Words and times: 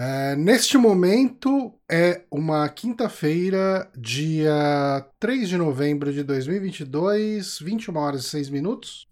É, 0.00 0.36
neste 0.36 0.78
momento 0.78 1.74
é 1.90 2.22
uma 2.30 2.68
quinta-feira, 2.68 3.90
dia 3.96 5.04
3 5.18 5.48
de 5.48 5.56
novembro 5.56 6.12
de 6.12 6.22
2022, 6.22 7.58
21 7.58 7.96
horas 7.96 8.26
e 8.26 8.28
6 8.28 8.50
minutos. 8.50 9.08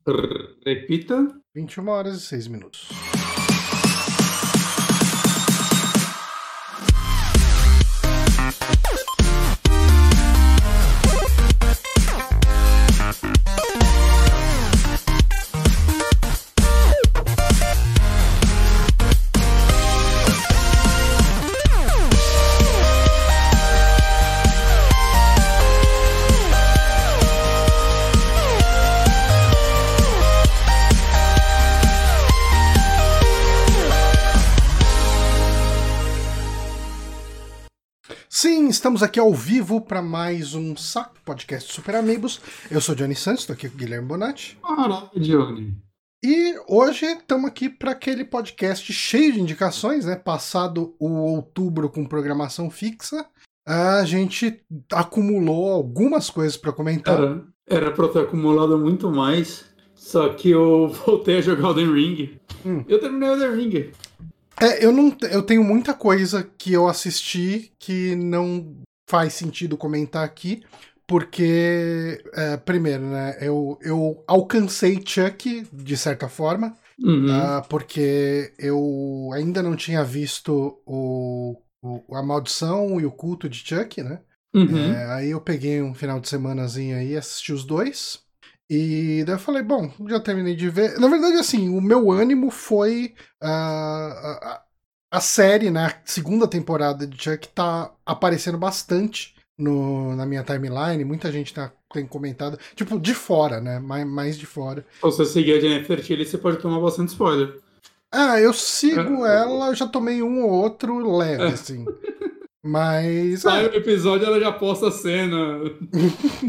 Repita. 0.64 1.26
21 1.56 1.88
horas 1.88 2.18
e 2.18 2.20
6 2.20 2.46
minutos. 2.46 2.88
Estamos 38.96 39.02
aqui 39.02 39.20
ao 39.20 39.34
vivo 39.34 39.78
para 39.78 40.00
mais 40.00 40.54
um 40.54 40.74
Saco 40.74 41.16
Podcast 41.22 41.70
Super 41.70 41.96
Amigos. 41.96 42.40
Eu 42.70 42.80
sou 42.80 42.94
Johnny 42.94 43.14
Santos, 43.14 43.42
estou 43.42 43.52
aqui 43.52 43.68
com 43.68 43.74
o 43.74 43.78
Guilherme 43.78 44.08
Bonatti. 44.08 44.56
Caralho, 44.62 45.10
Johnny. 45.16 45.74
E 46.24 46.54
hoje 46.66 47.04
estamos 47.04 47.46
aqui 47.46 47.68
para 47.68 47.90
aquele 47.90 48.24
podcast 48.24 48.90
cheio 48.90 49.34
de 49.34 49.40
indicações, 49.42 50.06
né? 50.06 50.16
Passado 50.16 50.94
o 50.98 51.10
outubro 51.10 51.90
com 51.90 52.06
programação 52.06 52.70
fixa, 52.70 53.26
a 53.68 54.02
gente 54.06 54.64
acumulou 54.90 55.72
algumas 55.72 56.30
coisas 56.30 56.56
para 56.56 56.72
comentar. 56.72 57.20
Era, 57.68 57.88
eu 57.88 58.08
ter 58.08 58.20
acumulado 58.20 58.78
muito 58.78 59.10
mais, 59.10 59.66
só 59.94 60.30
que 60.30 60.48
eu 60.48 60.88
voltei 61.04 61.36
a 61.36 61.42
jogar 61.42 61.68
Elden 61.68 61.92
Ring. 61.92 62.40
Hum. 62.64 62.82
Eu 62.88 62.98
terminei 62.98 63.28
Elden 63.28 63.56
Ring. 63.56 63.90
É, 64.60 64.84
eu 64.84 64.92
não, 64.92 65.16
eu 65.30 65.42
tenho 65.42 65.62
muita 65.62 65.92
coisa 65.94 66.42
que 66.42 66.72
eu 66.72 66.88
assisti 66.88 67.72
que 67.78 68.16
não 68.16 68.76
faz 69.08 69.34
sentido 69.34 69.76
comentar 69.76 70.24
aqui, 70.24 70.62
porque 71.06 72.22
é, 72.34 72.56
primeiro, 72.56 73.04
né, 73.06 73.36
eu, 73.40 73.78
eu 73.82 74.24
alcancei 74.26 75.00
Chuck 75.04 75.66
de 75.72 75.96
certa 75.96 76.28
forma, 76.28 76.76
Uhum. 76.98 77.30
ah, 77.30 77.62
porque 77.68 78.54
eu 78.58 79.30
ainda 79.34 79.62
não 79.62 79.76
tinha 79.76 80.02
visto 80.02 80.80
o, 80.86 81.60
o- 81.82 82.16
a 82.16 82.22
maldição 82.22 82.98
e 82.98 83.04
o 83.04 83.12
culto 83.12 83.48
de 83.50 83.58
Chuck, 83.58 84.02
né? 84.02 84.20
Uhum. 84.54 84.78
É, 84.78 85.12
aí 85.12 85.30
eu 85.30 85.40
peguei 85.40 85.82
um 85.82 85.92
final 85.92 86.18
de 86.18 86.28
semanazinho 86.28 86.96
aí, 86.96 87.14
assisti 87.14 87.52
os 87.52 87.64
dois. 87.64 88.25
E 88.68 89.22
daí 89.24 89.34
eu 89.36 89.38
falei, 89.38 89.62
bom, 89.62 89.90
já 90.08 90.18
terminei 90.18 90.56
de 90.56 90.68
ver. 90.68 90.98
Na 90.98 91.08
verdade, 91.08 91.36
assim, 91.36 91.68
o 91.68 91.80
meu 91.80 92.10
ânimo 92.10 92.50
foi 92.50 93.14
ah, 93.40 94.62
a, 95.12 95.16
a- 95.18 95.20
série, 95.20 95.70
né? 95.70 95.86
A 95.86 96.00
segunda 96.04 96.48
temporada 96.48 97.06
de 97.06 97.22
Chuck 97.22 97.46
tá 97.48 97.92
aparecendo 98.04 98.58
bastante 98.58 99.34
no, 99.56 100.16
na 100.16 100.26
minha 100.26 100.42
timeline. 100.42 101.04
Muita 101.04 101.30
gente 101.30 101.54
tá, 101.54 101.72
tem 101.92 102.04
comentado. 102.06 102.58
Tipo, 102.74 102.98
de 102.98 103.14
fora, 103.14 103.60
né? 103.60 103.78
Mais, 103.78 104.04
mais 104.06 104.36
de 104.38 104.46
fora. 104.46 104.84
Se 104.96 105.00
você 105.02 105.24
seguir 105.24 105.52
a 105.52 105.60
Jennifer 105.60 106.02
Tilly, 106.02 106.26
você 106.26 106.36
pode 106.36 106.58
tomar 106.58 106.80
bastante 106.80 107.10
spoiler. 107.10 107.60
Ah, 108.12 108.40
eu 108.40 108.52
sigo 108.52 109.24
É. 109.26 109.36
ela, 109.42 109.74
já 109.74 109.86
tomei 109.86 110.22
um 110.22 110.42
ou 110.42 110.50
outro 110.50 111.16
leve, 111.16 111.42
É. 111.44 111.46
assim. 111.48 111.84
Mas. 112.64 113.42
Sai 113.42 113.66
é, 113.66 113.68
o 113.68 113.74
episódio, 113.74 114.26
ela 114.26 114.40
já 114.40 114.50
posta 114.50 114.88
a 114.88 114.90
cena. 114.90 115.36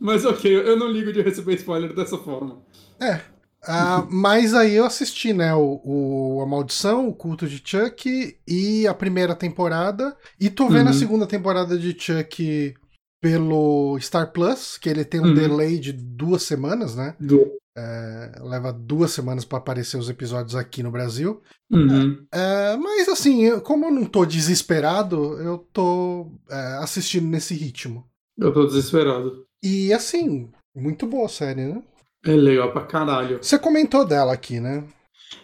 Mas 0.00 0.24
ok, 0.24 0.50
eu 0.68 0.76
não 0.78 0.90
ligo 0.90 1.12
de 1.12 1.20
receber 1.20 1.54
spoiler 1.56 1.94
dessa 1.94 2.16
forma. 2.18 2.62
É. 3.00 3.20
Ah, 3.62 4.06
mas 4.10 4.54
aí 4.54 4.74
eu 4.74 4.86
assisti, 4.86 5.34
né, 5.34 5.54
o, 5.54 5.80
o 5.84 6.40
A 6.42 6.46
Maldição, 6.46 7.06
o 7.08 7.14
Culto 7.14 7.46
de 7.46 7.60
Chuck 7.62 8.38
e 8.48 8.86
a 8.86 8.94
primeira 8.94 9.34
temporada. 9.34 10.16
E 10.40 10.48
tô 10.48 10.66
vendo 10.68 10.86
a 10.88 10.90
Uhum. 10.92 10.98
segunda 10.98 11.26
temporada 11.26 11.78
de 11.78 11.94
Chuck 12.00 12.74
pelo 13.22 13.98
Star 14.00 14.32
Plus, 14.32 14.78
que 14.78 14.88
ele 14.88 15.04
tem 15.04 15.20
um 15.20 15.24
Uhum. 15.24 15.34
delay 15.34 15.78
de 15.78 15.92
duas 15.92 16.42
semanas, 16.42 16.94
né? 16.96 17.14
Do... 17.20 17.52
É, 17.76 18.32
leva 18.40 18.72
duas 18.72 19.10
semanas 19.12 19.44
pra 19.44 19.58
aparecer 19.58 19.96
os 19.98 20.08
episódios 20.08 20.56
aqui 20.56 20.82
no 20.82 20.90
Brasil. 20.90 21.42
Uhum. 21.70 22.24
É, 22.32 22.76
mas 22.78 23.08
assim, 23.08 23.44
eu- 23.44 23.60
como 23.60 23.84
eu 23.86 23.90
não 23.90 24.04
tô 24.06 24.24
desesperado, 24.24 25.38
eu 25.40 25.58
tô 25.72 26.32
é, 26.50 26.56
assistindo 26.82 27.28
nesse 27.28 27.54
ritmo. 27.54 28.08
Eu 28.38 28.52
tô 28.52 28.66
desesperado. 28.66 29.44
E 29.62 29.92
assim, 29.92 30.50
muito 30.74 31.06
boa 31.06 31.26
a 31.26 31.28
série, 31.28 31.64
né? 31.64 31.82
É 32.24 32.32
legal 32.32 32.72
pra 32.72 32.84
caralho. 32.84 33.38
Você 33.42 33.58
comentou 33.58 34.04
dela 34.04 34.32
aqui, 34.32 34.60
né? 34.60 34.84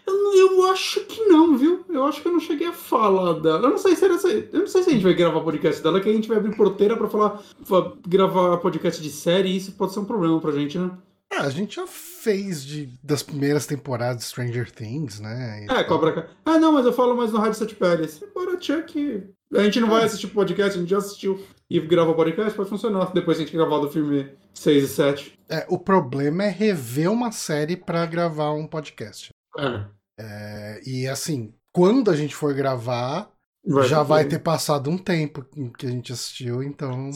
Eu, 0.07 0.35
eu 0.35 0.71
acho 0.71 1.01
que 1.07 1.25
não, 1.27 1.57
viu? 1.57 1.85
Eu 1.89 2.05
acho 2.05 2.21
que 2.21 2.29
eu 2.29 2.33
não 2.33 2.41
cheguei 2.41 2.67
a 2.67 2.73
falar 2.73 3.35
dela. 3.41 3.67
Eu 3.67 3.71
não 3.71 3.79
sei 3.79 3.95
se 3.95 4.05
era 4.05 4.15
Eu 4.15 4.61
não 4.61 4.67
sei 4.67 4.83
se 4.83 4.91
a 4.91 4.93
gente 4.93 5.03
vai 5.03 5.15
gravar 5.15 5.41
podcast 5.41 5.83
dela, 5.83 6.01
que 6.01 6.09
a 6.09 6.13
gente 6.13 6.29
vai 6.29 6.37
abrir 6.39 6.57
porteira 6.57 6.97
pra 6.97 7.09
falar. 7.09 7.43
pra 7.67 7.93
gravar 8.07 8.57
podcast 8.59 9.03
de 9.03 9.11
série, 9.11 9.51
e 9.51 9.57
isso 9.57 9.73
pode 9.73 9.93
ser 9.93 10.01
um 10.01 10.05
problema 10.05 10.41
pra 10.41 10.53
gente, 10.53 10.79
né? 10.79 10.91
Ah, 11.33 11.43
a 11.43 11.51
gente 11.51 11.77
já 11.77 11.87
fez 11.87 12.65
de, 12.65 12.89
das 13.03 13.23
primeiras 13.23 13.67
temporadas 13.67 14.19
de 14.19 14.25
Stranger 14.25 14.71
Things, 14.71 15.21
né? 15.21 15.67
E 15.67 15.73
É. 15.73 15.85
Cobra 15.85 16.13
Kai. 16.13 16.29
Ah, 16.45 16.59
não, 16.59 16.73
mas 16.73 16.87
eu 16.87 16.93
falo 16.93 17.17
mais 17.17 17.33
no 17.33 17.39
Rádio 17.39 17.59
Sete 17.59 17.75
Peles. 17.75 18.23
Bora, 18.35 18.61
Chuck. 18.61 19.23
A 19.55 19.63
gente 19.63 19.81
não 19.81 19.89
vai 19.89 20.05
assistir 20.05 20.29
podcast, 20.29 20.77
a 20.77 20.81
gente 20.81 20.91
já 20.91 20.99
assistiu 20.99 21.41
e 21.71 21.81
grava 21.81 22.15
podcast, 22.15 22.57
pode 22.57 22.69
funcionar. 22.69 23.13
Depois 23.13 23.39
a 23.39 23.41
gente 23.41 23.53
gravar 23.53 23.79
do 23.79 23.91
filme 23.91 24.33
6 24.55 24.85
e 24.85 24.89
7. 24.89 25.39
É, 25.49 25.67
o 25.69 25.79
problema 25.79 26.45
é 26.45 26.49
rever 26.49 27.11
uma 27.11 27.33
série 27.33 27.77
pra 27.77 28.07
gravar 28.07 28.53
um 28.53 28.67
podcast. 28.67 29.31
É. 29.59 29.85
É, 30.19 30.81
e 30.87 31.07
assim, 31.07 31.53
quando 31.73 32.11
a 32.11 32.17
gente 32.17 32.35
for 32.35 32.55
gravar, 32.55 33.31
Vai 33.65 33.89
já 33.89 33.99
ter 33.99 34.09
vai 34.09 34.25
ter 34.25 34.39
passado 34.39 34.89
um 34.89 34.97
tempo 34.97 35.45
que 35.77 35.87
a 35.87 35.91
gente 35.91 36.13
assistiu, 36.13 36.63
então. 36.63 37.11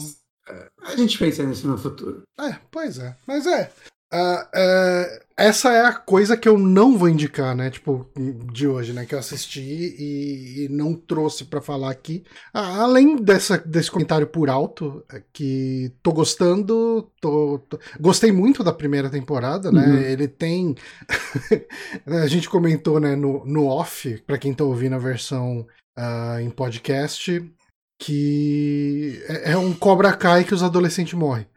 A 0.83 0.95
gente 0.97 1.17
pensa 1.17 1.43
nisso 1.43 1.67
no 1.67 1.77
futuro. 1.77 2.23
É, 2.39 2.59
pois 2.69 2.99
é. 2.99 3.15
Mas 3.25 3.47
é. 3.47 3.71
Ah, 4.13 4.49
é, 4.53 5.23
essa 5.37 5.71
é 5.71 5.85
a 5.85 5.93
coisa 5.93 6.35
que 6.35 6.47
eu 6.47 6.57
não 6.57 6.97
vou 6.97 7.09
indicar, 7.09 7.55
né? 7.55 7.69
Tipo, 7.69 8.09
de 8.51 8.67
hoje, 8.67 8.93
né? 8.93 9.05
Que 9.05 9.15
eu 9.15 9.19
assisti 9.19 9.61
e, 9.61 10.65
e 10.65 10.69
não 10.69 10.93
trouxe 10.93 11.45
pra 11.45 11.61
falar 11.61 11.89
aqui. 11.89 12.23
Ah, 12.53 12.81
além 12.83 13.15
dessa, 13.15 13.57
desse 13.57 13.89
comentário 13.89 14.27
por 14.27 14.49
alto, 14.49 15.03
é 15.11 15.23
que 15.33 15.91
tô 16.03 16.11
gostando, 16.11 17.09
tô, 17.21 17.59
tô- 17.69 17.79
gostei 17.99 18.31
muito 18.31 18.63
da 18.63 18.73
primeira 18.73 19.09
temporada, 19.09 19.71
né? 19.71 19.85
Uhum. 19.85 19.97
Ele 19.97 20.27
tem. 20.27 20.75
a 22.05 22.27
gente 22.27 22.49
comentou, 22.49 22.99
né, 22.99 23.15
no, 23.15 23.45
no 23.45 23.65
off, 23.65 24.21
pra 24.27 24.37
quem 24.37 24.53
tá 24.53 24.63
ouvindo 24.63 24.95
a 24.95 24.99
versão 24.99 25.65
ah, 25.97 26.37
em 26.41 26.49
podcast, 26.49 27.43
que 27.99 29.23
é, 29.27 29.53
é 29.53 29.57
um 29.57 29.73
Cobra 29.73 30.11
Kai 30.13 30.43
que 30.43 30.53
os 30.53 30.63
adolescentes 30.63 31.13
morrem. 31.13 31.47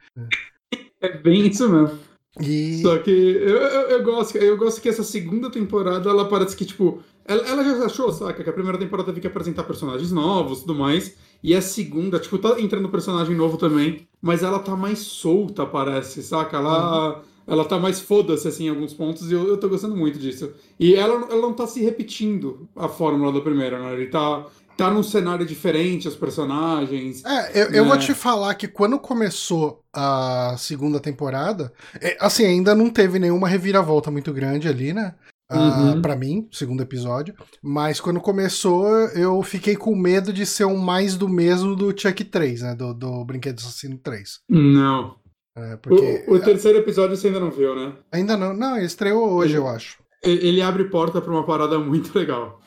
É 1.03 1.19
bem 1.19 1.49
isso 1.49 1.69
mesmo. 1.69 2.14
E. 2.41 2.83
Só 2.83 2.99
que 2.99 3.11
eu, 3.11 3.57
eu, 3.59 3.89
eu 3.91 4.03
gosto, 4.03 4.37
eu 4.37 4.57
gosto 4.57 4.81
que 4.81 4.89
essa 4.89 5.05
segunda 5.05 5.51
temporada, 5.51 6.11
ela 6.11 6.29
parece 6.29 6.57
que, 6.57 6.65
tipo, 6.65 7.01
ela, 7.25 7.43
ela 7.47 7.65
já 7.65 7.87
achou, 7.87 8.13
saca? 8.13 8.43
Que 8.43 8.51
a 8.51 8.53
primeira 8.53 8.79
temporada 8.79 9.09
teve 9.09 9.21
que 9.21 9.27
apresentar 9.27 9.63
personagens 9.65 10.11
novos 10.11 10.59
e 10.59 10.61
tudo 10.63 10.75
mais. 10.75 11.17
E 11.43 11.55
a 11.55 11.63
segunda, 11.63 12.19
tipo, 12.19 12.39
tá 12.39 12.61
entrando 12.61 12.89
personagem 12.89 13.37
novo 13.37 13.57
também, 13.57 14.07
mas 14.21 14.43
ela 14.43 14.59
tá 14.59 14.75
mais 14.77 15.01
solta, 15.01 15.65
parece, 15.65 16.23
saca? 16.23 16.57
Ela, 16.57 17.23
ela 17.47 17.65
tá 17.65 17.79
mais 17.79 18.01
foda-se, 18.01 18.49
assim, 18.49 18.67
em 18.67 18.71
alguns 18.71 18.95
pontos, 18.95 19.31
e 19.31 19.35
eu, 19.35 19.47
eu 19.47 19.57
tô 19.57 19.69
gostando 19.69 19.95
muito 19.95 20.19
disso. 20.19 20.53
E 20.81 20.95
ela, 20.95 21.27
ela 21.31 21.43
não 21.43 21.53
tá 21.53 21.67
se 21.67 21.83
repetindo 21.83 22.67
a 22.75 22.89
fórmula 22.89 23.33
da 23.33 23.41
primeira, 23.41 23.79
né? 23.79 23.93
Ele 23.93 24.07
tá, 24.07 24.47
tá 24.77 24.91
num 24.91 25.03
cenário 25.03 25.47
diferente, 25.47 26.09
os 26.09 26.17
personagens. 26.17 27.25
É, 27.25 27.63
eu, 27.63 27.67
eu 27.71 27.85
vou 27.85 27.95
É. 27.95 27.99
te 27.99 28.15
falar 28.15 28.55
que 28.55 28.67
quando 28.69 28.99
começou 28.99 29.83
a 29.93 30.55
segunda 30.59 30.99
temporada, 31.01 31.73
é, 32.01 32.17
assim, 32.21 32.45
ainda 32.45 32.75
não 32.75 32.91
teve 32.91 33.19
nenhuma 33.19 33.49
reviravolta 33.49 34.11
muito 34.11 34.33
grande 34.33 34.69
ali, 34.69 34.93
né? 34.93 35.15
Ah, 35.51 35.57
Uhum. 35.93 36.01
Pra 36.03 36.17
mim, 36.17 36.49
segundo 36.51 36.83
episódio. 36.83 37.35
Mas 37.63 38.01
quando 38.01 38.19
começou, 38.21 38.89
eu 39.11 39.43
fiquei 39.43 39.77
com 39.77 39.95
medo 39.95 40.33
de 40.33 40.47
ser 40.47 40.65
um 40.65 40.77
mais 40.79 41.17
do 41.17 41.29
mesmo 41.29 41.77
do 41.77 41.91
Chuck 41.97 42.25
3, 42.25 42.63
né? 42.63 42.75
Do, 42.75 42.95
do 42.95 43.25
Brinquedo 43.27 43.59
Assassino 43.59 43.99
3. 43.99 44.41
Não. 44.49 45.17
É, 45.57 45.77
porque 45.77 46.25
O, 46.27 46.35
o 46.35 46.41
terceiro 46.41 46.79
episódio 46.79 47.17
você 47.17 47.29
ainda 47.29 47.39
não 47.41 47.51
viu, 47.51 47.77
né? 47.77 47.93
ainda 48.11 48.37
não. 48.37 48.55
Não, 48.55 48.77
ele 48.77 48.87
estreou 48.87 49.31
hoje, 49.33 49.55
eu 49.55 49.69
acho. 49.69 49.99
Ele 50.23 50.63
abre 50.63 50.85
porta 50.85 51.21
pra 51.21 51.31
uma 51.31 51.45
parada 51.45 51.79
muito 51.79 52.19
legal. 52.19 52.59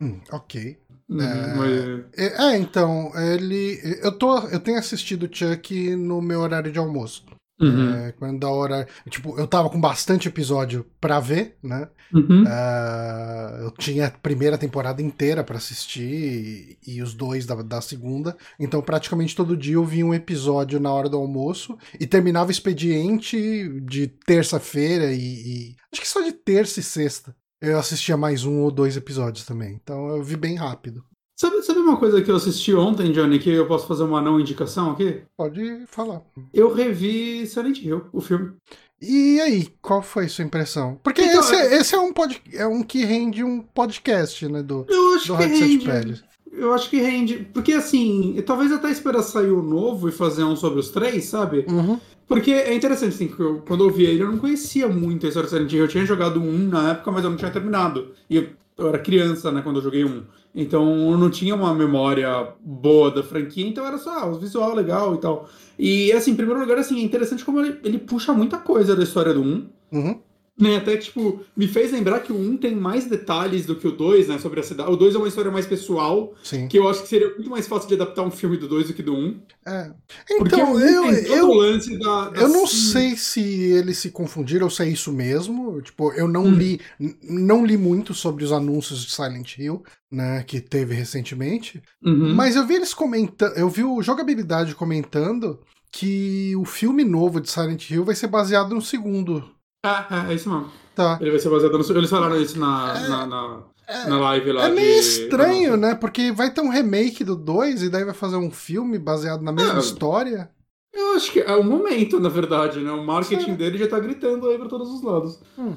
Hum, 0.00 0.18
ok. 0.32 0.78
Uhum, 1.12 1.22
É. 1.22 1.54
mas- 1.54 2.04
É, 2.16 2.44
é, 2.54 2.58
então, 2.58 3.10
ele. 3.14 3.80
Eu, 4.02 4.12
tô, 4.12 4.38
eu 4.48 4.60
tenho 4.60 4.78
assistido 4.78 5.28
Chuck 5.30 5.94
no 5.96 6.20
meu 6.20 6.40
horário 6.40 6.70
de 6.72 6.78
almoço. 6.78 7.24
Uhum. 7.60 7.94
É, 7.94 8.12
quando 8.12 8.40
da 8.40 8.48
hora. 8.48 8.88
Tipo, 9.08 9.38
eu 9.38 9.46
tava 9.46 9.70
com 9.70 9.80
bastante 9.80 10.26
episódio 10.26 10.84
pra 11.00 11.20
ver, 11.20 11.56
né? 11.62 11.88
Uhum. 12.12 12.42
Uh, 12.42 13.62
eu 13.64 13.70
tinha 13.78 14.06
a 14.06 14.10
primeira 14.10 14.58
temporada 14.58 15.00
inteira 15.00 15.44
para 15.44 15.56
assistir 15.56 16.02
e, 16.02 16.78
e, 16.96 17.02
os 17.02 17.14
dois 17.14 17.46
da, 17.46 17.54
da 17.62 17.80
segunda. 17.80 18.36
Então, 18.58 18.82
praticamente 18.82 19.36
todo 19.36 19.56
dia 19.56 19.74
eu 19.74 19.84
via 19.84 20.04
um 20.04 20.12
episódio 20.12 20.80
na 20.80 20.92
hora 20.92 21.08
do 21.08 21.16
almoço 21.16 21.78
e 22.00 22.06
terminava 22.06 22.48
o 22.48 22.52
expediente 22.52 23.68
de 23.84 24.08
terça-feira 24.08 25.12
e, 25.12 25.18
e. 25.20 25.76
Acho 25.92 26.02
que 26.02 26.08
só 26.08 26.20
de 26.20 26.32
terça 26.32 26.80
e 26.80 26.82
sexta. 26.82 27.34
Eu 27.62 27.78
assistia 27.78 28.16
mais 28.16 28.44
um 28.44 28.62
ou 28.62 28.72
dois 28.72 28.96
episódios 28.96 29.46
também. 29.46 29.78
Então 29.80 30.08
eu 30.08 30.22
vi 30.22 30.36
bem 30.36 30.56
rápido. 30.56 31.04
Sabe, 31.38 31.62
sabe 31.62 31.78
uma 31.78 31.96
coisa 31.96 32.20
que 32.20 32.28
eu 32.28 32.34
assisti 32.34 32.74
ontem, 32.74 33.12
Johnny, 33.12 33.38
que 33.38 33.50
eu 33.50 33.66
posso 33.66 33.86
fazer 33.86 34.02
uma 34.02 34.20
não 34.20 34.40
indicação 34.40 34.90
aqui? 34.90 35.22
Pode 35.36 35.86
falar. 35.86 36.22
Eu 36.52 36.74
revi 36.74 37.46
Silent 37.46 37.78
Hill, 37.78 38.06
o 38.12 38.20
filme. 38.20 38.52
E 39.00 39.40
aí, 39.40 39.68
qual 39.80 40.02
foi 40.02 40.28
sua 40.28 40.44
impressão? 40.44 40.98
Porque 41.02 41.22
então, 41.22 41.40
esse, 41.40 41.54
é, 41.54 41.74
esse 41.76 41.94
é, 41.94 41.98
um 42.00 42.12
pod, 42.12 42.40
é 42.52 42.66
um 42.66 42.82
que 42.82 43.04
rende 43.04 43.42
um 43.44 43.60
podcast, 43.60 44.46
né? 44.48 44.62
Do, 44.62 44.84
eu 44.88 45.14
acho 45.14 45.28
do 45.28 45.36
que 45.36 45.44
rende. 45.44 46.24
Eu 46.52 46.72
acho 46.72 46.90
que 46.90 47.00
rende. 47.00 47.48
Porque 47.52 47.72
assim, 47.72 48.40
talvez 48.44 48.70
até 48.70 48.90
esperar 48.90 49.22
sair 49.22 49.50
o 49.50 49.62
novo 49.62 50.08
e 50.08 50.12
fazer 50.12 50.44
um 50.44 50.54
sobre 50.54 50.80
os 50.80 50.90
três, 50.90 51.24
sabe? 51.24 51.64
Uhum. 51.68 51.98
Porque 52.32 52.50
é 52.50 52.74
interessante, 52.74 53.14
assim, 53.14 53.28
que 53.28 53.38
eu, 53.38 53.62
quando 53.66 53.84
eu 53.84 53.90
vi 53.90 54.04
ele, 54.04 54.22
eu 54.22 54.30
não 54.30 54.38
conhecia 54.38 54.88
muito 54.88 55.26
a 55.26 55.28
história 55.28 55.48
do 55.48 55.50
Silent 55.50 55.72
Hill. 55.72 55.82
Eu 55.82 55.88
tinha 55.88 56.06
jogado 56.06 56.40
um 56.40 56.68
na 56.68 56.92
época, 56.92 57.10
mas 57.10 57.24
eu 57.24 57.30
não 57.30 57.36
tinha 57.36 57.50
terminado. 57.50 58.12
E 58.30 58.36
eu, 58.36 58.48
eu 58.78 58.88
era 58.88 58.98
criança, 58.98 59.52
né, 59.52 59.60
quando 59.60 59.76
eu 59.76 59.82
joguei 59.82 60.02
um. 60.02 60.22
Então 60.54 61.10
eu 61.10 61.18
não 61.18 61.30
tinha 61.30 61.54
uma 61.54 61.74
memória 61.74 62.48
boa 62.60 63.10
da 63.10 63.22
franquia, 63.22 63.66
então 63.66 63.86
era 63.86 63.98
só 63.98 64.10
ah, 64.18 64.26
o 64.26 64.38
visual 64.38 64.74
legal 64.74 65.14
e 65.14 65.18
tal. 65.18 65.48
E 65.78 66.12
assim, 66.12 66.30
em 66.30 66.36
primeiro 66.36 66.60
lugar, 66.60 66.78
assim, 66.78 67.00
é 67.00 67.02
interessante 67.02 67.44
como 67.44 67.60
ele, 67.60 67.78
ele 67.84 67.98
puxa 67.98 68.32
muita 68.32 68.58
coisa 68.58 68.96
da 68.96 69.02
história 69.02 69.34
do 69.34 69.42
1. 69.42 69.66
Uhum. 69.92 70.20
Né, 70.58 70.76
até 70.76 70.98
tipo, 70.98 71.40
me 71.56 71.66
fez 71.66 71.90
lembrar 71.90 72.20
que 72.20 72.30
o 72.30 72.38
1 72.38 72.58
tem 72.58 72.74
mais 72.74 73.06
detalhes 73.06 73.64
do 73.64 73.74
que 73.74 73.88
o 73.88 73.90
2, 73.90 74.28
né, 74.28 74.38
sobre 74.38 74.60
a 74.60 74.62
cidade. 74.62 74.90
O 74.90 74.96
2 74.96 75.14
é 75.14 75.18
uma 75.18 75.26
história 75.26 75.50
mais 75.50 75.66
pessoal, 75.66 76.34
Sim. 76.42 76.68
que 76.68 76.78
eu 76.78 76.86
acho 76.86 77.02
que 77.02 77.08
seria 77.08 77.30
muito 77.30 77.48
mais 77.48 77.66
fácil 77.66 77.88
de 77.88 77.94
adaptar 77.94 78.22
um 78.22 78.30
filme 78.30 78.58
do 78.58 78.68
2 78.68 78.88
do 78.88 78.92
que 78.92 79.02
do 79.02 79.14
1. 79.14 79.40
É. 79.66 79.90
Então, 80.30 80.78
eu, 80.78 81.10
eu, 81.10 81.98
da, 81.98 82.28
da... 82.28 82.40
eu 82.42 82.48
não 82.48 82.66
sei 82.66 83.16
se 83.16 83.40
eles 83.40 83.96
se 83.96 84.10
confundiram 84.10 84.64
ou 84.64 84.70
se 84.70 84.82
é 84.82 84.88
isso 84.88 85.10
mesmo. 85.10 85.80
Tipo, 85.80 86.12
eu 86.12 86.28
não 86.28 86.44
hum. 86.44 86.54
li 86.54 86.80
não 87.22 87.64
li 87.64 87.76
muito 87.76 88.12
sobre 88.12 88.44
os 88.44 88.52
anúncios 88.52 89.04
de 89.04 89.12
Silent 89.12 89.56
Hill, 89.58 89.82
né, 90.10 90.44
que 90.46 90.60
teve 90.60 90.94
recentemente, 90.94 91.82
uhum. 92.04 92.34
mas 92.34 92.56
eu 92.56 92.66
vi 92.66 92.74
eles 92.74 92.92
comentando, 92.92 93.56
eu 93.56 93.68
vi 93.68 93.82
o 93.82 94.02
jogabilidade 94.02 94.74
comentando 94.74 95.58
que 95.90 96.54
o 96.56 96.64
filme 96.64 97.04
novo 97.04 97.40
de 97.40 97.50
Silent 97.50 97.90
Hill 97.90 98.04
vai 98.04 98.14
ser 98.14 98.26
baseado 98.26 98.74
no 98.74 98.82
segundo 98.82 99.50
é, 99.84 99.88
é, 99.88 100.30
é 100.30 100.34
isso 100.34 100.48
mesmo. 100.48 100.70
Tá. 100.94 101.18
Ele 101.20 101.30
vai 101.30 101.40
ser 101.40 101.48
baseado 101.48 101.78
no. 101.78 101.98
Eles 101.98 102.10
falaram 102.10 102.40
isso 102.40 102.58
na, 102.58 102.94
é, 102.96 103.08
na, 103.08 103.26
na, 103.26 103.58
é, 103.88 104.06
na, 104.08 104.20
live 104.20 104.52
lá. 104.52 104.66
É 104.66 104.70
meio 104.70 105.00
de... 105.00 105.00
estranho, 105.00 105.76
né? 105.76 105.94
Porque 105.94 106.30
vai 106.32 106.52
ter 106.52 106.60
um 106.60 106.68
remake 106.68 107.24
do 107.24 107.34
2 107.34 107.84
e 107.84 107.88
daí 107.88 108.04
vai 108.04 108.14
fazer 108.14 108.36
um 108.36 108.50
filme 108.50 108.98
baseado 108.98 109.42
na 109.42 109.52
mesma 109.52 109.76
é, 109.76 109.80
história. 109.80 110.50
Eu 110.92 111.14
acho 111.14 111.32
que 111.32 111.40
é 111.40 111.56
o 111.56 111.64
momento, 111.64 112.20
na 112.20 112.28
verdade, 112.28 112.80
né? 112.80 112.90
O 112.92 113.04
marketing 113.04 113.54
dele 113.54 113.78
já 113.78 113.88
tá 113.88 113.98
gritando 113.98 114.48
aí 114.48 114.58
pra 114.58 114.68
todos 114.68 114.90
os 114.90 115.02
lados. 115.02 115.40
Hum. 115.58 115.74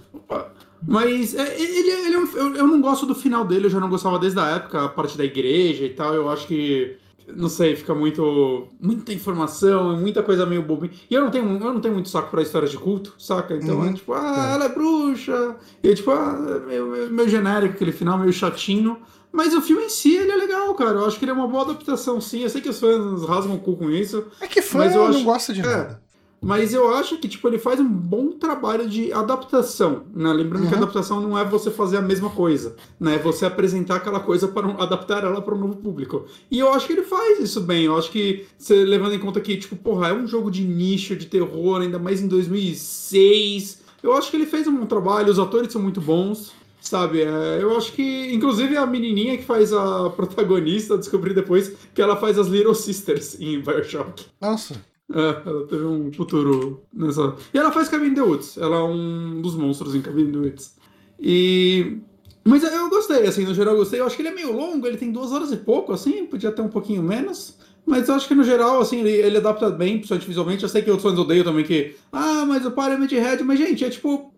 Mas 0.85 1.33
é, 1.33 1.59
ele, 1.59 1.89
ele 1.89 2.15
é 2.15 2.19
um, 2.19 2.27
eu, 2.35 2.55
eu 2.57 2.67
não 2.67 2.81
gosto 2.81 3.05
do 3.05 3.15
final 3.15 3.45
dele, 3.45 3.67
eu 3.67 3.69
já 3.69 3.79
não 3.79 3.89
gostava 3.89 4.19
desde 4.19 4.39
a 4.39 4.49
época, 4.49 4.83
a 4.83 4.89
parte 4.89 5.17
da 5.17 5.23
igreja 5.23 5.85
e 5.85 5.93
tal. 5.93 6.13
Eu 6.13 6.29
acho 6.29 6.45
que 6.45 6.97
não 7.27 7.49
sei, 7.49 7.75
fica 7.75 7.93
muito. 7.93 8.67
muita 8.79 9.13
informação, 9.13 9.97
muita 9.97 10.21
coisa 10.21 10.45
meio 10.45 10.61
bobinha. 10.61 10.93
E 11.09 11.13
eu 11.13 11.23
não 11.23 11.31
tenho, 11.31 11.45
eu 11.45 11.73
não 11.73 11.81
tenho 11.81 11.93
muito 11.93 12.09
saco 12.09 12.29
pra 12.29 12.41
histórias 12.41 12.71
de 12.71 12.77
culto, 12.77 13.15
saca? 13.17 13.55
Então 13.55 13.77
uhum. 13.77 13.89
é 13.89 13.93
tipo, 13.93 14.13
ah, 14.13 14.47
é. 14.49 14.53
ela 14.53 14.65
é 14.65 14.69
bruxa. 14.69 15.55
E 15.83 15.89
é 15.89 15.95
tipo, 15.95 16.11
ah, 16.11 16.37
é 16.47 16.59
meio, 16.67 17.11
meio 17.11 17.29
genérico 17.29 17.75
aquele 17.75 17.91
final, 17.91 18.17
meio 18.17 18.33
chatinho. 18.33 18.97
Mas 19.31 19.53
o 19.53 19.61
filme 19.61 19.83
em 19.83 19.89
si, 19.89 20.15
ele 20.15 20.31
é 20.31 20.35
legal, 20.35 20.73
cara. 20.75 20.99
Eu 20.99 21.05
acho 21.05 21.19
que 21.19 21.25
ele 21.25 21.31
é 21.31 21.33
uma 21.33 21.47
boa 21.47 21.63
adaptação, 21.63 22.21
sim. 22.21 22.43
Eu 22.43 22.49
sei 22.49 22.61
que 22.61 22.69
os 22.69 22.79
fãs 22.79 23.25
rasgam 23.25 23.55
o 23.55 23.59
cu 23.59 23.75
com 23.75 23.91
isso. 23.91 24.25
É 24.39 24.47
que 24.47 24.61
fã 24.61 24.79
mas 24.79 24.95
eu 24.95 25.09
não 25.11 25.23
gosta 25.25 25.53
de 25.53 25.59
é, 25.59 25.63
nada. 25.65 26.01
Mas 26.45 26.75
eu 26.75 26.93
acho 26.93 27.17
que, 27.17 27.27
tipo, 27.27 27.47
ele 27.47 27.57
faz 27.57 27.79
um 27.79 27.87
bom 27.87 28.29
trabalho 28.29 28.87
de 28.87 29.11
adaptação, 29.11 30.03
né? 30.13 30.31
Lembrando 30.31 30.65
uhum. 30.65 30.69
que 30.69 30.75
adaptação 30.75 31.19
não 31.19 31.35
é 31.35 31.43
você 31.43 31.71
fazer 31.71 31.97
a 31.97 32.01
mesma 32.01 32.29
coisa, 32.29 32.75
né? 32.99 33.15
É 33.15 33.17
você 33.17 33.47
apresentar 33.47 33.95
aquela 33.95 34.19
coisa 34.19 34.47
para 34.47 34.67
um, 34.67 34.79
adaptar 34.79 35.23
ela 35.23 35.41
para 35.41 35.55
um 35.55 35.57
novo 35.57 35.77
público. 35.77 36.25
E 36.51 36.59
eu 36.59 36.71
acho 36.71 36.85
que 36.85 36.93
ele 36.93 37.01
faz 37.01 37.39
isso 37.39 37.61
bem. 37.61 37.85
Eu 37.85 37.97
acho 37.97 38.11
que, 38.11 38.45
você 38.57 38.85
levando 38.85 39.15
em 39.15 39.19
conta 39.19 39.41
que, 39.41 39.57
tipo, 39.57 39.75
porra, 39.75 40.09
é 40.09 40.13
um 40.13 40.27
jogo 40.27 40.51
de 40.51 40.63
nicho, 40.63 41.15
de 41.15 41.25
terror, 41.25 41.81
ainda 41.81 41.97
mais 41.97 42.21
em 42.21 42.27
2006. 42.27 43.81
Eu 44.03 44.13
acho 44.13 44.29
que 44.29 44.37
ele 44.37 44.45
fez 44.45 44.67
um 44.67 44.75
bom 44.75 44.85
trabalho, 44.85 45.31
os 45.31 45.39
atores 45.39 45.73
são 45.73 45.81
muito 45.81 45.99
bons. 45.99 46.53
Sabe, 46.79 47.23
é, 47.23 47.57
eu 47.59 47.75
acho 47.75 47.93
que, 47.93 48.31
inclusive, 48.31 48.77
a 48.77 48.85
menininha 48.85 49.35
que 49.35 49.43
faz 49.43 49.73
a 49.73 50.11
protagonista, 50.11 50.95
descobri 50.95 51.33
depois 51.33 51.73
que 51.95 51.99
ela 51.99 52.15
faz 52.15 52.37
as 52.37 52.45
Little 52.45 52.75
Sisters 52.75 53.41
em 53.41 53.59
Bioshock. 53.59 54.25
Nossa. 54.39 54.79
É, 55.13 55.49
ela 55.49 55.67
teve 55.67 55.83
um 55.83 56.11
futuro 56.11 56.83
nessa. 56.93 57.35
E 57.53 57.57
ela 57.57 57.71
faz 57.71 57.89
Cabin 57.89 58.07
in 58.07 58.13
the 58.15 58.21
Woods. 58.21 58.57
Ela 58.57 58.77
é 58.77 58.83
um 58.83 59.41
dos 59.41 59.55
monstros 59.55 59.93
em 59.93 60.01
Cabin 60.01 60.23
in 60.23 60.31
the 60.31 60.37
Woods. 60.37 60.75
E. 61.19 61.97
Mas 62.43 62.63
eu 62.63 62.89
gostei, 62.89 63.25
assim, 63.25 63.43
no 63.43 63.53
geral 63.53 63.73
eu 63.73 63.79
gostei. 63.79 63.99
Eu 63.99 64.05
acho 64.05 64.15
que 64.15 64.21
ele 64.21 64.29
é 64.29 64.35
meio 64.35 64.55
longo, 64.55 64.85
ele 64.85 64.97
tem 64.97 65.11
duas 65.11 65.31
horas 65.31 65.51
e 65.51 65.57
pouco, 65.57 65.91
assim, 65.91 66.25
podia 66.25 66.51
ter 66.51 66.61
um 66.61 66.67
pouquinho 66.67 67.01
menos. 67.01 67.57
Mas 67.85 68.09
eu 68.09 68.15
acho 68.15 68.27
que 68.27 68.33
no 68.33 68.43
geral, 68.43 68.81
assim, 68.81 68.99
ele, 68.99 69.11
ele 69.11 69.37
adapta 69.37 69.69
bem, 69.69 69.97
principalmente 69.97 70.27
visualmente. 70.27 70.63
Eu 70.63 70.69
sei 70.69 70.81
que 70.81 70.89
outros 70.89 71.09
fãs 71.09 71.19
odeiam 71.19 71.43
também 71.43 71.63
que. 71.63 71.95
Ah, 72.11 72.43
mas 72.47 72.65
o 72.65 72.71
Pyramid 72.71 73.13
Head. 73.13 73.43
Mas, 73.43 73.59
gente, 73.59 73.85
é 73.85 73.89
tipo 73.89 74.33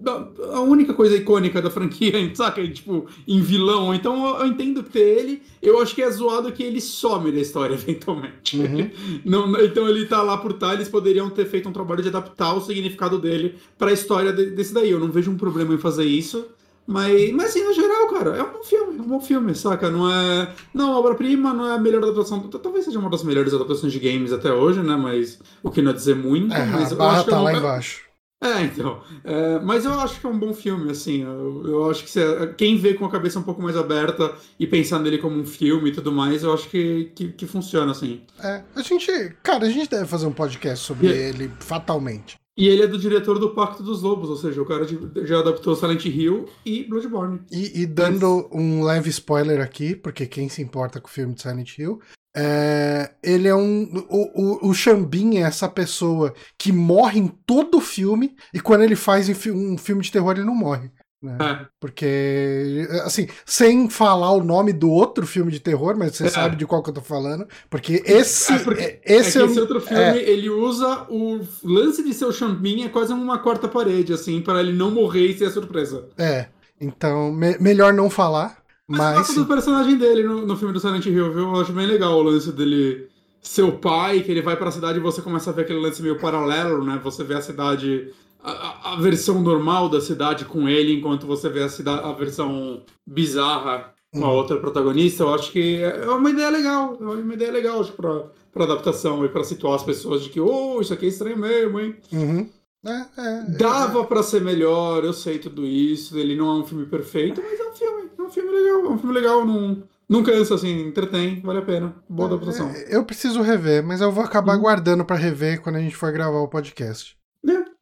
a, 0.53 0.59
única 0.59 0.94
coisa 0.94 1.15
icônica 1.15 1.61
da 1.61 1.69
franquia, 1.69 2.11
saca? 2.35 2.65
Tipo, 2.67 3.07
em 3.27 3.39
vilão. 3.39 3.94
Então 3.94 4.38
eu 4.39 4.47
entendo 4.47 4.83
que 4.83 4.89
ter 4.89 5.19
ele. 5.19 5.41
Eu 5.61 5.81
acho 5.81 5.95
que 5.95 6.01
é 6.01 6.09
zoado 6.09 6.51
que 6.51 6.61
ele 6.61 6.81
some 6.81 7.31
da 7.31 7.39
história, 7.39 7.73
eventualmente. 7.75 8.57
Uhum. 8.57 8.89
Não, 9.23 9.61
então 9.61 9.88
ele 9.88 10.05
tá 10.05 10.21
lá 10.21 10.38
por 10.38 10.53
tal, 10.53 10.73
eles 10.73 10.89
poderiam 10.89 11.29
ter 11.29 11.45
feito 11.45 11.69
um 11.69 11.73
trabalho 11.73 12.01
de 12.01 12.09
adaptar 12.09 12.53
o 12.53 12.61
significado 12.61 13.17
dele 13.17 13.55
para 13.77 13.91
a 13.91 13.94
história 13.94 14.33
de, 14.33 14.47
desse 14.47 14.73
daí. 14.73 14.91
Eu 14.91 14.99
não 14.99 15.09
vejo 15.09 15.31
um 15.31 15.38
problema 15.38 15.73
em 15.73 15.77
fazer 15.77 16.05
isso. 16.05 16.45
Mas, 16.88 17.34
mas 17.34 17.50
assim, 17.50 17.66
no 17.66 17.74
geral, 17.74 18.07
cara, 18.07 18.38
é 18.38 18.42
um 18.42 18.54
bom 18.54 18.63
filme, 18.63 18.98
é 18.98 19.01
um 19.01 19.07
bom 19.07 19.19
filme, 19.19 19.54
saca? 19.54 19.92
Não 19.92 20.10
é. 20.10 20.54
Não, 20.74 20.98
obra-prima, 20.98 21.54
não 21.54 21.68
é 21.69 21.75
a 21.75 21.80
melhor 21.80 22.01
adaptação. 22.01 22.39
Talvez 22.48 22.86
seja 22.86 22.98
uma 22.98 23.10
das 23.10 23.24
melhores 23.24 23.54
adaptações 23.54 23.92
de 23.92 24.00
games 24.00 24.31
até 24.31 24.54
hoje, 24.54 24.81
né? 24.81 24.95
Mas 24.95 25.38
o 25.62 25.69
que 25.69 25.81
não 25.81 25.92
é 25.92 25.94
dizer 25.94 26.16
muito. 26.16 26.56
É, 26.56 26.66
mas 26.66 26.94
a 26.94 26.95
barra 26.95 27.24
tá 27.25 27.36
é 27.36 27.39
lá 27.39 27.54
embaixo. 27.54 28.07
É, 28.42 28.62
então. 28.62 29.01
É, 29.24 29.60
mas 29.60 29.84
eu 29.84 30.00
acho 30.00 30.19
que 30.22 30.25
é 30.25 30.30
um 30.30 30.38
bom 30.38 30.54
filme, 30.54 30.92
assim. 30.92 31.24
Eu, 31.24 31.63
eu 31.66 31.89
acho 31.89 32.04
que 32.04 32.10
se, 32.10 32.22
quem 32.56 32.78
vê 32.78 32.94
com 32.94 33.04
a 33.04 33.12
cabeça 33.12 33.40
um 33.40 33.44
pouco 33.44 33.62
mais 33.62 33.75
aberta 33.75 34.33
e 34.60 34.66
pensando 34.66 35.04
nele 35.04 35.18
como 35.18 35.38
um 35.38 35.45
filme 35.45 35.90
e 35.90 35.94
tudo 35.94 36.12
mais, 36.12 36.44
eu 36.44 36.54
acho 36.54 36.69
que, 36.69 37.12
que, 37.16 37.31
que 37.33 37.48
funciona, 37.48 37.92
assim. 37.92 38.21
É, 38.42 38.64
a 38.76 38.81
gente. 38.81 39.35
Cara, 39.44 39.66
a 39.66 39.69
gente 39.69 39.90
deve 39.90 40.06
fazer 40.06 40.28
um 40.28 40.31
podcast 40.31 40.85
sobre 40.85 41.07
e... 41.07 41.11
ele 41.11 41.52
fatalmente. 41.59 42.38
E 42.57 42.68
ele 42.68 42.81
é 42.81 42.87
do 42.87 42.97
diretor 42.97 43.37
do 43.37 43.52
Pacto 43.52 43.83
dos 43.83 44.02
Lobos, 44.02 44.31
ou 44.31 44.35
seja, 44.35 44.59
o 44.59 44.66
cara 44.66 44.83
já 45.23 45.40
adaptou 45.40 45.76
Silent 45.76 46.06
Hill 46.06 46.47
e 46.66 46.83
Bloodborne. 46.85 47.42
E, 47.52 47.83
e 47.83 47.85
dando 47.85 48.49
Mas... 48.49 48.59
um 48.61 48.83
leve 48.83 49.11
spoiler 49.11 49.61
aqui, 49.61 49.95
porque 49.95 50.26
quem 50.26 50.49
se 50.49 50.61
importa 50.61 50.99
com 50.99 51.07
o 51.07 51.11
filme 51.11 51.35
de 51.35 51.42
Silent 51.44 51.78
Hill, 51.78 51.99
é, 52.35 53.11
ele 53.23 53.47
é 53.47 53.56
um. 53.56 54.06
O, 54.09 54.69
o, 54.69 54.73
Xambin 54.73 55.37
é 55.37 55.42
essa 55.42 55.69
pessoa 55.69 56.33
que 56.57 56.71
morre 56.71 57.19
em 57.19 57.28
todo 57.28 57.78
o 57.78 57.81
filme, 57.81 58.35
e 58.54 58.59
quando 58.59 58.83
ele 58.83 58.95
faz 58.95 59.30
um 59.30 59.78
filme 59.78 60.02
de 60.02 60.11
terror, 60.11 60.31
ele 60.31 60.45
não 60.45 60.56
morre. 60.56 60.92
Né? 61.21 61.38
É. 61.42 61.66
Porque, 61.80 62.88
assim, 63.04 63.28
sem 63.45 63.90
falar 63.90 64.31
o 64.33 64.44
nome 64.44 64.71
do 64.71 64.90
outro 64.90 65.26
filme 65.26 65.52
de 65.52 65.59
terror, 65.59 65.97
mas 65.97 66.16
você 66.16 66.28
é. 66.28 66.30
sabe 66.30 66.56
de 66.56 66.66
qual 66.66 66.83
que 66.83 66.90
eu 66.90 66.94
tô 66.94 67.02
falando, 67.02 67.47
porque 67.69 68.04
esse. 68.06 68.54
É 68.54 68.59
porque, 68.59 68.83
é, 68.83 69.02
esse, 69.04 69.40
é 69.40 69.45
esse 69.45 69.59
outro 69.59 69.81
filme, 69.81 70.04
é. 70.04 70.30
ele 70.30 70.50
usa 70.50 71.07
o 71.09 71.40
lance 71.64 72.04
de 72.04 72.14
seu 72.14 72.31
champinho 72.31 72.86
é 72.86 72.90
quase 72.90 73.14
uma 73.14 73.40
quarta 73.40 73.68
parede, 73.68 74.14
assim, 74.14 74.42
para 74.42 74.59
ele 74.59 74.74
não 74.74 74.92
morrer 74.92 75.28
e 75.28 75.38
ser 75.38 75.50
surpresa. 75.50 76.07
É. 76.18 76.47
Então, 76.80 77.31
me 77.31 77.57
melhor 77.57 77.92
não 77.94 78.09
falar. 78.09 78.57
Mas. 78.88 79.28
mas 79.28 79.36
do 79.36 79.45
personagem 79.45 79.97
dele 79.97 80.24
no, 80.24 80.45
no 80.45 80.56
filme 80.56 80.74
do 80.74 80.80
Silent 80.80 81.06
Hill, 81.06 81.33
viu? 81.33 81.44
Eu 81.50 81.62
acho 81.62 81.74
bem 81.74 81.88
legal 81.88 82.14
o 82.18 82.21
lance 82.21 82.52
dele 82.52 83.09
seu 83.42 83.71
pai, 83.71 84.21
que 84.21 84.31
ele 84.31 84.42
vai 84.42 84.56
para 84.56 84.69
a 84.69 84.71
cidade 84.71 85.00
e 85.00 85.02
você 85.02 85.21
começa 85.21 85.50
a 85.50 85.54
ver 85.54 85.64
aquele 85.64 85.80
lance 85.80 86.02
meio 86.02 86.19
paralelo, 86.19 86.83
né? 86.83 87.00
Você 87.04 87.24
vê 87.24 87.33
a 87.33 87.42
cidade 87.42 88.14
a, 88.44 88.94
a, 88.94 88.95
versão 88.97 89.41
normal 89.41 89.89
da 89.89 89.99
cidade 89.99 90.45
com 90.45 90.67
ele, 90.67 90.94
enquanto 90.94 91.27
você 91.27 91.49
vê 91.49 91.63
a, 91.63 91.69
cidade, 91.69 92.01
a 92.03 92.11
versão 92.13 92.81
bizarra 93.06 93.94
com 94.13 94.23
a 94.23 94.29
uhum. 94.29 94.35
outra 94.35 94.57
protagonista, 94.57 95.23
eu 95.23 95.33
acho 95.33 95.51
que 95.51 95.81
é 95.81 96.09
uma 96.09 96.29
ideia 96.29 96.49
legal. 96.49 96.97
É 96.99 97.03
uma 97.03 97.33
ideia 97.33 97.51
legal 97.51 97.83
para 97.85 98.25
pra 98.57 98.65
adaptação 98.65 99.23
e 99.23 99.29
para 99.29 99.44
situar 99.44 99.75
as 99.75 99.83
pessoas 99.83 100.23
de 100.23 100.29
que, 100.29 100.39
oh, 100.39 100.81
isso 100.81 100.94
aqui 100.94 101.06
é 101.06 101.09
estranho 101.09 101.37
mesmo, 101.37 101.79
hein? 101.79 101.95
Uhum. 102.11 102.49
É, 102.85 103.06
é, 103.17 103.41
Dava 103.57 104.01
é. 104.01 104.06
para 104.06 104.23
ser 104.23 104.41
melhor, 104.41 105.03
eu 105.03 105.13
sei 105.13 105.39
tudo 105.39 105.65
isso. 105.65 106.17
Ele 106.17 106.35
não 106.35 106.49
é 106.49 106.61
um 106.61 106.65
filme 106.65 106.85
perfeito, 106.85 107.41
mas 107.41 107.59
é 107.59 107.63
um 107.63 107.73
filme, 107.73 108.09
é 108.17 108.21
um 108.21 108.29
filme 108.29 108.51
legal, 108.51 108.85
é 108.85 108.89
um 108.89 108.97
filme 108.97 109.13
legal, 109.13 109.45
não, 109.45 109.83
não 110.07 110.23
cansa, 110.23 110.56
assim, 110.56 110.87
entretém, 110.87 111.41
vale 111.41 111.59
a 111.59 111.63
pena. 111.63 111.95
Boa 112.09 112.29
é, 112.29 112.33
adaptação. 112.33 112.71
eu 112.89 113.03
preciso 113.03 113.41
rever, 113.41 113.83
mas 113.83 114.01
eu 114.01 114.11
vou 114.11 114.23
acabar 114.23 114.56
uhum. 114.56 114.61
guardando 114.61 115.06
para 115.06 115.15
rever 115.15 115.61
quando 115.61 115.75
a 115.75 115.81
gente 115.81 115.95
for 115.95 116.11
gravar 116.11 116.39
o 116.39 116.47
podcast. 116.47 117.17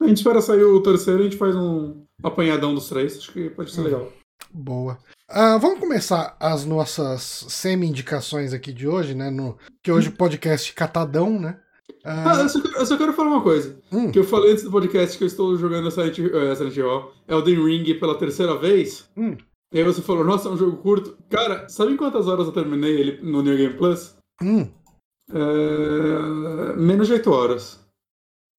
A 0.06 0.08
gente 0.08 0.18
espera 0.18 0.40
sair 0.40 0.64
o 0.64 0.82
terceiro 0.82 1.20
e 1.20 1.22
a 1.22 1.24
gente 1.24 1.38
faz 1.38 1.56
um 1.56 2.04
apanhadão 2.24 2.76
dos 2.76 2.88
três. 2.88 3.18
Acho 3.18 3.34
que 3.34 3.50
pode 3.50 3.72
ser 3.72 3.82
legal. 3.82 4.12
Boa. 4.54 5.00
Uh, 5.30 5.60
vamos 5.60 5.80
começar 5.80 6.38
as 6.40 6.64
nossas 6.64 7.46
semi-indicações 7.50 8.54
aqui 8.54 8.72
de 8.72 8.88
hoje, 8.88 9.16
né? 9.16 9.32
No, 9.32 9.58
que 9.84 9.92
hoje 9.92 10.10
o 10.10 10.16
podcast 10.16 10.72
catadão, 10.74 11.40
né? 11.40 11.60
Uh... 12.06 12.06
Ah, 12.06 12.42
eu 12.42 12.50
só, 12.50 12.60
eu 12.60 12.86
só, 12.86 12.98
quero 12.98 13.14
falar 13.14 13.32
uma 13.32 13.42
coisa. 13.42 13.80
Hum. 13.92 14.12
Que 14.12 14.20
eu 14.20 14.24
falei 14.24 14.52
antes 14.52 14.64
do 14.64 14.70
podcast 14.70 15.18
que 15.18 15.24
eu 15.24 15.28
estou 15.28 15.58
jogando 15.58 15.90
Silent, 15.90 16.20
uh, 16.20 16.56
Silent 16.56 16.78
Hill 16.78 17.12
Elden 17.28 17.66
Ring 17.66 18.00
pela 18.00 18.18
terceira 18.18 18.56
vez. 18.56 19.10
Hum. 19.18 19.36
E 19.74 19.80
aí 19.80 19.84
você 19.84 20.04
falou, 20.04 20.24
nossa, 20.24 20.48
é 20.48 20.52
um 20.52 20.58
jogo 20.58 20.78
curto. 20.78 21.18
Cara, 21.32 21.68
sabe 21.68 21.98
quantas 21.98 22.28
horas 22.28 22.46
eu 22.46 22.54
terminei 22.54 22.96
ele 22.96 23.22
no 23.24 23.42
New 23.42 23.58
Game 23.58 23.76
Plus? 23.76 24.16
Hum. 24.40 24.70
É... 25.34 26.76
Menos 26.76 27.08
de 27.08 27.14
8 27.14 27.32
horas. 27.32 27.80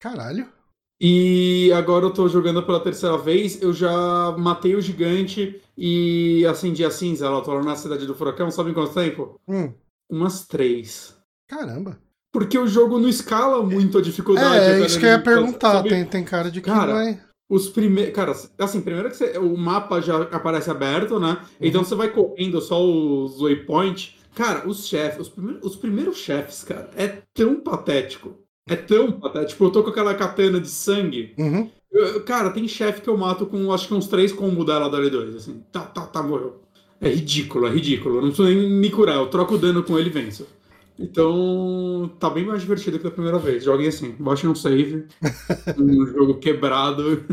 Caralho. 0.01 0.56
E 1.01 1.71
agora 1.75 2.07
eu 2.07 2.11
tô 2.11 2.29
jogando 2.29 2.63
pela 2.63 2.81
terceira 2.81 3.19
vez. 3.19 3.61
Eu 3.61 3.73
já 3.73 4.35
matei 4.39 4.75
o 4.75 4.81
gigante 4.81 5.61
e 5.77 6.45
acendi 6.47 6.85
a 6.85 6.91
cinza 6.91 7.29
lá. 7.29 7.41
Tô 7.43 7.53
lá 7.53 7.63
na 7.63 7.77
cidade 7.77 8.07
do 8.07 8.15
furacão. 8.15 8.51
Sabe 8.51 8.71
em 8.71 8.75
quanto 8.75 8.95
tempo? 8.95 9.41
Hum. 9.47 9.73
Umas 10.11 10.47
três. 10.47 11.15
Caramba. 11.49 11.99
Porque 12.33 12.59
o 12.59 12.67
jogo 12.67 12.99
não 12.99 13.09
escala 13.09 13.63
muito 13.63 13.99
a 13.99 14.03
dificuldade. 14.03 14.65
É, 14.65 14.85
isso 14.85 14.99
que 14.99 15.07
eu 15.07 15.11
ia 15.11 15.23
perguntar. 15.23 15.83
Tem, 15.83 16.05
tem 16.05 16.25
cara 16.25 16.51
de 16.51 16.61
que 16.61 16.71
cara, 16.71 16.93
vai. 16.93 17.21
Os 17.49 17.69
primeiros. 17.69 18.15
Cara, 18.15 18.35
assim, 18.59 18.81
primeiro 18.81 19.09
que 19.11 19.17
você... 19.17 19.39
o 19.39 19.57
mapa 19.57 20.01
já 20.01 20.23
aparece 20.23 20.71
aberto, 20.71 21.21
né? 21.21 21.31
Uhum. 21.41 21.57
Então 21.61 21.85
você 21.85 21.95
vai 21.95 22.09
correndo 22.09 22.61
só 22.61 22.83
os 22.83 23.41
waypoints. 23.41 24.17
Cara, 24.35 24.69
os 24.69 24.87
chefes, 24.87 25.21
os, 25.21 25.29
primeiros, 25.31 25.65
os 25.65 25.77
primeiros 25.77 26.19
chefes, 26.19 26.63
cara, 26.63 26.91
é 26.95 27.23
tão 27.33 27.59
patético. 27.59 28.35
É 28.69 28.75
tão. 28.75 29.21
Tipo, 29.47 29.65
eu 29.65 29.71
tô 29.71 29.83
com 29.83 29.91
aquela 29.91 30.15
katana 30.15 30.61
de 30.61 30.69
sangue. 30.69 31.33
Uhum. 31.39 31.71
Eu, 31.91 32.23
cara, 32.23 32.51
tem 32.51 32.67
chefe 32.67 33.01
que 33.01 33.09
eu 33.09 33.17
mato 33.17 33.47
com 33.47 33.73
acho 33.73 33.89
que 33.89 33.95
uns 33.95 34.09
três 34.09 34.33
combos 34.33 34.67
dela 34.67 34.89
da 34.89 34.99
L2, 34.99 35.37
assim. 35.37 35.63
Tá, 35.71 35.81
tá, 35.83 36.03
tá, 36.03 36.23
morreu. 36.23 36.61
É 37.01 37.09
ridículo, 37.09 37.67
é 37.67 37.71
ridículo. 37.71 38.17
Eu 38.17 38.23
não 38.23 38.29
preciso 38.29 38.49
nem 38.49 38.71
me 38.71 38.91
curar. 38.91 39.17
Eu 39.17 39.29
troco 39.29 39.55
o 39.55 39.59
dano 39.59 39.83
com 39.83 39.99
ele 39.99 40.09
e 40.09 40.13
venço. 40.13 40.47
Então, 40.99 42.11
tá 42.19 42.31
bem 42.31 42.47
mais 42.47 42.63
divertido 42.63 42.99
que 42.99 43.05
da 43.05 43.11
primeira 43.11 43.39
vez. 43.39 43.65
Joguem 43.65 43.89
assim, 43.89 44.15
baixem 44.19 44.49
um 44.49 44.55
save, 44.55 45.07
um 45.79 46.07
jogo 46.07 46.39
quebrado. 46.39 47.25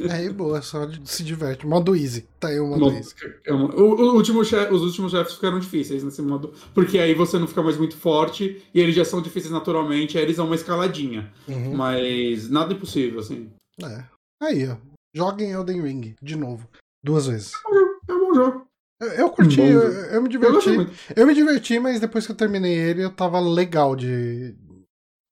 É, 0.00 0.28
boa, 0.30 0.60
só 0.60 0.86
se 1.04 1.24
diverte. 1.24 1.66
Modo 1.66 1.96
easy. 1.96 2.26
Tá 2.38 2.48
aí 2.48 2.60
o 2.60 2.66
modo, 2.66 2.80
modo 2.80 2.96
easy. 2.96 3.14
É 3.46 3.52
uma, 3.52 3.74
o, 3.74 3.94
o 3.94 4.14
último 4.14 4.40
os 4.40 4.82
últimos 4.82 5.12
chefes 5.12 5.34
ficaram 5.34 5.58
difíceis 5.58 6.04
nesse 6.04 6.20
modo, 6.20 6.52
porque 6.74 6.98
aí 6.98 7.14
você 7.14 7.38
não 7.38 7.46
fica 7.46 7.62
mais 7.62 7.78
muito 7.78 7.96
forte 7.96 8.62
e 8.74 8.80
eles 8.80 8.94
já 8.94 9.04
são 9.04 9.22
difíceis 9.22 9.52
naturalmente, 9.52 10.18
aí 10.18 10.24
eles 10.24 10.36
dão 10.36 10.46
uma 10.46 10.54
escaladinha. 10.54 11.32
Uhum. 11.48 11.74
Mas 11.74 12.50
nada 12.50 12.74
impossível, 12.74 13.20
assim. 13.20 13.50
É. 13.82 14.04
Aí, 14.42 14.68
ó. 14.68 14.76
Joguem 15.14 15.52
Elden 15.52 15.82
Ring, 15.82 16.14
de 16.22 16.36
novo. 16.36 16.68
Duas 17.02 17.26
vezes. 17.26 17.52
É 18.08 18.12
um 18.12 18.18
bom 18.18 18.34
jogo. 18.34 18.67
Eu 19.00 19.30
curti, 19.30 19.60
eu, 19.60 19.80
eu, 19.80 20.22
me 20.22 20.28
diverti. 20.28 20.70
Eu, 20.70 20.86
eu, 21.14 21.26
me 21.26 21.34
diverti, 21.34 21.78
mas 21.78 22.00
depois 22.00 22.26
que 22.26 22.32
eu 22.32 22.36
terminei 22.36 22.74
ele, 22.74 23.04
eu 23.04 23.10
tava 23.10 23.38
legal 23.38 23.94
de. 23.94 24.56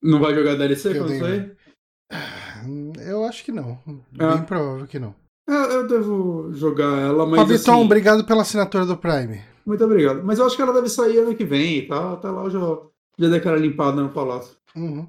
Não 0.01 0.21
vai 0.21 0.35
jogar 0.35 0.55
DLC 0.55 0.95
quando 0.95 1.19
sair? 1.19 1.57
Eu 3.05 3.25
acho 3.25 3.45
que 3.45 3.51
não. 3.51 3.79
Ah. 4.19 4.37
Bem 4.37 4.45
provável 4.45 4.87
que 4.87 5.01
não. 5.01 5.15
Eu 5.49 5.87
devo 5.87 6.53
jogar 6.53 7.01
ela, 7.01 7.27
mas. 7.27 7.41
Fabitão, 7.41 7.75
assim... 7.75 7.85
obrigado 7.85 8.25
pela 8.25 8.43
assinatura 8.43 8.87
do 8.87 8.97
Prime. 8.97 9.43
Muito 9.67 9.85
obrigado. 9.85 10.23
Mas 10.23 10.39
eu 10.39 10.47
acho 10.47 10.55
que 10.55 10.63
ela 10.63 10.73
deve 10.73 10.89
sair 10.89 11.19
ano 11.19 11.35
que 11.35 11.45
vem, 11.45 11.89
tá? 11.89 12.13
Até 12.13 12.29
lá 12.29 12.45
eu 12.45 12.51
já, 12.51 12.61
já 13.19 13.29
dei 13.29 13.39
aquela 13.39 13.57
limpada 13.57 14.01
no 14.01 14.11
palácio. 14.11 14.57
Uhum. 14.77 15.09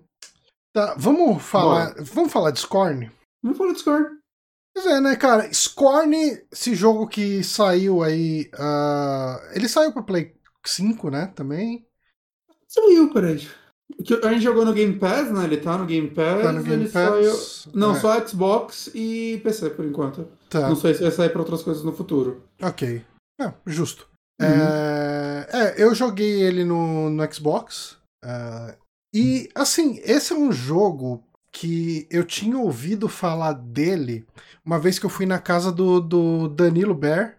Tá, 0.73 0.95
vamos 0.97 1.43
falar. 1.43 1.93
Bora. 1.93 2.03
Vamos 2.13 2.33
falar 2.33 2.51
de 2.51 2.59
Scorn? 2.59 3.11
Vamos 3.43 3.57
falar 3.57 3.73
de 3.73 3.79
Scorn. 3.79 4.17
Pois 4.77 4.85
é, 4.85 5.01
né, 5.01 5.15
cara? 5.15 5.51
Scorn, 5.51 6.15
esse 6.51 6.75
jogo 6.75 7.07
que 7.07 7.43
saiu 7.43 8.03
aí. 8.03 8.47
Uh, 8.53 9.55
ele 9.55 9.67
saiu 9.67 9.91
pra 9.91 10.03
Play 10.03 10.35
5, 10.63 11.09
né? 11.09 11.33
Também. 11.35 11.83
Saiu, 12.67 13.11
peraí. 13.11 13.47
A 14.23 14.33
gente 14.33 14.43
jogou 14.43 14.63
no 14.63 14.73
Game 14.73 14.99
Pass, 14.99 15.31
né? 15.31 15.45
Ele 15.45 15.57
tá 15.57 15.79
no 15.79 15.85
Game 15.87 16.11
Pass. 16.11 16.43
Tá 16.43 16.51
no 16.51 16.61
Game 16.61 16.87
Pass. 16.87 16.93
Saiu... 16.93 17.73
Não, 17.73 17.95
é. 17.95 17.99
só 17.99 18.27
Xbox 18.27 18.91
e 18.93 19.41
PC 19.43 19.71
por 19.71 19.83
enquanto. 19.83 20.27
Tá. 20.47 20.69
Não 20.69 20.75
sei 20.75 20.93
se 20.93 21.01
vai 21.01 21.09
sair 21.09 21.29
pra 21.29 21.41
outras 21.41 21.63
coisas 21.63 21.83
no 21.83 21.91
futuro. 21.91 22.43
Ok. 22.61 23.03
É, 23.41 23.51
justo. 23.65 24.07
Uhum. 24.39 24.47
É... 24.47 25.47
é... 25.53 25.83
eu 25.83 25.95
joguei 25.95 26.43
ele 26.43 26.63
no, 26.63 27.09
no 27.09 27.33
Xbox. 27.33 27.97
Uh, 28.23 28.77
e, 29.11 29.49
assim, 29.55 29.99
esse 30.03 30.33
é 30.33 30.35
um 30.35 30.51
jogo 30.51 31.23
que 31.59 32.07
eu 32.11 32.23
tinha 32.23 32.57
ouvido 32.57 33.09
falar 33.09 33.53
dele 33.53 34.25
uma 34.63 34.77
vez 34.77 34.99
que 34.99 35.05
eu 35.05 35.09
fui 35.09 35.25
na 35.25 35.39
casa 35.39 35.71
do, 35.71 35.99
do 35.99 36.47
Danilo 36.47 36.93
Bear, 36.93 37.35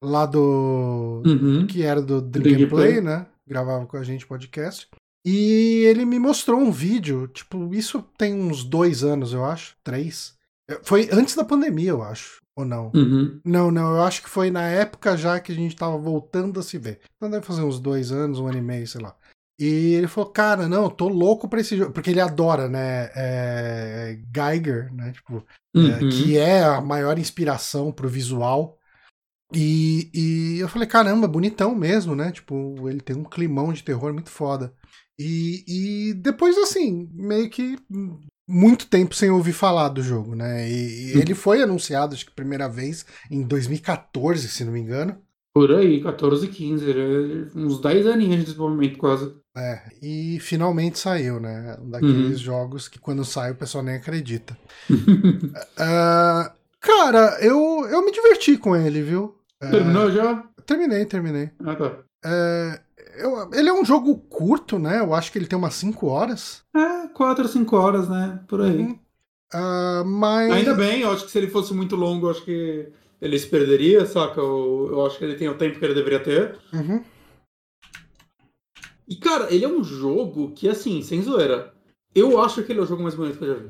lá 0.00 0.26
do. 0.26 1.22
Uhum. 1.26 1.66
que 1.66 1.82
era 1.82 2.00
do 2.00 2.20
Dream 2.20 2.56
Gameplay, 2.56 3.00
né? 3.00 3.26
Gravava 3.46 3.84
com 3.86 3.96
a 3.96 4.04
gente 4.04 4.26
podcast. 4.26 4.88
E 5.26 5.84
ele 5.86 6.04
me 6.04 6.20
mostrou 6.20 6.60
um 6.60 6.70
vídeo, 6.70 7.26
tipo, 7.28 7.74
isso 7.74 8.04
tem 8.16 8.34
uns 8.34 8.62
dois 8.62 9.02
anos, 9.02 9.32
eu 9.32 9.44
acho, 9.44 9.76
três. 9.82 10.34
Foi 10.82 11.08
antes 11.12 11.34
da 11.34 11.44
pandemia, 11.44 11.90
eu 11.90 12.02
acho. 12.02 12.40
Ou 12.54 12.64
não? 12.64 12.92
Uhum. 12.94 13.40
Não, 13.44 13.70
não, 13.70 13.96
eu 13.96 14.02
acho 14.02 14.22
que 14.22 14.28
foi 14.28 14.50
na 14.50 14.68
época 14.68 15.16
já 15.16 15.40
que 15.40 15.50
a 15.50 15.54
gente 15.54 15.74
tava 15.74 15.96
voltando 15.96 16.60
a 16.60 16.62
se 16.62 16.78
ver. 16.78 17.00
Então 17.16 17.30
deve 17.30 17.44
fazer 17.46 17.62
uns 17.62 17.80
dois 17.80 18.12
anos, 18.12 18.38
um 18.38 18.46
ano 18.46 18.58
e 18.58 18.62
meio, 18.62 18.86
sei 18.86 19.00
lá. 19.00 19.16
E 19.58 19.94
ele 19.94 20.08
falou, 20.08 20.30
cara, 20.30 20.68
não, 20.68 20.90
tô 20.90 21.08
louco 21.08 21.48
pra 21.48 21.60
esse 21.60 21.76
jogo. 21.76 21.92
Porque 21.92 22.10
ele 22.10 22.20
adora, 22.20 22.68
né? 22.68 23.10
É, 23.14 24.18
Geiger, 24.34 24.92
né? 24.92 25.12
Tipo, 25.12 25.44
é, 25.74 25.78
uhum. 25.78 25.90
é, 25.90 25.98
que 25.98 26.38
é 26.38 26.64
a 26.64 26.80
maior 26.80 27.18
inspiração 27.18 27.92
pro 27.92 28.08
visual. 28.08 28.78
E, 29.54 30.10
e 30.14 30.58
eu 30.58 30.68
falei, 30.68 30.88
caramba, 30.88 31.28
bonitão 31.28 31.74
mesmo, 31.74 32.14
né? 32.14 32.32
Tipo, 32.32 32.88
ele 32.88 33.00
tem 33.00 33.14
um 33.14 33.24
climão 33.24 33.72
de 33.72 33.84
terror 33.84 34.12
muito 34.12 34.30
foda. 34.30 34.74
E, 35.18 35.64
e 35.68 36.14
depois, 36.14 36.56
assim, 36.56 37.08
meio 37.12 37.50
que 37.50 37.78
muito 38.48 38.86
tempo 38.86 39.14
sem 39.14 39.30
ouvir 39.30 39.52
falar 39.52 39.88
do 39.90 40.02
jogo, 40.02 40.34
né? 40.34 40.68
E, 40.68 41.14
e 41.14 41.18
ele 41.18 41.34
foi 41.34 41.62
anunciado, 41.62 42.14
acho 42.14 42.26
que 42.26 42.34
primeira 42.34 42.68
vez 42.68 43.06
em 43.30 43.42
2014, 43.42 44.48
se 44.48 44.64
não 44.64 44.72
me 44.72 44.80
engano. 44.80 45.16
Por 45.54 45.70
aí, 45.70 46.02
14, 46.02 46.48
15, 46.48 46.84
uns 47.54 47.80
10 47.80 48.06
aninhos 48.06 48.38
de 48.38 48.44
desenvolvimento 48.44 48.98
quase. 48.98 49.34
É, 49.54 49.82
e 50.02 50.38
finalmente 50.40 50.98
saiu, 50.98 51.38
né? 51.38 51.76
Um 51.80 51.90
daqueles 51.90 52.38
uhum. 52.38 52.44
jogos 52.44 52.88
que 52.88 52.98
quando 52.98 53.24
sai 53.24 53.50
o 53.50 53.56
pessoal 53.56 53.84
nem 53.84 53.96
acredita. 53.96 54.56
uh, 54.90 56.50
cara, 56.80 57.38
eu, 57.40 57.86
eu 57.90 58.04
me 58.04 58.10
diverti 58.10 58.56
com 58.56 58.74
ele, 58.74 59.02
viu? 59.02 59.36
É, 59.60 59.70
Terminou 59.70 60.06
uh, 60.06 60.10
já? 60.10 60.42
Terminei, 60.64 61.04
terminei. 61.04 61.50
Ah, 61.64 61.74
tá. 61.74 61.98
Uh, 62.24 62.80
eu, 63.16 63.50
ele 63.52 63.68
é 63.68 63.72
um 63.72 63.84
jogo 63.84 64.16
curto, 64.16 64.78
né? 64.78 65.00
Eu 65.00 65.12
acho 65.12 65.30
que 65.30 65.38
ele 65.38 65.46
tem 65.46 65.58
umas 65.58 65.74
5 65.74 66.06
horas. 66.06 66.62
É, 66.74 67.08
4 67.08 67.44
ou 67.44 67.50
5 67.50 67.76
horas, 67.76 68.08
né? 68.08 68.40
Por 68.48 68.62
aí. 68.62 68.78
Uhum. 68.78 68.98
Uh, 69.54 70.04
mas... 70.06 70.50
Ainda 70.50 70.72
bem, 70.72 71.02
eu 71.02 71.12
acho 71.12 71.26
que 71.26 71.30
se 71.30 71.36
ele 71.36 71.48
fosse 71.48 71.74
muito 71.74 71.94
longo, 71.94 72.26
eu 72.26 72.30
acho 72.30 72.42
que 72.42 72.88
ele 73.20 73.38
se 73.38 73.46
perderia, 73.46 74.06
saca? 74.06 74.40
Eu, 74.40 74.88
eu 74.90 75.06
acho 75.06 75.18
que 75.18 75.24
ele 75.24 75.34
tem 75.34 75.48
o 75.48 75.58
tempo 75.58 75.78
que 75.78 75.84
ele 75.84 75.94
deveria 75.94 76.20
ter. 76.20 76.56
Uhum. 76.72 77.04
E, 79.12 79.16
cara, 79.16 79.52
ele 79.52 79.62
é 79.62 79.68
um 79.68 79.84
jogo 79.84 80.52
que, 80.52 80.66
assim, 80.66 81.02
sem 81.02 81.20
zoeira, 81.20 81.74
eu 82.14 82.40
acho 82.40 82.62
que 82.62 82.72
ele 82.72 82.80
é 82.80 82.82
o 82.82 82.86
jogo 82.86 83.02
mais 83.02 83.14
bonito 83.14 83.36
que 83.36 83.44
eu 83.44 83.48
já 83.48 83.60
vi. 83.60 83.68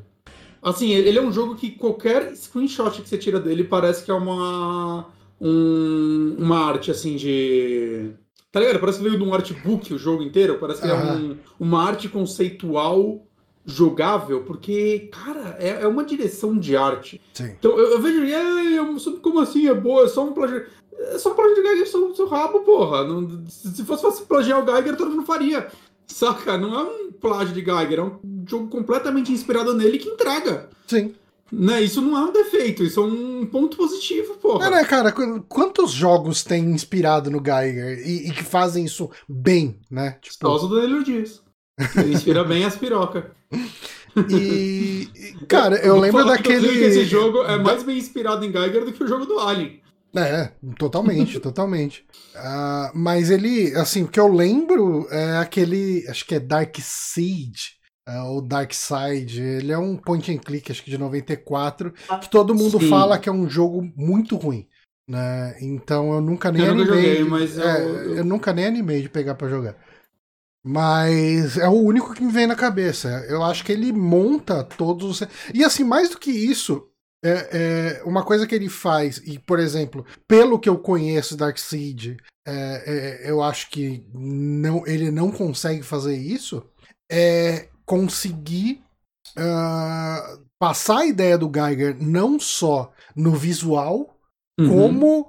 Assim, 0.62 0.92
ele 0.92 1.18
é 1.18 1.22
um 1.22 1.32
jogo 1.32 1.56
que 1.56 1.72
qualquer 1.72 2.36
screenshot 2.36 3.02
que 3.02 3.08
você 3.08 3.18
tira 3.18 3.40
dele 3.40 3.64
parece 3.64 4.04
que 4.04 4.10
é 4.12 4.14
uma. 4.14 5.08
Um, 5.40 6.36
uma 6.38 6.64
arte, 6.64 6.92
assim, 6.92 7.16
de. 7.16 8.12
Tá 8.52 8.60
ligado? 8.60 8.78
Parece 8.78 8.98
que 8.98 9.04
veio 9.04 9.18
de 9.18 9.24
um 9.24 9.34
artbook 9.34 9.92
o 9.92 9.98
jogo 9.98 10.22
inteiro. 10.22 10.58
Parece 10.60 10.82
que 10.82 10.86
uhum. 10.86 10.94
é 10.94 11.12
um, 11.12 11.36
uma 11.58 11.82
arte 11.82 12.08
conceitual 12.08 13.26
jogável, 13.64 14.44
porque, 14.44 15.10
cara, 15.10 15.56
é, 15.58 15.82
é 15.82 15.88
uma 15.88 16.04
direção 16.04 16.56
de 16.56 16.76
arte. 16.76 17.20
Sim. 17.32 17.52
Então 17.58 17.76
eu, 17.76 17.92
eu 17.92 18.00
vejo, 18.00 18.24
é, 18.24 19.18
como 19.20 19.40
assim 19.40 19.66
é 19.66 19.74
boa? 19.74 20.04
É 20.04 20.08
só 20.08 20.24
um 20.24 20.32
plágio. 20.32 20.66
É 20.98 21.18
só 21.18 21.34
plágio 21.34 21.54
de 21.54 21.62
Geiger 21.62 21.86
seu, 21.86 22.14
seu 22.14 22.28
rabo, 22.28 22.60
porra. 22.60 23.04
Não, 23.04 23.44
se 23.48 23.84
fosse, 23.84 24.02
fosse 24.02 24.22
plagiar 24.22 24.62
o 24.62 24.66
Geiger, 24.66 24.96
todo 24.96 25.10
mundo 25.10 25.26
faria. 25.26 25.68
Saca? 26.06 26.58
Não 26.58 26.78
é 26.78 26.82
um 26.82 27.12
plágio 27.12 27.54
de 27.54 27.64
Geiger, 27.64 27.98
é 27.98 28.02
um 28.02 28.44
jogo 28.48 28.68
completamente 28.68 29.32
inspirado 29.32 29.74
nele 29.74 29.98
que 29.98 30.08
entrega. 30.08 30.68
Sim. 30.86 31.14
Né, 31.50 31.82
isso 31.82 32.00
não 32.00 32.16
é 32.16 32.24
um 32.24 32.32
defeito, 32.32 32.82
isso 32.82 32.98
é 32.98 33.04
um 33.04 33.44
ponto 33.44 33.76
positivo, 33.76 34.36
porra. 34.36 34.68
É, 34.68 34.70
né, 34.70 34.84
cara? 34.84 35.12
Quantos 35.46 35.90
jogos 35.90 36.42
tem 36.42 36.64
inspirado 36.64 37.30
no 37.30 37.42
Geiger 37.44 37.98
e, 38.06 38.28
e 38.28 38.32
que 38.32 38.42
fazem 38.42 38.86
isso 38.86 39.10
bem, 39.28 39.78
né? 39.90 40.16
Tipo... 40.22 40.46
Só 40.46 40.64
o 40.64 40.68
Danilo 40.68 41.04
Dias. 41.04 41.42
Ele 41.96 42.14
inspira 42.14 42.42
bem 42.42 42.64
as 42.64 42.74
pirocas. 42.74 43.24
E, 44.30 45.08
cara, 45.46 45.76
eu, 45.76 45.96
eu 45.96 46.00
lembro 46.00 46.24
daquele. 46.24 46.68
Que 46.68 46.84
esse 46.84 47.04
jogo 47.04 47.42
é 47.44 47.58
mais 47.58 47.82
bem 47.82 47.98
inspirado 47.98 48.44
em 48.44 48.52
Geiger 48.52 48.84
do 48.84 48.92
que 48.92 49.04
o 49.04 49.08
jogo 49.08 49.26
do 49.26 49.38
Alien. 49.38 49.80
É, 50.14 50.52
totalmente, 50.78 51.38
totalmente. 51.40 52.04
Uh, 52.34 52.90
mas 52.94 53.30
ele, 53.30 53.74
assim, 53.76 54.02
o 54.02 54.08
que 54.08 54.20
eu 54.20 54.28
lembro 54.28 55.06
é 55.10 55.38
aquele. 55.38 56.06
Acho 56.08 56.26
que 56.26 56.34
é 56.34 56.40
Dark 56.40 56.76
Siege. 56.80 57.76
é, 58.06 58.20
o 58.22 58.40
Dark 58.40 58.72
Side, 58.72 59.40
ele 59.40 59.72
é 59.72 59.78
um 59.78 59.96
point 59.96 60.30
and 60.30 60.38
click, 60.38 60.70
acho 60.70 60.82
que 60.82 60.90
de 60.90 60.98
94, 60.98 61.92
que 62.20 62.30
todo 62.30 62.54
mundo 62.54 62.78
Sim. 62.80 62.88
fala 62.88 63.18
que 63.18 63.28
é 63.28 63.32
um 63.32 63.48
jogo 63.48 63.90
muito 63.96 64.36
ruim. 64.36 64.66
Né? 65.08 65.56
Então 65.60 66.12
eu 66.12 66.20
nunca 66.20 66.52
nem 66.52 66.64
eu 66.64 66.72
animei. 66.72 66.86
Joguei, 66.86 67.24
mas 67.24 67.58
é, 67.58 67.82
eu... 67.82 68.16
eu... 68.16 68.24
nunca 68.24 68.52
nem 68.52 68.66
animei 68.66 69.02
de 69.02 69.08
pegar 69.08 69.34
para 69.34 69.48
jogar. 69.48 69.76
Mas 70.64 71.58
é 71.58 71.68
o 71.68 71.72
único 71.72 72.14
que 72.14 72.22
me 72.22 72.30
vem 72.30 72.46
na 72.46 72.54
cabeça. 72.54 73.08
Eu 73.28 73.42
acho 73.42 73.64
que 73.64 73.72
ele 73.72 73.92
monta 73.92 74.62
todos 74.62 75.22
os. 75.22 75.28
E 75.52 75.64
assim, 75.64 75.82
mais 75.82 76.10
do 76.10 76.18
que 76.18 76.30
isso, 76.30 76.88
é, 77.24 78.00
é, 78.00 78.02
uma 78.04 78.24
coisa 78.24 78.46
que 78.46 78.54
ele 78.54 78.68
faz, 78.68 79.18
e 79.24 79.38
por 79.38 79.60
exemplo, 79.60 80.04
pelo 80.26 80.58
que 80.58 80.68
eu 80.68 80.76
conheço 80.76 81.36
Darkseid, 81.36 82.16
é, 82.46 83.22
é, 83.24 83.30
eu 83.30 83.40
acho 83.42 83.70
que 83.70 84.04
não, 84.12 84.84
ele 84.86 85.10
não 85.10 85.30
consegue 85.30 85.82
fazer 85.82 86.16
isso, 86.16 86.64
é 87.10 87.68
conseguir 87.86 88.82
uh, 89.36 90.42
passar 90.58 90.98
a 90.98 91.06
ideia 91.06 91.38
do 91.38 91.50
Geiger 91.52 91.96
não 92.00 92.40
só 92.40 92.92
no 93.14 93.32
visual, 93.32 94.18
uhum. 94.58 94.68
como 94.68 95.28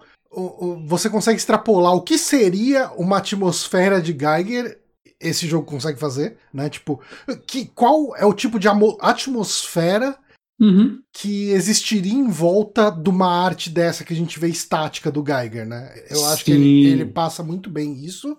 você 0.87 1.11
consegue 1.11 1.37
extrapolar 1.37 1.93
o 1.93 2.01
que 2.01 2.17
seria 2.17 2.91
uma 2.93 3.17
atmosfera 3.17 4.01
de 4.01 4.13
Geiger 4.13 4.81
esse 5.19 5.47
jogo 5.47 5.65
consegue 5.65 5.99
fazer, 5.99 6.37
né? 6.53 6.69
Tipo, 6.69 6.99
que, 7.47 7.65
qual 7.67 8.15
é 8.15 8.25
o 8.25 8.33
tipo 8.33 8.59
de 8.59 8.67
atmosfera 8.99 10.17
uhum. 10.63 10.99
que 11.11 11.49
existiria 11.49 12.13
em 12.13 12.29
volta 12.29 12.89
de 12.89 13.09
uma 13.09 13.27
arte 13.27 13.69
dessa 13.69 14.03
que 14.03 14.13
a 14.13 14.15
gente 14.15 14.39
vê 14.39 14.47
estática 14.47 15.11
do 15.11 15.23
Geiger, 15.23 15.67
né? 15.67 15.93
Eu 16.09 16.25
acho 16.27 16.39
Sim. 16.39 16.43
que 16.45 16.51
ele, 16.51 16.85
ele, 16.85 17.05
passa 17.05 17.43
muito 17.43 17.69
bem 17.69 18.03
isso. 18.03 18.37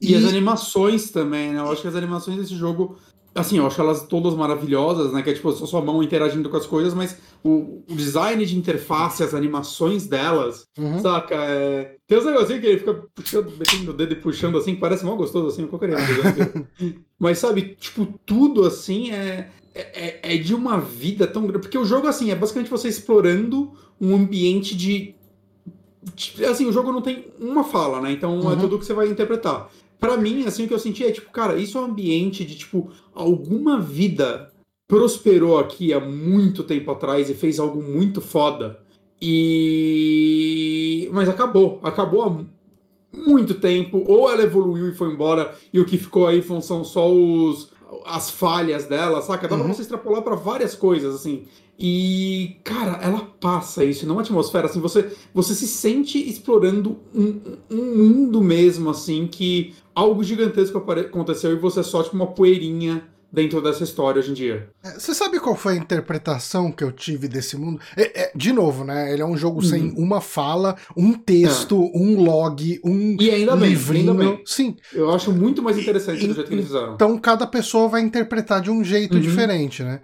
E, 0.00 0.12
e, 0.12 0.16
as 0.16 0.24
animações 0.24 1.10
também, 1.10 1.52
né? 1.52 1.60
Eu 1.60 1.70
acho 1.70 1.82
que 1.82 1.88
as 1.88 1.94
animações 1.94 2.38
desse 2.38 2.56
jogo 2.56 2.98
Assim, 3.32 3.58
eu 3.58 3.66
acho 3.66 3.80
elas 3.80 4.02
todas 4.08 4.34
maravilhosas, 4.34 5.12
né? 5.12 5.22
Que 5.22 5.30
é 5.30 5.34
tipo 5.34 5.48
a 5.50 5.54
sua 5.54 5.80
mão 5.80 6.02
interagindo 6.02 6.50
com 6.50 6.56
as 6.56 6.66
coisas, 6.66 6.92
mas 6.92 7.16
o, 7.44 7.84
o 7.88 7.94
design 7.94 8.44
de 8.44 8.56
interface, 8.56 9.22
as 9.22 9.34
animações 9.34 10.06
delas, 10.08 10.66
uhum. 10.76 10.98
saca? 11.00 11.36
É... 11.36 11.94
Tem 12.08 12.18
uns 12.18 12.24
negocinhos 12.24 12.60
que 12.60 12.66
ele 12.66 12.78
fica 12.80 12.94
puxando, 13.14 13.52
metendo 13.56 13.92
o 13.92 13.94
dedo 13.94 14.14
e 14.14 14.16
puxando 14.16 14.58
assim, 14.58 14.74
que 14.74 14.80
parece 14.80 15.04
mal 15.04 15.16
gostoso 15.16 15.46
assim, 15.46 15.62
eu 15.62 15.78
queria. 15.78 15.96
mas 17.20 17.38
sabe, 17.38 17.76
tipo, 17.78 18.18
tudo 18.26 18.66
assim 18.66 19.12
é, 19.12 19.48
é, 19.74 20.34
é 20.34 20.36
de 20.36 20.54
uma 20.54 20.80
vida 20.80 21.26
tão 21.26 21.42
grande. 21.42 21.60
Porque 21.60 21.78
o 21.78 21.84
jogo, 21.84 22.06
assim, 22.06 22.30
é 22.30 22.34
basicamente 22.34 22.70
você 22.70 22.88
explorando 22.88 23.72
um 24.00 24.14
ambiente 24.14 24.76
de. 24.76 25.14
Assim, 26.48 26.66
o 26.66 26.72
jogo 26.72 26.92
não 26.92 27.02
tem 27.02 27.26
uma 27.38 27.62
fala, 27.62 28.00
né? 28.00 28.12
Então 28.12 28.40
é 28.40 28.44
uhum. 28.44 28.52
é 28.52 28.56
tudo 28.56 28.78
que 28.78 28.86
você 28.86 28.94
vai 28.94 29.08
interpretar 29.08 29.70
para 30.00 30.16
mim, 30.16 30.44
assim, 30.46 30.64
o 30.64 30.68
que 30.68 30.72
eu 30.72 30.78
senti 30.78 31.04
é, 31.04 31.12
tipo, 31.12 31.30
cara, 31.30 31.58
isso 31.58 31.76
é 31.76 31.80
um 31.82 31.84
ambiente 31.84 32.42
de, 32.44 32.56
tipo, 32.56 32.90
alguma 33.14 33.78
vida 33.78 34.50
prosperou 34.88 35.58
aqui 35.58 35.92
há 35.92 36.00
muito 36.00 36.64
tempo 36.64 36.90
atrás 36.90 37.28
e 37.28 37.34
fez 37.34 37.60
algo 37.60 37.82
muito 37.82 38.22
foda. 38.22 38.80
E. 39.20 41.08
Mas 41.12 41.28
acabou. 41.28 41.78
Acabou 41.82 42.22
há 42.22 42.38
muito 43.14 43.54
tempo. 43.54 44.02
Ou 44.06 44.30
ela 44.30 44.42
evoluiu 44.42 44.88
e 44.88 44.94
foi 44.94 45.12
embora, 45.12 45.54
e 45.72 45.78
o 45.78 45.84
que 45.84 45.98
ficou 45.98 46.26
aí 46.26 46.42
são 46.62 46.82
só 46.82 47.08
os, 47.12 47.70
as 48.04 48.30
falhas 48.30 48.86
dela, 48.86 49.22
saca? 49.22 49.48
Dá 49.48 49.56
uhum. 49.56 49.64
pra 49.64 49.74
você 49.74 49.82
extrapolar 49.82 50.22
para 50.22 50.36
várias 50.36 50.74
coisas, 50.74 51.14
assim. 51.14 51.46
E, 51.78 52.56
cara, 52.62 52.98
ela 53.02 53.26
passa 53.40 53.82
isso 53.82 54.06
numa 54.06 54.20
atmosfera, 54.20 54.66
assim, 54.66 54.80
você, 54.80 55.16
você 55.32 55.54
se 55.54 55.66
sente 55.66 56.18
explorando 56.18 56.98
um, 57.14 57.40
um 57.70 57.96
mundo 57.96 58.42
mesmo, 58.42 58.90
assim, 58.90 59.26
que 59.26 59.74
algo 59.94 60.22
gigantesco 60.22 60.76
aconteceu 60.76 61.52
e 61.52 61.56
você 61.56 61.80
é 61.80 61.82
só, 61.82 62.02
tipo, 62.02 62.16
uma 62.16 62.26
poeirinha 62.26 63.08
dentro 63.32 63.62
dessa 63.62 63.84
história 63.84 64.20
hoje 64.20 64.30
em 64.30 64.34
dia. 64.34 64.70
É, 64.82 64.98
você 64.98 65.14
sabe 65.14 65.38
qual 65.38 65.54
foi 65.54 65.74
a 65.74 65.76
interpretação 65.76 66.72
que 66.72 66.82
eu 66.82 66.92
tive 66.92 67.28
desse 67.28 67.56
mundo? 67.56 67.80
É, 67.96 68.22
é, 68.22 68.32
de 68.34 68.52
novo, 68.52 68.84
né? 68.84 69.12
Ele 69.12 69.22
é 69.22 69.26
um 69.26 69.36
jogo 69.36 69.60
uhum. 69.60 69.66
sem 69.66 69.94
uma 69.96 70.20
fala, 70.20 70.76
um 70.96 71.12
texto, 71.12 71.90
é. 71.94 71.98
um 71.98 72.22
log, 72.22 72.80
um 72.84 73.16
e 73.20 73.30
ainda 73.30 73.56
bem, 73.56 73.70
livrinho. 73.70 74.12
Ainda 74.12 74.24
bem. 74.24 74.42
Sim. 74.44 74.76
Eu 74.92 75.10
acho 75.10 75.32
muito 75.32 75.62
mais 75.62 75.78
interessante 75.78 76.24
e, 76.24 76.28
do 76.28 76.34
jeito 76.34 76.48
que 76.48 76.54
eles 76.54 76.66
fizeram. 76.66 76.94
Então 76.94 77.16
cada 77.18 77.46
pessoa 77.46 77.88
vai 77.88 78.00
interpretar 78.00 78.60
de 78.60 78.70
um 78.70 78.82
jeito 78.82 79.14
uhum. 79.14 79.20
diferente, 79.20 79.82
né? 79.82 80.00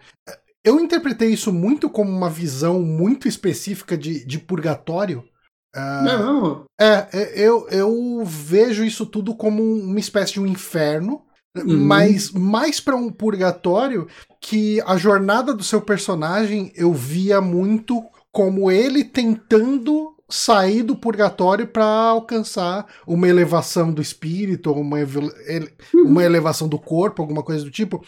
Eu 0.65 0.81
interpretei 0.81 1.29
isso 1.29 1.53
muito 1.53 1.89
como 1.89 2.11
uma 2.11 2.29
visão 2.29 2.83
muito 2.83 3.29
específica 3.29 3.97
de, 3.97 4.27
de 4.27 4.39
purgatório. 4.39 5.23
Uh, 5.77 6.05
não. 6.05 6.65
É, 6.81 7.07
é, 7.13 7.33
eu, 7.41 7.69
eu 7.69 8.25
vejo 8.25 8.83
isso 8.83 9.07
tudo 9.07 9.35
como 9.35 9.63
uma 9.63 10.01
espécie 10.01 10.33
de 10.33 10.41
um 10.41 10.47
inferno, 10.47 11.23
uhum. 11.65 11.79
mas 11.79 12.31
mais 12.33 12.81
para 12.81 12.97
um 12.97 13.11
purgatório 13.11 14.07
que 14.41 14.81
a 14.87 14.97
jornada 14.97 15.55
do 15.55 15.63
seu 15.63 15.81
personagem 15.81 16.73
eu 16.75 16.93
via 16.93 17.41
muito 17.41 18.03
como 18.33 18.71
ele 18.71 19.05
tentando 19.05 20.15
sair 20.29 20.83
do 20.83 20.97
purgatório 20.97 21.67
para 21.67 21.85
alcançar 21.85 22.87
uma 23.07 23.29
elevação 23.29 23.93
do 23.93 24.03
espírito, 24.03 24.73
uma, 24.73 24.99
uma 25.95 26.25
elevação 26.25 26.69
do 26.69 26.79
corpo, 26.79 27.23
alguma 27.23 27.43
coisa 27.43 27.65
do 27.65 27.71
tipo 27.71 28.05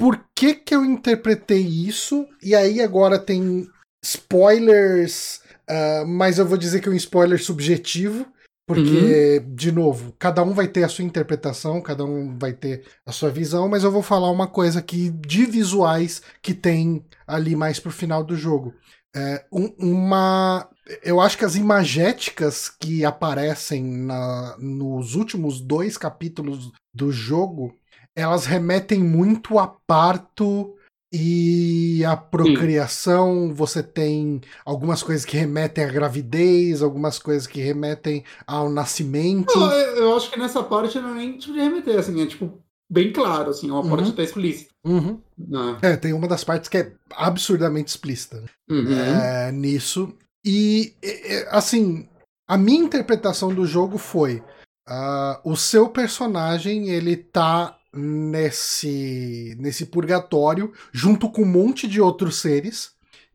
por 0.00 0.18
que 0.34 0.54
que 0.54 0.74
eu 0.74 0.82
interpretei 0.82 1.60
isso? 1.60 2.26
E 2.42 2.54
aí 2.54 2.80
agora 2.80 3.18
tem 3.18 3.68
spoilers, 4.02 5.42
uh, 5.68 6.06
mas 6.06 6.38
eu 6.38 6.46
vou 6.46 6.56
dizer 6.56 6.80
que 6.80 6.88
é 6.88 6.92
um 6.92 6.96
spoiler 6.96 7.38
subjetivo, 7.38 8.26
porque, 8.70 9.42
uhum. 9.42 9.54
de 9.56 9.72
novo, 9.72 10.14
cada 10.16 10.44
um 10.44 10.54
vai 10.54 10.68
ter 10.68 10.84
a 10.84 10.88
sua 10.88 11.04
interpretação, 11.04 11.82
cada 11.82 12.04
um 12.04 12.38
vai 12.38 12.52
ter 12.52 12.84
a 13.04 13.10
sua 13.10 13.28
visão, 13.28 13.68
mas 13.68 13.82
eu 13.82 13.90
vou 13.90 14.00
falar 14.00 14.30
uma 14.30 14.46
coisa 14.46 14.78
aqui 14.78 15.10
de 15.10 15.44
visuais 15.44 16.22
que 16.40 16.54
tem 16.54 17.04
ali 17.26 17.56
mais 17.56 17.80
pro 17.80 17.90
final 17.90 18.22
do 18.22 18.36
jogo. 18.36 18.72
É, 19.12 19.44
um, 19.52 19.74
uma. 19.76 20.68
Eu 21.02 21.20
acho 21.20 21.36
que 21.36 21.44
as 21.44 21.56
imagéticas 21.56 22.68
que 22.68 23.04
aparecem 23.04 23.82
na, 23.82 24.56
nos 24.56 25.16
últimos 25.16 25.60
dois 25.60 25.98
capítulos 25.98 26.70
do 26.94 27.10
jogo 27.10 27.76
elas 28.14 28.44
remetem 28.46 29.02
muito 29.02 29.58
a 29.58 29.66
parto 29.66 30.76
e 31.12 32.04
a 32.04 32.16
procriação. 32.16 33.48
Sim. 33.48 33.54
Você 33.54 33.82
tem 33.82 34.40
algumas 34.64 35.02
coisas 35.02 35.24
que 35.24 35.36
remetem 35.36 35.84
à 35.84 35.88
gravidez, 35.88 36.82
algumas 36.82 37.18
coisas 37.18 37.46
que 37.46 37.60
remetem 37.60 38.24
ao 38.46 38.70
nascimento. 38.70 39.58
Não, 39.58 39.72
eu 39.72 40.16
acho 40.16 40.30
que 40.30 40.38
nessa 40.38 40.62
parte 40.62 40.98
não 40.98 41.10
é 41.10 41.14
nem 41.14 41.38
tipo 41.38 41.54
de 41.54 41.60
remeter, 41.60 41.98
assim, 41.98 42.20
é 42.20 42.26
tipo 42.26 42.58
bem 42.90 43.12
claro, 43.12 43.50
assim, 43.50 43.68
é 43.68 43.72
uma 43.72 43.82
uhum. 43.82 43.90
parte 43.90 44.10
até 44.10 44.24
explícita. 44.24 44.70
Uhum. 44.84 45.20
É, 45.82 45.96
tem 45.96 46.12
uma 46.12 46.26
das 46.26 46.42
partes 46.42 46.68
que 46.68 46.78
é 46.78 46.92
absurdamente 47.14 47.90
explícita 47.90 48.44
uhum. 48.68 48.92
é, 48.92 49.52
nisso. 49.52 50.12
E, 50.44 50.94
assim, 51.50 52.08
a 52.48 52.56
minha 52.56 52.82
interpretação 52.82 53.54
do 53.54 53.66
jogo 53.66 53.98
foi. 53.98 54.42
Uh, 54.88 55.38
o 55.44 55.56
seu 55.56 55.88
personagem 55.88 56.88
ele 56.88 57.16
tá 57.16 57.78
nesse, 57.94 59.56
nesse 59.58 59.86
purgatório 59.86 60.72
junto 60.92 61.30
com 61.30 61.42
um 61.42 61.46
monte 61.46 61.86
de 61.86 62.00
outros 62.00 62.40
seres. 62.40 62.92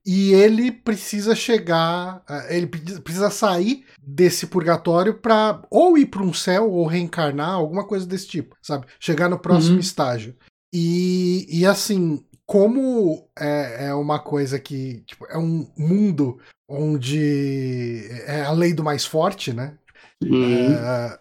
E 0.08 0.34
ele 0.34 0.72
precisa 0.72 1.36
chegar, 1.36 2.24
eh, 2.30 2.58
ele 2.58 2.68
precisa 2.68 3.32
sair 3.32 3.84
desse 4.00 4.46
purgatório 4.46 5.16
para 5.16 5.64
ou 5.72 5.98
ir 5.98 6.06
para 6.06 6.22
um 6.22 6.32
céu 6.32 6.72
ou 6.72 6.86
reencarnar, 6.86 7.50
alguma 7.50 7.84
coisa 7.88 8.06
desse 8.06 8.28
tipo, 8.28 8.56
sabe? 8.62 8.86
Chegar 9.00 9.28
no 9.30 9.40
próximo 9.40 9.74
uhum. 9.74 9.80
estágio. 9.80 10.36
E, 10.72 11.48
e 11.50 11.66
assim, 11.66 12.24
como 12.46 13.28
é, 13.36 13.88
é 13.88 13.94
uma 13.96 14.20
coisa 14.20 14.60
que 14.60 15.02
tipo, 15.08 15.26
é 15.26 15.40
um 15.40 15.68
mundo 15.76 16.38
onde 16.70 18.08
é 18.28 18.44
a 18.44 18.52
lei 18.52 18.74
do 18.74 18.84
mais 18.84 19.06
forte, 19.06 19.54
né? 19.54 19.76
Uhum. 20.24 20.72
É, 20.72 21.20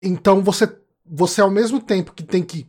então 0.00 0.42
você 0.42 0.66
você 1.12 1.40
ao 1.40 1.50
mesmo 1.50 1.80
tempo 1.80 2.14
que 2.14 2.22
tem 2.22 2.42
que 2.42 2.66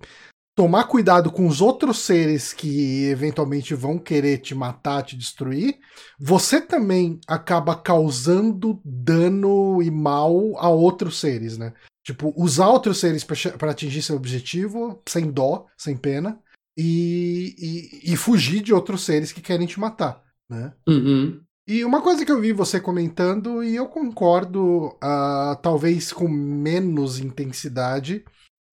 tomar 0.56 0.84
cuidado 0.84 1.32
com 1.32 1.48
os 1.48 1.62
outros 1.62 2.00
seres 2.00 2.54
que 2.54 3.06
eventualmente 3.06 3.74
vão 3.74 3.98
querer 3.98 4.38
te 4.40 4.54
matar, 4.54 5.02
te 5.02 5.16
destruir, 5.16 5.80
você 6.20 6.62
também 6.62 7.20
acaba 7.28 7.76
causando 7.76 8.80
dano 8.86 9.82
e 9.82 9.90
mal 9.90 10.58
a 10.58 10.70
outros 10.70 11.20
seres, 11.20 11.58
né? 11.58 11.74
Tipo, 12.06 12.34
usar 12.36 12.68
outros 12.68 13.00
seres 13.00 13.24
para 13.24 13.72
atingir 13.72 14.02
seu 14.02 14.16
objetivo 14.16 15.02
sem 15.08 15.32
dó, 15.32 15.66
sem 15.78 15.96
pena, 15.96 16.38
e, 16.78 17.56
e, 18.06 18.14
e, 18.14 18.18
fugir 18.18 18.62
de 18.62 18.74
outros 18.74 19.04
seres 19.04 19.32
que 19.32 19.42
querem 19.42 19.68
te 19.68 19.80
matar, 19.80 20.22
né? 20.50 20.74
Uhum. 20.88 21.43
E 21.68 21.86
uma 21.86 22.02
coisa 22.02 22.26
que 22.26 22.32
eu 22.32 22.42
vi 22.42 22.52
você 22.52 22.80
comentando, 22.80 23.64
e 23.64 23.76
eu 23.76 23.86
concordo, 23.88 24.88
uh, 24.88 25.56
talvez 25.62 26.12
com 26.12 26.28
menos 26.28 27.20
intensidade, 27.20 28.26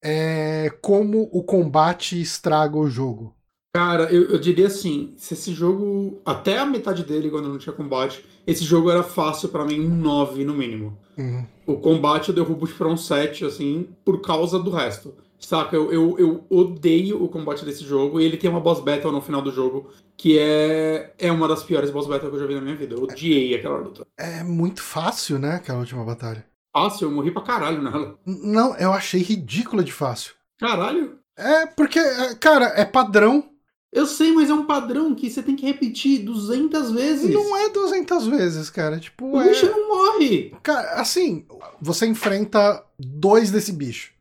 é 0.03 0.71
como 0.81 1.29
o 1.33 1.45
combate 1.45 2.21
estraga 2.21 2.77
o 2.77 2.91
jogo. 2.91 3.35
Cara, 3.73 4.13
eu, 4.13 4.31
eu, 4.31 4.39
diria 4.41 4.67
assim, 4.67 5.15
se 5.17 5.35
esse 5.35 5.53
jogo, 5.53 6.21
até 6.25 6.59
a 6.59 6.67
metade 6.67 7.05
dele, 7.05 7.31
quando 7.31 7.49
não 7.49 7.59
tinha 7.59 7.73
combate, 7.73 8.25
esse 8.45 8.65
jogo 8.65 8.91
era 8.91 9.05
fácil 9.05 9.49
para 9.51 9.65
mim, 9.65 9.81
um 9.81 9.97
9 9.97 10.45
no 10.45 10.55
mínimo. 10.55 10.99
Uhum. 11.17 11.47
O 11.65 11.77
combate 11.77 12.31
eu 12.31 12.35
derrubo 12.35 12.67
para 12.67 12.89
um 12.89 12.97
7, 12.97 13.45
assim, 13.45 13.87
por 14.05 14.21
causa 14.21 14.59
do 14.59 14.71
resto. 14.71 15.15
Saca? 15.41 15.75
Eu, 15.75 15.91
eu, 15.91 16.19
eu 16.19 16.47
odeio 16.51 17.23
o 17.25 17.29
combate 17.29 17.65
desse 17.65 17.85
jogo. 17.85 18.21
E 18.21 18.25
ele 18.25 18.37
tem 18.37 18.49
uma 18.49 18.61
boss 18.61 18.81
battle 18.81 19.11
no 19.11 19.23
final 19.23 19.43
do 19.43 19.51
jogo 19.51 19.91
que 20.17 20.39
é, 20.39 21.15
é 21.19 21.33
uma 21.33 21.49
das 21.49 21.63
piores 21.63 21.91
boss 21.91 22.07
battles 22.07 22.31
que 22.31 22.37
eu 22.37 22.41
já 22.41 22.47
vi 22.47 22.55
na 22.55 22.61
minha 22.61 22.77
vida. 22.77 22.95
Eu 22.95 23.05
odiei 23.05 23.55
aquela 23.55 23.79
luta. 23.79 24.07
É 24.19 24.43
muito 24.45 24.83
fácil, 24.83 25.39
né? 25.39 25.55
Aquela 25.55 25.79
última 25.79 26.05
batalha. 26.05 26.45
Fácil, 26.77 27.09
eu 27.09 27.11
morri 27.11 27.31
pra 27.31 27.43
caralho 27.43 27.83
nela. 27.83 28.19
Não, 28.27 28.77
eu 28.77 28.93
achei 28.93 29.23
ridícula 29.23 29.83
de 29.83 29.93
fácil. 29.93 30.35
Caralho? 30.59 31.19
É, 31.39 31.65
porque, 31.67 31.99
é, 31.99 32.35
cara, 32.35 32.67
é 32.77 32.85
padrão. 32.85 33.49
Eu 33.91 34.07
sei, 34.07 34.31
mas 34.31 34.51
é 34.51 34.55
um 34.55 34.67
padrão 34.67 35.15
que 35.15 35.31
você 35.31 35.43
tem 35.43 35.57
que 35.57 35.67
repetir 35.67 36.23
200 36.23 36.93
vezes. 36.93 37.31
Não 37.31 37.57
é 37.57 37.71
200 37.71 38.27
vezes, 38.27 38.69
cara. 38.69 39.01
Tipo, 39.01 39.37
o 39.37 39.41
é... 39.41 39.49
bicho 39.49 39.67
não 39.67 39.89
morre. 39.89 40.55
Cara, 40.63 41.01
assim, 41.01 41.47
você 41.81 42.07
enfrenta 42.07 42.85
dois 42.99 43.51
desse 43.51 43.73
bicho. 43.73 44.13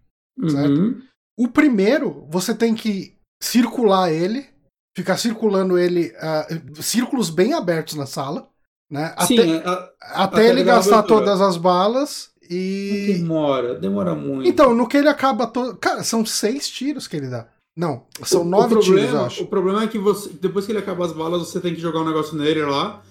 Certo? 0.47 0.79
Uhum. 0.79 1.01
O 1.39 1.47
primeiro, 1.47 2.25
você 2.29 2.53
tem 2.53 2.75
que 2.75 3.13
circular 3.41 4.11
ele, 4.11 4.45
ficar 4.95 5.15
circulando 5.17 5.77
ele, 5.77 6.11
uh, 6.17 6.83
círculos 6.83 7.29
bem 7.29 7.53
abertos 7.53 7.95
na 7.95 8.05
sala, 8.05 8.49
né? 8.91 9.15
Sim, 9.25 9.39
até, 9.39 9.69
a- 9.69 9.89
a- 10.01 10.23
até 10.25 10.49
ele 10.49 10.63
gastar 10.63 11.03
todas 11.03 11.39
as 11.39 11.55
balas 11.55 12.31
e. 12.49 13.15
Demora, 13.19 13.75
demora 13.75 14.13
muito. 14.15 14.49
Então, 14.49 14.73
no 14.75 14.87
que 14.87 14.97
ele 14.97 15.07
acaba 15.07 15.47
todo. 15.47 15.77
Cara, 15.77 16.03
são 16.03 16.25
seis 16.25 16.67
tiros 16.69 17.07
que 17.07 17.15
ele 17.15 17.27
dá. 17.27 17.47
Não, 17.77 18.03
são 18.23 18.41
O- 18.41 18.45
nove 18.45 18.75
o 18.75 18.79
tiros, 18.79 18.87
problema, 18.87 19.19
eu 19.19 19.25
acho. 19.25 19.43
O 19.43 19.47
problema 19.47 19.83
é 19.83 19.87
que 19.87 19.97
você, 19.97 20.29
depois 20.41 20.65
que 20.65 20.73
ele 20.73 20.79
acaba 20.79 21.05
as 21.05 21.13
balas, 21.13 21.47
você 21.47 21.61
tem 21.61 21.73
que 21.73 21.79
jogar 21.79 22.01
um 22.01 22.05
negócio 22.05 22.35
nele 22.35 22.63
lá. 22.65 23.01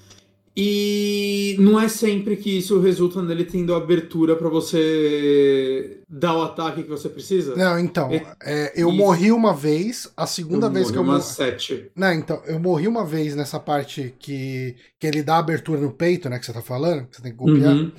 E 0.60 1.54
não 1.60 1.78
é 1.78 1.86
sempre 1.88 2.36
que 2.36 2.58
isso 2.58 2.80
resulta 2.80 3.22
nele 3.22 3.44
tendo 3.44 3.72
abertura 3.72 4.34
pra 4.34 4.48
você 4.48 6.00
dar 6.08 6.34
o 6.36 6.42
ataque 6.42 6.82
que 6.82 6.88
você 6.88 7.08
precisa. 7.08 7.54
Não, 7.54 7.78
então, 7.78 8.10
É- 8.10 8.26
é, 8.42 8.72
eu 8.74 8.88
isso. 8.88 8.96
morri 8.98 9.30
uma 9.30 9.54
vez, 9.54 10.10
a 10.16 10.26
segunda 10.26 10.66
Eu 10.66 10.72
vez 10.72 10.90
que 10.90 10.98
eu 10.98 11.04
morri. 11.04 11.22
sete. 11.22 11.92
Não, 11.94 12.12
então, 12.12 12.42
eu 12.44 12.58
morri 12.58 12.88
uma 12.88 13.04
vez 13.04 13.36
nessa 13.36 13.60
parte 13.60 14.12
que, 14.18 14.74
que 14.98 15.06
ele 15.06 15.22
dá 15.22 15.38
abertura 15.38 15.80
no 15.80 15.92
peito, 15.92 16.28
né? 16.28 16.40
Que 16.40 16.46
você 16.46 16.52
tá 16.52 16.60
falando, 16.60 17.06
que 17.06 17.14
você 17.16 17.22
tem 17.22 17.30
que 17.30 17.38
golpear. 17.38 17.74
Uhum. 17.76 17.92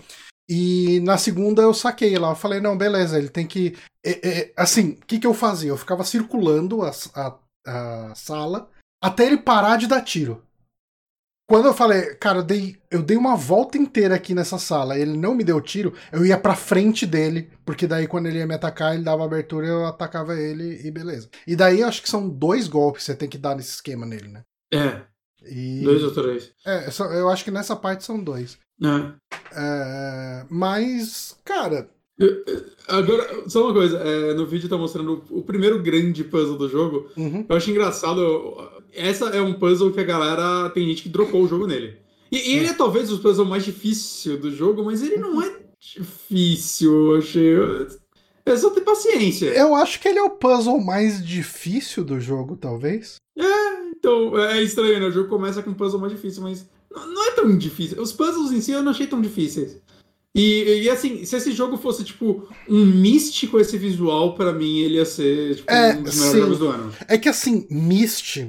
E 0.49 0.99
na 1.01 1.17
segunda 1.17 1.61
eu 1.61 1.73
saquei 1.73 2.17
lá. 2.17 2.31
Eu 2.31 2.35
falei, 2.35 2.59
não, 2.59 2.77
beleza, 2.77 3.17
ele 3.17 3.29
tem 3.29 3.47
que. 3.47 3.73
é, 4.05 4.51
assim, 4.57 4.97
o 5.01 5.05
que, 5.05 5.17
que 5.19 5.27
eu 5.27 5.33
fazia? 5.33 5.69
Eu 5.69 5.77
ficava 5.77 6.03
circulando 6.03 6.81
a, 6.81 6.91
a, 7.15 7.37
a 7.65 8.15
sala 8.15 8.69
até 9.01 9.27
ele 9.27 9.37
parar 9.37 9.77
de 9.77 9.87
dar 9.87 10.01
tiro. 10.01 10.41
Quando 11.49 11.65
eu 11.65 11.73
falei, 11.73 12.13
cara, 12.13 12.37
eu 12.37 12.43
dei, 12.43 12.75
eu 12.91 13.01
dei 13.01 13.17
uma 13.17 13.35
volta 13.35 13.75
inteira 13.75 14.13
aqui 14.13 14.35
nessa 14.35 14.59
sala, 14.59 14.99
ele 14.99 15.17
não 15.17 15.33
me 15.33 15.43
deu 15.43 15.59
tiro, 15.59 15.95
eu 16.13 16.23
ia 16.23 16.37
pra 16.37 16.55
frente 16.55 17.07
dele, 17.07 17.49
porque 17.65 17.87
daí 17.87 18.05
quando 18.05 18.27
ele 18.27 18.37
ia 18.37 18.45
me 18.45 18.53
atacar, 18.53 18.93
ele 18.93 19.03
dava 19.03 19.25
abertura, 19.25 19.65
eu 19.65 19.83
atacava 19.87 20.39
ele 20.39 20.79
e 20.85 20.91
beleza. 20.91 21.27
E 21.47 21.55
daí 21.55 21.79
eu 21.79 21.87
acho 21.87 22.03
que 22.03 22.09
são 22.09 22.29
dois 22.29 22.67
golpes 22.67 23.01
que 23.01 23.05
você 23.11 23.17
tem 23.17 23.27
que 23.27 23.39
dar 23.39 23.55
nesse 23.55 23.71
esquema 23.71 24.05
nele, 24.05 24.27
né? 24.27 24.43
É, 24.71 25.01
E, 25.43 25.81
dois 25.81 26.03
ou 26.03 26.11
três. 26.11 26.51
é, 26.67 26.87
eu 27.19 27.27
acho 27.31 27.43
que 27.43 27.49
nessa 27.49 27.75
parte 27.75 28.03
são 28.03 28.23
dois. 28.23 28.55
É. 28.83 29.11
É, 29.55 30.45
mas, 30.51 31.35
cara, 31.43 31.89
Agora, 32.87 33.49
só 33.49 33.63
uma 33.63 33.73
coisa, 33.73 33.97
é, 33.99 34.33
no 34.33 34.45
vídeo 34.45 34.67
tá 34.67 34.77
mostrando 34.77 35.23
o, 35.29 35.39
o 35.39 35.43
primeiro 35.43 35.81
grande 35.81 36.23
puzzle 36.23 36.57
do 36.57 36.67
jogo. 36.67 37.09
uhum. 37.15 37.45
Eu 37.47 37.55
acho 37.55 37.71
engraçado. 37.71 38.78
Essa 38.93 39.25
é 39.29 39.41
um 39.41 39.53
puzzle 39.53 39.91
que 39.91 39.99
a 39.99 40.03
galera. 40.03 40.69
Tem 40.69 40.85
gente 40.87 41.03
que 41.03 41.09
dropou 41.09 41.43
o 41.43 41.47
jogo 41.47 41.67
nele. 41.67 41.97
E, 42.31 42.37
e 42.37 42.57
ele 42.57 42.67
é 42.67 42.73
talvez 42.73 43.11
o 43.11 43.19
puzzle 43.19 43.45
mais 43.45 43.65
difícil 43.65 44.37
do 44.39 44.51
jogo, 44.55 44.83
mas 44.83 45.01
ele 45.01 45.17
não 45.17 45.41
é 45.41 45.51
difícil, 45.79 47.13
eu 47.13 47.17
achei. 47.17 47.55
É 48.45 48.57
só 48.57 48.69
ter 48.71 48.81
paciência. 48.81 49.47
eu 49.47 49.75
acho 49.75 49.99
que 49.99 50.07
ele 50.07 50.19
é 50.19 50.23
o 50.23 50.31
puzzle 50.31 50.79
mais 50.79 51.25
difícil 51.25 52.03
do 52.03 52.19
jogo, 52.19 52.55
talvez. 52.55 53.15
Então, 53.91 54.37
é 54.39 54.61
estranho, 54.63 54.99
né? 54.99 55.05
O 55.07 55.11
jogo 55.11 55.29
começa 55.29 55.61
com 55.61 55.71
um 55.71 55.73
puzzle 55.73 55.99
mais 55.99 56.13
difícil, 56.13 56.41
mas 56.41 56.67
não, 56.91 57.27
é 57.27 57.31
tão 57.31 57.57
difícil. 57.57 58.01
Os 58.01 58.11
puzzles 58.11 58.51
em 58.51 58.61
si 58.61 58.71
eu 58.71 58.81
não 58.81 58.91
achei 58.91 59.05
tão 59.07 59.21
difíceis. 59.21 59.77
E, 60.33 60.83
e 60.83 60.89
assim, 60.89 61.25
se 61.25 61.35
esse 61.35 61.51
jogo 61.51 61.75
fosse, 61.77 62.03
tipo, 62.03 62.47
um 62.67 62.85
místico 62.85 63.59
esse 63.59 63.77
visual, 63.77 64.35
pra 64.35 64.53
mim 64.53 64.79
ele 64.79 64.95
ia 64.95 65.05
ser 65.05 65.55
tipo, 65.57 65.71
É, 65.71 65.95
um 65.95 66.03
dos 66.03 66.15
melhores 66.15 66.31
sim. 66.33 66.39
jogos 66.39 66.59
do 66.59 66.67
ano. 66.67 66.93
É 67.07 67.17
que 67.17 67.27
assim, 67.27 67.67
Myst 67.69 68.45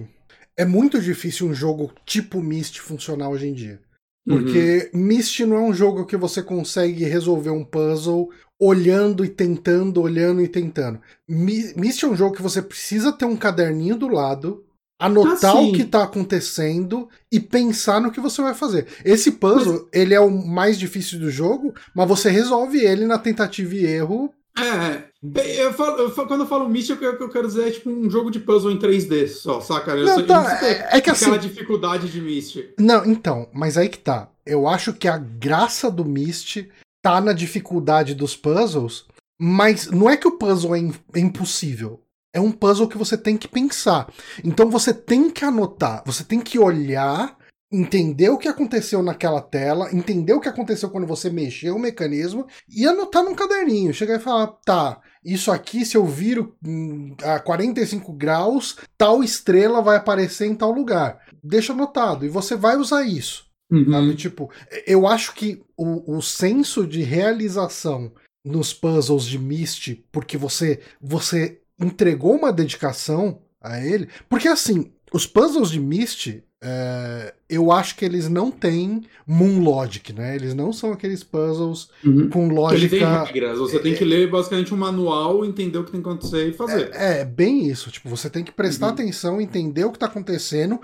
é 0.60 0.64
muito 0.66 1.00
difícil 1.00 1.46
um 1.46 1.54
jogo 1.54 1.90
tipo 2.04 2.42
Myst 2.42 2.80
funcionar 2.80 3.30
hoje 3.30 3.48
em 3.48 3.54
dia. 3.54 3.80
Porque 4.28 4.90
Myst 4.92 5.40
não 5.40 5.56
é 5.56 5.60
um 5.60 5.72
jogo 5.72 6.04
que 6.04 6.18
você 6.18 6.42
consegue 6.42 7.04
resolver 7.04 7.48
um 7.48 7.64
puzzle 7.64 8.28
olhando 8.60 9.24
e 9.24 9.28
tentando, 9.30 10.02
olhando 10.02 10.42
e 10.42 10.48
tentando. 10.48 11.00
Myst 11.26 12.02
é 12.02 12.06
um 12.06 12.14
jogo 12.14 12.36
que 12.36 12.42
você 12.42 12.60
precisa 12.60 13.10
ter 13.10 13.24
um 13.24 13.36
caderninho 13.36 13.96
do 13.96 14.06
lado, 14.06 14.62
anotar 15.00 15.56
Ah, 15.56 15.60
o 15.62 15.72
que 15.72 15.82
tá 15.82 16.02
acontecendo 16.02 17.08
e 17.32 17.40
pensar 17.40 17.98
no 17.98 18.12
que 18.12 18.20
você 18.20 18.42
vai 18.42 18.52
fazer. 18.52 18.86
Esse 19.02 19.32
puzzle, 19.32 19.88
ele 19.90 20.12
é 20.12 20.20
o 20.20 20.30
mais 20.30 20.78
difícil 20.78 21.18
do 21.18 21.30
jogo, 21.30 21.74
mas 21.94 22.06
você 22.06 22.28
resolve 22.28 22.78
ele 22.78 23.06
na 23.06 23.18
tentativa 23.18 23.74
e 23.74 23.86
erro. 23.86 24.30
É, 24.58 24.62
é. 24.62 25.09
Eu 25.22 25.72
falo- 25.74 25.98
eu 25.98 26.10
falo- 26.10 26.28
quando 26.28 26.40
eu 26.40 26.46
falo 26.46 26.68
místico, 26.68 27.04
o 27.04 27.16
que 27.16 27.22
eu 27.22 27.28
quero 27.28 27.46
dizer 27.46 27.68
é 27.68 27.70
tipo 27.70 27.90
um 27.90 28.08
jogo 28.08 28.30
de 28.30 28.40
puzzle 28.40 28.70
em 28.72 28.78
3D 28.78 29.28
só, 29.28 29.60
saca? 29.60 29.90
Eu 29.90 30.06
Não, 30.06 30.26
tá, 30.26 30.58
é- 30.66 30.96
é 30.96 31.00
que 31.00 31.10
aquela 31.10 31.36
assim- 31.36 31.48
dificuldade 31.48 32.08
de 32.08 32.20
Myst. 32.22 32.56
Não, 32.78 33.04
então, 33.04 33.46
mas 33.52 33.76
aí 33.76 33.88
que 33.90 33.98
tá. 33.98 34.30
Eu 34.46 34.66
acho 34.66 34.94
que 34.94 35.06
a 35.06 35.18
graça 35.18 35.90
do 35.90 36.04
Myst 36.06 36.66
tá 37.02 37.20
na 37.20 37.34
dificuldade 37.34 38.14
dos 38.14 38.34
puzzles, 38.34 39.04
mas 39.38 39.88
não 39.90 40.08
é 40.08 40.16
que 40.16 40.26
o 40.26 40.38
puzzle 40.38 40.74
é, 40.74 40.78
im- 40.78 40.94
é 41.14 41.20
impossível. 41.20 42.00
É 42.34 42.40
um 42.40 42.50
puzzle 42.52 42.88
que 42.88 42.96
você 42.96 43.18
tem 43.18 43.36
que 43.36 43.46
pensar. 43.48 44.10
Então 44.42 44.70
você 44.70 44.94
tem 44.94 45.28
que 45.28 45.44
anotar, 45.44 46.02
você 46.06 46.24
tem 46.24 46.40
que 46.40 46.58
olhar, 46.58 47.36
entender 47.72 48.28
o 48.30 48.38
que 48.38 48.48
aconteceu 48.48 49.02
naquela 49.02 49.40
tela, 49.40 49.94
entender 49.94 50.32
o 50.32 50.40
que 50.40 50.48
aconteceu 50.48 50.90
quando 50.90 51.06
você 51.06 51.30
mexeu 51.30 51.76
o 51.76 51.78
mecanismo 51.78 52.46
e 52.68 52.86
anotar 52.86 53.22
num 53.22 53.34
caderninho. 53.34 53.94
Chegar 53.94 54.16
e 54.16 54.22
falar, 54.22 54.48
tá, 54.64 55.00
isso 55.24 55.52
aqui, 55.52 55.84
se 55.84 55.96
eu 55.96 56.04
viro 56.04 56.56
hum, 56.66 57.14
a 57.22 57.38
45 57.38 58.12
graus, 58.12 58.76
tal 58.98 59.22
estrela 59.22 59.80
vai 59.80 59.96
aparecer 59.96 60.46
em 60.46 60.54
tal 60.54 60.72
lugar. 60.72 61.20
Deixa 61.42 61.72
anotado, 61.72 62.26
e 62.26 62.28
você 62.28 62.56
vai 62.56 62.76
usar 62.76 63.04
isso. 63.04 63.46
Uhum. 63.70 63.90
Sabe? 63.90 64.14
Tipo, 64.16 64.50
eu 64.86 65.06
acho 65.06 65.34
que 65.34 65.62
o, 65.76 66.16
o 66.16 66.20
senso 66.20 66.86
de 66.86 67.02
realização 67.02 68.12
nos 68.44 68.72
puzzles 68.72 69.24
de 69.24 69.38
Myst, 69.38 69.96
porque 70.10 70.36
você, 70.36 70.80
você 71.00 71.60
entregou 71.78 72.34
uma 72.34 72.52
dedicação 72.52 73.42
a 73.60 73.84
ele. 73.84 74.08
Porque 74.28 74.48
assim, 74.48 74.92
os 75.12 75.26
puzzles 75.26 75.70
de 75.70 75.78
Myst, 75.78 76.42
é, 76.62 77.32
eu 77.48 77.72
acho 77.72 77.96
que 77.96 78.04
eles 78.04 78.28
não 78.28 78.50
têm 78.50 79.02
Moon 79.26 79.60
Logic, 79.62 80.12
né? 80.12 80.34
Eles 80.36 80.52
não 80.54 80.72
são 80.72 80.92
aqueles 80.92 81.24
puzzles 81.24 81.88
Uhum. 82.04 82.28
com 82.28 82.44
Ele 82.46 82.54
lógica. 82.54 82.96
tem 82.98 83.06
regras, 83.06 83.58
você 83.58 83.78
tem 83.78 83.94
que 83.94 84.04
ler 84.04 84.30
basicamente 84.30 84.74
um 84.74 84.76
manual, 84.76 85.44
entender 85.44 85.78
o 85.78 85.84
que 85.84 85.92
tem 85.92 86.02
que 86.02 86.08
acontecer 86.08 86.48
e 86.48 86.52
fazer. 86.52 86.90
É, 86.92 87.20
é 87.20 87.24
bem 87.24 87.66
isso. 87.66 87.90
Tipo, 87.90 88.08
você 88.10 88.28
tem 88.28 88.44
que 88.44 88.52
prestar 88.52 88.86
Uhum. 88.88 88.92
atenção, 88.92 89.40
entender 89.40 89.84
o 89.84 89.92
que 89.92 89.98
tá 89.98 90.06
acontecendo, 90.06 90.80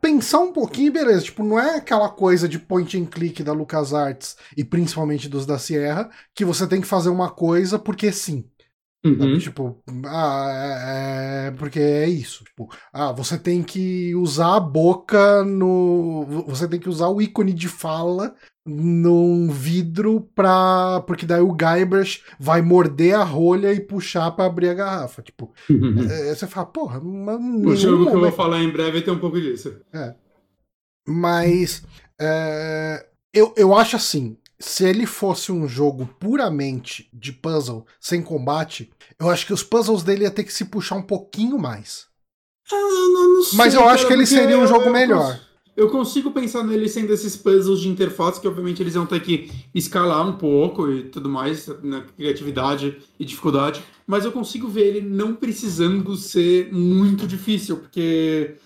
pensar 0.00 0.38
um 0.40 0.52
pouquinho 0.52 0.86
e 0.88 0.90
beleza. 0.90 1.22
Tipo, 1.24 1.42
não 1.44 1.58
é 1.60 1.76
aquela 1.76 2.08
coisa 2.08 2.48
de 2.48 2.58
point 2.58 2.98
and 2.98 3.06
click 3.06 3.42
da 3.42 3.52
LucasArts 3.52 4.36
e 4.56 4.64
principalmente 4.64 5.28
dos 5.28 5.44
da 5.44 5.58
Sierra, 5.58 6.08
que 6.34 6.44
você 6.44 6.66
tem 6.66 6.80
que 6.80 6.86
fazer 6.86 7.10
uma 7.10 7.28
coisa 7.30 7.78
porque 7.78 8.10
sim. 8.10 8.44
Uhum. 9.04 9.38
Tipo, 9.38 9.82
ah, 10.06 10.48
é, 10.52 11.46
é- 11.48 11.50
porque 11.52 11.78
é 11.80 12.06
isso. 12.08 12.44
Tipo, 12.44 12.68
ah, 12.92 13.12
você 13.12 13.38
tem 13.38 13.62
que 13.62 14.14
usar 14.14 14.56
a 14.56 14.60
boca 14.60 15.42
no. 15.44 16.26
Você 16.46 16.68
tem 16.68 16.78
que 16.78 16.88
usar 16.88 17.08
o 17.08 17.20
ícone 17.22 17.52
de 17.54 17.66
fala 17.66 18.34
num 18.66 19.48
vidro 19.50 20.28
pra. 20.34 21.02
Porque 21.06 21.24
daí 21.24 21.40
o 21.40 21.54
Guybrush 21.54 22.22
vai 22.38 22.60
morder 22.60 23.14
a 23.14 23.24
rolha 23.24 23.72
e 23.72 23.80
puxar 23.80 24.30
pra 24.32 24.44
abrir 24.44 24.68
a 24.68 24.74
garrafa. 24.74 25.22
Tipo, 25.22 25.50
Uhum. 25.70 26.04
é, 26.10 26.34
você 26.34 26.46
fala, 26.46 26.66
porra, 26.66 27.00
mas 27.00 27.38
O 27.40 27.74
jogo 27.76 28.02
que 28.04 28.08
eu 28.08 28.12
vou 28.12 28.14
momento- 28.20 28.34
falar 28.36 28.62
em 28.62 28.70
breve 28.70 29.00
tem 29.00 29.14
um 29.14 29.18
pouco 29.18 29.40
disso. 29.40 29.80
Mas 31.08 31.82
é, 32.20 33.06
eu, 33.32 33.52
eu 33.56 33.74
acho 33.74 33.96
assim. 33.96 34.36
Se 34.60 34.84
ele 34.84 35.06
fosse 35.06 35.50
um 35.50 35.66
jogo 35.66 36.06
puramente 36.20 37.08
de 37.14 37.32
puzzle, 37.32 37.86
sem 37.98 38.20
combate, 38.22 38.90
eu 39.18 39.30
acho 39.30 39.46
que 39.46 39.52
os 39.54 39.62
puzzles 39.62 40.02
dele 40.02 40.24
ia 40.24 40.30
ter 40.30 40.44
que 40.44 40.52
se 40.52 40.66
puxar 40.66 40.96
um 40.96 41.02
pouquinho 41.02 41.58
mais. 41.58 42.06
Ah, 42.70 42.76
eu 42.76 43.08
não- 43.12 43.34
não 43.36 43.42
sei, 43.42 43.56
Mas 43.56 43.74
eu 43.74 43.88
acho 43.88 44.04
cara, 44.04 44.08
que 44.08 44.12
ele 44.12 44.26
seria 44.26 44.58
um 44.58 44.62
eu- 44.62 44.66
jogo 44.68 44.84
eu 44.84 44.92
melhor. 44.92 45.32
cons- 45.36 45.50
Eu 45.76 45.88
consigo 45.88 46.30
pensar 46.30 46.62
nele 46.62 46.88
sendo 46.90 47.10
esses 47.10 47.34
puzzles 47.36 47.80
de 47.80 47.88
interface 47.88 48.38
que, 48.38 48.46
obviamente, 48.46 48.82
eles 48.82 48.92
vão 48.94 49.06
ter 49.06 49.20
que 49.20 49.50
escalar 49.74 50.28
um 50.28 50.36
pouco 50.36 50.90
e 50.90 51.04
tudo 51.04 51.26
mais, 51.28 51.68
na 51.82 52.02
criatividade 52.02 52.98
e 53.18 53.24
dificuldade. 53.24 53.82
Mas 54.06 54.26
eu 54.26 54.32
consigo 54.32 54.68
ver 54.68 54.82
ele 54.88 55.00
não 55.00 55.34
precisando 55.34 56.14
ser 56.16 56.70
muito 56.70 57.26
difícil, 57.26 57.78
porque. 57.78 58.56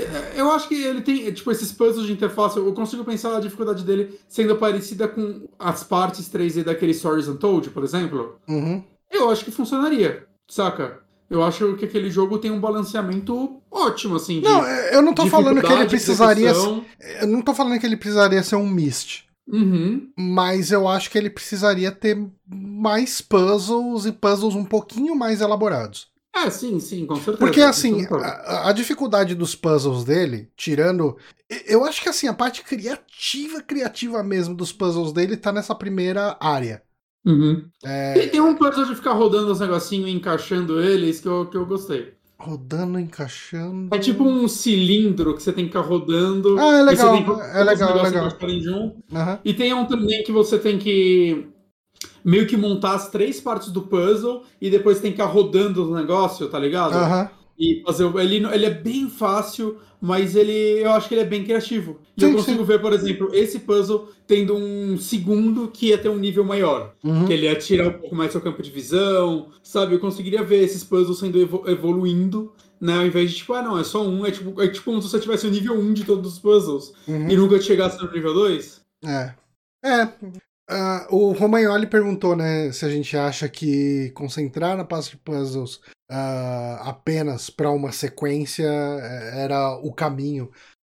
É, 0.00 0.40
Eu 0.40 0.50
acho 0.50 0.68
que 0.68 0.74
ele 0.74 1.02
tem, 1.02 1.30
tipo, 1.32 1.50
esses 1.50 1.72
puzzles 1.72 2.06
de 2.06 2.12
interface, 2.12 2.56
eu 2.56 2.72
consigo 2.72 3.04
pensar 3.04 3.36
a 3.36 3.40
dificuldade 3.40 3.84
dele 3.84 4.18
sendo 4.28 4.56
parecida 4.56 5.08
com 5.08 5.48
as 5.58 5.84
partes 5.84 6.28
3D 6.28 6.64
daquele 6.64 6.94
Stories 6.94 7.28
Untold, 7.28 7.70
por 7.70 7.84
exemplo. 7.84 8.36
Uhum. 8.48 8.82
Eu 9.10 9.30
acho 9.30 9.44
que 9.44 9.50
funcionaria. 9.50 10.26
saca? 10.48 11.00
Eu 11.28 11.42
acho 11.42 11.74
que 11.76 11.86
aquele 11.86 12.10
jogo 12.10 12.36
tem 12.38 12.50
um 12.50 12.60
balanceamento 12.60 13.58
ótimo, 13.70 14.16
assim. 14.16 14.40
De 14.40 14.44
Não, 14.44 14.66
eu 14.66 15.00
não 15.00 15.14
tô 15.14 15.26
falando 15.26 15.62
que 15.62 15.72
ele 15.72 15.86
precisaria. 15.86 16.50
execução. 16.50 16.84
Eu 17.22 17.26
não 17.26 17.40
tô 17.40 17.54
falando 17.54 17.80
que 17.80 17.86
ele 17.86 17.96
precisaria 17.96 18.42
ser 18.42 18.56
um 18.56 18.68
Myst. 18.68 19.24
Uhum. 19.50 20.10
Mas 20.16 20.70
eu 20.70 20.86
acho 20.86 21.10
que 21.10 21.16
ele 21.16 21.30
precisaria 21.30 21.90
ter 21.90 22.22
mais 22.46 23.22
puzzles 23.22 24.04
e 24.04 24.12
puzzles 24.12 24.54
um 24.54 24.64
pouquinho 24.64 25.16
mais 25.16 25.40
elaborados. 25.40 26.11
É, 26.34 26.50
sim, 26.50 26.80
sim, 26.80 27.06
com 27.06 27.20
certeza. 27.20 27.38
Porque 27.38 27.60
assim, 27.60 28.06
a, 28.10 28.68
a 28.70 28.72
dificuldade 28.72 29.34
dos 29.34 29.54
puzzles 29.54 30.04
dele, 30.04 30.50
tirando. 30.56 31.16
Eu 31.66 31.84
acho 31.84 32.02
que 32.02 32.08
assim, 32.08 32.26
a 32.26 32.34
parte 32.34 32.62
criativa, 32.64 33.62
criativa 33.62 34.22
mesmo 34.22 34.54
dos 34.54 34.72
puzzles 34.72 35.12
dele 35.12 35.36
tá 35.36 35.52
nessa 35.52 35.74
primeira 35.74 36.36
área. 36.40 36.82
Uhum. 37.24 37.70
É, 37.84 38.14
Tem, 38.14 38.28
tem 38.30 38.40
um 38.40 38.56
puzzle 38.56 38.84
de 38.86 38.96
ficar 38.96 39.12
rodando 39.12 39.52
os 39.52 39.60
negocinhos 39.60 40.08
e 40.08 40.12
encaixando 40.12 40.80
eles 40.80 41.20
que 41.20 41.28
eu, 41.28 41.46
que 41.48 41.56
eu 41.56 41.66
gostei. 41.66 42.14
rodando, 42.38 42.98
encaixando. 42.98 43.94
É 43.94 43.98
tipo 43.98 44.24
um 44.24 44.48
cilindro 44.48 45.34
que 45.36 45.42
você 45.42 45.52
tem 45.52 45.64
que 45.66 45.70
ficar 45.70 45.82
rodando. 45.86 46.58
Ah, 46.58 46.78
é 46.78 46.80
e 46.80 46.82
legal, 46.82 47.42
é 47.54 47.64
legal, 47.64 48.02
negócios 48.02 48.42
legal. 48.42 48.96
Aham. 49.12 49.40
E 49.44 49.54
tem 49.54 49.72
um 49.74 49.86
também 49.86 50.24
que 50.24 50.32
você 50.32 50.58
tem 50.58 50.78
que 50.78 51.51
meio 52.24 52.46
que 52.46 52.56
montar 52.56 52.94
as 52.94 53.08
três 53.10 53.40
partes 53.40 53.70
do 53.70 53.82
puzzle 53.82 54.42
e 54.60 54.70
depois 54.70 55.00
tem 55.00 55.10
que 55.12 55.18
ficar 55.18 55.30
rodando 55.30 55.90
o 55.90 55.94
negócio, 55.94 56.48
tá 56.48 56.58
ligado? 56.58 56.94
Aham. 56.94 57.30
E 57.58 57.82
fazer 57.84 58.04
o- 58.04 58.18
ele, 58.18 58.36
ele 58.46 58.64
é 58.66 58.70
bem 58.70 59.08
fácil, 59.08 59.76
mas 60.00 60.34
ele 60.34 60.80
eu 60.82 60.90
acho 60.92 61.06
que 61.06 61.14
ele 61.14 61.20
é 61.20 61.26
bem 61.26 61.44
criativo. 61.44 61.98
E 62.16 62.20
Sim, 62.22 62.30
eu 62.30 62.36
consigo 62.36 62.64
ver, 62.64 62.80
por 62.80 62.92
exemplo, 62.92 63.30
esse 63.32 63.60
puzzle 63.60 64.08
tendo 64.26 64.54
um 64.56 64.96
segundo 64.98 65.68
que 65.68 65.88
ia 65.88 65.98
ter 65.98 66.08
um 66.08 66.18
nível 66.18 66.44
maior. 66.44 66.94
Uhum. 67.04 67.26
Que 67.26 67.32
ele 67.34 67.44
ia 67.46 67.54
tirar 67.54 67.88
um 67.88 67.92
pouco 68.00 68.16
mais 68.16 68.32
seu 68.32 68.40
campo 68.40 68.62
de 68.62 68.70
visão, 68.70 69.48
sabe? 69.62 69.94
Eu 69.94 70.00
conseguiria 70.00 70.42
ver 70.42 70.62
esses 70.64 70.82
puzzles 70.82 71.18
sendo 71.18 71.38
evo- 71.40 71.62
evoluindo, 71.68 72.52
né? 72.80 72.96
Ao 72.96 73.06
invés 73.06 73.30
de, 73.30 73.36
tipo, 73.36 73.52
ah, 73.52 73.62
não, 73.62 73.78
é 73.78 73.84
só 73.84 74.02
um. 74.02 74.24
É 74.26 74.30
tipo, 74.30 74.60
é 74.60 74.66
tipo 74.68 74.84
como 74.86 75.00
se 75.02 75.08
você 75.10 75.20
tivesse 75.20 75.46
o 75.46 75.50
nível 75.50 75.78
1 75.78 75.92
de 75.92 76.04
todos 76.04 76.32
os 76.32 76.38
puzzles 76.38 76.92
Uhum. 77.06 77.28
e 77.30 77.36
nunca 77.36 77.60
chegasse 77.60 78.02
no 78.02 78.10
nível 78.10 78.32
2. 78.34 78.80
É. 79.04 79.34
É. 79.84 80.08
Ah, 80.74 81.06
o 81.10 81.32
Romagnoli 81.32 81.86
perguntou, 81.86 82.34
né, 82.34 82.72
se 82.72 82.86
a 82.86 82.88
gente 82.88 83.14
acha 83.14 83.46
que 83.46 84.10
concentrar 84.14 84.74
na 84.74 84.84
parte 84.84 85.10
de 85.10 85.16
puzzles 85.18 85.80
ah, 86.10 86.80
apenas 86.84 87.50
para 87.50 87.70
uma 87.70 87.92
sequência 87.92 88.64
eh, 88.66 89.42
era 89.44 89.76
o 89.76 89.92
caminho. 89.92 90.50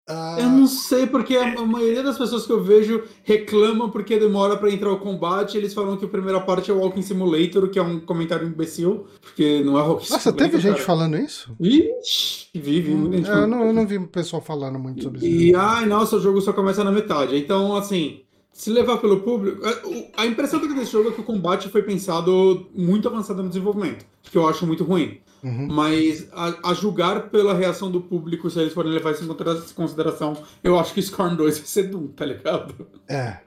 Ah, 0.09 0.37
Eu 0.41 0.49
não 0.49 0.67
sei, 0.67 1.07
porque 1.07 1.37
a, 1.37 1.65
maioria 1.67 2.03
das 2.03 2.17
pessoas 2.17 2.47
que 2.47 2.51
eu 2.51 2.63
vejo 2.63 3.05
reclamam 3.23 3.91
porque 3.91 4.19
demora 4.19 4.57
pra 4.57 4.71
entrar 4.71 4.91
o 4.91 4.99
combate. 4.99 5.59
Eles 5.59 5.75
falam 5.75 5.97
que 5.97 6.07
a 6.07 6.09
primeira 6.09 6.41
parte 6.41 6.71
é 6.71 6.75
o 6.75 6.79
Walking 6.79 7.03
Simulator, 7.03 7.69
que 7.69 7.79
é 7.79 7.83
um 7.83 8.01
comentário 8.01 8.49
imbecil, 8.49 9.07
porque 9.21 9.63
não 9.63 9.79
é 9.79 9.83
Walking 9.83 10.11
Nossa, 10.11 10.31
Simulator. 10.31 10.51
teve 10.51 10.63
gente 10.63 10.77
cara. 10.77 10.87
falando 10.87 11.19
isso? 11.19 11.55
Ixi, 11.61 12.49
vive, 12.55 12.95
muita 12.95 13.19
gente 13.19 13.29
eu, 13.29 13.47
não, 13.47 13.67
eu 13.67 13.73
não 13.73 13.87
vi 13.87 13.99
o 13.99 14.09
pessoal 14.09 14.41
falando 14.41 14.79
muito 14.79 15.03
sobre 15.03 15.19
isso. 15.19 15.27
E, 15.27 15.55
ai, 15.55 15.85
nossa, 15.85 16.17
o 16.17 16.21
jogo 16.21 16.41
só 16.41 16.55
começa 16.55 16.83
na 16.83 16.91
metade. 16.91 17.37
Então, 17.37 17.77
assim, 17.77 18.23
se 18.59 18.71
levar 18.71 18.99
pelo 18.99 19.21
público. 19.21 19.65
a- 19.65 19.87
o- 19.87 20.09
A 20.17 20.27
impressão 20.27 20.59
que 20.59 20.65
eu 20.67 20.69
tenho 20.71 20.81
desse 20.81 20.93
jogo 20.93 21.11
é 21.11 21.13
que 21.13 21.21
o 21.21 21.25
combate 21.25 21.69
foi 21.69 21.83
pensado 21.83 22.67
muito 22.75 23.07
avançado 23.09 23.43
no 23.43 23.49
desenvolvimento, 23.49 24.05
que 24.23 24.37
eu 24.37 24.49
acho 24.49 24.67
muito 24.67 24.83
ruim. 24.85 25.21
Uhum. 25.45 25.69
Mas 25.71 26.27
a, 26.33 26.71
a 26.71 26.75
julgar 26.75 27.31
pela 27.31 27.55
reação 27.55 27.89
do 27.91 28.01
público, 28.01 28.51
se 28.51 28.59
eles 28.59 28.73
forem 28.73 28.91
levar 28.91 29.13
isso 29.13 29.23
em 29.23 29.29
considera- 29.29 29.63
consideração, 29.77 30.37
eu 30.65 30.77
acho 30.79 30.93
que 30.93 31.01
Scorn 31.01 31.37
2 31.37 31.59
vai 31.59 31.67
ser 31.69 31.85
Doom, 31.85 32.09
tá 32.09 32.27
ligado? 32.27 32.75
É. 33.09 33.39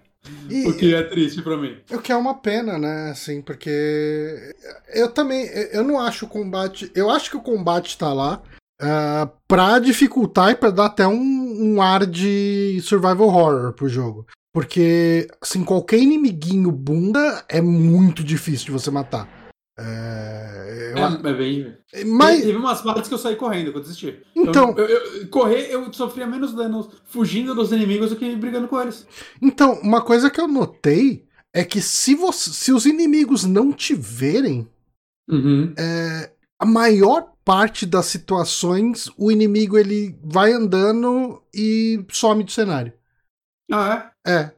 E, 0.50 0.68
O 0.70 0.78
que 0.78 0.96
é 0.96 1.04
triste 1.04 1.42
pra 1.42 1.58
mim. 1.58 1.76
O 1.92 1.98
que 2.00 2.12
é 2.14 2.16
uma 2.16 2.36
pena, 2.36 2.78
né? 2.78 3.10
Assim, 3.12 3.42
porque 3.42 4.54
eu 4.94 5.10
também. 5.10 5.46
Eu 5.74 5.84
não 5.84 6.00
acho 6.00 6.26
o 6.26 6.30
combate. 6.30 6.90
Eu 6.96 7.10
acho 7.10 7.30
que 7.30 7.36
o 7.38 7.42
combate 7.42 7.98
tá 7.98 8.14
lá 8.14 8.42
ah, 8.82 9.28
pra 9.48 9.78
dificultar 9.80 10.52
e 10.52 10.56
pra 10.56 10.70
dar 10.70 10.86
até 10.86 11.06
um, 11.08 11.20
um 11.76 11.82
ar 11.82 12.06
de 12.06 12.80
survival 12.84 13.28
horror 13.28 13.74
pro 13.74 13.90
jogo. 13.90 14.26
Porque, 14.54 15.28
assim, 15.42 15.64
qualquer 15.64 15.98
inimiguinho 16.00 16.72
bunda 16.72 17.46
é 17.48 17.62
muito 17.62 18.24
difícil 18.24 18.66
de 18.66 18.72
você 18.72 18.92
matar. 18.92 19.30
É, 19.80 20.92
eu 20.94 20.98
É, 20.98 21.30
é 21.30 21.34
bem. 21.34 21.78
mas, 22.08 22.42
Teve 22.42 22.58
umas 22.58 22.82
partes 22.82 23.08
que 23.08 23.14
eu 23.14 23.18
saí 23.18 23.36
correndo, 23.36 23.72
eu 23.72 23.82
desisti. 23.82 24.22
Então- 24.36 24.76
Eu, 24.78 24.86
eu- 24.88 25.28
correr, 25.30 25.72
eu 25.72 25.92
sofria 25.94 26.28
menos 26.28 26.54
dano 26.54 26.92
fugindo 27.06 27.56
dos 27.56 27.72
inimigos 27.72 28.10
do 28.10 28.16
que 28.18 28.36
brigando 28.36 28.68
com 28.68 28.80
eles. 28.82 29.08
então, 29.42 29.80
uma 29.82 30.02
coisa 30.02 30.30
que 30.30 30.40
eu 30.42 30.48
notei 30.48 31.26
é 31.54 31.64
que 31.64 31.82
se, 31.82 32.14
você, 32.16 32.50
se 32.52 32.72
os 32.74 32.86
inimigos 32.86 33.44
não 33.46 33.72
te 33.72 33.94
verem, 33.96 34.68
Uhum. 35.30 35.74
a 36.60 36.66
maior 36.66 37.32
parte 37.46 37.86
das 37.86 38.06
situações, 38.08 39.10
o 39.18 39.32
inimigo 39.32 39.78
ele 39.78 40.18
vai 40.24 40.52
andando 40.52 41.42
e 41.54 42.06
some 42.12 42.44
do 42.44 42.52
cenário. 42.52 42.92
Ah, 43.72 44.11
É, 44.11 44.11
é, 44.26 44.52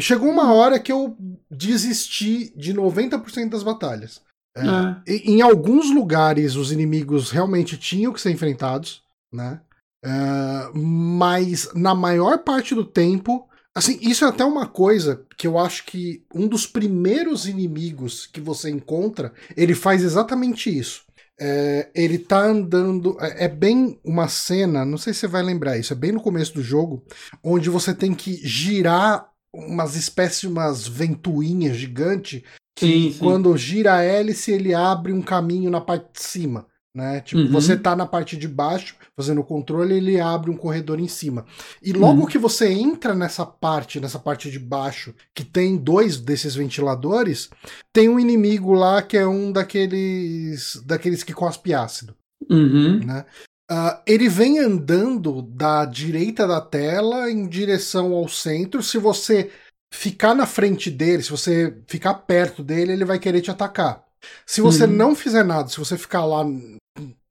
chegou 0.00 0.28
uma 0.28 0.52
hora 0.52 0.78
que 0.78 0.90
eu 0.90 1.16
desisti 1.50 2.52
de 2.56 2.74
90% 2.74 3.50
das 3.50 3.62
batalhas. 3.62 4.22
é? 4.56 4.60
É. 4.60 5.14
É. 5.14 5.30
Em 5.30 5.42
alguns 5.42 5.94
lugares 5.94 6.56
os 6.56 6.72
inimigos 6.72 7.30
realmente 7.30 7.76
tinham 7.76 8.12
que 8.12 8.20
ser 8.20 8.30
enfrentados, 8.30 9.02
né? 9.32 9.60
É, 10.02 10.70
mas 10.74 11.68
na 11.74 11.94
maior 11.94 12.38
parte 12.38 12.74
do 12.74 12.84
tempo, 12.84 13.46
assim, 13.74 13.98
isso 14.00 14.24
é 14.24 14.28
até 14.28 14.44
uma 14.44 14.66
coisa 14.66 15.26
que 15.36 15.46
eu 15.46 15.58
acho 15.58 15.84
que 15.84 16.24
um 16.34 16.48
dos 16.48 16.66
primeiros 16.66 17.46
inimigos 17.46 18.26
que 18.26 18.40
você 18.40 18.70
encontra, 18.70 19.32
ele 19.54 19.74
faz 19.74 20.02
exatamente 20.02 20.76
isso. 20.76 21.04
É, 21.40 21.88
ele 21.94 22.18
tá 22.18 22.44
andando. 22.44 23.16
É, 23.20 23.46
é 23.46 23.48
bem 23.48 23.98
uma 24.04 24.28
cena, 24.28 24.84
não 24.84 24.98
sei 24.98 25.14
se 25.14 25.20
você 25.20 25.26
vai 25.26 25.42
lembrar 25.42 25.78
isso, 25.78 25.92
é 25.92 25.96
bem 25.96 26.12
no 26.12 26.20
começo 26.20 26.54
do 26.54 26.62
jogo, 26.62 27.02
onde 27.42 27.70
você 27.70 27.94
tem 27.94 28.14
que 28.14 28.34
girar 28.46 29.30
umas 29.52 29.96
espécies 29.96 30.40
de 30.40 30.48
umas 30.48 30.86
ventoinhas 30.86 31.76
gigantes 31.76 32.42
que 32.76 32.86
Sim, 32.86 33.12
sim. 33.12 33.18
quando 33.18 33.56
gira 33.56 33.94
a 33.94 34.02
hélice 34.02 34.52
ele 34.52 34.72
abre 34.72 35.12
um 35.12 35.22
caminho 35.22 35.70
na 35.70 35.80
parte 35.80 36.12
de 36.14 36.22
cima. 36.22 36.66
Né? 36.92 37.20
Tipo, 37.20 37.42
Uhum. 37.42 37.50
você 37.52 37.76
tá 37.76 37.94
na 37.94 38.04
parte 38.04 38.36
de 38.36 38.48
baixo 38.48 38.96
fazendo 39.16 39.40
o 39.42 39.44
controle, 39.44 39.94
ele 39.94 40.18
abre 40.20 40.50
um 40.50 40.56
corredor 40.56 40.98
em 40.98 41.06
cima. 41.06 41.44
E 41.80 41.92
logo 41.92 42.22
Uhum. 42.22 42.26
que 42.26 42.36
você 42.36 42.68
entra 42.68 43.14
nessa 43.14 43.46
parte, 43.46 44.00
nessa 44.00 44.18
parte 44.18 44.50
de 44.50 44.58
baixo, 44.58 45.14
que 45.32 45.44
tem 45.44 45.76
dois 45.76 46.16
desses 46.20 46.54
ventiladores, 46.56 47.48
tem 47.92 48.08
um 48.08 48.18
inimigo 48.18 48.72
lá 48.72 49.02
que 49.02 49.16
é 49.16 49.24
um 49.26 49.52
daqueles 49.52 50.82
daqueles 50.84 51.22
que 51.22 51.32
cospe 51.32 51.72
ácido 51.72 52.16
Uhum. 52.50 52.98
né? 53.04 53.24
Ah, 53.70 54.02
ele 54.04 54.28
vem 54.28 54.58
andando 54.58 55.42
da 55.42 55.84
direita 55.84 56.44
da 56.44 56.60
tela 56.60 57.30
em 57.30 57.46
direção 57.46 58.12
ao 58.14 58.26
centro. 58.28 58.82
Se 58.82 58.98
você 58.98 59.48
ficar 59.94 60.34
na 60.34 60.44
frente 60.44 60.90
dele, 60.90 61.22
se 61.22 61.30
você 61.30 61.80
ficar 61.86 62.14
perto 62.14 62.64
dele, 62.64 62.92
ele 62.92 63.04
vai 63.04 63.20
querer 63.20 63.40
te 63.40 63.50
atacar. 63.50 64.04
Se 64.44 64.60
você 64.60 64.84
Uhum. 64.84 64.90
não 64.92 65.14
fizer 65.14 65.44
nada, 65.44 65.68
se 65.68 65.78
você 65.78 65.96
ficar 65.96 66.24
lá 66.24 66.44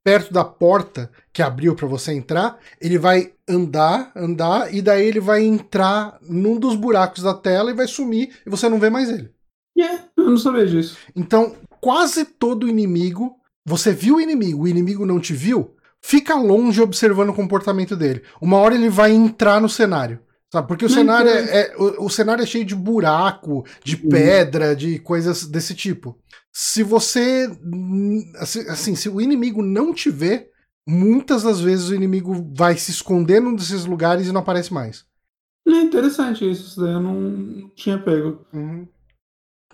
perto 0.04 0.32
da 0.32 0.44
porta 0.44 1.10
que 1.32 1.42
abriu 1.42 1.74
para 1.74 1.86
você 1.86 2.12
entrar, 2.12 2.58
ele 2.80 2.98
vai 2.98 3.32
andar, 3.48 4.10
andar 4.16 4.72
e 4.74 4.80
daí 4.80 5.06
ele 5.06 5.20
vai 5.20 5.42
entrar 5.42 6.18
num 6.22 6.58
dos 6.58 6.74
buracos 6.74 7.22
da 7.22 7.34
tela 7.34 7.70
e 7.70 7.74
vai 7.74 7.86
sumir 7.86 8.36
e 8.46 8.50
você 8.50 8.68
não 8.68 8.78
vê 8.78 8.88
mais 8.90 9.08
ele. 9.10 9.30
Yeah, 9.78 10.04
eu 10.16 10.24
não 10.30 10.36
sabia 10.36 10.66
disso. 10.66 10.96
Então, 11.14 11.54
quase 11.80 12.24
todo 12.24 12.68
inimigo, 12.68 13.36
você 13.64 13.92
viu 13.92 14.16
o 14.16 14.20
inimigo, 14.20 14.62
o 14.64 14.68
inimigo 14.68 15.06
não 15.06 15.20
te 15.20 15.32
viu, 15.32 15.74
fica 16.02 16.34
longe 16.34 16.80
observando 16.80 17.30
o 17.30 17.34
comportamento 17.34 17.94
dele. 17.96 18.22
Uma 18.40 18.56
hora 18.58 18.74
ele 18.74 18.88
vai 18.88 19.12
entrar 19.12 19.60
no 19.60 19.68
cenário. 19.68 20.20
Sabe? 20.52 20.66
Porque 20.66 20.84
o 20.84 20.88
Não, 20.88 20.94
cenário 20.96 21.30
é, 21.30 21.60
é- 21.60 21.76
o, 21.76 22.06
o 22.06 22.10
cenário 22.10 22.42
é 22.42 22.46
cheio 22.46 22.64
de 22.64 22.74
buraco, 22.74 23.64
de 23.84 23.94
Uhum. 23.94 24.08
pedra, 24.08 24.74
de 24.74 24.98
coisas 24.98 25.46
desse 25.46 25.76
tipo. 25.76 26.18
Se 26.52 26.82
você. 26.82 27.48
Assim, 28.68 28.94
se 28.94 29.08
o 29.08 29.20
inimigo 29.20 29.62
não 29.62 29.94
te 29.94 30.10
vê, 30.10 30.50
muitas 30.86 31.42
das 31.42 31.60
vezes 31.60 31.88
o 31.88 31.94
inimigo 31.94 32.52
vai 32.54 32.76
se 32.76 32.90
esconder 32.90 33.40
num 33.40 33.54
desses 33.54 33.84
lugares 33.84 34.26
e 34.26 34.32
não 34.32 34.40
aparece 34.40 34.72
mais. 34.72 35.04
É 35.66 35.80
interessante 35.82 36.48
isso, 36.50 36.66
isso 36.68 36.80
daí 36.80 36.92
eu 36.92 37.00
não, 37.00 37.70
tinha 37.76 37.98
pego. 37.98 38.44
Uhum. 38.52 38.88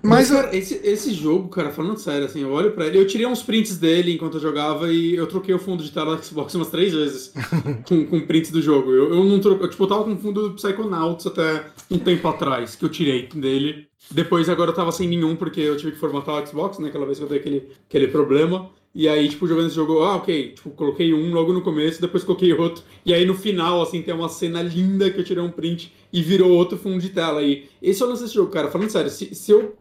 Mas, 0.02 0.30
Mas, 0.30 0.42
cara, 0.42 0.56
esse, 0.56 0.74
esse 0.84 1.12
jogo, 1.12 1.48
cara, 1.48 1.72
falando 1.72 1.96
sério, 1.96 2.26
assim, 2.26 2.42
eu 2.42 2.52
olho 2.52 2.72
pra 2.72 2.86
ele, 2.86 2.98
eu 2.98 3.06
tirei 3.06 3.26
uns 3.26 3.42
prints 3.42 3.78
dele 3.78 4.12
enquanto 4.12 4.34
eu 4.34 4.40
jogava 4.40 4.92
e 4.92 5.14
eu 5.14 5.26
troquei 5.26 5.54
o 5.54 5.58
fundo 5.58 5.82
de 5.82 5.90
tela 5.90 6.14
da 6.14 6.22
Xbox 6.22 6.54
umas 6.54 6.70
três 6.70 6.92
vezes 6.92 7.32
com, 7.88 8.06
com 8.06 8.26
prints 8.26 8.50
do 8.50 8.60
jogo. 8.60 8.90
Eu, 8.90 9.14
eu 9.14 9.24
não 9.24 9.40
troco, 9.40 9.64
eu, 9.64 9.70
tipo, 9.70 9.82
eu 9.82 9.88
tava 9.88 10.04
com 10.04 10.12
o 10.12 10.18
fundo 10.18 10.50
do 10.50 10.54
Psychonauts 10.54 11.26
até 11.26 11.66
um 11.90 11.98
tempo 11.98 12.28
atrás, 12.28 12.76
que 12.76 12.84
eu 12.84 12.90
tirei 12.90 13.26
dele. 13.26 13.88
Depois 14.10 14.48
agora 14.48 14.70
eu 14.70 14.74
tava 14.74 14.92
sem 14.92 15.08
nenhum, 15.08 15.34
porque 15.34 15.60
eu 15.60 15.76
tive 15.76 15.92
que 15.92 15.98
formatar 15.98 16.42
o 16.42 16.46
Xbox, 16.46 16.78
né, 16.78 16.88
aquela 16.88 17.06
vez 17.06 17.18
que 17.18 17.24
eu 17.24 17.28
dei 17.28 17.38
aquele, 17.38 17.68
aquele 17.88 18.08
problema. 18.08 18.70
E 18.94 19.08
aí, 19.08 19.28
tipo, 19.28 19.46
jogando 19.46 19.66
esse 19.66 19.76
jogo, 19.76 20.02
ah, 20.02 20.16
ok, 20.16 20.52
tipo, 20.52 20.70
coloquei 20.70 21.12
um 21.12 21.30
logo 21.34 21.52
no 21.52 21.60
começo, 21.60 22.00
depois 22.00 22.24
coloquei 22.24 22.52
outro. 22.54 22.82
E 23.04 23.12
aí 23.12 23.26
no 23.26 23.34
final, 23.34 23.82
assim, 23.82 24.00
tem 24.00 24.14
uma 24.14 24.28
cena 24.28 24.62
linda 24.62 25.10
que 25.10 25.20
eu 25.20 25.24
tirei 25.24 25.42
um 25.42 25.50
print 25.50 25.92
e 26.10 26.22
virou 26.22 26.50
outro 26.52 26.78
fundo 26.78 26.98
de 26.98 27.10
tela. 27.10 27.42
E 27.42 27.68
esse 27.82 28.02
é 28.02 28.06
o 28.06 28.08
lance 28.08 28.22
desse 28.22 28.34
jogo, 28.34 28.50
cara. 28.50 28.70
Falando 28.70 28.88
sério, 28.88 29.10
se, 29.10 29.34
se 29.34 29.50
eu 29.52 29.76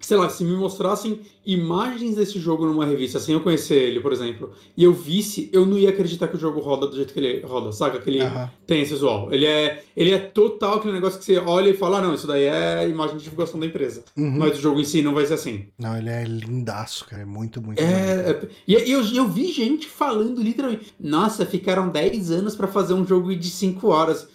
sei 0.00 0.16
lá, 0.16 0.28
se 0.30 0.42
me 0.42 0.56
mostrassem 0.56 1.20
imagens 1.44 2.16
desse 2.16 2.38
jogo 2.40 2.64
numa 2.66 2.86
revista, 2.86 3.20
sem 3.20 3.34
eu 3.34 3.40
conhecer 3.40 3.74
ele, 3.74 4.00
por 4.00 4.12
exemplo, 4.12 4.50
e 4.76 4.82
eu 4.82 4.92
visse, 4.94 5.50
eu 5.52 5.66
não 5.66 5.76
ia 5.78 5.90
acreditar 5.90 6.26
que 6.28 6.36
o 6.36 6.38
jogo 6.40 6.58
roda 6.60 6.86
do 6.86 6.96
jeito 6.96 7.12
que 7.12 7.20
ele 7.20 7.40
roda, 7.44 7.70
saca? 7.70 7.98
Que 8.00 8.08
ele 8.08 8.20
tem 8.66 8.80
esse 8.80 8.92
visual. 8.94 9.32
Ele 9.32 9.44
é, 9.46 9.84
ele 9.96 10.10
é 10.12 10.18
total 10.18 10.76
aquele 10.76 10.94
negócio 10.94 11.18
que 11.18 11.24
você 11.24 11.36
olha 11.38 11.68
e 11.68 11.74
fala, 11.74 11.98
ah, 11.98 12.02
não, 12.02 12.14
isso 12.14 12.26
daí 12.26 12.44
é 12.44 12.88
imagem 12.88 13.18
de 13.18 13.24
divulgação 13.24 13.60
da 13.60 13.66
empresa. 13.66 14.02
Uhum. 14.16 14.38
Mas 14.38 14.58
o 14.58 14.60
jogo 14.60 14.80
em 14.80 14.84
si 14.84 15.02
não 15.02 15.12
vai 15.14 15.26
ser 15.26 15.34
assim. 15.34 15.66
Não, 15.78 15.96
ele 15.96 16.08
é 16.08 16.24
lindaço, 16.24 17.04
cara. 17.04 17.22
É 17.22 17.26
muito, 17.26 17.60
muito. 17.60 17.78
É, 17.80 18.30
é- 18.30 18.48
e 18.66 18.74
eu, 18.90 19.02
eu 19.14 19.28
vi 19.28 19.52
gente 19.52 19.86
falando 19.86 20.42
literalmente, 20.42 20.94
nossa, 20.98 21.44
ficaram 21.44 21.88
10 21.90 22.30
anos 22.30 22.56
pra 22.56 22.66
fazer 22.66 22.94
um 22.94 23.06
jogo 23.06 23.34
de 23.36 23.50
5 23.50 23.88
horas. 23.88 24.26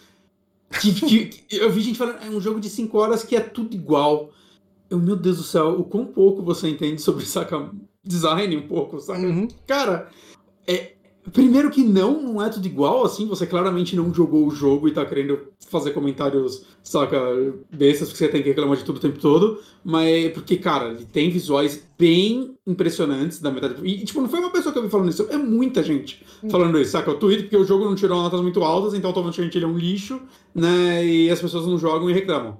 Que- 0.81 0.93
que- 0.93 1.25
que- 1.25 1.55
eu 1.55 1.71
vi 1.71 1.81
gente 1.81 1.97
falando, 1.97 2.17
é 2.23 2.29
um 2.29 2.41
jogo 2.41 2.59
de 2.59 2.69
5 2.69 2.97
horas 2.97 3.23
que 3.23 3.35
é 3.35 3.39
tudo 3.39 3.73
igual. 3.75 4.31
Eu, 4.89 4.99
meu 4.99 5.15
Deus 5.15 5.37
do 5.37 5.43
céu, 5.43 5.79
o 5.79 5.83
quão 5.83 6.05
pouco 6.05 6.41
você 6.43 6.69
entende 6.69 7.01
sobre, 7.01 7.25
saca, 7.27 7.69
design 8.03 8.55
um 8.57 8.67
pouco, 8.67 8.99
saca? 8.99 9.19
Uhum. 9.19 9.47
Cara, 9.65 10.09
é, 10.67 10.93
primeiro 11.31 11.71
que 11.71 11.83
não, 11.83 12.21
não 12.21 12.43
é 12.43 12.49
tudo 12.49 12.65
igual, 12.65 13.03
assim, 13.03 13.27
você 13.27 13.45
claramente 13.47 13.95
não 13.95 14.13
jogou 14.13 14.45
o 14.45 14.51
jogo 14.51 14.87
e 14.87 14.91
tá 14.91 15.05
querendo 15.05 15.39
fazer 15.67 15.91
comentários, 15.91 16.65
saca, 16.83 17.17
bestas, 17.71 18.09
porque 18.09 18.23
você 18.23 18.27
tem 18.27 18.43
que 18.43 18.49
reclamar 18.49 18.77
de 18.77 18.83
tudo 18.83 18.97
o 18.97 18.99
tempo 18.99 19.19
todo, 19.19 19.59
mas 19.83 20.31
porque, 20.33 20.57
cara, 20.57 20.89
ele 20.89 21.05
tem 21.05 21.29
visuais 21.29 21.85
bem 21.97 22.55
impressionantes 22.65 23.39
da 23.39 23.51
metade. 23.51 23.75
E, 23.83 24.05
tipo, 24.05 24.21
não 24.21 24.29
foi 24.29 24.39
uma 24.39 24.51
pessoa 24.51 24.71
que 24.71 24.77
eu 24.77 24.83
vi 24.83 24.89
falando 24.89 25.09
isso, 25.09 25.27
é 25.29 25.37
muita 25.37 25.81
gente 25.81 26.23
falando 26.49 26.79
isso, 26.79 26.91
saca? 26.91 27.11
O 27.11 27.15
Twitter, 27.15 27.43
porque 27.43 27.57
o 27.57 27.65
jogo 27.65 27.85
não 27.85 27.95
tirou 27.95 28.21
notas 28.21 28.41
muito 28.41 28.63
altas, 28.63 28.93
então 28.93 29.09
automaticamente 29.09 29.57
ele 29.57 29.65
é 29.65 29.67
um 29.67 29.77
lixo, 29.77 30.21
né, 30.53 31.05
e 31.05 31.29
as 31.29 31.41
pessoas 31.41 31.65
não 31.65 31.77
jogam 31.77 32.09
e 32.09 32.13
reclamam. 32.13 32.57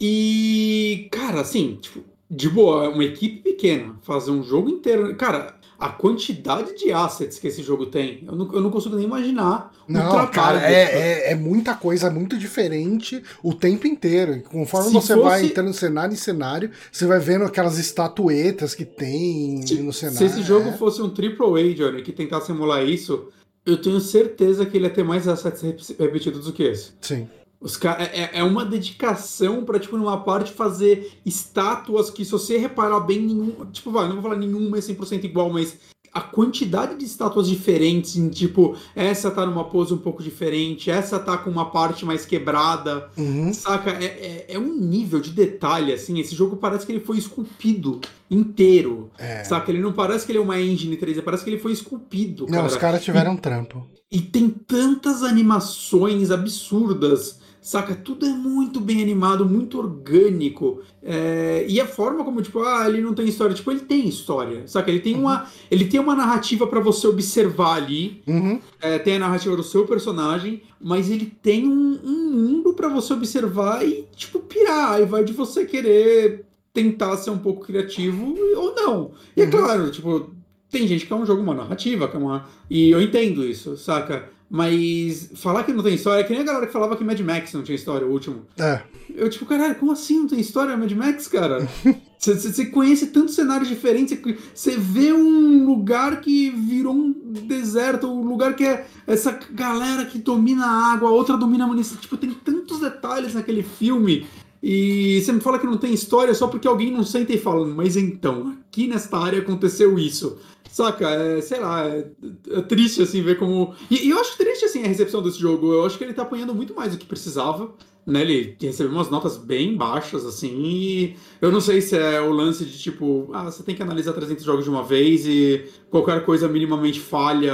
E, 0.00 1.08
cara, 1.10 1.40
assim, 1.40 1.78
tipo, 1.80 2.00
de 2.30 2.48
boa, 2.48 2.84
é 2.84 2.88
uma 2.88 3.04
equipe 3.04 3.42
pequena 3.42 3.96
fazer 4.02 4.30
um 4.30 4.42
jogo 4.42 4.68
inteiro. 4.68 5.14
Cara, 5.16 5.54
a 5.78 5.90
quantidade 5.90 6.76
de 6.78 6.90
assets 6.92 7.38
que 7.38 7.46
esse 7.48 7.62
jogo 7.62 7.86
tem, 7.86 8.24
eu 8.26 8.34
não, 8.34 8.52
eu 8.54 8.60
não 8.60 8.70
consigo 8.70 8.96
nem 8.96 9.04
imaginar. 9.04 9.72
Não, 9.86 10.26
cara, 10.28 10.60
é, 10.70 10.82
é, 11.28 11.32
é 11.32 11.34
muita 11.34 11.74
coisa, 11.74 12.10
muito 12.10 12.36
diferente 12.38 13.22
o 13.42 13.52
tempo 13.54 13.86
inteiro. 13.86 14.42
Conforme 14.50 14.88
Se 14.88 14.94
você 14.94 15.14
fosse- 15.14 15.28
vai 15.28 15.44
entrando 15.44 15.72
cenário 15.74 16.12
em 16.14 16.16
cenário, 16.16 16.70
você 16.90 17.06
vai 17.06 17.18
vendo 17.20 17.44
aquelas 17.44 17.78
estatuetas 17.78 18.74
que 18.74 18.84
tem 18.84 19.66
Se, 19.66 19.74
no 19.82 19.92
cenário. 19.92 20.18
se 20.18 20.24
esse 20.24 20.42
jogo 20.42 20.70
é. 20.70 20.72
fosse 20.72 21.00
um 21.02 21.08
AAA, 21.12 21.74
Johnny, 21.74 22.02
que 22.02 22.10
tentasse 22.12 22.50
emular 22.50 22.82
isso, 22.84 23.28
eu 23.64 23.80
tenho 23.80 24.00
certeza 24.00 24.64
que 24.66 24.76
ele 24.76 24.84
ia 24.86 24.90
ter 24.90 25.04
mais 25.04 25.28
assets 25.28 25.60
rep- 25.62 25.96
repetidos 25.98 26.46
do 26.46 26.52
que 26.52 26.62
esse. 26.64 26.92
Sim. 27.00 27.28
Os 27.60 27.76
ca- 27.76 27.96
é, 27.98 28.38
é 28.38 28.44
uma 28.44 28.64
dedicação 28.64 29.64
pra, 29.64 29.78
tipo, 29.78 29.96
numa 29.96 30.18
parte 30.20 30.52
fazer 30.52 31.12
estátuas 31.24 32.10
que, 32.10 32.24
se 32.24 32.30
você 32.32 32.58
reparar 32.58 33.00
bem, 33.00 33.20
nenhum. 33.20 33.52
Tipo, 33.72 33.90
vai, 33.90 34.06
não 34.06 34.14
vou 34.14 34.22
falar 34.22 34.36
nenhuma 34.36 34.76
é 34.76 34.80
100% 34.80 35.24
igual, 35.24 35.50
mas 35.50 35.76
a 36.12 36.20
quantidade 36.20 36.96
de 36.96 37.04
estátuas 37.04 37.46
diferentes, 37.48 38.16
em, 38.16 38.28
tipo, 38.30 38.74
essa 38.94 39.30
tá 39.30 39.44
numa 39.44 39.64
pose 39.64 39.92
um 39.92 39.98
pouco 39.98 40.22
diferente, 40.22 40.90
essa 40.90 41.18
tá 41.18 41.36
com 41.36 41.50
uma 41.50 41.70
parte 41.70 42.06
mais 42.06 42.24
quebrada, 42.24 43.10
Uhum. 43.18 43.52
saca? 43.52 43.90
É, 43.90 44.04
é, 44.04 44.46
é 44.50 44.58
um 44.58 44.74
nível 44.74 45.20
de 45.20 45.30
detalhe, 45.30 45.92
assim. 45.92 46.18
Esse 46.18 46.34
jogo 46.34 46.56
parece 46.56 46.86
que 46.86 46.92
ele 46.92 47.00
foi 47.04 47.18
esculpido 47.18 48.00
inteiro, 48.30 49.10
É. 49.18 49.44
saca? 49.44 49.70
Ele 49.70 49.80
não 49.80 49.92
parece 49.92 50.24
que 50.24 50.32
ele 50.32 50.38
é 50.38 50.42
uma 50.42 50.60
engine 50.60 50.96
3D, 50.96 51.22
parece 51.22 51.44
que 51.44 51.50
ele 51.50 51.58
foi 51.58 51.72
esculpido, 51.72 52.44
Não, 52.46 52.52
cara. 52.58 52.66
os 52.66 52.76
caras 52.76 53.04
tiveram 53.04 53.36
trampo. 53.36 53.86
E 54.10 54.20
tem 54.20 54.48
tantas 54.48 55.22
animações 55.22 56.30
absurdas, 56.30 57.40
saca? 57.66 57.96
Tudo 57.96 58.24
é 58.24 58.28
muito 58.30 58.78
bem 58.80 59.02
animado, 59.02 59.44
muito 59.44 59.76
orgânico. 59.78 60.80
É, 61.02 61.66
E 61.68 61.80
a 61.80 61.86
forma 61.86 62.22
como, 62.24 62.40
tipo, 62.40 62.60
ah, 62.62 62.88
ele 62.88 63.00
não 63.00 63.12
tem 63.12 63.26
história. 63.26 63.54
Tipo, 63.54 63.72
ele 63.72 63.80
tem 63.80 64.06
história, 64.08 64.66
saca? 64.68 64.88
Ele 64.90 65.00
tem 65.00 65.16
uma, 65.16 65.46
ele 65.70 65.84
tem 65.86 65.98
uma 65.98 66.14
narrativa 66.14 66.66
pra 66.66 66.78
você 66.80 67.06
observar 67.08 67.74
ali. 67.76 68.22
Uhum. 68.26 68.60
É, 68.80 68.98
tem 69.00 69.16
a 69.16 69.18
narrativa 69.18 69.56
do 69.56 69.62
seu 69.64 69.84
personagem, 69.84 70.62
mas 70.80 71.10
ele 71.10 71.26
tem 71.42 71.66
um, 71.66 71.98
um 72.04 72.30
mundo 72.32 72.72
pra 72.74 72.88
você 72.88 73.12
observar 73.12 73.84
e, 73.86 74.06
tipo, 74.14 74.38
pirar. 74.38 74.92
Aí 74.92 75.04
vai 75.04 75.24
de 75.24 75.32
você 75.32 75.64
querer 75.64 76.44
tentar 76.72 77.16
ser 77.16 77.30
um 77.30 77.38
pouco 77.38 77.64
criativo 77.66 78.34
ou 78.56 78.74
não. 78.74 79.10
E 79.36 79.42
é 79.42 79.44
Uhum. 79.44 79.50
claro, 79.50 79.90
tipo, 79.90 80.30
tem 80.70 80.86
gente 80.86 81.04
que 81.06 81.12
é 81.12 81.16
um 81.16 81.26
jogo, 81.26 81.42
uma 81.42 81.54
narrativa, 81.54 82.06
que 82.06 82.16
é 82.16 82.18
uma. 82.18 82.46
E 82.70 82.90
eu 82.90 83.00
entendo 83.00 83.44
isso, 83.44 83.76
saca? 83.76 84.28
Mas 84.48 85.30
falar 85.34 85.64
que 85.64 85.72
não 85.72 85.82
tem 85.82 85.94
história 85.94 86.20
é 86.20 86.24
que 86.24 86.32
nem 86.32 86.42
a 86.42 86.44
galera 86.44 86.66
que 86.66 86.72
falava 86.72 86.96
que 86.96 87.02
Mad 87.04 87.18
Max 87.20 87.52
não 87.52 87.62
tinha 87.62 87.74
história, 87.74 88.06
o 88.06 88.10
último. 88.12 88.42
É. 88.58 88.80
Eu, 89.14 89.28
tipo, 89.28 89.44
caralho, 89.44 89.74
como 89.74 89.92
assim 89.92 90.20
não 90.20 90.26
tem 90.28 90.38
história 90.40 90.76
Mad 90.76 90.90
Max, 90.92 91.26
cara? 91.26 91.66
Você- 92.18 92.66
conhece 92.66 93.08
tantos 93.08 93.34
cenários 93.34 93.68
diferentes, 93.68 94.18
você- 94.18 94.38
você 94.54 94.76
vê 94.76 95.12
um 95.12 95.64
lugar 95.66 96.20
que 96.20 96.50
virou 96.50 96.94
um 96.94 97.12
deserto, 97.12 98.08
um 98.08 98.26
lugar 98.26 98.56
que 98.56 98.64
é 98.64 98.86
essa 99.06 99.38
galera 99.52 100.04
que 100.06 100.18
domina 100.18 100.64
a 100.66 100.92
água, 100.92 101.08
a 101.08 101.12
outra 101.12 101.36
domina 101.36 101.64
a 101.64 101.66
munição. 101.66 101.96
Tipo, 101.98 102.16
tem 102.16 102.30
tantos 102.32 102.80
detalhes 102.80 103.34
naquele 103.34 103.62
filme. 103.62 104.26
E 104.62 105.20
você 105.22 105.30
me 105.32 105.40
fala 105.40 105.58
que 105.58 105.66
não 105.66 105.76
tem 105.76 105.92
história 105.92 106.34
só 106.34 106.48
porque 106.48 106.66
alguém 106.66 106.90
não 106.90 107.04
senta 107.04 107.32
e 107.32 107.38
fala, 107.38 107.66
mas 107.66 107.96
então, 107.96 108.56
aqui 108.68 108.88
nesta 108.88 109.16
área 109.18 109.38
aconteceu 109.38 109.96
isso. 109.98 110.38
Saca? 110.76 111.08
É, 111.08 111.40
sei 111.40 111.58
lá, 111.58 111.86
é, 111.86 112.04
é 112.50 112.60
triste 112.60 113.00
assim 113.00 113.22
ver 113.22 113.38
como. 113.38 113.74
E, 113.90 114.06
e 114.06 114.10
eu 114.10 114.20
acho 114.20 114.36
triste 114.36 114.66
assim 114.66 114.84
a 114.84 114.86
recepção 114.86 115.22
desse 115.22 115.38
jogo. 115.38 115.72
Eu 115.72 115.86
acho 115.86 115.96
que 115.96 116.04
ele 116.04 116.12
tá 116.12 116.20
apanhando 116.20 116.54
muito 116.54 116.74
mais 116.74 116.92
do 116.92 116.98
que 116.98 117.06
precisava. 117.06 117.72
Né, 118.06 118.20
ele 118.20 118.56
recebeu 118.60 118.92
umas 118.92 119.10
notas 119.10 119.36
bem 119.36 119.74
baixas, 119.76 120.24
assim, 120.24 120.62
e 120.64 121.16
eu 121.40 121.50
não 121.50 121.60
sei 121.60 121.80
se 121.80 121.98
é 121.98 122.20
o 122.20 122.30
lance 122.30 122.64
de 122.64 122.78
tipo, 122.78 123.28
ah, 123.32 123.46
você 123.46 123.64
tem 123.64 123.74
que 123.74 123.82
analisar 123.82 124.12
300 124.12 124.44
jogos 124.44 124.62
de 124.62 124.70
uma 124.70 124.84
vez 124.84 125.26
e 125.26 125.64
qualquer 125.90 126.24
coisa 126.24 126.46
minimamente 126.46 127.00
falha, 127.00 127.52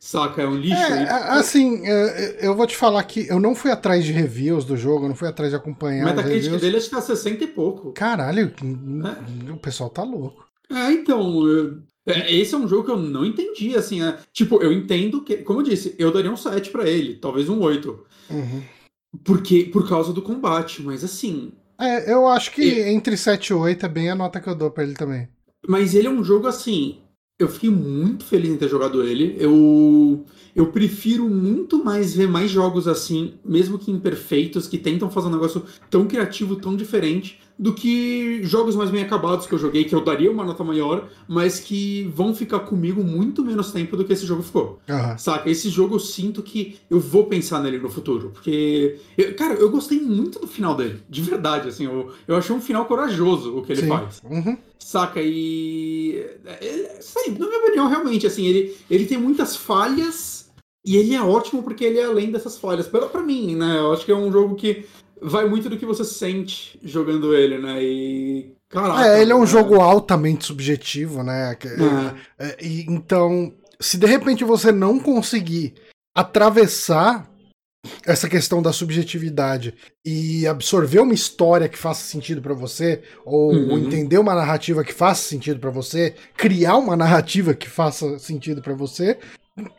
saca, 0.00 0.40
é 0.40 0.46
um 0.46 0.56
lixo. 0.56 0.80
É, 0.80 1.10
a- 1.10 1.34
assim, 1.34 1.82
é, 1.84 2.38
eu 2.46 2.56
vou 2.56 2.66
te 2.66 2.74
falar 2.74 3.02
que 3.04 3.28
eu 3.28 3.38
não 3.38 3.54
fui 3.54 3.70
atrás 3.70 4.02
de 4.02 4.12
reviews 4.12 4.64
do 4.64 4.78
jogo, 4.78 5.04
eu 5.04 5.08
não 5.10 5.16
fui 5.16 5.28
atrás 5.28 5.50
de 5.50 5.56
acompanhar 5.56 6.06
os 6.06 6.10
Metacritic 6.12 6.42
reviews. 6.44 6.62
dele 6.62 6.76
acho 6.78 6.88
que 6.88 6.94
tá 6.94 7.02
60 7.02 7.44
e 7.44 7.46
pouco. 7.48 7.92
Caralho, 7.92 8.50
o 9.52 9.56
pessoal 9.58 9.90
tá 9.90 10.02
louco. 10.04 10.46
É, 10.70 10.90
então, 10.90 11.20
é, 12.06 12.34
esse 12.34 12.54
é 12.54 12.58
um 12.58 12.66
jogo 12.68 12.84
que 12.84 12.90
eu 12.90 12.98
não 12.98 13.24
entendi, 13.24 13.74
assim, 13.76 14.02
é, 14.02 14.18
tipo, 14.32 14.62
eu 14.62 14.72
entendo 14.72 15.22
que, 15.22 15.36
como 15.38 15.60
eu 15.60 15.64
disse, 15.64 15.94
eu 15.98 16.12
daria 16.12 16.30
um 16.32 16.36
7 16.36 16.70
pra 16.70 16.88
ele, 16.88 17.14
talvez 17.16 17.48
um 17.48 17.60
8, 17.60 18.04
Uhum. 18.30 18.62
porque, 19.24 19.64
por 19.64 19.88
causa 19.88 20.12
do 20.12 20.22
combate, 20.22 20.82
mas 20.82 21.04
assim, 21.04 21.52
É, 21.80 22.12
eu 22.12 22.28
acho 22.28 22.52
que 22.52 22.62
E- 22.62 22.88
entre 22.92 23.16
7 23.16 23.48
e 23.48 23.54
8 23.54 23.84
é 23.86 23.88
bem 23.88 24.08
a 24.10 24.14
nota 24.14 24.40
que 24.40 24.48
eu 24.48 24.54
dou 24.54 24.70
pra 24.70 24.84
ele 24.84 24.94
também. 24.94 25.28
Mas 25.66 25.94
ele 25.94 26.06
é 26.06 26.10
um 26.10 26.22
jogo 26.22 26.46
assim. 26.46 26.98
Eu 27.38 27.48
fiquei 27.48 27.70
muito 27.70 28.24
feliz 28.24 28.50
em 28.50 28.56
ter 28.56 28.68
jogado 28.68 29.02
ele. 29.02 29.34
Eu, 29.38 30.24
eu 30.54 30.66
prefiro 30.66 31.28
muito 31.28 31.82
mais 31.82 32.14
ver 32.14 32.28
mais 32.28 32.50
jogos 32.50 32.86
assim, 32.86 33.34
mesmo 33.44 33.78
que 33.78 33.90
imperfeitos, 33.90 34.66
que 34.68 34.78
tentam 34.78 35.10
fazer 35.10 35.28
um 35.28 35.32
negócio 35.32 35.62
tão 35.90 36.06
criativo, 36.06 36.56
tão 36.56 36.76
diferente, 36.76 37.40
do 37.58 37.72
que 37.74 38.40
jogos 38.42 38.74
mais 38.74 38.90
bem 38.90 39.02
acabados 39.02 39.46
que 39.46 39.52
eu 39.54 39.58
joguei, 39.58 39.84
que 39.84 39.94
eu 39.94 40.02
daria 40.02 40.30
uma 40.30 40.44
nota 40.44 40.64
maior, 40.64 41.08
mas 41.28 41.60
que 41.60 42.10
vão 42.14 42.34
ficar 42.34 42.60
comigo 42.60 43.04
muito 43.04 43.44
menos 43.44 43.70
tempo 43.70 43.96
do 43.96 44.04
que 44.04 44.12
esse 44.12 44.26
jogo 44.26 44.42
ficou. 44.42 44.80
Aham. 44.88 45.16
Saca? 45.18 45.48
Esse 45.48 45.68
jogo 45.68 45.94
eu 45.94 46.00
sinto 46.00 46.42
que 46.42 46.76
eu 46.90 46.98
vou 46.98 47.26
pensar 47.26 47.62
nele 47.62 47.78
no 47.78 47.88
futuro. 47.90 48.30
Porque. 48.30 48.96
eu- 49.16 49.34
cara, 49.34 49.54
eu 49.54 49.70
gostei 49.70 50.00
muito 50.00 50.40
do 50.40 50.46
final 50.46 50.74
dele. 50.74 51.00
De 51.08 51.20
verdade, 51.22 51.68
assim. 51.68 51.84
Eu, 51.84 52.10
eu 52.26 52.34
achei 52.36 52.54
um 52.56 52.60
final 52.60 52.86
corajoso 52.86 53.56
o 53.56 53.62
que 53.62 53.72
ele 53.72 53.82
Sim. 53.82 53.88
faz. 53.88 54.20
Uhum. 54.28 54.56
Saca? 54.78 55.20
E. 55.22 56.24
é, 56.44 56.98
Sei, 57.00 57.30
na 57.38 57.46
minha 57.46 57.60
opinião, 57.60 57.88
realmente, 57.88 58.26
assim, 58.26 58.44
ele, 58.46 58.74
ele 58.90 59.04
tem 59.06 59.18
muitas 59.18 59.54
falhas. 59.56 60.41
E 60.84 60.96
ele 60.96 61.14
é 61.14 61.22
ótimo 61.22 61.62
porque 61.62 61.84
ele 61.84 61.98
é 61.98 62.04
além 62.04 62.30
dessas 62.30 62.58
falhas. 62.58 62.88
Pra, 62.88 63.06
pra 63.06 63.22
mim, 63.22 63.54
né? 63.54 63.78
Eu 63.78 63.92
acho 63.92 64.04
que 64.04 64.12
é 64.12 64.16
um 64.16 64.32
jogo 64.32 64.54
que 64.56 64.84
vai 65.20 65.48
muito 65.48 65.68
do 65.68 65.76
que 65.76 65.86
você 65.86 66.04
sente 66.04 66.78
jogando 66.82 67.34
ele, 67.34 67.58
né? 67.58 67.82
E. 67.82 68.54
Caraca. 68.68 69.06
É, 69.06 69.22
ele 69.22 69.32
é 69.32 69.34
um 69.34 69.40
né? 69.40 69.46
jogo 69.46 69.80
altamente 69.80 70.46
subjetivo, 70.46 71.22
né? 71.22 71.56
É. 72.38 72.46
é, 72.46 72.56
e, 72.60 72.86
então, 72.88 73.52
se 73.78 73.96
de 73.96 74.06
repente 74.06 74.44
você 74.44 74.72
não 74.72 74.98
conseguir 74.98 75.74
atravessar 76.14 77.30
essa 78.06 78.28
questão 78.28 78.62
da 78.62 78.72
subjetividade 78.72 79.74
e 80.04 80.46
absorver 80.46 81.00
uma 81.00 81.14
história 81.14 81.68
que 81.68 81.76
faça 81.76 82.04
sentido 82.04 82.40
pra 82.40 82.54
você, 82.54 83.02
ou 83.24 83.52
Uhum. 83.52 83.78
entender 83.78 84.18
uma 84.18 84.34
narrativa 84.34 84.84
que 84.84 84.92
faça 84.92 85.28
sentido 85.28 85.58
pra 85.58 85.70
você, 85.70 86.14
criar 86.36 86.76
uma 86.76 86.96
narrativa 86.96 87.54
que 87.54 87.68
faça 87.68 88.18
sentido 88.18 88.62
pra 88.62 88.74
você, 88.74 89.18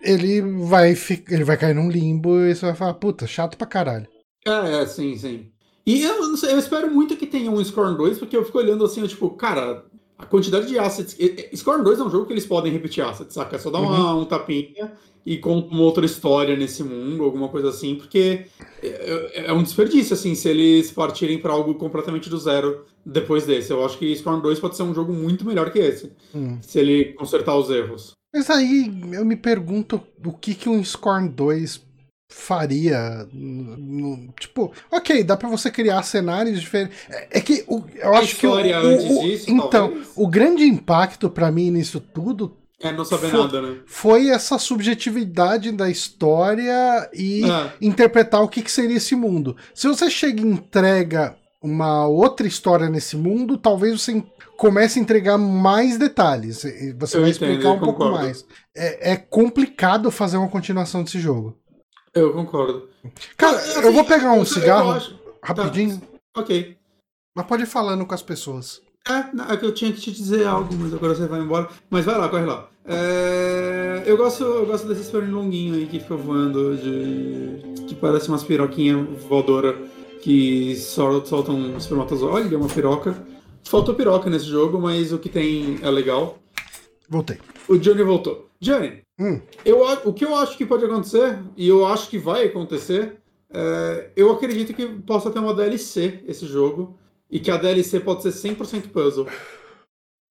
ele 0.01 0.41
vai, 0.41 0.95
ele 1.29 1.43
vai 1.43 1.57
cair 1.57 1.73
num 1.73 1.89
limbo 1.89 2.39
e 2.39 2.55
você 2.55 2.65
vai 2.65 2.75
falar, 2.75 2.93
puta, 2.95 3.25
chato 3.25 3.57
pra 3.57 3.67
caralho. 3.67 4.07
É, 4.45 4.81
é, 4.81 4.85
sim, 4.85 5.17
sim. 5.17 5.47
E 5.85 6.03
eu, 6.03 6.21
eu 6.21 6.59
espero 6.59 6.89
muito 6.89 7.17
que 7.17 7.27
tenha 7.27 7.51
um 7.51 7.63
Scorn 7.63 7.97
2, 7.97 8.19
porque 8.19 8.37
eu 8.37 8.45
fico 8.45 8.57
olhando 8.57 8.85
assim, 8.85 9.01
eu, 9.01 9.07
tipo, 9.07 9.29
cara, 9.31 9.85
a 10.17 10.25
quantidade 10.25 10.67
de 10.67 10.79
assets. 10.79 11.17
Scorn 11.55 11.83
2 11.83 11.99
é 11.99 12.03
um 12.03 12.09
jogo 12.09 12.25
que 12.25 12.33
eles 12.33 12.45
podem 12.45 12.71
repetir 12.71 13.03
assets, 13.03 13.33
saca? 13.33 13.55
É 13.55 13.59
só 13.59 13.69
dar 13.69 13.79
uma, 13.79 14.13
uhum. 14.13 14.21
um 14.21 14.25
tapinha 14.25 14.93
e 15.25 15.37
conta 15.37 15.73
uma 15.73 15.83
outra 15.83 16.05
história 16.05 16.55
nesse 16.55 16.83
mundo, 16.83 17.23
alguma 17.23 17.47
coisa 17.47 17.69
assim, 17.69 17.95
porque 17.95 18.45
é, 18.81 18.87
é, 18.87 19.45
é 19.47 19.53
um 19.53 19.63
desperdício, 19.63 20.13
assim, 20.13 20.35
se 20.35 20.49
eles 20.49 20.91
partirem 20.91 21.39
para 21.39 21.53
algo 21.53 21.75
completamente 21.75 22.29
do 22.29 22.37
zero 22.37 22.85
depois 23.05 23.45
desse. 23.45 23.71
Eu 23.71 23.83
acho 23.85 23.97
que 23.97 24.15
Scorn 24.15 24.41
2 24.41 24.59
pode 24.59 24.75
ser 24.75 24.83
um 24.83 24.93
jogo 24.93 25.13
muito 25.13 25.45
melhor 25.45 25.71
que 25.71 25.79
esse, 25.79 26.11
hum. 26.33 26.57
se 26.61 26.79
ele 26.79 27.13
consertar 27.13 27.55
os 27.55 27.69
erros. 27.69 28.13
Mas 28.33 28.49
aí 28.49 28.91
eu 29.11 29.23
me 29.23 29.35
pergunto 29.35 30.01
o 30.25 30.33
que, 30.33 30.55
que 30.55 30.67
um 30.67 30.83
Scorn 30.83 31.29
2 31.29 31.81
faria. 32.33 33.27
No, 33.31 34.33
tipo, 34.39 34.73
ok, 34.91 35.23
dá 35.23 35.37
para 35.37 35.49
você 35.49 35.69
criar 35.69 36.01
cenários 36.03 36.59
diferentes. 36.59 36.97
É, 37.09 37.37
é 37.37 37.41
que 37.41 37.63
o, 37.67 37.83
eu 37.95 38.13
acho 38.15 38.35
que 38.35 38.47
o, 38.47 38.53
o, 38.53 39.21
disso, 39.21 39.49
então 39.49 39.69
talvez. 39.69 40.07
o 40.15 40.27
grande 40.27 40.63
impacto 40.63 41.29
para 41.29 41.51
mim 41.51 41.69
nisso 41.69 41.99
tudo 41.99 42.57
é 42.81 42.91
não 42.91 43.05
saber 43.05 43.29
foi, 43.29 43.39
nada, 43.39 43.61
né? 43.61 43.77
Foi 43.85 44.29
essa 44.29 44.57
subjetividade 44.57 45.71
da 45.71 45.89
história 45.89 47.09
e 47.13 47.45
é. 47.45 47.73
interpretar 47.79 48.41
o 48.41 48.49
que, 48.49 48.61
que 48.61 48.71
seria 48.71 48.97
esse 48.97 49.15
mundo. 49.15 49.55
Se 49.73 49.87
você 49.87 50.09
chega 50.09 50.41
e 50.41 50.45
entrega 50.45 51.37
uma 51.63 52.05
outra 52.05 52.45
história 52.45 52.89
nesse 52.89 53.15
mundo, 53.15 53.57
talvez 53.57 54.01
você 54.01 54.21
comece 54.57 54.99
a 54.99 55.01
entregar 55.01 55.37
mais 55.37 55.97
detalhes. 55.97 56.63
Você 56.99 57.17
eu 57.17 57.21
vai 57.21 57.29
entendo, 57.29 57.51
explicar 57.51 57.71
um 57.71 57.79
pouco 57.79 58.11
mais. 58.11 58.45
É, 58.75 59.13
é, 59.13 59.15
complicado 59.15 60.11
fazer 60.11 60.35
uma 60.35 60.49
continuação 60.49 61.03
desse 61.03 61.19
jogo. 61.19 61.57
Eu 62.13 62.33
concordo. 62.33 62.89
Cara, 63.37 63.57
assim, 63.57 63.79
eu 63.79 63.93
vou 63.93 64.03
pegar 64.03 64.33
um 64.33 64.39
eu, 64.39 64.45
cigarro 64.45 64.89
eu 64.91 64.95
acho... 64.95 65.19
rapidinho. 65.41 65.99
Tá. 65.99 66.41
Ok. 66.41 66.77
Mas 67.35 67.45
pode 67.47 67.63
ir 67.63 67.67
falando 67.67 68.05
com 68.05 68.13
as 68.13 68.21
pessoas. 68.21 68.81
É, 69.07 69.53
é 69.53 69.57
que 69.57 69.65
eu 69.65 69.73
tinha 69.73 69.91
que 69.91 70.01
te 70.01 70.11
dizer 70.11 70.45
algo, 70.45 70.73
mas 70.75 70.93
agora 70.93 71.15
você 71.15 71.27
vai 71.27 71.39
embora. 71.39 71.69
Mas 71.89 72.05
vai 72.05 72.17
lá, 72.17 72.27
corre 72.27 72.45
lá. 72.45 72.69
É... 72.85 74.03
Eu, 74.05 74.17
gosto, 74.17 74.43
eu 74.43 74.65
gosto 74.65 74.87
desses 74.87 75.09
perninhos 75.09 75.33
longuinhos 75.33 75.77
aí 75.77 75.87
que 75.87 75.99
fica 75.99 76.15
voando, 76.15 76.75
de... 76.77 77.85
que 77.85 77.95
parece 77.95 78.27
umas 78.27 78.43
piroquinhas 78.43 79.07
voadoras 79.23 79.75
que 80.23 80.77
soltam 80.77 81.75
espermatozoide. 81.77 82.47
Olha, 82.47 82.57
uma 82.57 82.69
piroca. 82.69 83.13
Faltou 83.65 83.93
piroca 83.93 84.29
nesse 84.29 84.45
jogo, 84.45 84.79
mas 84.79 85.11
o 85.11 85.19
que 85.19 85.27
tem 85.27 85.77
é 85.81 85.89
legal. 85.89 86.39
Voltei. 87.09 87.37
O 87.67 87.77
Johnny 87.77 88.03
voltou. 88.03 88.49
Johnny, 88.59 89.01
hum. 89.19 89.41
eu, 89.65 89.81
o 90.05 90.13
que 90.13 90.23
eu 90.23 90.33
acho 90.35 90.57
que 90.57 90.65
pode 90.65 90.85
acontecer, 90.85 91.37
e 91.57 91.67
eu 91.67 91.85
acho 91.85 92.09
que 92.09 92.17
vai 92.17 92.45
acontecer, 92.45 93.17
é, 93.53 94.11
eu 94.15 94.31
acredito 94.31 94.73
que 94.73 94.87
possa 94.87 95.29
ter 95.29 95.39
uma 95.39 95.53
DLC 95.53 96.23
esse 96.25 96.45
jogo, 96.45 96.97
e 97.29 97.41
que 97.41 97.51
a 97.51 97.57
DLC 97.57 97.99
pode 97.99 98.23
ser 98.23 98.29
100% 98.29 98.89
puzzle. 98.91 99.27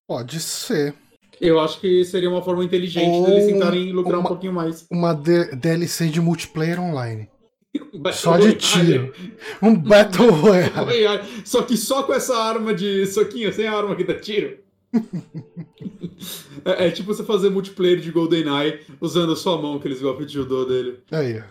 Pode 0.08 0.40
ser. 0.40 0.94
Eu 1.38 1.60
acho 1.60 1.80
que 1.80 2.02
seria 2.06 2.30
uma 2.30 2.40
forma 2.40 2.64
inteligente 2.64 3.10
Ou 3.10 3.26
deles 3.26 3.52
tentarem 3.52 3.92
lucrar 3.92 4.20
uma, 4.20 4.24
um 4.24 4.28
pouquinho 4.28 4.52
mais. 4.54 4.86
Uma 4.90 5.12
DLC 5.12 6.08
de 6.08 6.20
multiplayer 6.20 6.80
online. 6.80 7.28
Só 8.12 8.36
de 8.36 8.54
tiro. 8.54 9.12
Um 9.60 9.74
Battle 9.74 10.30
Royale. 10.30 11.22
Só 11.44 11.62
que 11.62 11.76
só 11.76 12.02
com 12.02 12.12
essa 12.12 12.36
arma 12.36 12.74
de 12.74 13.06
soquinho, 13.06 13.52
sem 13.52 13.66
a 13.66 13.76
arma 13.76 13.96
que 13.96 14.04
dá 14.04 14.14
tiro. 14.14 14.58
é, 16.64 16.86
é, 16.86 16.90
tipo 16.90 17.12
você 17.14 17.24
fazer 17.24 17.50
multiplayer 17.50 17.98
de 17.98 18.10
GoldenEye 18.10 18.80
usando 19.00 19.32
a 19.32 19.36
sua 19.36 19.60
mão, 19.60 19.76
aqueles 19.76 20.00
golpes 20.02 20.26
de 20.26 20.34
judô 20.34 20.64
dele. 20.64 20.98
Aí. 21.10 21.42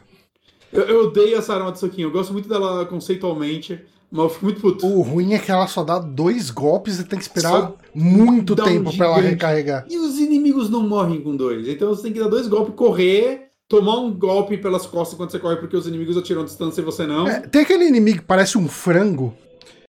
Eu, 0.72 0.84
eu 0.84 1.06
odeio 1.08 1.38
essa 1.38 1.54
arma 1.56 1.72
de 1.72 1.80
soquinho. 1.80 2.08
Eu 2.08 2.12
gosto 2.12 2.34
muito 2.34 2.48
dela 2.48 2.86
conceitualmente. 2.86 3.80
Mas 4.12 4.24
eu 4.24 4.30
fico 4.30 4.46
muito 4.46 4.62
puto. 4.62 4.86
O 4.86 5.02
ruim 5.02 5.34
é 5.34 5.40
que 5.40 5.50
ela 5.50 5.68
só 5.68 5.86
dá 5.86 5.98
dois 5.98 6.50
golpes 6.52 7.00
e 7.00 7.06
tem 7.06 7.18
que 7.18 7.24
esperar 7.24 7.50
só 7.50 7.78
muito 7.96 8.58
tempo 8.58 8.90
um 8.90 8.98
pra 8.98 9.06
ela 9.06 9.22
recarregar. 9.22 9.86
E 9.90 9.98
os 9.98 10.20
inimigos 10.20 10.70
não 10.70 10.86
morrem 10.86 11.22
com 11.22 11.34
dois. 11.34 11.66
Então 11.66 11.90
você 11.90 12.04
tem 12.04 12.14
que 12.14 12.20
dar 12.20 12.28
dois 12.28 12.46
golpes, 12.48 12.76
correr, 12.76 13.51
tomar 13.72 14.00
um 14.00 14.14
golpe 14.14 14.58
pelas 14.58 14.86
costas 14.86 15.16
quando 15.16 15.32
você 15.32 15.40
corre, 15.40 15.56
porque 15.56 15.78
os 15.78 15.88
inimigos 15.88 16.18
atiram 16.18 16.44
distância 16.44 16.82
e 16.82 16.84
você 16.84 17.08
não. 17.08 17.26
É, 17.26 17.40
tem 17.40 17.62
aquele 17.62 17.88
inimigo 17.88 18.20
que 18.20 18.26
parece 18.26 18.58
um 18.58 18.68
frango 18.68 19.34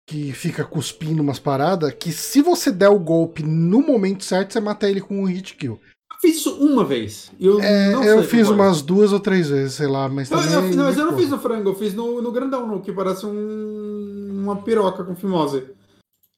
que 0.07 0.31
fica 0.31 0.63
cuspindo 0.63 1.23
umas 1.23 1.39
paradas, 1.39 1.91
que 1.93 2.11
se 2.11 2.41
você 2.41 2.71
der 2.71 2.89
o 2.89 2.99
golpe 2.99 3.41
no 3.41 3.81
momento 3.81 4.23
certo, 4.23 4.53
você 4.53 4.59
mata 4.59 4.87
ele 4.87 5.01
com 5.01 5.21
um 5.21 5.25
hit 5.25 5.55
kill 5.55 5.79
fiz 6.23 6.37
isso 6.37 6.55
uma 6.55 6.85
vez. 6.85 7.29
Eu, 7.37 7.59
é, 7.59 7.93
eu 7.93 8.23
fiz 8.23 8.47
umas 8.47 8.81
duas 8.81 9.11
ou 9.11 9.19
três 9.19 9.49
vezes, 9.49 9.73
sei 9.73 9.87
lá, 9.87 10.07
mas 10.07 10.29
também. 10.29 10.45
Eu, 10.53 10.61
eu, 10.61 10.75
não, 10.75 10.83
mas 10.85 10.97
eu 10.97 11.05
não 11.05 11.17
fiz 11.17 11.29
no 11.29 11.37
frango, 11.37 11.69
eu 11.69 11.75
fiz 11.75 11.93
no, 11.93 12.21
no 12.21 12.31
grandão, 12.31 12.65
no, 12.65 12.79
que 12.79 12.93
parece 12.93 13.25
um, 13.25 14.29
uma 14.41 14.55
piroca 14.61 15.03
com 15.03 15.17
fimose. 15.17 15.67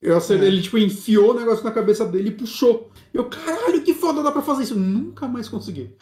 Eu 0.01 0.17
acertei, 0.17 0.47
é. 0.47 0.51
ele 0.51 0.61
tipo 0.61 0.79
enfiou 0.79 1.31
o 1.31 1.39
negócio 1.39 1.63
na 1.63 1.71
cabeça 1.71 2.03
dele 2.03 2.29
e 2.29 2.33
puxou. 2.33 2.89
Eu, 3.13 3.25
caralho, 3.29 3.83
que 3.83 3.93
foda 3.93 4.23
dá 4.23 4.31
pra 4.31 4.41
fazer 4.41 4.63
isso. 4.63 4.75
Nunca 4.75 5.27
mais 5.27 5.47
consegui. 5.47 5.95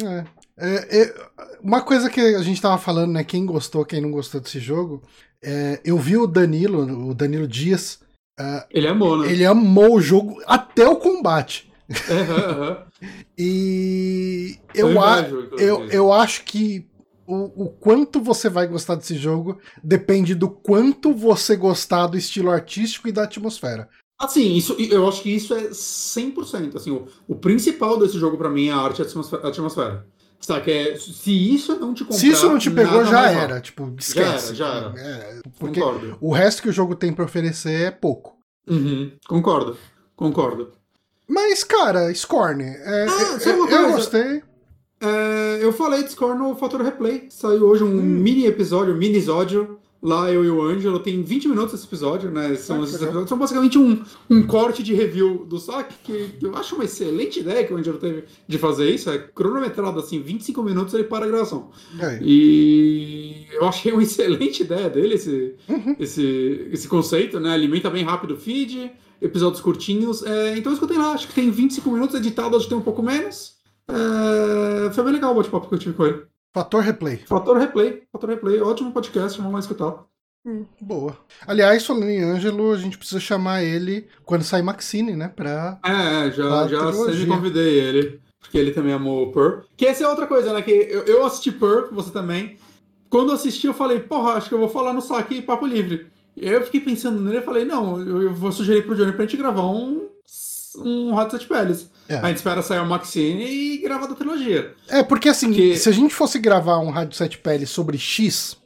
É. 0.00 0.24
é, 0.56 1.02
é 1.02 1.14
uma 1.62 1.80
coisa 1.80 2.10
que 2.10 2.20
a 2.20 2.42
gente 2.42 2.60
tava 2.60 2.78
falando, 2.78 3.12
né? 3.12 3.24
Quem 3.24 3.46
gostou, 3.46 3.84
quem 3.84 4.00
não 4.00 4.10
gostou 4.10 4.40
desse 4.40 4.60
jogo. 4.60 5.02
É, 5.42 5.80
eu 5.84 5.98
vi 5.98 6.16
o 6.16 6.26
Danilo, 6.26 7.08
o 7.08 7.14
Danilo 7.14 7.48
Dias. 7.48 8.00
Uh, 8.38 8.64
ele 8.70 8.86
amou, 8.86 9.18
né? 9.18 9.30
Ele 9.30 9.44
amou 9.44 9.96
o 9.96 10.00
jogo 10.00 10.40
até 10.46 10.86
o 10.86 10.96
combate. 10.96 11.70
Uhum, 11.88 12.68
uhum. 12.68 12.76
e 13.36 14.58
eu, 14.74 15.02
a, 15.02 15.20
eu, 15.58 15.86
eu 15.88 16.12
acho 16.12 16.44
que 16.44 16.86
o, 17.26 17.64
o, 17.64 17.68
quanto 17.68 18.20
você 18.20 18.48
vai 18.48 18.66
gostar 18.66 18.94
desse 18.94 19.16
jogo 19.16 19.58
depende 19.82 20.34
do 20.34 20.48
quanto 20.48 21.12
você 21.12 21.56
gostar 21.56 22.06
do 22.06 22.16
estilo 22.16 22.50
artístico 22.50 23.08
e 23.08 23.12
da 23.12 23.24
atmosfera. 23.24 23.88
Assim, 24.18 24.54
isso, 24.54 24.74
eu 24.78 25.08
acho 25.08 25.22
que 25.22 25.30
isso 25.34 25.52
é 25.52 25.70
100%. 25.70 26.76
Assim, 26.76 26.90
o, 26.90 27.08
o 27.26 27.34
principal 27.34 27.98
desse 27.98 28.18
jogo 28.18 28.36
para 28.36 28.50
mim 28.50 28.68
é 28.68 28.72
a 28.72 28.76
arte 28.76 29.00
e 29.00 29.02
a 29.02 29.48
atmosfera. 29.48 30.06
Sabe, 30.42 30.72
é, 30.72 30.96
se 30.96 31.54
isso 31.54 31.78
não 31.78 31.94
te 31.94 32.02
comprar, 32.02 32.18
Se 32.18 32.28
isso 32.28 32.48
não 32.48 32.58
te 32.58 32.68
pegou, 32.68 33.04
já 33.04 33.30
era. 33.30 33.60
Tipo, 33.60 33.94
esquece. 33.96 34.56
Já 34.56 34.66
era, 34.66 34.90
já 34.90 35.04
era. 35.04 35.08
É, 35.08 35.40
porque 35.58 35.80
concordo. 35.80 36.18
o 36.20 36.32
resto 36.32 36.62
que 36.62 36.68
o 36.68 36.72
jogo 36.72 36.96
tem 36.96 37.12
para 37.12 37.24
oferecer 37.24 37.86
é 37.86 37.90
pouco. 37.92 38.36
Uhum, 38.68 39.12
concordo, 39.28 39.76
concordo. 40.16 40.72
Mas, 41.28 41.62
cara, 41.62 42.12
Scorn, 42.12 42.62
é, 42.62 43.06
ah, 43.08 43.38
é, 43.40 43.48
eu, 43.48 43.68
eu 43.68 43.92
gostei. 43.92 44.42
É, 45.00 45.58
eu 45.60 45.72
falei 45.72 46.02
de 46.02 46.10
Scorn 46.10 46.38
no 46.38 46.56
Fator 46.56 46.82
Replay. 46.82 47.26
Saiu 47.30 47.66
hoje 47.66 47.84
um 47.84 47.88
hum. 47.88 48.02
mini 48.02 48.46
episódio, 48.46 48.94
um 48.94 48.98
minisódio. 48.98 49.78
Lá 50.02 50.32
eu 50.32 50.44
e 50.44 50.50
o 50.50 50.60
Ângelo, 50.60 50.98
tem 50.98 51.22
20 51.22 51.46
minutos 51.46 51.74
esse 51.74 51.86
episódio, 51.86 52.28
né? 52.28 52.56
São, 52.56 52.80
ah, 52.80 52.84
esses 52.84 53.00
episódios, 53.00 53.28
são 53.28 53.38
basicamente 53.38 53.78
um, 53.78 54.02
um 54.28 54.42
corte 54.44 54.82
de 54.82 54.92
review 54.92 55.44
do 55.44 55.60
saque, 55.60 55.94
que 56.02 56.44
eu 56.44 56.56
acho 56.56 56.74
uma 56.74 56.84
excelente 56.84 57.38
ideia 57.38 57.64
que 57.64 57.72
o 57.72 57.76
Ângelo 57.76 57.98
teve 57.98 58.24
de 58.48 58.58
fazer 58.58 58.90
isso. 58.90 59.08
É 59.08 59.18
cronometrado 59.18 60.00
assim, 60.00 60.20
25 60.20 60.60
minutos 60.64 60.92
ele 60.94 61.04
para 61.04 61.24
a 61.24 61.28
gravação. 61.28 61.70
É. 62.00 62.18
E 62.20 63.46
eu 63.52 63.64
achei 63.64 63.92
uma 63.92 64.02
excelente 64.02 64.64
ideia 64.64 64.90
dele, 64.90 65.14
esse, 65.14 65.54
uhum. 65.68 65.94
esse, 66.00 66.68
esse 66.72 66.88
conceito, 66.88 67.38
né? 67.38 67.52
Alimenta 67.52 67.88
bem 67.88 68.02
rápido 68.02 68.34
o 68.34 68.36
feed, 68.36 68.90
episódios 69.20 69.60
curtinhos. 69.60 70.24
É, 70.24 70.58
então 70.58 70.72
escutem 70.72 70.98
lá, 70.98 71.12
acho 71.12 71.28
que 71.28 71.34
tem 71.34 71.48
25 71.48 71.88
minutos, 71.92 72.16
editado 72.16 72.56
hoje 72.56 72.68
tem 72.68 72.76
um 72.76 72.82
pouco 72.82 73.04
menos. 73.04 73.52
É, 73.86 74.90
foi 74.90 75.04
bem 75.04 75.12
legal 75.12 75.30
o 75.30 75.36
bate-papo 75.36 75.68
que 75.68 75.74
eu 75.74 75.78
tive 75.78 75.94
com 75.94 76.06
ele. 76.06 76.31
Fator 76.54 76.82
Replay. 76.82 77.16
Fator 77.16 77.56
Replay, 77.56 78.02
Fator 78.12 78.28
Replay, 78.28 78.60
ótimo 78.60 78.92
podcast, 78.92 79.38
vamos 79.38 79.54
lá 79.54 79.60
escutar. 79.60 80.04
Hum, 80.44 80.66
boa. 80.80 81.16
Aliás, 81.46 81.86
falando 81.86 82.10
em 82.10 82.22
Ângelo, 82.22 82.72
a 82.72 82.76
gente 82.76 82.98
precisa 82.98 83.20
chamar 83.20 83.62
ele 83.62 84.06
quando 84.24 84.42
sair 84.42 84.62
Maxine, 84.62 85.16
né? 85.16 85.28
Pra. 85.28 85.78
É, 85.82 86.30
já, 86.30 86.68
já 86.68 86.92
sempre 86.92 87.26
convidei 87.26 87.78
ele, 87.78 88.20
porque 88.38 88.58
ele 88.58 88.72
também 88.72 88.92
amou 88.92 89.28
o 89.28 89.32
Purr. 89.32 89.64
Que 89.76 89.86
essa 89.86 90.04
é 90.04 90.08
outra 90.08 90.26
coisa, 90.26 90.52
né? 90.52 90.60
Que 90.60 90.72
eu, 90.72 91.04
eu 91.04 91.24
assisti 91.24 91.50
Purr, 91.50 91.88
você 91.90 92.10
também. 92.10 92.58
Quando 93.08 93.28
eu 93.28 93.34
assisti, 93.34 93.66
eu 93.66 93.74
falei, 93.74 94.00
porra, 94.00 94.32
acho 94.32 94.48
que 94.48 94.54
eu 94.54 94.58
vou 94.58 94.68
falar 94.68 94.92
no 94.92 95.00
saque 95.00 95.40
Papo 95.40 95.64
Livre. 95.64 96.06
Eu 96.36 96.62
fiquei 96.64 96.80
pensando 96.80 97.20
nele 97.20 97.38
e 97.38 97.42
falei, 97.42 97.64
não, 97.64 98.00
eu 98.00 98.34
vou 98.34 98.52
sugerir 98.52 98.82
pro 98.82 98.96
Johnny 98.96 99.12
pra 99.12 99.24
gente 99.24 99.36
gravar 99.36 99.66
um, 99.66 100.08
um 100.76 101.14
Hot 101.14 101.30
Set 101.30 101.46
Peles. 101.46 101.90
É. 102.08 102.16
A 102.16 102.28
gente 102.28 102.36
espera 102.36 102.62
sair 102.62 102.80
o 102.80 102.86
Maxine 102.86 103.44
e 103.44 103.78
grava 103.78 104.08
da 104.08 104.14
trilogia. 104.14 104.74
É, 104.88 105.02
porque 105.02 105.28
assim, 105.28 105.52
que... 105.52 105.76
se 105.76 105.88
a 105.88 105.92
gente 105.92 106.14
fosse 106.14 106.38
gravar 106.38 106.78
um 106.78 106.90
Rádio 106.90 107.16
Sete 107.16 107.38
Peles 107.38 107.70
sobre 107.70 107.96
X, 107.98 108.56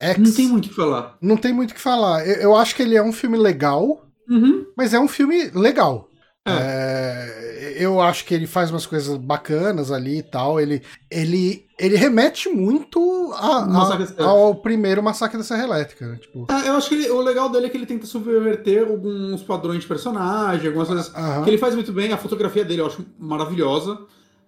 X. 0.00 0.18
Não 0.18 0.32
tem 0.32 0.48
muito 0.48 0.66
o 0.66 0.68
que 0.68 0.74
falar. 0.74 1.16
Não 1.20 1.36
tem 1.36 1.52
muito 1.52 1.70
o 1.70 1.74
que 1.74 1.80
falar. 1.80 2.26
Eu, 2.26 2.34
eu 2.36 2.56
acho 2.56 2.74
que 2.74 2.82
ele 2.82 2.96
é 2.96 3.02
um 3.02 3.12
filme 3.12 3.38
legal, 3.38 4.06
uhum. 4.28 4.66
mas 4.76 4.92
é 4.92 5.00
um 5.00 5.08
filme 5.08 5.50
legal. 5.54 6.08
É. 6.46 6.52
É, 6.52 7.43
eu 7.76 8.00
acho 8.00 8.24
que 8.24 8.34
ele 8.34 8.46
faz 8.46 8.70
umas 8.70 8.86
coisas 8.86 9.16
bacanas 9.16 9.90
ali 9.90 10.18
e 10.18 10.22
tal. 10.22 10.60
Ele, 10.60 10.82
ele, 11.10 11.64
ele 11.78 11.96
remete 11.96 12.48
muito 12.48 13.32
a, 13.34 13.64
a, 13.64 14.24
ao 14.24 14.54
primeiro 14.56 15.02
Massacre 15.02 15.38
da 15.38 15.44
Serra 15.44 15.64
Elétrica. 15.64 16.06
Né? 16.06 16.16
Tipo... 16.16 16.46
É, 16.50 16.68
eu 16.68 16.74
acho 16.74 16.88
que 16.88 16.94
ele, 16.94 17.10
o 17.10 17.20
legal 17.20 17.48
dele 17.48 17.66
é 17.66 17.68
que 17.68 17.76
ele 17.76 17.86
tenta 17.86 18.06
subverter 18.06 18.86
alguns 18.88 19.42
padrões 19.42 19.80
de 19.80 19.86
personagem, 19.86 20.66
algumas 20.66 20.88
coisas 20.88 21.12
que 21.44 21.50
ele 21.50 21.58
faz 21.58 21.74
muito 21.74 21.92
bem. 21.92 22.12
A 22.12 22.18
fotografia 22.18 22.64
dele 22.64 22.80
eu 22.80 22.86
acho 22.86 23.04
maravilhosa. 23.18 23.98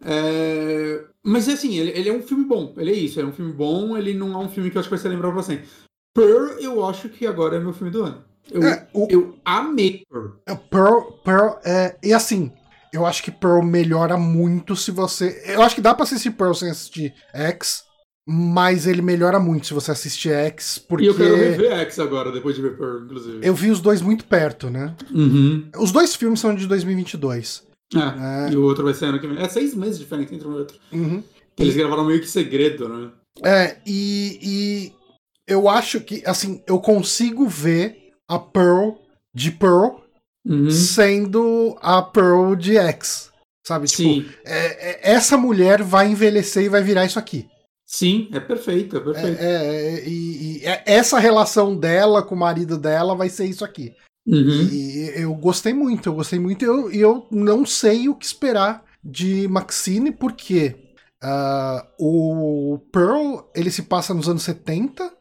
É... 0.05 1.05
Mas 1.23 1.49
assim, 1.49 1.77
ele, 1.77 1.91
ele, 1.91 2.09
é 2.09 2.13
um 2.13 2.23
filme 2.23 2.45
bom. 2.45 2.73
Ele 2.77 2.91
é 2.91 2.95
isso, 2.95 3.21
é 3.21 3.25
um 3.25 3.33
filme 3.33 3.53
bom. 3.53 3.97
Ele 3.97 4.15
não 4.15 4.33
é 4.33 4.39
um 4.39 4.49
filme 4.49 4.71
que 4.71 4.77
eu 4.77 4.81
acho 4.81 4.89
que 4.89 4.95
vai 4.95 5.03
ser 5.03 5.09
lembrado 5.09 5.33
pra 5.33 5.43
sempre. 5.43 5.67
Pearl, 6.15 6.59
eu 6.61 6.85
acho 6.87 7.09
que 7.09 7.27
agora 7.27 7.57
é 7.57 7.61
meu 7.61 7.73
filme 7.73 7.91
do 7.93 8.05
ano. 8.05 8.25
Eu, 8.51 8.63
É, 8.63 8.87
o- 8.95 9.09
eu 9.11 9.35
amei 9.45 10.05
Pearl. 10.09 10.29
É, 10.47 10.55
Pearl, 10.55 11.01
Pearl 11.25 11.59
é. 11.65 11.97
E 12.03 12.13
assim, 12.15 12.53
eu 12.97 13.05
acho 13.05 13.23
que 13.23 13.31
Pearl 13.31 13.63
melhora 13.63 14.17
muito 14.17 14.75
se 14.75 14.91
você. 14.91 15.43
Eu 15.47 15.63
acho 15.63 15.75
que 15.75 15.81
dá 15.81 15.95
pra 15.95 16.05
assistir 16.05 16.31
Pearl 16.31 16.55
sem 16.55 16.71
assistir 16.71 17.15
X, 17.33 17.83
mas 18.27 18.87
ele 18.87 19.03
melhora 19.03 19.39
muito 19.39 19.67
se 19.67 19.75
você 19.75 19.91
assistir 19.91 20.31
X, 20.31 20.79
porque. 20.79 21.05
E 21.05 21.09
eu 21.09 21.15
quero 21.15 21.37
rever 21.37 21.73
X 21.81 21.99
agora, 21.99 22.33
depois 22.33 22.57
de 22.57 22.63
ver 22.63 22.77
Pearl, 22.77 23.05
inclusive. 23.05 23.47
eu 23.47 23.55
vi 23.55 23.71
os 23.71 23.81
dois 23.81 24.01
muito 24.01 24.25
perto, 24.25 24.71
né? 24.71 24.97
Uhum. 25.15 25.69
Os 25.77 25.93
dois 25.93 26.17
filmes 26.17 26.41
são 26.41 26.55
de 26.55 26.67
2022. 26.67 27.65
É, 27.95 28.49
É. 28.49 28.53
E 28.53 28.57
o 28.57 28.65
outro 28.65 28.83
vai 28.83 28.95
ser 28.95 29.07
ano 29.07 29.21
que 29.21 29.27
vem. 29.27 29.39
É 29.39 29.49
seis 29.49 29.75
meses 29.75 29.99
de 29.99 30.05
diferença 30.05 30.35
entre 30.35 30.49
um 30.49 30.55
e 30.55 30.59
outro. 30.59 30.79
Uhum. 30.91 31.23
Eles 31.59 31.77
gravaram 31.77 32.05
meio 32.05 32.21
que 32.21 32.29
segredo, 32.29 32.89
né? 32.89 33.11
É, 33.45 33.77
e, 33.87 34.39
e 34.43 34.93
eu 35.47 35.69
acho 35.69 36.01
que, 36.01 36.23
assim, 36.27 36.63
eu 36.67 36.79
consigo 36.81 37.47
ver 37.47 38.13
a 38.29 38.39
Pearl 38.39 38.93
de 39.35 39.51
Pearl 39.51 40.06
Uhum. 40.47 40.71
sendo 40.71 41.77
a 41.81 42.01
Pearl 42.03 42.55
de 42.55 42.77
X. 42.77 43.31
Sabe? 43.67 43.87
Tipo, 43.89 44.03
Sim, 44.03 44.27
é- 44.45 44.91
é- 44.91 45.13
essa 45.13 45.37
mulher 45.37 45.83
vai 45.83 46.09
envelhecer 46.09 46.63
e 46.65 46.69
vai 46.69 46.83
virar 46.83 47.05
isso 47.05 47.19
aqui. 47.19 47.49
sim, 47.89 48.29
é 48.33 48.39
perfeito, 48.41 48.97
é 48.97 49.01
perfeito. 49.01 49.41
É, 49.41 49.95
é, 49.97 50.09
e, 50.09 50.59
e 50.61 50.67
é- 50.67 50.83
essa 50.87 51.19
relação 51.19 51.77
dela 51.77 52.23
com 52.23 52.35
o 52.35 52.39
marido 52.39 52.79
dela 52.79 53.15
vai 53.17 53.29
ser 53.29 53.47
isso 53.47 53.65
aqui. 53.65 53.93
Uhum. 54.27 54.69
E 54.73 55.13
eu 55.17 55.33
gostei 55.35 55.73
muito, 55.73 56.09
eu 56.09 56.15
gostei 56.15 56.39
muito 56.39 56.65
e 56.65 56.67
eu, 56.67 56.91
eu 56.93 57.27
não 57.31 57.65
sei 57.65 58.09
o 58.09 58.15
que 58.15 58.25
esperar 58.27 58.85
de 59.05 59.47
Maxine, 59.49 60.11
porque 60.11 60.75
ah, 61.23 61.87
o 61.99 62.79
Pearl 62.93 63.39
ele 63.55 63.71
se 63.71 63.83
passa 63.83 64.13
nos 64.13 64.29
anos 64.29 64.43
70. 64.43 65.13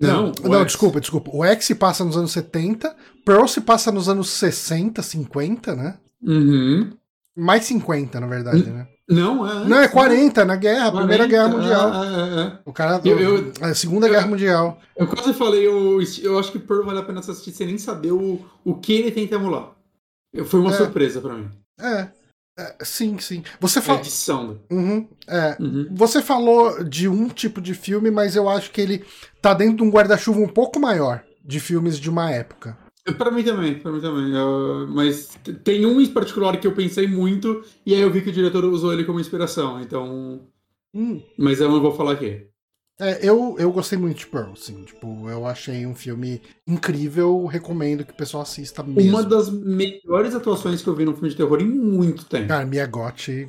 Não, 0.00 0.32
não, 0.42 0.60
X. 0.60 0.66
desculpa, 0.72 1.00
desculpa. 1.00 1.30
O 1.34 1.44
X 1.44 1.64
se 1.66 1.74
passa 1.74 2.04
nos 2.04 2.16
anos 2.16 2.32
70, 2.32 2.94
Pearl 3.24 3.46
se 3.46 3.60
passa 3.60 3.92
nos 3.92 4.08
anos 4.08 4.30
60, 4.30 5.02
50, 5.02 5.74
né? 5.76 5.98
Uhum. 6.22 6.90
Mais 7.36 7.64
50, 7.64 8.18
na 8.20 8.26
verdade, 8.26 8.68
né? 8.70 8.86
Não, 9.08 9.46
é. 9.46 9.64
Não, 9.64 9.76
é 9.78 9.80
antes, 9.82 9.92
40, 9.92 10.44
na 10.44 10.56
guerra, 10.56 10.86
a 10.88 10.92
Primeira 10.92 11.28
40, 11.28 11.28
Guerra 11.28 11.48
Mundial. 11.48 12.04
é, 12.04 12.06
é, 12.06 12.42
é. 12.44 12.58
O 12.64 12.72
cara. 12.72 13.00
Eu- 13.04 13.18
eu- 13.18 13.52
a 13.60 13.74
Segunda 13.74 14.08
Guerra 14.08 14.26
Mundial. 14.26 14.80
Eu 14.96 15.06
quase 15.08 15.32
falei, 15.34 15.66
eu, 15.66 16.00
eu 16.22 16.38
acho 16.38 16.52
que 16.52 16.58
Pearl 16.60 16.84
vale 16.84 17.00
a 17.00 17.02
pena 17.02 17.18
assistir 17.20 17.50
sem 17.52 17.66
nem 17.66 17.76
saber 17.78 18.12
o, 18.12 18.40
o 18.64 18.74
que 18.74 18.92
ele 18.92 19.10
tenta 19.10 19.34
emular. 19.34 19.72
Eu- 20.32 20.44
Foi 20.44 20.60
uma 20.60 20.70
É. 20.70 20.76
surpresa 20.76 21.20
pra 21.20 21.34
mim. 21.34 21.48
É. 21.80 22.08
é, 22.58 22.76
sim, 22.84 23.18
sim. 23.18 23.42
Você 23.58 23.80
fala. 23.80 23.98
edição. 23.98 24.60
Uhum, 24.70 25.08
é. 25.26 25.56
Uhum. 25.58 25.88
Você 25.92 26.22
falou 26.22 26.84
de 26.84 27.08
um 27.08 27.28
tipo 27.28 27.60
de 27.60 27.74
filme, 27.74 28.10
mas 28.12 28.36
eu 28.36 28.48
acho 28.48 28.70
que 28.70 28.80
ele 28.80 29.04
tá 29.40 29.54
dentro 29.54 29.76
de 29.78 29.82
um 29.82 29.90
guarda-chuva 29.90 30.40
um 30.40 30.48
pouco 30.48 30.78
maior 30.80 31.22
de 31.44 31.58
filmes 31.60 31.98
de 31.98 32.08
uma 32.10 32.30
época. 32.30 32.76
Pra 33.16 33.30
mim 33.30 33.42
também, 33.42 33.78
pra 33.78 33.90
mim 33.90 34.00
também. 34.00 34.32
Eu- 34.34 34.86
mas 34.88 35.30
tem 35.64 35.84
um 35.86 36.00
em 36.00 36.06
particular 36.12 36.56
que 36.60 36.66
eu 36.66 36.72
pensei 36.74 37.06
muito, 37.08 37.64
e 37.84 37.94
aí 37.94 38.00
eu 38.00 38.10
vi 38.10 38.20
que 38.22 38.28
o 38.28 38.32
diretor 38.32 38.64
usou 38.64 38.92
ele 38.92 39.04
como 39.04 39.18
inspiração, 39.18 39.80
então. 39.80 40.40
Hum, 40.94 41.20
Mas 41.38 41.60
eu 41.60 41.70
não 41.70 41.80
vou 41.80 41.94
falar 41.94 42.12
aqui. 42.12 42.46
é, 43.00 43.26
eu, 43.26 43.56
eu 43.58 43.72
gostei 43.72 43.96
muito 43.98 44.18
de 44.18 44.26
Pearl, 44.26 44.52
assim. 44.52 44.84
Tipo, 44.84 45.28
eu 45.30 45.46
achei 45.46 45.86
um 45.86 45.94
filme 45.94 46.42
incrível, 46.68 47.46
recomendo 47.46 48.04
que 48.04 48.12
o 48.12 48.16
pessoal 48.16 48.42
assista 48.42 48.82
mesmo. 48.82 49.08
Uma 49.10 49.22
das 49.24 49.48
melhores 49.48 50.34
atuações 50.34 50.82
que 50.82 50.88
eu 50.88 50.94
vi 50.94 51.04
num 51.06 51.14
filme 51.14 51.30
de 51.30 51.36
terror 51.36 51.60
em 51.62 51.66
muito 51.66 52.26
tempo. 52.26 52.48
Cara, 52.48 52.66
Mia 52.66 52.86
Gotti, 52.86 53.48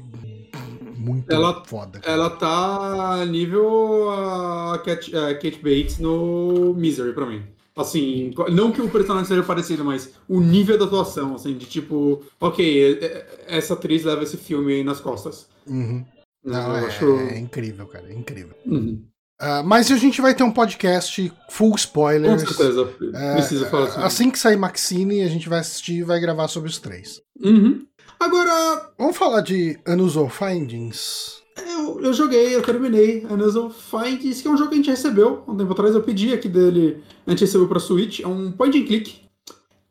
muito 1.02 1.32
Ela- 1.32 1.64
foda. 1.66 2.00
cara. 2.00 2.14
Ela 2.14 2.30
tá 2.30 3.26
nível 3.26 4.10
a 4.12 4.80
Cat- 4.84 5.16
a 5.16 5.34
Kate 5.36 5.60
Bates 5.64 5.98
no 6.00 6.74
Misery 6.76 7.14
pra 7.14 7.26
mim. 7.26 7.44
Assim, 7.76 8.34
não 8.52 8.72
que 8.72 8.82
o 8.82 8.90
personagem 8.90 9.28
seja 9.28 9.44
parecido, 9.44 9.84
mas 9.84 10.12
o 10.28 10.40
nível 10.42 10.78
da 10.78 10.86
atuação, 10.86 11.36
assim, 11.36 11.58
de 11.58 11.66
tipo, 11.66 12.22
ok, 12.40 13.00
essa 13.48 13.74
atriz 13.74 14.04
leva 14.04 14.24
esse 14.24 14.36
filme 14.38 14.74
aí 14.74 14.84
nas 14.84 15.00
costas. 15.00 15.48
Uhum. 15.66 16.06
Não, 16.44 16.70
eu 16.76 16.76
é, 16.76 16.86
acho. 16.88 17.06
é 17.06 17.40
incrível, 17.40 17.88
cara, 17.88 18.10
é 18.10 18.14
incrível. 18.14 18.56
Uhum. 18.66 19.04
Ah, 19.40 19.64
mas 19.64 19.90
a 19.90 19.96
gente 19.96 20.22
vai 20.22 20.36
ter 20.36 20.44
um 20.44 20.52
podcast 20.52 21.32
full 21.50 21.72
Com 21.72 21.76
spoilers. 21.76 22.42
certeza, 22.42 22.94
É, 23.16 23.34
precisa 23.36 23.66
falar 23.68 23.88
sobre 23.90 24.06
Assim 24.06 24.30
que 24.30 24.38
sair 24.38 24.56
Maxine, 24.58 25.22
a 25.24 25.28
gente 25.28 25.50
vai 25.50 25.60
assistir 25.60 25.94
e 25.96 26.04
vai 26.04 26.20
gravar 26.20 26.48
sobre 26.48 26.70
os 26.70 26.78
três. 26.78 27.22
Uhum. 27.44 27.84
Agora, 28.22 28.92
Vamos 29.00 29.18
falar 29.18 29.42
de 29.42 29.80
Unusual 29.88 30.30
Findings? 30.30 31.42
eu, 31.58 32.00
eu 32.02 32.14
joguei, 32.14 32.56
eu 32.56 32.62
terminei 32.62 33.26
Unusual 33.28 33.72
Findings, 33.72 34.44
que 34.44 34.48
é 34.48 34.52
um 34.52 34.56
jogo 34.58 34.70
que 34.70 34.76
a 34.76 34.78
gente 34.78 34.92
recebeu 34.92 35.44
um 35.48 35.58
tempo 35.58 35.72
atrás. 35.74 35.96
Eu 35.96 36.04
pedi 36.04 36.32
aqui 36.32 36.48
dele, 36.48 37.04
a 37.26 37.32
gente 37.32 37.42
recebeu 37.42 37.68
pra 37.68 37.80
Switch. 37.80 38.20
É 38.20 38.28
um 38.28 38.52
point 38.52 38.78
and 38.80 38.86
click 38.86 39.22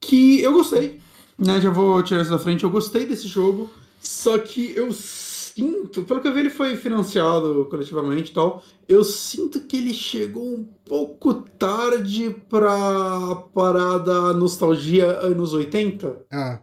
que 0.00 0.40
eu 0.42 0.52
gostei. 0.52 1.00
Né, 1.36 1.60
já 1.60 1.70
vou 1.70 2.00
tirar 2.04 2.22
isso 2.22 2.30
da 2.30 2.38
frente. 2.38 2.62
Eu 2.62 2.70
gostei 2.70 3.04
desse 3.04 3.26
jogo, 3.26 3.68
só 4.00 4.38
que 4.38 4.74
eu 4.76 4.92
sinto, 4.92 6.02
pelo 6.04 6.20
que 6.20 6.28
eu 6.28 6.32
vi, 6.32 6.40
ele 6.40 6.50
foi 6.50 6.76
financiado 6.76 7.66
coletivamente 7.68 8.30
e 8.30 8.34
tal. 8.34 8.62
Eu 8.88 9.02
sinto 9.02 9.58
que 9.62 9.76
ele 9.76 9.92
chegou 9.92 10.54
um 10.54 10.64
pouco 10.84 11.34
tarde 11.34 12.30
pra 12.48 13.36
parada 13.52 14.32
nostalgia 14.34 15.06
anos 15.18 15.52
80 15.52 16.26
Ah, 16.30 16.60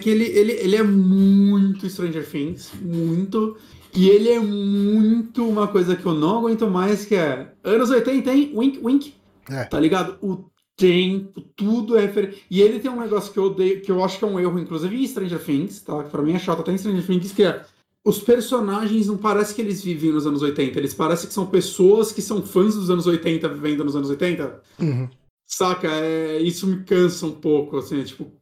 que 0.00 0.10
ele, 0.10 0.24
ele, 0.24 0.52
ele 0.52 0.76
é 0.76 0.82
muito 0.82 1.88
Stranger 1.88 2.28
Things, 2.28 2.70
muito. 2.80 3.56
E 3.94 4.08
ele 4.08 4.30
é 4.30 4.40
muito 4.40 5.46
uma 5.46 5.68
coisa 5.68 5.94
que 5.94 6.04
eu 6.04 6.14
não 6.14 6.38
aguento 6.38 6.68
mais, 6.68 7.04
que 7.04 7.14
é 7.14 7.52
anos 7.62 7.90
80, 7.90 8.32
hein? 8.32 8.52
Wink, 8.54 8.80
wink. 8.82 9.14
É. 9.50 9.64
Tá 9.64 9.78
ligado? 9.78 10.16
O 10.22 10.50
tempo, 10.76 11.40
tudo 11.54 11.96
é 11.96 12.02
referente. 12.02 12.44
E 12.50 12.60
ele 12.62 12.80
tem 12.80 12.90
um 12.90 13.00
negócio 13.00 13.32
que 13.32 13.38
eu 13.38 13.44
odeio, 13.44 13.82
que 13.82 13.92
eu 13.92 14.02
acho 14.02 14.18
que 14.18 14.24
é 14.24 14.28
um 14.28 14.40
erro, 14.40 14.58
inclusive 14.58 14.96
em 14.96 15.06
Stranger 15.06 15.44
Things, 15.44 15.80
tá? 15.80 16.02
Que 16.02 16.10
pra 16.10 16.22
mim 16.22 16.32
é 16.32 16.38
chato 16.38 16.60
até 16.60 16.72
em 16.72 16.78
Stranger 16.78 17.06
Things, 17.06 17.32
que 17.32 17.42
é 17.42 17.64
os 18.04 18.18
personagens 18.18 19.06
não 19.06 19.16
parece 19.16 19.54
que 19.54 19.60
eles 19.60 19.82
vivem 19.82 20.10
nos 20.10 20.26
anos 20.26 20.42
80, 20.42 20.76
eles 20.76 20.92
parecem 20.92 21.28
que 21.28 21.34
são 21.34 21.46
pessoas 21.46 22.10
que 22.10 22.20
são 22.20 22.42
fãs 22.42 22.74
dos 22.74 22.90
anos 22.90 23.06
80 23.06 23.48
vivendo 23.48 23.84
nos 23.84 23.94
anos 23.94 24.10
80. 24.10 24.60
Uhum. 24.80 25.08
Saca? 25.46 25.88
É, 25.88 26.38
isso 26.40 26.66
me 26.66 26.82
cansa 26.82 27.26
um 27.26 27.32
pouco, 27.32 27.76
assim, 27.76 28.02
tipo, 28.02 28.32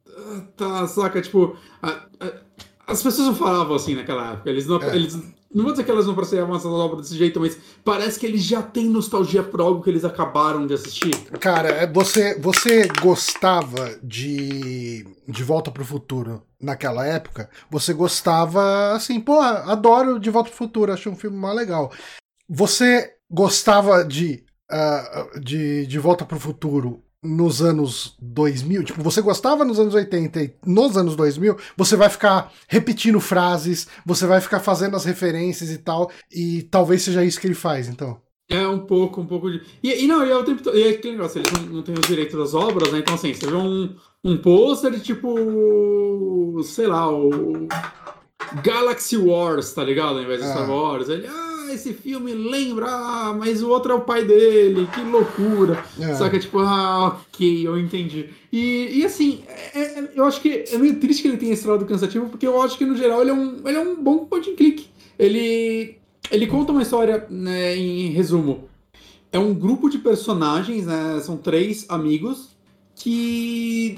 tá, 0.57 0.87
saca? 0.87 1.21
Tipo, 1.21 1.55
a- 1.81 2.05
a- 2.19 2.33
as 2.87 3.01
pessoas 3.01 3.27
não 3.27 3.35
falavam 3.35 3.75
assim 3.75 3.95
naquela 3.95 4.33
época. 4.33 4.49
Eles 4.49 4.67
não, 4.67 4.81
É. 4.81 4.95
eles, 4.95 5.15
não 5.53 5.63
vou 5.63 5.71
dizer 5.71 5.83
que 5.83 5.91
elas 5.91 6.05
não 6.05 6.13
apreciavam 6.13 6.55
essas 6.55 6.71
obras 6.71 7.01
desse 7.03 7.17
jeito, 7.17 7.39
mas 7.39 7.57
parece 7.83 8.19
que 8.19 8.25
eles 8.25 8.43
já 8.43 8.61
têm 8.61 8.89
nostalgia 8.89 9.43
por 9.43 9.61
algo 9.61 9.81
que 9.83 9.89
eles 9.89 10.03
acabaram 10.05 10.65
de 10.67 10.73
assistir. 10.73 11.15
Cara, 11.39 11.69
é, 11.69 11.87
você, 11.91 12.37
você 12.39 12.87
gostava 13.01 13.97
de 14.03 15.05
De 15.27 15.43
Volta 15.43 15.71
pro 15.71 15.85
Futuro 15.85 16.43
naquela 16.61 17.05
época? 17.05 17.49
Você 17.69 17.93
gostava, 17.93 18.91
assim, 18.93 19.19
pô, 19.19 19.39
adoro 19.39 20.19
De 20.19 20.29
Volta 20.29 20.49
pro 20.49 20.57
Futuro, 20.57 20.91
achei 20.91 21.11
um 21.11 21.15
filme 21.15 21.37
mais 21.37 21.55
legal. 21.55 21.91
Você 22.49 23.09
gostava 23.29 24.03
de, 24.03 24.43
ah, 24.69 25.27
de 25.41 25.85
De 25.87 25.97
Volta 25.99 26.25
pro 26.25 26.39
Futuro 26.39 27.01
nos 27.23 27.61
anos 27.61 28.15
2000? 28.21 28.83
Tipo, 28.83 29.03
você 29.03 29.21
gostava 29.21 29.63
nos 29.63 29.79
anos 29.79 29.93
80 29.93 30.41
e 30.41 30.53
nos 30.65 30.97
anos 30.97 31.15
2000, 31.15 31.55
você 31.77 31.95
vai 31.95 32.09
ficar 32.09 32.51
repetindo 32.67 33.19
frases, 33.19 33.87
você 34.05 34.25
vai 34.25 34.41
ficar 34.41 34.59
fazendo 34.59 34.95
as 34.95 35.05
referências 35.05 35.69
e 35.69 35.77
tal, 35.77 36.11
e 36.31 36.63
talvez 36.63 37.01
seja 37.03 37.23
isso 37.23 37.39
que 37.39 37.47
ele 37.47 37.53
faz, 37.53 37.87
então. 37.87 38.19
É 38.49 38.67
um 38.67 38.79
pouco, 38.79 39.21
um 39.21 39.25
pouco 39.25 39.49
de. 39.49 39.61
E, 39.81 40.03
e 40.03 40.07
não, 40.07 40.25
e 40.25 40.29
é 40.29 40.35
o 40.35 40.43
tempo 40.43 40.61
todo. 40.61 40.77
E 40.77 40.83
é 40.83 40.89
aquele 40.89 41.15
negócio, 41.15 41.39
eles 41.39 41.51
não, 41.53 41.61
não 41.75 41.83
têm 41.83 41.95
os 41.95 42.05
direitos 42.05 42.37
das 42.37 42.53
obras, 42.53 42.91
né? 42.91 42.99
Então, 42.99 43.13
assim, 43.13 43.33
você 43.33 43.47
vê 43.47 43.55
um, 43.55 43.95
um 44.25 44.37
pôster 44.37 44.91
de 44.91 44.99
tipo. 44.99 46.61
Sei 46.63 46.85
lá, 46.85 47.09
o. 47.09 47.67
Galaxy 48.61 49.15
Wars, 49.15 49.71
tá 49.71 49.83
ligado? 49.83 50.17
Ao 50.17 50.23
invés 50.23 50.41
de 50.41 50.47
Ah. 50.47 50.51
Star 50.51 50.69
Wars. 50.69 51.07
Ele, 51.07 51.27
ah, 51.27 51.50
esse 51.73 51.93
filme 51.93 52.33
lembra, 52.33 52.87
ah, 52.89 53.33
mas 53.37 53.61
o 53.63 53.69
outro 53.69 53.91
é 53.91 53.95
o 53.95 54.01
pai 54.01 54.23
dele, 54.25 54.87
que 54.93 55.01
loucura. 55.01 55.83
É. 55.99 56.13
Saca, 56.15 56.39
tipo, 56.39 56.59
ah, 56.59 57.07
ok, 57.07 57.67
eu 57.67 57.79
entendi. 57.79 58.29
E, 58.51 58.99
e 58.99 59.05
assim, 59.05 59.43
é- 59.47 59.79
é- 59.99 60.11
eu 60.15 60.25
acho 60.25 60.41
que 60.41 60.65
é 60.71 60.77
meio 60.77 60.99
triste 60.99 61.21
que 61.21 61.27
ele 61.27 61.37
tenha 61.37 61.53
esse 61.53 61.67
lado 61.67 61.85
cansativo, 61.85 62.29
porque 62.29 62.45
eu 62.45 62.61
acho 62.61 62.77
que 62.77 62.85
no 62.85 62.95
geral 62.95 63.21
ele 63.21 63.31
é 63.31 63.33
um, 63.33 63.67
ele 63.67 63.77
é 63.77 63.81
um 63.81 63.95
bom 64.01 64.25
point 64.25 64.49
and 64.49 64.55
click. 64.55 64.87
Ele, 65.17 65.97
ele 66.29 66.47
conta 66.47 66.71
uma 66.71 66.81
história, 66.81 67.25
né, 67.29 67.75
em 67.75 68.09
resumo. 68.09 68.69
É 69.31 69.39
um 69.39 69.53
grupo 69.53 69.89
de 69.89 69.97
personagens, 69.97 70.85
né, 70.85 71.19
são 71.23 71.37
três 71.37 71.85
amigos, 71.89 72.49
que 72.95 73.97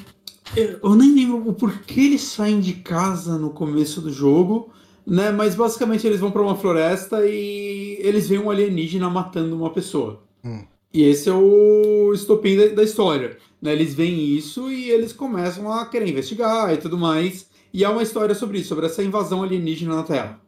eu 0.82 0.95
nem 0.95 1.13
lembro 1.15 1.49
o 1.49 1.53
porquê 1.53 2.01
eles 2.01 2.21
saem 2.21 2.59
de 2.59 2.74
casa 2.74 3.38
no 3.38 3.49
começo 3.49 3.99
do 4.01 4.11
jogo, 4.11 4.69
né? 5.06 5.32
Mas 5.32 5.56
basicamente 5.56 6.06
eles 6.08 6.20
vão 6.20 6.32
pra 6.32 6.41
uma 6.41 6.56
floresta 6.56 7.26
e 7.26 7.97
eles 7.99 8.28
veem 8.28 8.41
um 8.41 8.49
alienígena 8.49 9.10
matando 9.10 9.56
uma 9.56 9.70
pessoa. 9.70 10.24
Hum. 10.43 10.64
E 10.93 11.04
esse 11.04 11.28
é 11.28 11.34
o 11.34 12.12
estopim 12.14 12.56
da, 12.56 12.68
da 12.68 12.84
história. 12.84 13.38
Né? 13.62 13.72
Eles 13.74 13.93
veem 13.93 14.36
isso 14.36 14.72
e 14.72 14.91
eles 14.91 15.12
começam 15.12 15.72
a 15.72 15.86
querer 15.86 16.10
investigar 16.10 16.74
e 16.74 16.78
tudo 16.78 16.97
mais. 16.97 17.47
E 17.74 17.84
é 17.84 17.89
uma 17.89 18.04
história 18.04 18.36
sobre 18.36 18.60
isso, 18.60 18.70
sobre 18.70 18.86
essa 18.86 19.04
invasão 19.04 19.41
alienígena 19.41 19.95
na 19.95 20.04
Terra. 20.04 20.39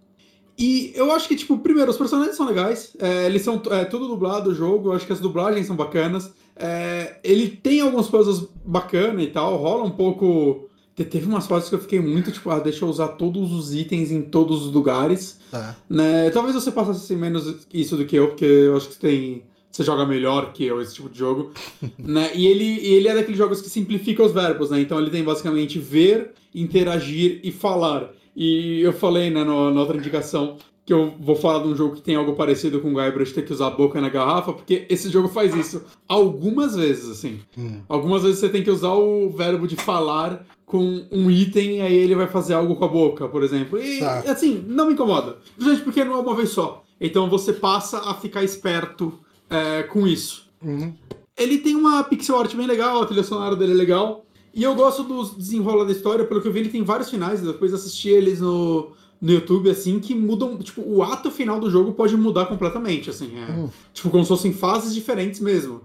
E 0.58 0.94
eu 0.96 1.12
acho 1.12 1.28
que, 1.28 1.36
tipo, 1.36 1.58
primeiro, 1.58 1.92
os 1.92 1.98
personagens 1.98 2.38
são 2.38 2.46
legais. 2.46 2.96
É, 3.00 3.26
eles 3.26 3.42
são 3.42 3.62
é, 3.72 3.84
tudo 3.84 4.08
dublado 4.08 4.52
o 4.52 4.56
jogo. 4.56 4.90
Eu 4.90 4.94
acho 4.94 5.06
que 5.06 5.12
as 5.12 5.20
dublagens 5.20 5.68
são 5.68 5.76
bacanas. 5.76 6.34
É, 6.56 7.20
ele 7.24 7.50
tem 7.50 7.82
algumas 7.82 8.08
coisas 8.08 8.48
bacanas 8.64 9.24
e 9.24 9.28
tal. 9.28 9.58
Rola 9.58 9.84
um 9.84 9.92
pouco. 9.92 10.65
Teve 10.96 11.26
umas 11.26 11.46
fases 11.46 11.68
que 11.68 11.76
eu 11.76 11.80
fiquei 11.80 12.00
muito, 12.00 12.32
tipo, 12.32 12.50
ah, 12.50 12.60
deixa 12.60 12.86
eu 12.86 12.90
usar 12.90 13.10
todos 13.10 13.52
os 13.52 13.74
itens 13.74 14.12
em 14.12 14.22
todos 14.22 14.66
os 14.66 14.74
lugares. 14.74 15.40
Tá. 15.52 15.76
Né? 15.90 16.30
Talvez 16.30 16.56
você 16.56 16.72
passasse 16.72 17.14
menos 17.16 17.68
isso 17.74 17.98
do 17.98 18.06
que 18.06 18.16
eu, 18.16 18.30
porque 18.30 18.46
eu 18.46 18.78
acho 18.78 18.88
que 18.88 18.94
você 18.94 19.00
tem. 19.00 19.44
Você 19.70 19.84
joga 19.84 20.06
melhor 20.06 20.54
que 20.54 20.64
eu 20.64 20.82
esse 20.82 20.96
tipo 20.96 21.10
de 21.10 21.20
jogo. 21.20 21.52
né? 22.00 22.32
E 22.34 22.48
ele, 22.48 22.80
ele 22.80 23.10
é 23.10 23.14
daqueles 23.14 23.38
jogos 23.38 23.62
que 23.62 23.70
simplifica 23.70 24.24
os 24.24 24.32
verbos, 24.32 24.70
né? 24.70 24.80
Então 24.80 24.98
ele 24.98 25.10
tem 25.10 25.22
basicamente 25.22 25.80
ver, 25.80 26.32
interagir 26.54 27.42
e 27.44 27.52
falar. 27.52 28.10
E 28.34 28.80
eu 28.80 28.94
falei, 28.94 29.30
né, 29.30 29.44
no, 29.44 29.72
na 29.72 29.82
outra 29.82 29.98
indicação, 29.98 30.58
que 30.86 30.94
eu 30.94 31.16
vou 31.20 31.36
falar 31.36 31.64
de 31.64 31.70
um 31.70 31.76
jogo 31.76 31.96
que 31.96 32.02
tem 32.02 32.16
algo 32.16 32.34
parecido 32.34 32.80
com 32.80 32.94
o 32.94 32.96
Guybrush 32.96 33.34
ter 33.34 33.44
que 33.44 33.52
usar 33.52 33.68
a 33.68 33.72
boca 33.72 34.00
na 34.00 34.08
garrafa, 34.08 34.54
porque 34.54 34.86
esse 34.88 35.10
jogo 35.10 35.28
faz 35.28 35.56
isso 35.56 35.84
algumas 36.08 36.76
vezes, 36.76 37.10
assim. 37.10 37.40
Hum. 37.58 37.82
Algumas 37.90 38.22
vezes 38.22 38.40
você 38.40 38.50
tem 38.50 38.62
que 38.62 38.70
usar 38.70 38.94
o 38.94 39.30
verbo 39.32 39.68
de 39.68 39.76
falar 39.76 40.46
com 40.66 41.06
um 41.12 41.30
item, 41.30 41.82
aí 41.82 41.94
ele 41.96 42.16
vai 42.16 42.28
fazer 42.28 42.54
algo 42.56 42.76
com 42.76 42.86
a 42.86 42.88
boca, 42.88 43.28
por 43.28 43.44
exemplo. 43.44 43.80
E, 43.80 44.00
Tá. 44.00 44.20
assim, 44.32 44.64
não 44.68 44.88
me 44.88 44.94
incomoda. 44.94 45.38
Gente, 45.58 45.82
porque 45.82 46.04
não 46.04 46.14
é 46.14 46.18
uma 46.18 46.36
vez 46.36 46.50
só. 46.50 46.84
Então 47.00 47.30
você 47.30 47.54
passa 47.54 48.00
a 48.10 48.14
ficar 48.16 48.44
esperto 48.44 49.14
é, 49.50 49.84
com 49.84 50.08
isso. 50.08 50.50
Uhum. 50.64 50.94
Ele 51.38 51.58
tem 51.60 51.76
uma 51.76 52.04
pixel 52.04 52.40
art 52.40 52.56
bem 52.56 52.66
legal, 52.66 53.02
a 53.02 53.06
trilha 53.06 53.24
sonora 53.24 53.56
dele 53.56 53.74
é 53.74 53.76
legal. 53.76 54.26
E 54.54 54.64
eu 54.64 54.74
gosto 54.74 55.04
dos 55.04 55.36
desenrola 55.36 55.86
da 55.86 55.92
história, 55.92 56.24
pelo 56.26 56.42
que 56.42 56.48
eu 56.48 56.52
vi, 56.52 56.60
ele 56.62 56.70
tem 56.70 56.82
vários 56.82 57.10
finais. 57.10 57.42
Depois 57.42 57.74
assisti 57.74 58.08
eles 58.08 58.40
no, 58.40 58.92
no 59.22 59.32
YouTube, 59.34 59.70
assim, 59.70 60.00
que 60.00 60.16
mudam. 60.16 60.58
Tipo, 60.58 60.82
o 60.82 61.04
ato 61.04 61.30
final 61.30 61.60
do 61.60 61.70
jogo 61.70 61.92
pode 61.92 62.16
mudar 62.16 62.46
completamente, 62.46 63.10
assim. 63.10 63.34
é. 63.38 63.52
Hum. 63.52 63.70
Tipo, 63.94 64.10
como 64.10 64.24
se 64.24 64.30
fossem 64.30 64.54
fases 64.54 64.94
diferentes 64.96 65.42
mesmo. 65.42 65.82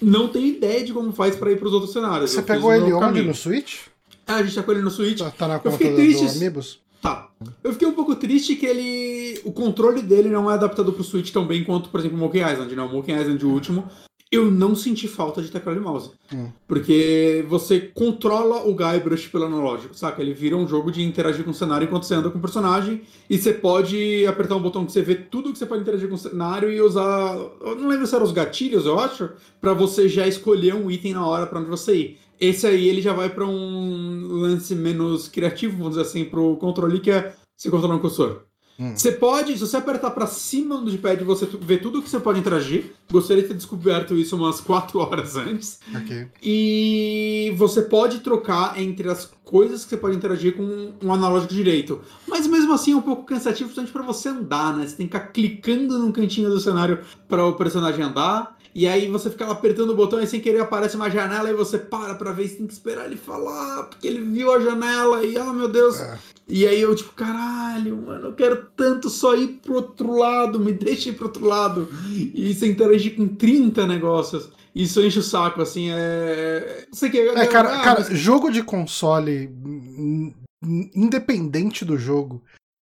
Não 0.00 0.26
tenho 0.26 0.48
ideia 0.48 0.84
de 0.84 0.92
como 0.92 1.12
faz 1.12 1.36
pra 1.36 1.52
ir 1.52 1.58
pros 1.60 1.72
outros 1.72 1.92
cenários. 1.92 2.32
Você 2.32 2.42
pegou 2.42 2.74
ele 2.74 2.92
onde? 2.92 3.22
No 3.22 3.32
Switch? 3.34 3.82
Ah, 4.26 4.36
a 4.36 4.42
gente 4.42 4.54
tá 4.54 4.62
com 4.62 4.72
ele 4.72 4.82
no 4.82 4.90
Switch. 4.90 5.18
Tá, 5.18 5.30
tá 5.30 5.48
na 5.48 5.60
Eu 5.62 5.72
fiquei 5.72 5.90
do, 5.90 5.96
triste. 5.96 6.24
do 6.24 6.30
Amiibos? 6.30 6.80
Tá. 7.00 7.28
Eu 7.64 7.72
fiquei 7.72 7.88
um 7.88 7.92
pouco 7.94 8.14
triste 8.14 8.54
que 8.54 8.64
ele. 8.64 9.40
O 9.44 9.52
controle 9.52 10.02
dele 10.02 10.28
não 10.28 10.48
é 10.48 10.54
adaptado 10.54 10.92
pro 10.92 11.02
Switch 11.02 11.32
tão 11.32 11.44
bem 11.44 11.64
quanto, 11.64 11.88
por 11.88 11.98
exemplo, 11.98 12.16
o 12.16 12.20
Monkey 12.20 12.38
Island, 12.38 12.76
né? 12.76 12.82
O 12.82 12.88
Monkey 12.88 13.12
Island, 13.12 13.44
o 13.44 13.50
último. 13.50 13.88
Eu 14.30 14.50
não 14.50 14.74
senti 14.74 15.06
falta 15.06 15.42
de 15.42 15.50
teclado 15.50 15.78
e 15.78 15.82
mouse. 15.82 16.10
Hum. 16.32 16.48
Porque 16.66 17.44
você 17.50 17.78
controla 17.80 18.66
o 18.66 18.74
Guybrush 18.74 19.28
pelo 19.28 19.44
analógico, 19.44 19.94
saca? 19.94 20.22
Ele 20.22 20.32
vira 20.32 20.56
um 20.56 20.66
jogo 20.66 20.90
de 20.90 21.02
interagir 21.02 21.44
com 21.44 21.50
o 21.50 21.54
cenário 21.54 21.84
enquanto 21.84 22.04
você 22.04 22.14
anda 22.14 22.30
com 22.30 22.38
o 22.38 22.40
personagem. 22.40 23.02
E 23.28 23.36
você 23.36 23.52
pode 23.52 24.26
apertar 24.26 24.56
um 24.56 24.62
botão 24.62 24.86
que 24.86 24.92
você 24.92 25.02
vê 25.02 25.16
tudo 25.16 25.52
que 25.52 25.58
você 25.58 25.66
pode 25.66 25.82
interagir 25.82 26.08
com 26.08 26.14
o 26.14 26.18
cenário 26.18 26.72
e 26.72 26.80
usar. 26.80 27.36
Eu 27.60 27.74
não 27.76 27.88
lembro 27.88 28.06
se 28.06 28.14
eram 28.14 28.24
os 28.24 28.32
gatilhos, 28.32 28.86
eu 28.86 28.98
acho, 28.98 29.28
pra 29.60 29.74
você 29.74 30.08
já 30.08 30.26
escolher 30.26 30.74
um 30.74 30.90
item 30.90 31.12
na 31.12 31.26
hora 31.26 31.46
pra 31.46 31.60
onde 31.60 31.68
você 31.68 31.94
ir. 31.94 32.18
Esse 32.42 32.66
aí 32.66 32.88
ele 32.88 33.00
já 33.00 33.12
vai 33.12 33.30
pra 33.30 33.46
um 33.46 34.26
lance 34.28 34.74
menos 34.74 35.28
criativo, 35.28 35.76
vamos 35.76 35.90
dizer 35.90 36.02
assim, 36.02 36.24
pro 36.24 36.56
controle, 36.56 36.98
que 36.98 37.12
é 37.12 37.32
você 37.56 37.70
controlar 37.70 37.94
um 37.94 38.00
cursor. 38.00 38.40
Hum. 38.80 38.96
Você 38.96 39.12
pode, 39.12 39.52
se 39.52 39.60
você 39.60 39.76
apertar 39.76 40.10
pra 40.10 40.26
cima 40.26 40.76
do 40.78 40.90
D-pad, 40.90 41.22
você 41.22 41.46
vê 41.60 41.76
tudo 41.76 42.02
que 42.02 42.10
você 42.10 42.18
pode 42.18 42.40
interagir. 42.40 42.94
Gostaria 43.08 43.44
de 43.44 43.50
ter 43.50 43.54
descoberto 43.54 44.16
isso 44.16 44.34
umas 44.34 44.58
4 44.62 44.98
horas 44.98 45.36
antes. 45.36 45.78
Ok. 45.94 46.26
E 46.42 47.54
você 47.56 47.82
pode 47.82 48.18
trocar 48.18 48.76
entre 48.80 49.08
as 49.08 49.30
coisas 49.44 49.84
que 49.84 49.90
você 49.90 49.96
pode 49.96 50.16
interagir 50.16 50.56
com 50.56 50.94
um 51.00 51.12
analógico 51.12 51.54
direito. 51.54 52.00
Mas 52.26 52.48
mesmo 52.48 52.72
assim 52.72 52.90
é 52.92 52.96
um 52.96 53.02
pouco 53.02 53.24
cansativo, 53.24 53.70
principalmente 53.70 53.92
pra 53.92 54.02
você 54.02 54.30
andar, 54.30 54.76
né? 54.76 54.84
Você 54.84 54.96
tem 54.96 55.06
que 55.06 55.16
ficar 55.16 55.30
clicando 55.30 55.96
num 55.96 56.10
cantinho 56.10 56.50
do 56.50 56.58
cenário 56.58 56.98
para 57.28 57.46
o 57.46 57.52
personagem 57.52 58.02
andar. 58.02 58.56
E 58.74 58.86
aí 58.88 59.06
você 59.08 59.28
fica 59.30 59.46
lá 59.46 59.52
apertando 59.52 59.90
o 59.90 59.94
botão 59.94 60.20
e 60.20 60.26
sem 60.26 60.40
querer 60.40 60.60
aparece 60.60 60.96
uma 60.96 61.10
janela 61.10 61.50
e 61.50 61.54
você 61.54 61.78
para 61.78 62.14
pra 62.14 62.32
ver, 62.32 62.48
você 62.48 62.56
tem 62.56 62.66
que 62.66 62.72
esperar 62.72 63.04
ele 63.04 63.16
falar, 63.16 63.84
porque 63.84 64.06
ele 64.06 64.20
viu 64.22 64.52
a 64.52 64.60
janela 64.60 65.24
e, 65.24 65.36
oh 65.36 65.52
meu 65.52 65.68
Deus. 65.68 66.00
É. 66.00 66.18
E 66.48 66.66
aí 66.66 66.80
eu, 66.80 66.94
tipo, 66.94 67.12
caralho, 67.12 67.96
mano, 67.96 68.28
eu 68.28 68.32
quero 68.34 68.66
tanto 68.76 69.08
só 69.08 69.34
ir 69.34 69.60
pro 69.62 69.74
outro 69.74 70.16
lado, 70.16 70.58
me 70.58 70.72
deixa 70.72 71.10
ir 71.10 71.12
pro 71.12 71.26
outro 71.26 71.46
lado. 71.46 71.88
E 72.34 72.52
você 72.54 72.66
interagir 72.66 73.14
com 73.16 73.28
30 73.28 73.86
negócios. 73.86 74.50
Isso 74.74 75.02
enche 75.02 75.18
o 75.18 75.22
saco, 75.22 75.60
assim, 75.60 75.90
é. 75.90 76.86
Não 76.88 76.98
sei 76.98 77.08
o 77.08 77.12
que. 77.12 77.18
É, 77.18 77.46
cara, 77.46 77.74
ah, 77.74 77.82
cara, 77.82 78.00
mas- 78.00 78.18
jogo 78.18 78.50
de 78.50 78.62
console, 78.62 79.48
hum, 79.64 80.32
hum, 80.64 80.90
independente 80.94 81.84
do 81.84 81.98
jogo, 81.98 82.42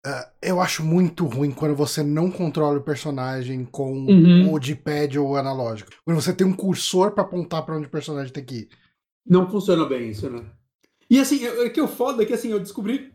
eh, 0.07 0.29
eu 0.51 0.61
acho 0.61 0.85
muito 0.85 1.27
ruim 1.27 1.51
quando 1.51 1.75
você 1.75 2.03
não 2.03 2.31
controla 2.31 2.79
o 2.79 2.83
personagem 2.83 3.65
com 3.65 3.93
Uhum. 3.93 4.53
o 4.53 4.59
D-pad 4.61 5.19
ou 5.19 5.31
o 5.31 5.37
analógico. 5.37 5.91
Quando 6.05 6.21
você 6.21 6.33
tem 6.33 6.47
um 6.47 6.53
cursor 6.53 7.11
pra 7.11 7.25
apontar 7.25 7.65
pra 7.65 7.77
onde 7.77 7.87
o 7.87 7.91
personagem 7.91 8.33
tem 8.33 8.45
que 8.45 8.55
ir. 8.55 8.69
Não 9.29 9.51
funciona 9.51 9.85
bem 9.85 10.11
isso, 10.11 10.31
né? 10.31 10.43
E 11.11 11.19
assim, 11.21 11.45
é 11.45 11.69
que 11.69 11.81
o 11.81 11.89
foda 11.89 12.23
é 12.23 12.27
que 12.27 12.33
assim, 12.33 12.51
eu 12.53 12.61
descobri. 12.61 13.13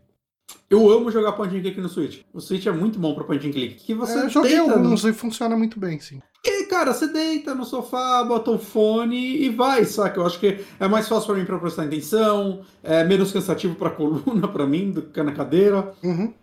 Eu 0.68 0.90
amo 0.90 1.10
jogar 1.10 1.32
point 1.32 1.56
and 1.56 1.60
click 1.62 1.80
no 1.80 1.88
Switch. 1.88 2.20
O 2.32 2.40
Switch 2.40 2.66
é 2.66 2.72
muito 2.72 2.98
bom 2.98 3.14
pra 3.14 3.24
point 3.24 3.46
and 3.46 3.52
click. 3.52 3.76
Que 3.84 3.94
você 3.94 4.18
É, 4.18 4.24
eu 4.24 4.28
joguei 4.28 4.50
deita 4.56 4.66
no- 4.66 4.74
alguns 4.74 5.04
e 5.04 5.12
funciona 5.12 5.56
muito 5.56 5.78
bem, 5.80 5.98
sim. 6.00 6.20
E, 6.44 6.64
cara, 6.64 6.92
você 6.92 7.06
deita 7.06 7.54
no 7.54 7.64
sofá, 7.64 8.24
bota 8.24 8.50
o 8.50 8.58
fone 8.58 9.36
e 9.44 9.48
vai, 9.48 9.84
saca? 9.84 10.18
Eu 10.18 10.26
acho 10.26 10.40
que 10.40 10.58
é 10.80 10.88
mais 10.88 11.08
fácil 11.08 11.28
pra 11.28 11.36
mim 11.36 11.44
pra 11.46 11.58
prestar 11.58 11.84
atenção, 11.84 12.62
é 12.82 13.04
menos 13.04 13.30
cansativo 13.32 13.76
pra 13.76 13.90
coluna 13.90 14.48
pra 14.48 14.66
mim 14.66 14.90
do 14.90 15.02
que 15.02 15.22
na 15.22 15.32
cadeira. 15.32 15.94
Uhum. 16.02 16.34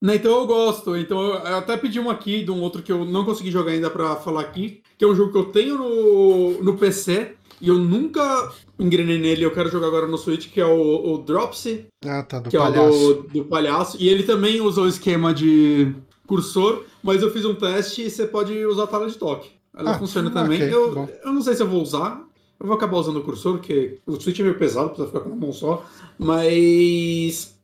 Né, 0.00 0.16
então 0.16 0.32
eu 0.38 0.46
gosto. 0.46 0.96
Então 0.96 1.20
eu 1.20 1.34
eu 1.34 1.56
até 1.56 1.76
pedi 1.76 1.98
um 1.98 2.08
aqui 2.10 2.44
de 2.44 2.50
um 2.50 2.60
outro 2.60 2.82
que 2.82 2.92
eu 2.92 3.04
não 3.04 3.24
consegui 3.24 3.50
jogar 3.50 3.72
ainda 3.72 3.90
pra 3.90 4.16
falar 4.16 4.42
aqui, 4.42 4.80
que 4.96 5.04
é 5.04 5.08
um 5.08 5.14
jogo 5.14 5.32
que 5.32 5.38
eu 5.38 5.46
tenho 5.46 5.76
no, 5.76 6.62
no 6.62 6.76
PC 6.76 7.34
e 7.60 7.68
eu 7.68 7.78
nunca 7.78 8.52
engrenei 8.78 9.18
nele. 9.18 9.44
Eu 9.44 9.50
quero 9.50 9.68
jogar 9.70 9.88
agora 9.88 10.06
no 10.06 10.16
Switch, 10.16 10.48
que 10.52 10.60
é 10.60 10.66
o, 10.66 11.14
o 11.14 11.18
Dropsy, 11.18 11.86
Ah, 12.06 12.22
tá, 12.22 12.38
do 12.38 12.48
que 12.48 12.56
palhaço. 12.56 12.80
é 12.80 12.90
o 12.90 13.14
do, 13.14 13.22
do 13.28 13.44
palhaço. 13.46 13.96
E 14.00 14.08
ele 14.08 14.22
também 14.22 14.60
usa 14.60 14.80
o 14.82 14.86
esquema 14.88 15.34
de 15.34 15.92
cursor, 16.28 16.84
mas 17.02 17.20
eu 17.22 17.30
fiz 17.32 17.44
um 17.44 17.54
teste 17.54 18.02
e 18.02 18.10
você 18.10 18.24
pode 18.26 18.52
usar 18.66 18.84
a 18.84 18.86
tela 18.86 19.08
de 19.10 19.16
toque. 19.18 19.50
Ela 19.76 19.92
Ah, 19.92 19.98
funciona 19.98 20.30
também. 20.30 20.60
eu, 20.60 20.94
bom. 20.94 21.08
eu 21.24 21.32
não 21.32 21.42
sei 21.42 21.54
se 21.54 21.62
eu 21.62 21.68
vou 21.68 21.82
usar. 21.82 22.24
Eu 22.60 22.66
vou 22.66 22.76
acabar 22.76 22.98
usando 22.98 23.18
o 23.18 23.22
cursor, 23.22 23.54
porque 23.58 23.98
o 24.06 24.20
Switch 24.20 24.38
é 24.40 24.42
meio 24.42 24.58
pesado, 24.58 24.88
precisa 24.88 25.06
ficar 25.08 25.20
com 25.20 25.28
uma 25.30 25.36
mão 25.36 25.52
só. 25.52 25.84
Mas. 26.18 27.57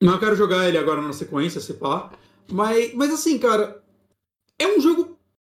Não 0.00 0.14
eu 0.14 0.18
quero 0.18 0.36
jogar 0.36 0.68
ele 0.68 0.78
agora 0.78 1.02
na 1.02 1.12
sequência, 1.12 1.60
se 1.60 1.74
pá. 1.74 2.10
Mas, 2.50 2.94
mas 2.94 3.12
assim, 3.12 3.38
cara. 3.38 3.82
É 4.58 4.66
um 4.66 4.80
jogo. 4.80 5.16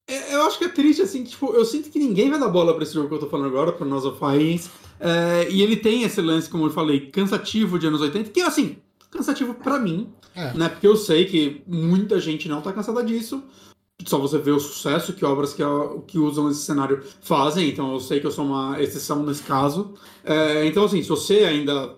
é- 0.08 0.34
eu 0.34 0.42
acho 0.42 0.58
que 0.58 0.64
é 0.64 0.68
triste, 0.68 1.02
assim, 1.02 1.22
que, 1.24 1.30
tipo, 1.30 1.52
eu 1.54 1.64
sinto 1.64 1.88
que 1.90 1.98
ninguém 1.98 2.28
vai 2.30 2.38
dar 2.38 2.48
bola 2.48 2.74
pra 2.74 2.82
esse 2.82 2.94
jogo 2.94 3.08
que 3.08 3.14
eu 3.14 3.18
tô 3.20 3.28
falando 3.28 3.46
agora, 3.46 3.72
pra 3.72 3.86
Nós 3.86 4.04
of 4.04 4.18
Fires. 4.18 4.68
É, 4.98 5.48
e 5.50 5.62
ele 5.62 5.76
tem 5.76 6.02
esse 6.02 6.20
lance, 6.20 6.50
como 6.50 6.66
eu 6.66 6.70
falei, 6.70 7.08
cansativo 7.10 7.78
de 7.78 7.86
anos 7.86 8.00
80, 8.00 8.30
que 8.30 8.40
assim, 8.42 8.76
cansativo 9.10 9.54
pra 9.54 9.78
mim, 9.78 10.12
É. 10.34 10.52
né? 10.52 10.68
Porque 10.68 10.86
eu 10.86 10.96
sei 10.96 11.24
que 11.26 11.62
muita 11.66 12.18
gente 12.20 12.48
não 12.48 12.60
tá 12.60 12.72
cansada 12.72 13.02
disso. 13.04 13.42
Só 14.04 14.18
você 14.18 14.38
vê 14.38 14.50
o 14.50 14.58
sucesso 14.60 15.12
que 15.12 15.24
obras 15.24 15.52
que, 15.54 15.62
que 16.06 16.18
usam 16.18 16.50
esse 16.50 16.62
cenário 16.62 17.02
fazem, 17.22 17.68
então 17.68 17.92
eu 17.92 18.00
sei 18.00 18.18
que 18.18 18.26
eu 18.26 18.30
sou 18.30 18.44
uma 18.46 18.80
exceção 18.82 19.22
nesse 19.24 19.42
caso. 19.42 19.94
É, 20.24 20.64
então, 20.66 20.84
assim, 20.84 21.02
se 21.02 21.08
você 21.08 21.44
ainda 21.44 21.94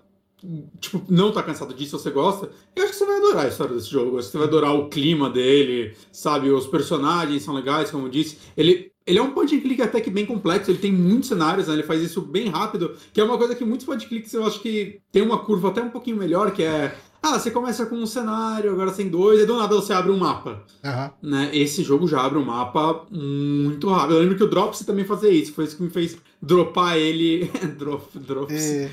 tipo, 0.80 1.02
não 1.08 1.32
tá 1.32 1.42
cansado 1.42 1.72
disso, 1.74 1.98
você 1.98 2.10
gosta, 2.10 2.50
eu 2.74 2.82
acho 2.82 2.92
que 2.92 2.98
você 2.98 3.06
vai 3.06 3.16
adorar 3.16 3.44
a 3.44 3.48
história 3.48 3.74
desse 3.74 3.90
jogo. 3.90 4.10
Você 4.12 4.36
vai 4.36 4.46
adorar 4.46 4.74
o 4.74 4.88
clima 4.88 5.30
dele, 5.30 5.94
sabe? 6.10 6.50
Os 6.50 6.66
personagens 6.66 7.42
são 7.42 7.54
legais, 7.54 7.90
como 7.90 8.06
eu 8.06 8.10
disse. 8.10 8.38
Ele, 8.56 8.90
ele 9.06 9.18
é 9.18 9.22
um 9.22 9.32
point 9.32 9.54
and 9.54 9.60
click 9.60 9.80
até 9.82 10.00
que 10.00 10.10
bem 10.10 10.26
complexo, 10.26 10.70
ele 10.70 10.78
tem 10.78 10.92
muitos 10.92 11.28
cenários, 11.28 11.68
né? 11.68 11.74
Ele 11.74 11.82
faz 11.82 12.02
isso 12.02 12.20
bem 12.20 12.48
rápido, 12.48 12.96
que 13.12 13.20
é 13.20 13.24
uma 13.24 13.38
coisa 13.38 13.54
que 13.54 13.64
muitos 13.64 13.86
point 13.86 14.04
and 14.04 14.08
clicks 14.08 14.32
eu 14.34 14.44
acho 14.44 14.60
que 14.60 15.00
tem 15.10 15.22
uma 15.22 15.38
curva 15.38 15.68
até 15.68 15.82
um 15.82 15.90
pouquinho 15.90 16.16
melhor, 16.16 16.52
que 16.52 16.62
é. 16.62 16.96
Ah, 17.22 17.38
você 17.38 17.50
começa 17.52 17.86
com 17.86 17.94
um 17.96 18.06
cenário, 18.06 18.72
agora 18.72 18.90
tem 18.90 19.08
dois, 19.08 19.40
e 19.40 19.46
do 19.46 19.56
nada 19.56 19.76
você 19.76 19.92
abre 19.92 20.10
um 20.10 20.18
mapa 20.18 20.64
Aham. 20.84 21.10
né, 21.22 21.50
esse 21.56 21.84
jogo 21.84 22.08
já 22.08 22.20
abre 22.24 22.36
um 22.38 22.44
mapa 22.44 23.06
muito 23.12 23.88
rápido. 23.88 24.14
Eu 24.16 24.20
lembro 24.22 24.36
que 24.36 24.42
o 24.42 24.48
Drops 24.50 24.80
também 24.84 25.04
fazia 25.04 25.30
isso, 25.30 25.52
foi 25.52 25.64
isso 25.64 25.76
que 25.76 25.82
me 25.84 25.90
fez 25.90 26.16
dropar 26.42 26.98
ele 26.98 27.44
drop, 27.78 28.18
drops, 28.18 28.52
E- 28.52 28.90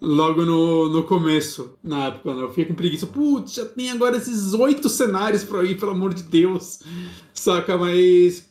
logo 0.00 0.44
no, 0.44 0.88
no 0.88 1.02
começo, 1.02 1.70
na 1.82 2.06
época. 2.06 2.32
Né? 2.34 2.42
Eu 2.42 2.48
fiquei 2.50 2.66
com 2.66 2.74
preguiça. 2.74 3.06
Putz, 3.06 3.54
já 3.54 3.64
tem 3.64 3.90
agora 3.90 4.16
esses 4.18 4.52
oito 4.54 4.88
cenários 4.88 5.42
pra 5.44 5.64
ir, 5.64 5.76
pelo 5.78 5.92
amor 5.92 6.12
de 6.14 6.22
Deus. 6.22 6.78
Saca, 7.32 7.76
mas. 7.78 8.44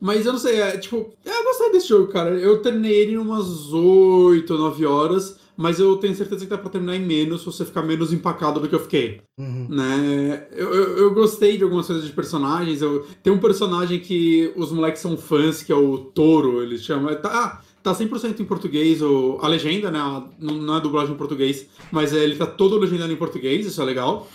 Mas 0.00 0.26
eu 0.26 0.32
não 0.32 0.40
sei, 0.40 0.60
é 0.60 0.76
tipo, 0.76 1.12
eu 1.24 1.44
gostei 1.44 1.70
desse 1.70 1.88
jogo, 1.88 2.08
cara. 2.12 2.30
Eu 2.30 2.60
terminei 2.60 2.92
ele 2.92 3.12
em 3.12 3.18
umas 3.18 3.72
8, 3.72 4.52
9 4.58 4.84
horas, 4.84 5.36
mas 5.62 5.78
eu 5.78 5.96
tenho 5.96 6.14
certeza 6.14 6.44
que 6.44 6.50
dá 6.50 6.58
pra 6.58 6.68
terminar 6.68 6.96
em 6.96 7.06
menos 7.06 7.40
se 7.40 7.46
você 7.46 7.64
ficar 7.64 7.82
menos 7.82 8.12
empacado 8.12 8.58
do 8.60 8.68
que 8.68 8.74
eu 8.74 8.80
fiquei 8.80 9.20
Uhum. 9.38 9.66
né? 9.70 10.46
Eu, 10.52 10.74
eu, 10.74 10.98
eu 10.98 11.14
gostei 11.14 11.56
de 11.56 11.64
algumas 11.64 11.86
coisas 11.86 12.04
de 12.04 12.12
personagens. 12.12 12.82
Eu, 12.82 13.06
tem 13.22 13.32
um 13.32 13.38
personagem 13.38 13.98
que 14.00 14.52
os 14.56 14.70
moleques 14.72 15.00
são 15.00 15.16
fãs, 15.16 15.62
que 15.62 15.72
é 15.72 15.76
o 15.76 15.96
Toro, 15.98 16.62
eles 16.62 16.82
chamam. 16.84 17.14
Tá, 17.16 17.30
ah, 17.32 17.60
tá 17.82 17.94
100% 17.94 18.40
em 18.40 18.44
português, 18.44 19.00
o, 19.02 19.38
a 19.40 19.48
legenda, 19.48 19.90
né? 19.90 19.98
a- 19.98 20.24
não, 20.38 20.54
não 20.56 20.76
é 20.76 20.80
dublagem 20.80 21.14
em 21.14 21.18
português, 21.18 21.66
mas 21.90 22.12
é, 22.12 22.22
ele 22.22 22.36
tá 22.36 22.46
todo 22.46 22.76
legendado 22.78 23.12
em 23.12 23.16
português, 23.16 23.64
isso 23.66 23.80
é 23.80 23.84
legal. 23.84 24.28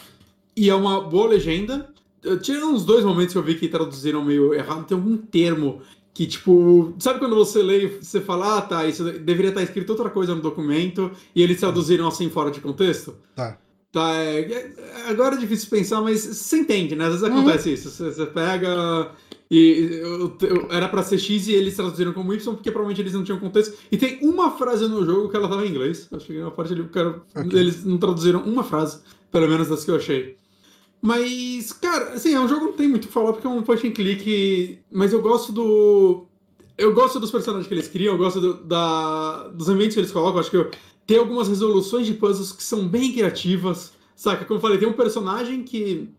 E 0.56 0.70
é 0.70 0.76
uma 0.76 1.00
boa 1.02 1.28
legenda. 1.28 1.90
Tinha 2.42 2.66
uns 2.66 2.84
dois 2.84 3.06
momentos 3.06 3.32
que 3.34 3.38
eu 3.38 3.44
vi 3.44 3.56
que 3.56 3.68
traduziram 3.68 4.26
meio 4.26 4.54
errado. 4.54 4.86
Tem 4.86 4.98
algum 4.98 5.16
termo 5.16 5.82
que, 6.18 6.26
tipo, 6.26 6.96
sabe 6.98 7.20
quando 7.20 7.36
você 7.36 7.62
lê 7.62 7.84
e 7.86 7.88
você 8.02 8.20
fala, 8.20 8.58
ah, 8.58 8.62
tá, 8.64 8.88
isso 8.88 9.04
deveria 9.04 9.50
estar 9.50 9.62
escrito 9.62 9.92
outra 9.92 10.10
coisa 10.10 10.34
no 10.34 10.42
documento 10.42 11.12
e 11.36 11.44
eles 11.44 11.60
traduziram 11.60 12.08
assim 12.08 12.28
fora 12.28 12.50
de 12.50 12.60
contexto? 12.60 13.14
Tá. 13.36 13.56
Tá, 13.92 14.16
é, 14.16 14.40
é, 14.40 14.72
agora 15.10 15.36
é 15.36 15.38
difícil 15.38 15.70
pensar, 15.70 16.02
mas 16.02 16.22
você 16.22 16.58
entende, 16.58 16.96
né? 16.96 17.06
Às 17.06 17.12
vezes 17.22 17.28
Uhum. 17.30 17.38
acontece 17.42 17.72
isso. 17.72 17.92
Você, 17.92 18.12
você 18.12 18.26
pega 18.26 19.12
e 19.50 20.00
eu- 20.02 20.36
eu- 20.42 20.68
era 20.72 20.90
pra 20.90 21.04
ser 21.04 21.20
X 21.20 21.48
e 21.48 21.54
eles 21.54 21.76
traduziram 21.76 22.12
como 22.14 22.34
Y 22.34 22.54
porque 22.56 22.72
provavelmente 22.72 23.00
eles 23.02 23.14
não 23.14 23.24
tinham 23.24 23.40
contexto. 23.40 23.78
E 23.92 23.96
tem 23.96 24.18
uma 24.24 24.50
frase 24.58 24.88
no 24.88 25.06
jogo 25.06 25.30
que 25.30 25.38
ela 25.38 25.48
tava 25.48 25.68
em 25.68 25.70
inglês. 25.70 26.08
Acho 26.12 26.26
que 26.26 26.34
na 26.40 26.50
parte 26.50 26.74
ali 26.74 26.84
cara, 26.86 27.22
Ok. 27.36 27.60
eles 27.60 27.86
não 27.86 27.98
traduziram 28.00 28.42
uma 28.42 28.64
frase, 28.64 29.02
pelo 29.32 29.48
menos 29.48 29.68
das 29.70 29.86
que 29.86 29.92
eu 29.92 29.96
achei. 29.98 30.36
Mas, 31.02 31.72
cara, 31.74 32.14
assim, 32.14 32.34
é 32.34 32.40
um 32.40 32.48
jogo 32.48 32.62
que 32.66 32.72
não 32.72 32.78
tem 32.78 32.88
muito 32.88 33.06
o 33.06 33.08
que 33.08 33.14
falar 33.14 33.32
porque 33.34 33.46
é 33.48 33.50
um 33.50 33.62
point 33.62 33.88
and 33.88 33.92
click, 33.92 34.80
mas 34.92 35.14
eu 35.14 35.22
gosto 35.22 35.52
do. 35.52 36.26
Eu 36.78 36.94
gosto 36.94 37.20
dos 37.20 37.32
personagens 37.32 37.68
que 37.68 37.74
eles 37.74 37.88
criam, 37.88 38.14
eu 38.14 38.18
gosto 38.18 38.40
do- 38.40 38.54
da, 38.64 39.48
dos 39.48 39.68
ambientes 39.70 39.96
que 39.96 40.00
eles 40.00 40.12
colocam. 40.12 40.40
Acho 40.40 40.52
que 40.52 40.58
eu- 40.58 40.70
tem 41.06 41.18
algumas 41.18 41.48
resoluções 41.48 42.06
de 42.06 42.14
puzzles 42.14 42.52
que 42.52 42.64
são 42.64 42.88
bem 42.88 43.12
criativas. 43.14 43.94
Saca? 44.16 44.46
Como 44.46 44.58
eu 44.58 44.62
falei, 44.62 44.78
tem 44.78 44.88
um 44.88 44.94
personagem 44.94 45.64
que. 45.64 46.10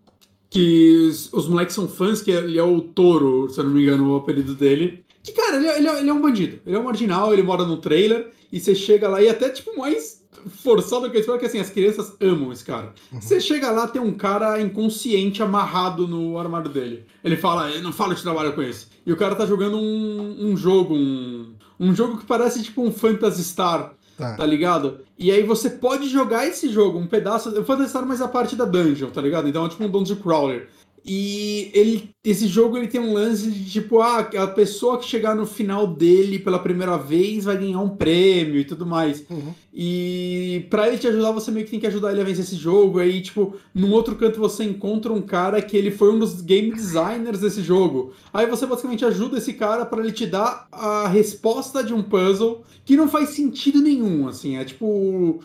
que 0.50 1.08
os, 1.08 1.32
os 1.32 1.48
moleques 1.48 1.74
são 1.74 1.86
fãs, 1.88 2.22
que 2.22 2.30
ele 2.30 2.58
é 2.58 2.62
o 2.62 2.80
Touro, 2.80 3.50
se 3.50 3.60
eu 3.60 3.64
não 3.64 3.72
me 3.72 3.82
engano, 3.82 4.12
o 4.12 4.16
apelido 4.16 4.54
dele. 4.54 5.04
Que, 5.22 5.32
cara, 5.32 5.56
ele, 5.56 5.66
é- 5.66 5.78
ele 5.78 5.88
é, 5.88 6.00
ele 6.00 6.10
é 6.10 6.12
um 6.12 6.22
bandido. 6.22 6.60
Ele 6.64 6.76
é 6.76 6.78
um 6.78 6.84
marginal, 6.84 7.32
ele 7.32 7.42
mora 7.42 7.64
no 7.66 7.76
trailer, 7.76 8.30
e 8.50 8.58
você 8.58 8.74
chega 8.74 9.08
lá 9.08 9.20
e 9.20 9.28
até, 9.28 9.50
tipo, 9.50 9.76
mais 9.76 10.17
forçado 10.46 11.02
do 11.02 11.10
que 11.10 11.16
eu 11.16 11.20
espero, 11.20 11.38
que 11.38 11.46
assim, 11.46 11.58
as 11.58 11.70
crianças 11.70 12.14
amam 12.20 12.52
esse 12.52 12.64
cara. 12.64 12.92
Você 13.12 13.40
chega 13.40 13.70
lá, 13.70 13.86
tem 13.86 14.00
um 14.00 14.12
cara 14.12 14.60
inconsciente 14.60 15.42
amarrado 15.42 16.06
no 16.06 16.38
armário 16.38 16.70
dele. 16.70 17.04
Ele 17.22 17.36
fala, 17.36 17.70
eu 17.70 17.82
não 17.82 17.92
falo 17.92 18.14
de 18.14 18.22
trabalho 18.22 18.52
com 18.52 18.62
esse. 18.62 18.86
E 19.04 19.12
o 19.12 19.16
cara 19.16 19.34
tá 19.34 19.46
jogando 19.46 19.76
um, 19.76 20.50
um 20.50 20.56
jogo, 20.56 20.94
um, 20.94 21.54
um 21.78 21.94
jogo 21.94 22.18
que 22.18 22.26
parece 22.26 22.62
tipo 22.62 22.82
um 22.82 22.92
Phantasy 22.92 23.44
Star, 23.44 23.94
Tá. 24.16 24.34
tá 24.34 24.44
ligado? 24.44 24.98
E 25.16 25.30
aí 25.30 25.44
você 25.44 25.70
pode 25.70 26.08
jogar 26.08 26.44
esse 26.44 26.68
jogo, 26.70 26.98
um 26.98 27.06
pedaço. 27.06 27.50
O 27.50 27.64
Phantasy 27.64 27.90
Star, 27.90 28.04
mas 28.04 28.20
a 28.20 28.26
parte 28.26 28.56
da 28.56 28.64
dungeon, 28.64 29.10
tá 29.10 29.20
ligado? 29.20 29.48
Então 29.48 29.64
é 29.64 29.68
tipo 29.68 29.84
um 29.84 29.88
Dungeon 29.88 30.16
Crawler. 30.16 30.68
E 31.04 31.70
ele, 31.72 32.10
esse 32.22 32.46
jogo 32.46 32.76
ele 32.76 32.88
tem 32.88 33.00
um 33.00 33.14
lance 33.14 33.50
de 33.50 33.70
tipo, 33.70 34.00
ah, 34.00 34.18
a 34.18 34.46
pessoa 34.48 34.98
que 34.98 35.06
chegar 35.06 35.34
no 35.34 35.46
final 35.46 35.86
dele 35.86 36.38
pela 36.38 36.58
primeira 36.58 36.98
vez 36.98 37.44
vai 37.44 37.56
ganhar 37.56 37.80
um 37.80 37.88
prêmio 37.88 38.58
e 38.58 38.64
tudo 38.64 38.84
mais. 38.84 39.24
Uhum. 39.30 39.54
E 39.80 40.66
pra 40.70 40.88
ele 40.88 40.98
te 40.98 41.06
ajudar, 41.06 41.30
você 41.30 41.52
meio 41.52 41.64
que 41.64 41.70
tem 41.70 41.78
que 41.78 41.86
ajudar 41.86 42.10
ele 42.10 42.20
a 42.20 42.24
vencer 42.24 42.42
esse 42.42 42.56
jogo. 42.56 42.98
Aí, 42.98 43.22
tipo, 43.22 43.54
num 43.72 43.92
outro 43.92 44.16
canto 44.16 44.40
você 44.40 44.64
encontra 44.64 45.12
um 45.12 45.22
cara 45.22 45.62
que 45.62 45.76
ele 45.76 45.92
foi 45.92 46.12
um 46.12 46.18
dos 46.18 46.40
game 46.40 46.72
designers 46.72 47.38
desse 47.38 47.62
jogo. 47.62 48.12
Aí 48.34 48.44
você 48.46 48.66
basicamente 48.66 49.04
ajuda 49.04 49.38
esse 49.38 49.52
cara 49.52 49.86
pra 49.86 50.00
ele 50.00 50.10
te 50.10 50.26
dar 50.26 50.66
a 50.72 51.06
resposta 51.06 51.84
de 51.84 51.94
um 51.94 52.02
puzzle 52.02 52.64
que 52.84 52.96
não 52.96 53.06
faz 53.06 53.28
sentido 53.28 53.80
nenhum, 53.80 54.26
assim. 54.26 54.56
É 54.56 54.64
tipo. 54.64 55.44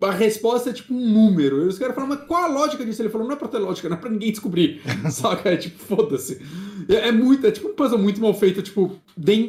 A 0.00 0.12
resposta 0.12 0.70
é 0.70 0.72
tipo 0.72 0.94
um 0.94 1.06
número. 1.06 1.64
E 1.64 1.66
os 1.66 1.78
caras 1.78 1.94
falam, 1.94 2.08
mas 2.08 2.20
qual 2.26 2.44
a 2.44 2.46
lógica 2.46 2.86
disso? 2.86 3.02
Ele 3.02 3.10
falou, 3.10 3.26
não 3.26 3.34
é 3.34 3.38
pra 3.38 3.48
ter 3.48 3.58
lógica, 3.58 3.88
não 3.88 3.96
é 3.98 4.00
pra 4.00 4.08
ninguém 4.08 4.30
descobrir. 4.30 4.80
Saca? 5.10 5.50
É 5.50 5.56
tipo, 5.58 5.78
foda-se. 5.78 6.40
É, 6.88 7.08
é 7.08 7.12
muito, 7.12 7.46
é 7.46 7.50
tipo 7.50 7.68
um 7.68 7.74
puzzle 7.74 7.98
muito 7.98 8.20
mal 8.20 8.32
feito, 8.32 8.62
tipo, 8.62 8.92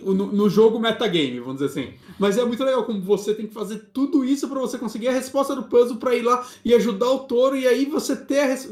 no, 0.04 0.14
no 0.14 0.50
jogo 0.50 0.80
metagame, 0.80 1.40
vamos 1.40 1.62
dizer 1.62 1.66
assim. 1.68 1.94
Mas 2.18 2.38
é 2.38 2.46
muito 2.46 2.64
legal 2.64 2.84
como 2.86 3.02
você 3.02 3.34
tem 3.34 3.46
que 3.48 3.54
fazer 3.54 3.90
tudo 3.94 4.25
isso 4.26 4.48
pra 4.48 4.60
você 4.60 4.78
conseguir 4.78 5.08
a 5.08 5.12
resposta 5.12 5.56
do 5.56 5.64
puzzle 5.64 5.98
pra 5.98 6.16
ir 6.16 6.22
lá 6.22 6.46
e 6.64 6.74
ajudar 6.74 7.10
o 7.12 7.20
touro, 7.20 7.56
e 7.56 7.68
aí 7.68 7.86
você 7.86 8.16
ter 8.16 8.46
res- 8.46 8.70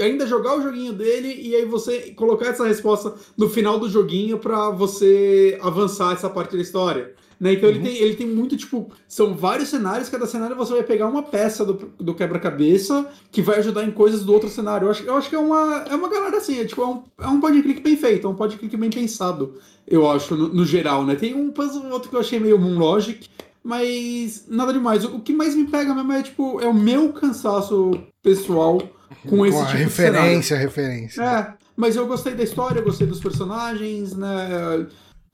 ainda 0.00 0.26
jogar 0.26 0.56
o 0.56 0.62
joguinho 0.62 0.92
dele, 0.92 1.34
e 1.40 1.54
aí 1.54 1.64
você 1.64 2.12
colocar 2.16 2.46
essa 2.46 2.66
resposta 2.66 3.14
no 3.36 3.48
final 3.48 3.78
do 3.78 3.88
joguinho 3.88 4.38
pra 4.38 4.70
você 4.70 5.58
avançar 5.60 6.12
essa 6.12 6.30
parte 6.30 6.56
da 6.56 6.62
história. 6.62 7.14
Né? 7.42 7.54
Então 7.54 7.68
ele, 7.68 7.80
tem, 7.80 7.96
ele 7.96 8.14
tem 8.14 8.28
muito, 8.28 8.56
tipo, 8.56 8.92
são 9.08 9.34
vários 9.34 9.68
cenários, 9.68 10.08
cada 10.08 10.28
cenário 10.28 10.54
você 10.54 10.74
vai 10.74 10.84
pegar 10.84 11.08
uma 11.08 11.24
peça 11.24 11.64
do, 11.64 11.90
do 11.98 12.14
quebra-cabeça 12.14 13.04
que 13.32 13.42
vai 13.42 13.58
ajudar 13.58 13.82
em 13.82 13.90
coisas 13.90 14.22
do 14.22 14.32
outro 14.32 14.48
cenário. 14.48 14.86
Eu 14.86 14.90
acho, 14.92 15.02
eu 15.02 15.16
acho 15.16 15.28
que 15.28 15.34
é 15.34 15.38
uma, 15.40 15.84
é 15.90 15.94
uma 15.96 16.08
galera 16.08 16.36
assim, 16.36 16.60
é, 16.60 16.64
tipo, 16.64 16.80
é 16.80 16.86
um, 16.86 17.02
é 17.20 17.26
um 17.26 17.40
click 17.40 17.80
bem 17.80 17.96
feito, 17.96 18.28
é 18.28 18.30
um 18.30 18.34
point 18.36 18.54
and 18.54 18.58
click 18.58 18.76
bem 18.76 18.90
pensado, 18.90 19.54
eu 19.88 20.08
acho, 20.08 20.36
no, 20.36 20.54
no 20.54 20.64
geral, 20.64 21.04
né? 21.04 21.16
Tem 21.16 21.34
um 21.34 21.50
puzzle 21.50 21.84
outro 21.90 22.08
que 22.08 22.14
eu 22.14 22.20
achei 22.20 22.38
meio 22.38 22.56
Moon 22.60 22.78
Logic, 22.78 23.28
mas 23.64 24.44
nada 24.48 24.72
demais. 24.72 25.04
O, 25.04 25.16
o 25.16 25.20
que 25.20 25.32
mais 25.32 25.54
me 25.54 25.66
pega 25.66 25.94
mesmo 25.94 26.12
é, 26.12 26.22
tipo, 26.22 26.60
é 26.60 26.66
o 26.68 26.74
meu 26.74 27.12
cansaço 27.12 27.90
pessoal 28.22 28.80
com 29.28 29.46
esse 29.46 29.56
Com 29.56 29.66
tipo 29.66 29.76
de 29.84 29.90
cenário. 29.90 30.20
referência, 30.22 30.56
referência. 30.56 31.22
É, 31.22 31.54
mas 31.76 31.96
eu 31.96 32.06
gostei 32.06 32.34
da 32.34 32.42
história, 32.42 32.80
eu 32.80 32.84
gostei 32.84 33.06
dos 33.06 33.20
personagens, 33.20 34.14
né? 34.14 34.86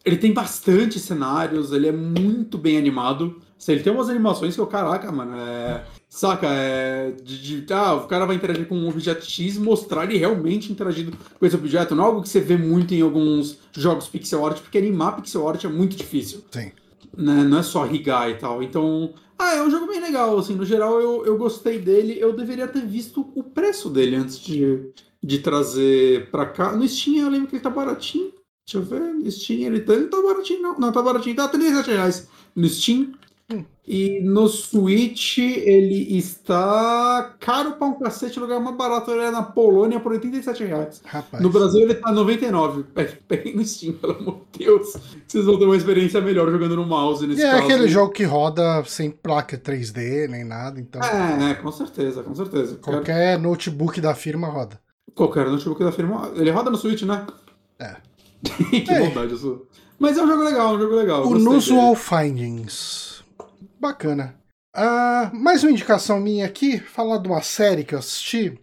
Ele 0.04 0.16
tem 0.16 0.32
bastante 0.32 0.98
cenários, 0.98 1.72
ele 1.72 1.88
é 1.88 1.92
muito 1.92 2.56
bem 2.56 2.78
animado. 2.78 3.40
Assim, 3.58 3.72
Ele 3.72 3.82
tem 3.82 3.92
umas 3.92 4.08
animações 4.08 4.54
que 4.54 4.60
eu, 4.60 4.66
caraca, 4.68 5.10
mano, 5.10 5.36
é. 5.36 5.84
Saca, 6.08 6.46
é. 6.48 7.10
De, 7.10 7.62
de- 7.62 7.72
ah, 7.74 7.94
o 7.94 8.06
cara 8.06 8.24
vai 8.24 8.36
interagir 8.36 8.66
com 8.68 8.76
um 8.76 8.88
objeto 8.88 9.24
X 9.28 9.56
e 9.56 9.60
mostrar 9.60 10.04
ele 10.04 10.16
realmente 10.16 10.70
interagindo 10.72 11.12
com 11.38 11.44
esse 11.44 11.56
objeto. 11.56 11.94
Não 11.94 12.04
é 12.04 12.06
algo 12.06 12.22
que 12.22 12.28
você 12.28 12.40
vê 12.40 12.56
muito 12.56 12.94
em 12.94 13.02
alguns 13.02 13.58
jogos 13.72 14.06
pixel 14.06 14.46
art, 14.46 14.60
porque 14.60 14.78
animar 14.78 15.16
pixel 15.16 15.46
art 15.48 15.64
é 15.64 15.68
muito 15.68 15.96
difícil 15.96 16.44
Sim. 16.52 16.70
Né? 17.16 17.44
Não 17.44 17.58
é 17.58 17.62
só 17.62 17.84
rigar 17.84 18.30
e 18.30 18.34
tal. 18.34 18.62
Então, 18.62 19.14
ah, 19.38 19.54
é 19.54 19.62
um 19.62 19.70
jogo 19.70 19.86
bem 19.86 20.00
legal, 20.00 20.36
assim, 20.36 20.54
no 20.54 20.64
geral 20.64 21.00
eu, 21.00 21.24
eu 21.24 21.38
gostei 21.38 21.78
dele. 21.78 22.16
Eu 22.18 22.32
deveria 22.32 22.66
ter 22.66 22.84
visto 22.84 23.30
o 23.34 23.42
preço 23.42 23.88
dele 23.88 24.16
antes 24.16 24.38
de, 24.38 24.90
de 25.22 25.38
trazer 25.38 26.30
pra 26.30 26.46
cá. 26.46 26.72
No 26.72 26.86
Steam 26.86 27.24
eu 27.24 27.30
lembro 27.30 27.48
que 27.48 27.56
ele 27.56 27.62
tá 27.62 27.70
baratinho. 27.70 28.32
Deixa 28.66 28.78
eu 28.78 28.82
ver, 28.82 29.14
no 29.14 29.30
Steam 29.30 29.60
ele 29.60 29.80
tá, 29.80 29.94
ele 29.94 30.08
tá 30.08 30.20
baratinho, 30.20 30.60
não. 30.60 30.78
Não, 30.78 30.92
tá 30.92 31.00
baratinho, 31.00 31.36
tá 31.36 31.48
37 31.48 31.90
reais 31.90 32.28
no 32.54 32.68
Steam. 32.68 33.12
E 33.90 34.20
no 34.22 34.46
Switch 34.48 35.38
ele 35.38 36.18
está 36.18 37.34
caro 37.40 37.72
pra 37.72 37.86
um 37.86 37.98
cacete, 37.98 38.38
lugar 38.38 38.60
mais 38.60 38.76
barato 38.76 39.10
ele 39.10 39.22
é 39.22 39.30
na 39.30 39.42
Polônia 39.42 39.98
por 39.98 40.12
87 40.12 40.62
reais. 40.64 41.00
Rapaz. 41.06 41.42
No 41.42 41.48
Brasil 41.48 41.80
ele 41.80 41.94
tá 41.94 42.12
99. 42.12 42.82
Pegue- 42.94 43.16
Peguem 43.26 43.56
no 43.56 43.64
Steam, 43.64 43.94
pelo 43.94 44.12
amor 44.18 44.40
de 44.52 44.66
Deus. 44.66 44.94
Vocês 45.26 45.46
vão 45.46 45.58
ter 45.58 45.64
uma 45.64 45.76
experiência 45.76 46.20
melhor 46.20 46.50
jogando 46.50 46.76
no 46.76 46.84
mouse 46.84 47.26
nesse 47.26 47.40
E 47.40 47.44
é 47.44 47.50
caso. 47.52 47.62
aquele 47.64 47.88
jogo 47.88 48.12
que 48.12 48.24
roda 48.24 48.84
sem 48.84 49.10
placa 49.10 49.56
3D 49.56 50.28
nem 50.28 50.44
nada, 50.44 50.78
então 50.78 51.00
É, 51.02 51.52
é, 51.52 51.54
com 51.54 51.72
certeza, 51.72 52.22
com 52.22 52.34
certeza. 52.34 52.76
Qualquer, 52.76 52.98
qualquer 53.06 53.38
notebook 53.38 53.98
da 54.02 54.14
firma 54.14 54.48
roda. 54.48 54.78
qualquer 55.14 55.46
notebook 55.46 55.82
da 55.82 55.92
firma. 55.92 56.30
Ele 56.36 56.50
roda 56.50 56.68
no 56.70 56.76
Switch, 56.76 57.02
né? 57.04 57.26
É. 57.78 57.96
que 58.84 58.90
É. 58.90 59.00
maldade 59.00 59.32
isso. 59.32 59.62
Mas 59.98 60.18
é 60.18 60.22
um 60.22 60.28
jogo 60.28 60.44
legal, 60.44 60.74
um 60.74 60.78
jogo 60.78 60.94
legal. 60.94 61.22
gostei 61.26 61.40
Unusual. 61.46 61.94
Findings. 61.96 63.07
Bacana. 63.80 64.34
Ah, 64.74 65.30
mais 65.34 65.62
uma 65.62 65.72
indicação 65.72 66.20
minha 66.20 66.46
aqui, 66.46 66.78
falar 66.78 67.18
de 67.18 67.28
uma 67.28 67.42
série 67.42 67.84
que 67.84 67.94
eu 67.94 67.98
assisti. 67.98 68.58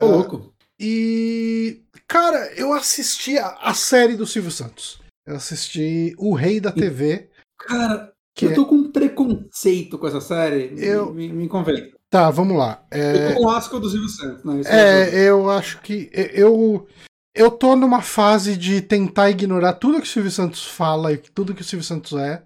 Ô, 0.00 0.04
Ah, 0.06 0.08
louco. 0.08 0.52
E, 0.80 1.82
cara, 2.06 2.52
eu 2.54 2.72
assisti 2.72 3.36
a, 3.38 3.48
a 3.60 3.74
série 3.74 4.14
do 4.16 4.26
Silvio 4.26 4.50
Santos. 4.50 5.00
Eu 5.26 5.36
assisti 5.36 6.14
O 6.18 6.34
Rei 6.34 6.60
da 6.60 6.70
TV. 6.72 7.28
Cara, 7.58 8.12
Que 8.34 8.46
eu 8.46 8.54
tô 8.54 8.66
com 8.66 8.76
um 8.76 8.92
preconceito 8.92 9.98
com 9.98 10.06
essa 10.06 10.20
série. 10.20 10.70
Me- 10.70 10.84
Eu- 10.86 11.12
Me, 11.12 11.28
me 11.28 11.48
convém. 11.48 11.92
Tá, 12.10 12.30
vamos 12.30 12.56
lá. 12.56 12.86
É, 12.90 13.28
Eu 13.28 13.34
tô 13.34 13.40
com 13.40 13.46
o 13.46 13.50
asco 13.50 13.78
do 13.80 13.90
Silvio 13.90 14.08
Santos, 14.08 14.44
né? 14.44 14.60
Isso 14.60 14.70
É, 14.70 15.28
eu 15.28 15.50
acho 15.50 15.80
que 15.82 16.08
eu 16.14 16.86
eu 17.34 17.50
tô 17.50 17.76
numa 17.76 18.00
fase 18.00 18.56
de 18.56 18.80
tentar 18.80 19.30
ignorar 19.30 19.74
tudo 19.74 19.98
que 20.00 20.06
o 20.06 20.10
Silvio 20.10 20.30
Santos 20.30 20.64
fala 20.64 21.12
e 21.12 21.18
tudo 21.18 21.54
que 21.54 21.60
o 21.60 21.64
Silvio 21.64 21.84
Santos 21.84 22.12
é 22.18 22.42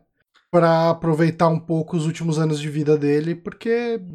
pra 0.53 0.91
aproveitar 0.91 1.49
um 1.49 1.59
pouco 1.61 1.97
os 1.97 2.07
últimos 2.07 2.39
anos 2.39 2.61
de 2.61 2.71
vida 2.71 2.99
dele, 2.99 3.35
porque 3.35 3.71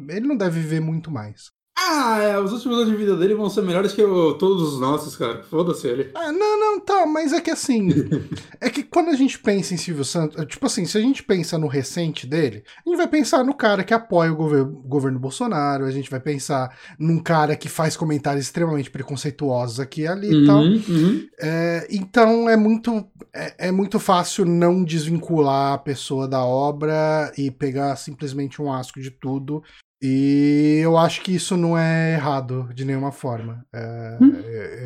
ele 0.08 0.28
não 0.28 0.38
deve 0.38 0.60
viver 0.60 0.80
muito 0.80 1.10
mais. 1.10 1.52
Ah, 1.80 2.18
é, 2.20 2.38
os 2.40 2.52
últimos 2.52 2.76
anos 2.78 2.90
de 2.90 2.96
vida 2.96 3.16
dele 3.16 3.34
vão 3.34 3.48
ser 3.48 3.62
melhores 3.62 3.92
que 3.92 4.02
todos 4.02 4.74
os 4.74 4.80
nossos, 4.80 5.16
cara. 5.16 5.44
Foda-se 5.44 5.86
ele. 5.86 6.10
Ah, 6.14 6.32
não, 6.32 6.58
não, 6.58 6.80
tá, 6.80 7.06
mas 7.06 7.32
é 7.32 7.40
que 7.40 7.50
assim, 7.50 7.88
é 8.60 8.68
que 8.68 8.82
quando 8.82 9.10
a 9.10 9.14
gente 9.14 9.38
pensa 9.38 9.74
em 9.74 9.76
Silvio 9.76 10.04
Santos, 10.04 10.44
tipo 10.46 10.66
assim, 10.66 10.84
se 10.84 10.98
a 10.98 11.00
gente 11.00 11.22
pensa 11.22 11.56
no 11.56 11.68
recente 11.68 12.26
dele, 12.26 12.64
a 12.84 12.88
gente 12.88 12.98
vai 12.98 13.06
pensar 13.06 13.44
no 13.44 13.54
cara 13.54 13.84
que 13.84 13.94
apoia 13.94 14.32
o 14.32 14.36
gover- 14.36 14.64
governo 14.64 15.18
Bolsonaro, 15.20 15.84
a 15.84 15.90
gente 15.90 16.10
vai 16.10 16.20
pensar 16.20 16.76
num 16.98 17.20
cara 17.20 17.54
que 17.56 17.68
faz 17.68 17.96
comentários 17.96 18.44
extremamente 18.46 18.90
preconceituosos 18.90 19.78
aqui 19.78 20.02
e 20.02 20.06
ali 20.08 20.42
e 20.42 20.46
tal. 20.46 20.58
Uhum, 20.60 20.82
uhum. 20.88 21.26
É, 21.40 21.86
então 21.90 22.50
é 22.50 22.56
muito, 22.56 23.06
é, 23.32 23.68
é 23.68 23.72
muito 23.72 24.00
fácil 24.00 24.44
não 24.44 24.82
desvincular 24.82 25.74
a 25.74 25.78
pessoa 25.78 26.26
da 26.26 26.44
obra 26.44 27.32
e 27.38 27.50
pegar 27.50 27.94
simplesmente 27.96 28.60
um 28.60 28.72
asco 28.72 29.00
de 29.00 29.10
tudo. 29.10 29.62
E 30.00 30.78
eu 30.80 30.96
acho 30.96 31.22
que 31.22 31.34
isso 31.34 31.56
não 31.56 31.76
é 31.76 32.14
errado 32.14 32.68
de 32.72 32.84
nenhuma 32.84 33.10
forma. 33.10 33.66
É, 33.72 34.18
Hum. 34.20 34.32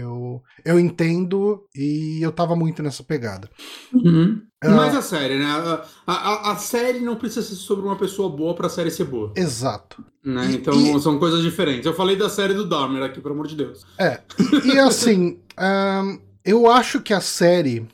eu, 0.00 0.42
eu 0.64 0.80
entendo 0.80 1.66
e 1.74 2.18
eu 2.22 2.32
tava 2.32 2.56
muito 2.56 2.82
nessa 2.82 3.02
pegada. 3.02 3.48
Uhum. 3.92 4.42
Uh, 4.64 4.70
Mas 4.70 4.94
a 4.94 5.02
série, 5.02 5.38
né? 5.38 5.44
A, 5.44 5.86
a, 6.06 6.52
a, 6.52 6.56
série 6.56 7.00
não 7.00 7.16
precisa 7.16 7.42
ser 7.42 7.56
sobre 7.56 7.84
uma 7.84 7.96
pessoa 7.96 8.28
boa 8.34 8.54
pra 8.54 8.68
série 8.70 8.90
ser 8.90 9.04
boa. 9.04 9.32
Exato. 9.36 10.02
Né? 10.24 10.52
E, 10.52 10.54
então 10.56 10.96
e... 10.96 11.00
são 11.02 11.18
coisas 11.18 11.42
diferentes. 11.42 11.84
Eu 11.84 11.94
falei 11.94 12.16
da 12.16 12.30
série 12.30 12.54
do 12.54 12.66
Dahmer 12.66 13.02
aqui, 13.02 13.20
pelo 13.20 13.34
amor 13.34 13.48
de 13.48 13.56
Deus. 13.56 13.84
É. 13.98 14.20
E, 14.64 14.74
e 14.74 14.78
assim, 14.78 15.40
um, 15.58 16.18
eu 16.44 16.70
acho 16.70 17.00
que 17.02 17.12
a 17.12 17.20
série. 17.20 17.86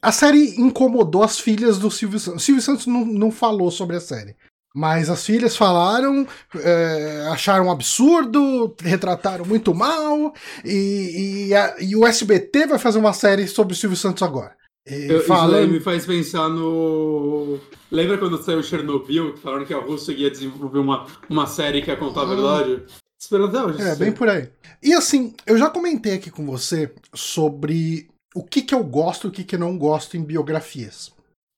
A 0.00 0.12
série 0.12 0.54
incomodou 0.58 1.22
as 1.22 1.38
filhas 1.38 1.78
do 1.78 1.90
Silvio 1.90 2.18
Santos. 2.18 2.42
O 2.42 2.44
Silvio 2.44 2.62
Santos 2.62 2.86
não, 2.86 3.04
não 3.04 3.30
falou 3.30 3.70
sobre 3.70 3.96
a 3.96 4.00
série. 4.00 4.36
Mas 4.74 5.08
as 5.08 5.24
filhas 5.24 5.56
falaram, 5.56 6.26
é, 6.54 7.28
acharam 7.32 7.66
um 7.66 7.70
absurdo, 7.70 8.74
retrataram 8.80 9.44
muito 9.44 9.74
mal, 9.74 10.32
e, 10.64 11.48
e, 11.48 11.54
a, 11.54 11.76
e, 11.80 11.96
o 11.96 12.06
SBT 12.06 12.66
vai 12.66 12.78
fazer 12.78 12.98
uma 12.98 13.12
série 13.12 13.48
sobre 13.48 13.72
o 13.72 13.76
Silvio 13.76 13.96
Santos 13.96 14.22
agora. 14.22 14.56
Eu, 14.86 15.22
falando... 15.22 15.64
Isso 15.64 15.72
me 15.72 15.80
faz 15.80 16.06
pensar 16.06 16.48
no. 16.48 17.58
Lembra 17.90 18.16
quando 18.16 18.42
saiu 18.42 18.62
Chernobyl, 18.62 19.34
que 19.34 19.40
falaram 19.40 19.66
que 19.66 19.74
a 19.74 19.78
Rússia 19.78 20.12
ia 20.12 20.30
desenvolver 20.30 20.78
uma, 20.78 21.06
uma 21.28 21.46
série 21.46 21.82
que 21.82 21.90
ia 21.90 21.96
contar 21.96 22.20
a 22.20 22.24
ah. 22.24 22.26
verdade? 22.26 22.82
Esperando 23.18 23.58
hoje. 23.58 23.82
É, 23.82 23.96
bem 23.96 24.12
por 24.12 24.28
aí. 24.28 24.48
E 24.82 24.94
assim, 24.94 25.34
eu 25.44 25.58
já 25.58 25.68
comentei 25.68 26.14
aqui 26.14 26.30
com 26.30 26.46
você 26.46 26.92
sobre 27.12 28.08
o 28.34 28.44
que, 28.44 28.62
que 28.62 28.74
eu 28.74 28.84
gosto 28.84 29.26
e 29.26 29.28
o 29.28 29.32
que, 29.32 29.42
que 29.42 29.56
eu 29.56 29.58
não 29.58 29.76
gosto 29.76 30.16
em 30.16 30.22
biografias. 30.22 31.12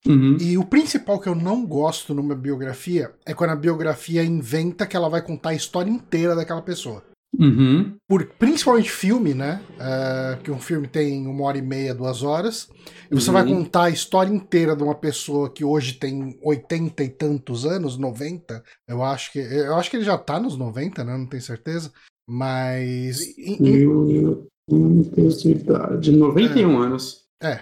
Uhum. 0.06 0.36
E 0.40 0.56
o 0.56 0.64
principal 0.64 1.20
que 1.20 1.28
eu 1.28 1.34
não 1.34 1.66
gosto 1.66 2.14
numa 2.14 2.34
biografia 2.34 3.12
é 3.26 3.34
quando 3.34 3.50
a 3.50 3.56
biografia 3.56 4.24
inventa 4.24 4.86
que 4.86 4.96
ela 4.96 5.10
vai 5.10 5.22
contar 5.22 5.50
a 5.50 5.54
história 5.54 5.90
inteira 5.90 6.34
daquela 6.34 6.62
pessoa. 6.62 7.02
Uhum. 7.38 7.94
Por, 8.08 8.26
principalmente 8.38 8.90
filme, 8.90 9.34
né? 9.34 9.62
Uh, 9.76 10.42
que 10.42 10.50
um 10.50 10.58
filme 10.58 10.88
tem 10.88 11.26
uma 11.26 11.44
hora 11.44 11.58
e 11.58 11.62
meia, 11.62 11.94
duas 11.94 12.22
horas. 12.22 12.68
E 13.10 13.14
você 13.14 13.28
uhum. 13.28 13.34
vai 13.34 13.46
contar 13.46 13.84
a 13.84 13.90
história 13.90 14.32
inteira 14.32 14.74
de 14.74 14.82
uma 14.82 14.94
pessoa 14.94 15.50
que 15.50 15.64
hoje 15.64 15.94
tem 15.94 16.36
oitenta 16.42 17.04
e 17.04 17.08
tantos 17.08 17.64
anos, 17.64 17.96
90. 17.96 18.62
Eu 18.88 19.02
acho 19.02 19.32
que. 19.32 19.38
Eu 19.38 19.76
acho 19.76 19.90
que 19.90 19.96
ele 19.96 20.04
já 20.04 20.18
tá 20.18 20.40
nos 20.40 20.56
90, 20.56 21.04
né? 21.04 21.16
Não 21.16 21.26
tenho 21.26 21.42
certeza. 21.42 21.92
Mas. 22.28 23.20
Eu 23.38 24.48
não 24.68 25.04
tenho 25.04 25.30
certeza. 25.30 25.98
De 25.98 26.10
91 26.10 26.70
é, 26.82 26.86
anos. 26.86 27.24
É. 27.42 27.60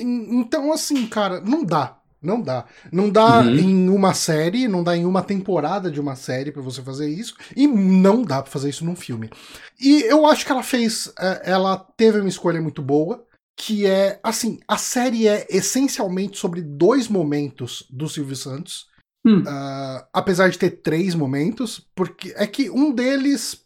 Então, 0.00 0.72
assim, 0.72 1.06
cara, 1.06 1.40
não 1.40 1.64
dá. 1.64 1.98
Não 2.20 2.40
dá. 2.40 2.66
Não 2.92 3.08
dá 3.08 3.40
uhum. 3.40 3.54
em 3.54 3.88
uma 3.88 4.12
série, 4.12 4.66
não 4.66 4.82
dá 4.82 4.96
em 4.96 5.04
uma 5.04 5.22
temporada 5.22 5.90
de 5.90 6.00
uma 6.00 6.16
série 6.16 6.50
para 6.50 6.62
você 6.62 6.82
fazer 6.82 7.08
isso, 7.08 7.36
e 7.56 7.66
não 7.66 8.22
dá 8.22 8.42
para 8.42 8.50
fazer 8.50 8.70
isso 8.70 8.84
num 8.84 8.96
filme. 8.96 9.30
E 9.80 10.02
eu 10.02 10.26
acho 10.26 10.44
que 10.44 10.50
ela 10.50 10.62
fez. 10.62 11.12
É, 11.18 11.52
ela 11.52 11.76
teve 11.96 12.18
uma 12.18 12.28
escolha 12.28 12.60
muito 12.60 12.82
boa, 12.82 13.24
que 13.56 13.86
é. 13.86 14.18
Assim, 14.22 14.58
a 14.66 14.76
série 14.76 15.28
é 15.28 15.46
essencialmente 15.48 16.38
sobre 16.38 16.60
dois 16.60 17.08
momentos 17.08 17.86
do 17.88 18.08
Silvio 18.08 18.36
Santos. 18.36 18.88
Hum. 19.24 19.40
Uh, 19.40 20.06
apesar 20.12 20.48
de 20.48 20.58
ter 20.58 20.70
três 20.70 21.14
momentos, 21.14 21.86
porque 21.94 22.32
é 22.36 22.46
que 22.46 22.70
um 22.70 22.92
deles 22.92 23.64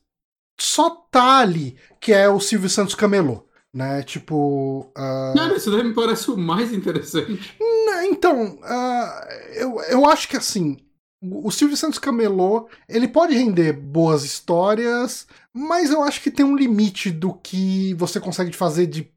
só 0.58 0.90
tá 0.90 1.38
ali, 1.38 1.76
que 2.00 2.12
é 2.12 2.28
o 2.28 2.40
Silvio 2.40 2.68
Santos 2.68 2.94
camelô 2.94 3.46
né? 3.72 4.02
Tipo. 4.02 4.92
Uh... 4.96 5.34
Cara, 5.34 5.56
isso 5.56 5.70
daí 5.70 5.82
me 5.82 5.94
parece 5.94 6.30
o 6.30 6.36
mais 6.36 6.72
interessante. 6.72 7.56
Então, 8.04 8.58
uh, 8.62 9.32
eu, 9.54 9.80
eu 9.82 10.06
acho 10.06 10.28
que 10.28 10.36
assim. 10.36 10.76
O 11.24 11.52
Silvio 11.52 11.76
Santos 11.76 12.00
Camelô, 12.00 12.68
ele 12.88 13.06
pode 13.06 13.32
render 13.32 13.72
boas 13.72 14.24
histórias, 14.24 15.24
mas 15.54 15.92
eu 15.92 16.02
acho 16.02 16.20
que 16.20 16.32
tem 16.32 16.44
um 16.44 16.56
limite 16.56 17.12
do 17.12 17.32
que 17.32 17.94
você 17.94 18.18
consegue 18.18 18.52
fazer 18.52 18.88
de 18.88 19.08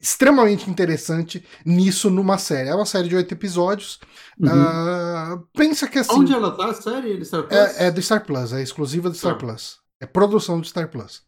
extremamente 0.00 0.70
interessante 0.70 1.44
nisso 1.64 2.10
numa 2.10 2.38
série. 2.38 2.68
É 2.68 2.74
uma 2.74 2.86
série 2.86 3.08
de 3.08 3.16
oito 3.16 3.32
episódios. 3.32 3.98
Uhum. 4.38 4.48
Uh, 4.48 5.48
pensa 5.52 5.88
que 5.88 5.98
assim. 5.98 6.12
Onde 6.12 6.32
ela 6.32 6.52
tá, 6.52 6.66
a 6.66 6.74
série? 6.74 7.24
Star 7.24 7.42
Plus? 7.42 7.58
É, 7.58 7.86
é 7.86 7.90
do 7.90 8.00
Star 8.00 8.24
Plus, 8.24 8.52
é 8.52 8.62
exclusiva 8.62 9.10
do 9.10 9.16
Star 9.16 9.32
tá. 9.32 9.38
Plus. 9.38 9.78
É 10.00 10.06
produção 10.06 10.60
do 10.60 10.66
Star 10.66 10.88
Plus. 10.88 11.22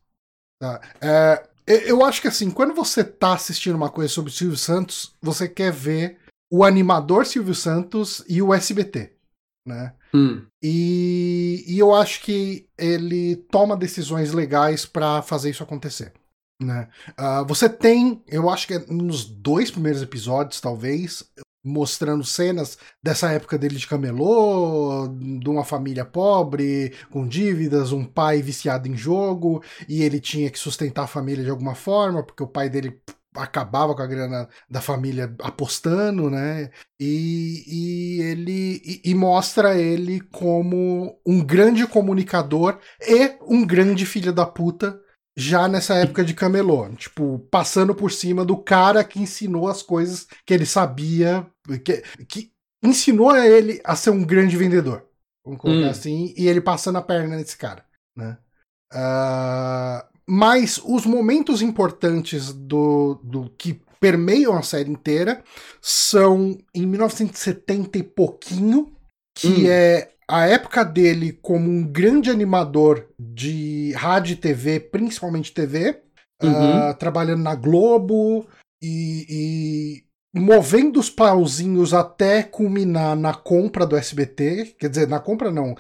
Tá? 0.61 0.81
É, 1.01 1.43
eu 1.67 2.05
acho 2.05 2.21
que 2.21 2.29
assim, 2.29 2.51
quando 2.51 2.75
você 2.75 3.05
tá 3.05 3.35
assistindo 3.35 3.77
uma 3.77 3.91
coisa 3.91 4.13
sobre 4.13 4.31
o 4.31 4.35
Silvio 4.35 4.57
Santos, 4.57 5.15
você 5.21 5.49
quer 5.49 5.73
ver 5.73 6.19
o 6.51 6.65
animador 6.65 7.27
Silvio 7.27 7.55
Santos 7.55 8.25
e 8.29 8.43
o 8.43 8.53
SBT, 8.53 9.13
né? 9.67 9.95
Hum. 10.13 10.45
E, 10.63 11.65
e 11.69 11.79
eu 11.79 11.95
acho 11.95 12.23
que 12.23 12.69
ele 12.77 13.37
toma 13.37 13.77
decisões 13.77 14.33
legais 14.33 14.85
para 14.85 15.23
fazer 15.23 15.51
isso 15.51 15.63
acontecer. 15.63 16.13
Né? 16.61 16.89
Uh, 17.19 17.47
você 17.47 17.69
tem, 17.69 18.23
eu 18.27 18.51
acho 18.51 18.67
que 18.67 18.75
é 18.75 18.79
nos 18.89 19.25
dois 19.25 19.71
primeiros 19.71 20.03
episódios, 20.03 20.61
talvez, 20.61 21.25
mostrando 21.65 22.25
cenas 22.25 22.79
dessa 23.03 23.31
época 23.33 23.59
dele 23.59 23.77
de 23.77 23.87
camelô, 23.87 25.09
de 25.41 25.49
uma 25.49 25.65
família 25.65 26.05
pobre, 26.05 26.95
com 27.11 27.27
dívidas, 27.27 27.93
um 27.93 28.05
pai 28.05 28.43
viciado 28.43 28.89
em 28.89 28.97
jogo, 28.97 29.63
e 29.89 30.03
ele 30.03 30.21
tinha 30.21 30.51
que 30.51 30.59
sustentar 30.59 31.05
a 31.05 31.09
família 31.09 31.45
de 31.45 31.51
alguma 31.51 31.75
forma, 31.75 32.23
porque 32.23 32.43
o 32.43 32.49
pai 32.49 32.69
dele 32.69 33.01
acabava 33.35 33.95
com 33.95 34.03
a 34.03 34.07
grana 34.07 34.49
da 34.69 34.81
família 34.81 35.35
apostando, 35.41 36.29
né? 36.29 36.71
E, 36.99 37.65
e 37.67 38.23
ele 38.23 38.83
e, 38.85 39.03
e, 39.05 39.15
mostra 39.15 39.79
ele 39.79 40.21
como 40.21 41.17
um 41.25 41.45
grande 41.45 41.87
comunicador 41.87 42.79
e 43.01 43.37
um 43.43 43.65
grande 43.65 44.05
filho 44.05 44.33
da 44.33 44.45
puta 44.45 45.01
já 45.41 45.67
nessa 45.67 45.95
época 45.95 46.23
de 46.23 46.35
camelô, 46.35 46.89
tipo, 46.91 47.39
passando 47.51 47.95
por 47.95 48.13
cima 48.13 48.45
do 48.45 48.57
cara 48.57 49.03
que 49.03 49.19
ensinou 49.19 49.69
as 49.69 49.83
coisas 49.83 50.27
que 50.45 50.53
ele 50.53 50.67
sabia, 50.67 51.47
que, 51.83 52.03
que 52.29 52.53
ensinou 52.83 53.31
a 53.31 53.47
ele 53.47 53.81
a 53.83 53.97
ser 53.97 54.11
um 54.11 54.23
grande 54.23 54.57
vendedor, 54.57 55.07
vamos 55.45 55.61
colocar 55.61 55.87
hum. 55.87 55.91
assim, 55.91 56.35
e 56.37 56.47
ele 56.47 56.61
passando 56.61 56.99
a 56.99 57.03
perna 57.03 57.37
nesse 57.37 57.57
cara, 57.57 57.85
né? 58.15 58.37
Uh, 58.93 60.07
mas 60.29 60.79
os 60.85 61.07
momentos 61.07 61.63
importantes 61.63 62.53
do, 62.53 63.15
do 63.23 63.49
que 63.57 63.81
permeiam 63.99 64.57
a 64.57 64.63
série 64.63 64.91
inteira 64.91 65.43
são 65.81 66.59
em 66.75 66.87
1970 66.87 67.99
e 67.99 68.03
pouquinho, 68.03 68.93
que 69.35 69.65
hum. 69.65 69.71
é 69.71 70.11
a 70.31 70.47
época 70.47 70.85
dele 70.85 71.33
como 71.33 71.69
um 71.69 71.83
grande 71.83 72.31
animador 72.31 73.09
de 73.19 73.93
rádio 73.97 74.35
e 74.35 74.37
TV, 74.37 74.79
principalmente 74.79 75.53
TV, 75.53 76.01
uhum. 76.41 76.91
uh, 76.91 76.95
trabalhando 76.95 77.43
na 77.43 77.57
Globo 77.57 78.47
e, 78.81 79.27
e, 79.29 80.05
movendo 80.41 81.01
os 81.01 81.11
pauzinhos 81.11 81.93
até 81.93 82.45
culminar 82.45 83.17
na 83.17 83.35
compra 83.35 83.85
do 83.85 83.97
SBT, 83.97 84.77
quer 84.79 84.89
dizer, 84.89 85.09
na 85.09 85.19
compra 85.19 85.51
não, 85.51 85.75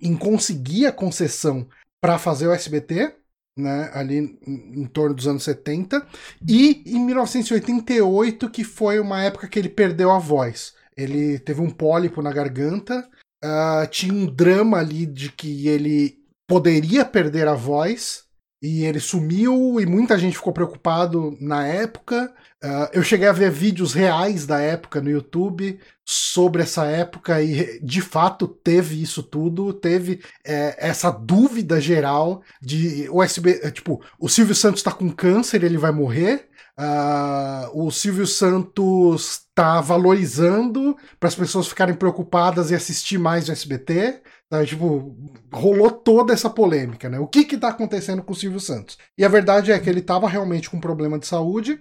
em 0.00 0.16
conseguir 0.16 0.86
a 0.86 0.92
concessão 0.92 1.66
para 2.00 2.18
fazer 2.18 2.46
o 2.46 2.52
SBT. 2.52 3.14
Né, 3.60 3.90
ali 3.92 4.18
em, 4.18 4.82
em 4.82 4.86
torno 4.86 5.16
dos 5.16 5.26
anos 5.26 5.42
70, 5.42 6.06
e 6.48 6.80
em 6.86 7.04
1988, 7.04 8.48
que 8.50 8.62
foi 8.62 9.00
uma 9.00 9.20
época 9.24 9.48
que 9.48 9.58
ele 9.58 9.68
perdeu 9.68 10.12
a 10.12 10.18
voz. 10.20 10.74
Ele 10.96 11.40
teve 11.40 11.60
um 11.60 11.68
pólipo 11.68 12.22
na 12.22 12.32
garganta 12.32 13.04
uh, 13.44 13.86
tinha 13.90 14.12
um 14.12 14.26
drama 14.26 14.78
ali 14.78 15.06
de 15.06 15.30
que 15.30 15.68
ele 15.68 16.18
poderia 16.46 17.04
perder 17.04 17.46
a 17.46 17.54
voz 17.54 18.24
e 18.60 18.84
ele 18.84 18.98
sumiu 18.98 19.80
e 19.80 19.86
muita 19.86 20.18
gente 20.18 20.36
ficou 20.36 20.52
preocupado 20.52 21.36
na 21.40 21.66
época. 21.66 22.32
Uh, 22.62 22.88
eu 22.92 23.02
cheguei 23.04 23.28
a 23.28 23.32
ver 23.32 23.50
vídeos 23.50 23.92
reais 23.92 24.46
da 24.46 24.60
época 24.60 25.00
no 25.00 25.10
YouTube 25.10 25.78
sobre 26.04 26.62
essa 26.62 26.86
época 26.86 27.40
e 27.40 27.78
de 27.80 28.00
fato 28.00 28.48
teve 28.48 29.00
isso 29.00 29.22
tudo, 29.22 29.72
teve 29.72 30.20
é, 30.44 30.74
essa 30.78 31.10
dúvida 31.10 31.80
geral 31.80 32.42
de 32.60 33.08
o 33.10 33.24
tipo, 33.70 34.02
o 34.18 34.28
Silvio 34.28 34.54
Santos 34.54 34.80
está 34.80 34.90
com 34.90 35.10
câncer, 35.10 35.62
ele 35.62 35.78
vai 35.78 35.92
morrer. 35.92 36.48
Uh, 36.78 37.86
o 37.86 37.90
Silvio 37.90 38.24
Santos 38.24 39.40
tá 39.52 39.80
valorizando 39.80 40.96
para 41.18 41.28
as 41.28 41.34
pessoas 41.34 41.66
ficarem 41.66 41.96
preocupadas 41.96 42.70
e 42.70 42.74
assistir 42.74 43.18
mais 43.18 43.48
o 43.48 43.52
SBT. 43.52 44.22
Tá? 44.48 44.64
Tipo, 44.64 45.16
rolou 45.52 45.90
toda 45.90 46.32
essa 46.32 46.48
polêmica, 46.48 47.08
né? 47.08 47.18
O 47.18 47.26
que 47.26 47.44
que 47.44 47.58
tá 47.58 47.68
acontecendo 47.68 48.22
com 48.22 48.32
o 48.32 48.36
Silvio 48.36 48.60
Santos? 48.60 48.96
E 49.18 49.24
a 49.24 49.28
verdade 49.28 49.72
é 49.72 49.78
que 49.78 49.90
ele 49.90 49.98
estava 49.98 50.28
realmente 50.28 50.70
com 50.70 50.76
um 50.76 50.80
problema 50.80 51.18
de 51.18 51.26
saúde 51.26 51.80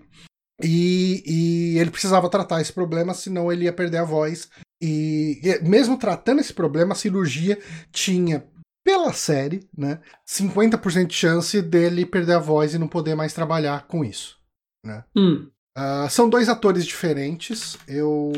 e, 0.64 1.24
e, 1.26 1.78
ele 1.78 1.92
precisava 1.92 2.28
tratar 2.28 2.60
esse 2.60 2.74
problema, 2.74 3.14
senão 3.14 3.52
ele 3.52 3.66
ia 3.66 3.74
perder 3.74 3.98
a 3.98 4.04
voz. 4.04 4.50
E, 4.82 5.40
e 5.44 5.64
mesmo 5.64 5.98
tratando 5.98 6.42
esse 6.42 6.54
problema, 6.54 6.94
a 6.94 6.96
cirurgia 6.96 7.60
tinha 7.92 8.44
pela 8.84 9.14
série, 9.14 9.68
né, 9.78 10.00
50% 10.28 11.06
de 11.06 11.14
chance 11.14 11.62
dele 11.62 12.06
perder 12.06 12.34
a 12.34 12.40
voz 12.40 12.74
e 12.74 12.80
não 12.80 12.88
poder 12.88 13.16
mais 13.16 13.34
trabalhar 13.34 13.86
com 13.86 14.04
isso 14.04 14.38
né? 14.86 15.04
Hum. 15.16 15.50
Uh, 15.78 16.10
são 16.10 16.30
dois 16.30 16.50
atores 16.50 16.86
diferentes. 16.86 17.78
Eu 17.88 18.32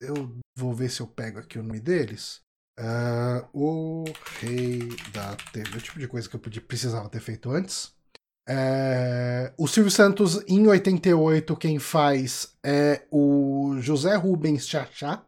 eu 0.00 0.36
vou 0.56 0.74
ver 0.74 0.90
se 0.90 1.00
eu 1.00 1.06
pego 1.06 1.38
aqui 1.38 1.58
o 1.58 1.62
nome 1.62 1.80
deles. 1.80 2.42
Uh, 2.78 3.46
o 3.52 4.04
Rei 4.40 4.88
da 5.12 5.36
TV, 5.52 5.76
o 5.76 5.80
tipo 5.80 5.98
de 5.98 6.08
coisa 6.08 6.28
que 6.28 6.34
eu 6.34 6.40
podia, 6.40 6.60
precisava 6.60 7.08
ter 7.08 7.20
feito 7.20 7.50
antes. 7.50 7.94
Uh, 8.48 9.52
o 9.56 9.68
Silvio 9.68 9.90
Santos, 9.90 10.42
em 10.48 10.66
88, 10.66 11.56
quem 11.56 11.78
faz 11.78 12.56
é 12.64 13.06
o 13.10 13.76
José 13.80 14.16
Rubens 14.16 14.66
Chachá, 14.66 15.24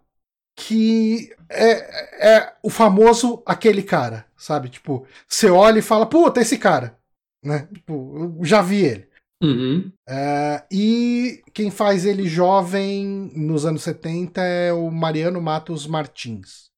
que 0.56 1.32
é, 1.48 2.36
é 2.38 2.56
o 2.62 2.70
famoso 2.70 3.42
aquele 3.46 3.82
cara, 3.82 4.26
sabe? 4.36 4.68
Tipo, 4.68 5.06
você 5.28 5.48
olha 5.48 5.78
e 5.78 5.82
fala, 5.82 6.06
puta, 6.06 6.40
esse 6.40 6.58
cara, 6.58 6.98
né? 7.42 7.68
Tipo, 7.72 8.34
eu 8.40 8.44
já 8.44 8.62
vi 8.62 8.84
ele. 8.84 9.08
Uhum. 9.44 9.92
É, 10.08 10.64
e 10.70 11.42
quem 11.52 11.70
faz 11.70 12.04
ele 12.04 12.26
jovem 12.28 13.30
nos 13.34 13.66
anos 13.66 13.82
70 13.82 14.40
é 14.40 14.72
o 14.72 14.90
Mariano 14.90 15.40
Matos 15.40 15.86
Martins. 15.86 16.70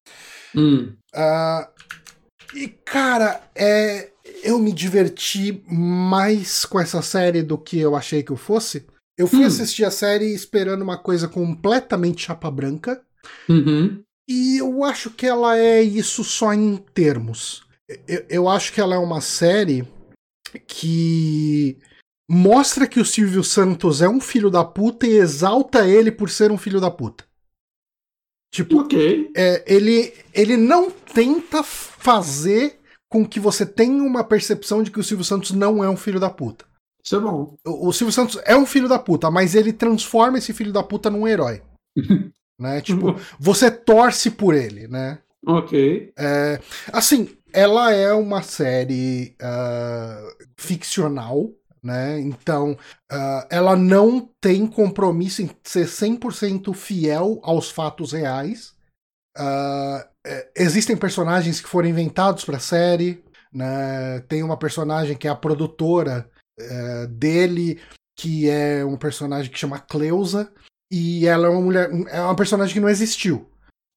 Hum. 0.55 0.95
Uh, 1.15 1.67
e, 2.55 2.69
cara, 2.69 3.43
é, 3.55 4.11
eu 4.43 4.59
me 4.59 4.73
diverti 4.73 5.63
mais 5.69 6.65
com 6.65 6.81
essa 6.81 7.03
série 7.03 7.43
do 7.43 7.59
que 7.59 7.79
eu 7.79 7.95
achei 7.95 8.23
que 8.23 8.33
eu 8.33 8.37
fosse. 8.37 8.87
Eu 9.19 9.27
fui 9.27 9.41
Hum. 9.45 9.47
assistir 9.47 9.85
a 9.85 9.91
série 9.91 10.35
esperando 10.35 10.83
uma 10.83 10.99
coisa 10.99 11.29
completamente 11.29 12.23
chapa 12.23 12.51
branca. 12.51 13.03
Uhum. 13.49 14.03
E 14.29 14.59
eu 14.59 14.83
acho 14.85 15.11
que 15.11 15.27
ela 15.27 15.57
é 15.57 15.81
isso 15.83 16.25
só 16.25 16.53
em 16.53 16.77
termos. 16.77 17.65
Eu, 18.09 18.27
eu 18.29 18.49
acho 18.49 18.73
que 18.73 18.81
ela 18.81 18.95
é 18.95 18.99
uma 18.99 19.21
série 19.21 19.87
que 20.67 21.79
mostra 22.29 22.87
que 22.87 23.01
o 23.01 23.05
Silvio 23.05 23.45
Santos 23.45 24.03
é 24.03 24.09
um 24.09 24.21
filho 24.21 24.51
da 24.51 24.65
puta 24.65 25.07
e 25.07 25.17
exalta 25.17 25.87
ele 25.87 26.11
por 26.11 26.29
ser 26.31 26.51
um 26.51 26.59
filho 26.59 26.81
da 26.81 26.91
puta. 26.91 27.25
Tipo, 28.53 28.81
Ok. 28.81 29.31
é, 29.37 29.65
ele, 29.67 30.15
ele 30.33 30.57
não 30.57 30.91
tenta 30.91 31.63
fazer 31.63 32.79
com 33.09 33.27
que 33.27 33.39
você 33.39 33.67
tenha 33.67 34.03
uma 34.03 34.25
percepção 34.25 34.83
de 34.83 34.91
que 34.91 34.99
o 34.99 35.05
Silvio 35.05 35.25
Santos 35.25 35.53
não 35.53 35.83
é 35.83 35.89
um 35.89 35.97
filho 35.97 36.19
da 36.19 36.31
puta. 36.31 36.65
Isso 37.05 37.17
é 37.17 37.21
bom. 37.21 37.57
O, 37.65 37.89
o 37.89 37.93
Silvio 37.93 38.13
Santos 38.13 38.41
é 38.45 38.57
um 38.57 38.67
filho 38.67 38.89
da 38.89 38.99
puta, 38.99 39.31
mas 39.31 39.55
ele 39.55 39.73
transforma 39.73 40.39
esse 40.39 40.53
filho 40.53 40.73
da 40.73 40.83
puta 40.83 41.11
num 41.11 41.29
herói. 41.29 41.63
né? 42.59 42.81
Tipo, 42.81 43.17
você 43.39 43.71
torce 43.71 44.31
por 44.31 44.55
ele, 44.55 44.89
né? 44.89 45.19
ok. 45.47 46.13
É, 46.19 46.61
assim, 46.93 47.29
ela 47.53 47.93
é 47.93 48.13
uma 48.13 48.43
série 48.43 49.37
ah, 49.41 50.21
ficcional, 50.57 51.51
né? 51.87 52.21
Então, 52.21 52.77
ah, 53.11 53.47
ela 53.51 53.77
não 53.77 54.29
tem 54.41 54.67
compromisso 54.67 55.43
em 55.43 55.51
ser 55.65 55.87
100% 55.87 56.75
fiel 56.75 57.41
aos 57.43 57.71
fatos 57.71 58.13
reais. 58.13 58.75
É, 60.27 60.51
existem 60.57 60.97
personagens 60.97 61.61
que 61.61 61.69
foram 61.69 61.89
inventados 61.89 62.45
para 62.45 62.57
a 62.57 62.61
série, 62.61 63.23
né? 63.53 64.21
Tem 64.29 64.43
uma 64.43 64.59
personagem 64.59 65.17
que 65.17 65.29
é 65.29 65.31
a 65.31 65.37
produtora 65.37 66.29
eh, 66.59 67.07
dele, 67.07 67.81
que 68.19 68.49
é 68.49 68.85
um 68.85 68.97
personagem 68.97 69.51
que 69.51 69.59
chama 69.59 69.79
Cleusa, 69.79 70.53
e 70.91 71.27
ela 71.27 71.47
é 71.47 71.51
uma 71.51 71.61
mulher, 71.61 71.91
é 72.09 72.21
uma 72.21 72.35
personagem 72.35 72.75
que 72.75 72.81
não 72.81 72.89
existiu 72.89 73.49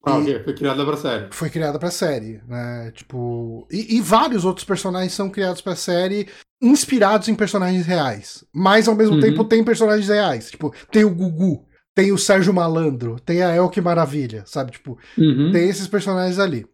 Ah, 0.06 0.18
ok. 0.18 0.44
Foi 0.44 0.54
criada 0.56 0.86
pra 0.86 0.98
série. 0.98 1.28
foi 1.32 1.50
criada 1.50 1.78
pra 1.80 1.92
série, 1.92 2.42
né? 2.48 2.92
Tipo. 2.96 3.68
E, 3.72 3.98
e 3.98 4.02
vários 4.02 4.46
outros 4.46 4.66
personagens 4.66 5.12
são 5.14 5.30
criados 5.30 5.62
pra 5.62 5.76
série 5.76 6.28
inspirados 6.62 7.28
em 7.28 7.36
personagens 7.36 7.86
reais. 7.86 8.44
Mas 8.54 8.88
ao 8.88 8.96
mesmo 8.96 9.16
Uhum. 9.16 9.22
tempo 9.22 9.44
tem 9.46 9.64
personagens 9.64 10.08
reais. 10.08 10.50
Tipo, 10.52 10.74
tem 10.92 11.04
o 11.04 11.10
Gugu, 11.14 11.66
tem 11.94 12.12
o 12.14 12.18
Sérgio 12.18 12.54
Malandro, 12.54 13.20
tem 13.20 13.42
a 13.44 13.54
El 13.56 13.70
que 13.70 13.82
Maravilha, 13.82 14.44
sabe? 14.46 14.72
Tipo, 14.72 14.98
Uhum. 15.18 15.52
tem 15.52 15.68
esses 15.70 15.88
personagens 15.88 16.40
ali. 16.40 16.66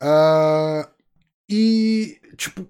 Ah, 0.00 0.88
e, 1.48 2.18
tipo, 2.36 2.66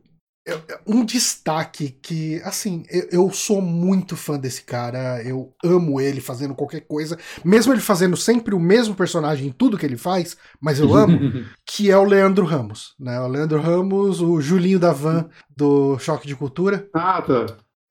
um 0.87 1.05
destaque 1.05 1.97
que, 2.03 2.41
assim, 2.45 2.85
eu, 2.91 3.09
eu 3.11 3.31
sou 3.31 3.63
muito 3.63 4.17
fã 4.17 4.39
desse 4.39 4.63
cara, 4.63 5.23
eu 5.23 5.55
amo 5.65 6.01
ele 6.01 6.21
fazendo 6.21 6.55
qualquer 6.55 6.81
coisa, 6.81 7.19
mesmo 7.45 7.73
ele 7.73 7.81
fazendo 7.81 8.17
sempre 8.17 8.55
o 8.55 8.61
mesmo 8.61 8.95
personagem 8.95 9.49
em 9.49 9.53
tudo 9.53 9.79
que 9.79 9.87
ele 9.87 9.97
faz, 9.97 10.37
mas 10.61 10.79
eu 10.79 10.95
amo, 10.95 11.19
que 11.67 11.91
é 11.91 11.97
o 11.97 12.05
Leandro 12.05 12.45
Ramos, 12.45 12.95
né? 12.99 13.19
O 13.21 13.29
Leandro 13.29 13.61
Ramos, 13.61 14.21
o 14.21 14.41
Julinho 14.41 14.79
da 14.79 14.93
Van 14.93 15.29
do 15.57 15.99
Choque 15.99 16.27
de 16.27 16.37
Cultura. 16.37 16.87
ah, 16.93 17.23
tá. 17.23 17.47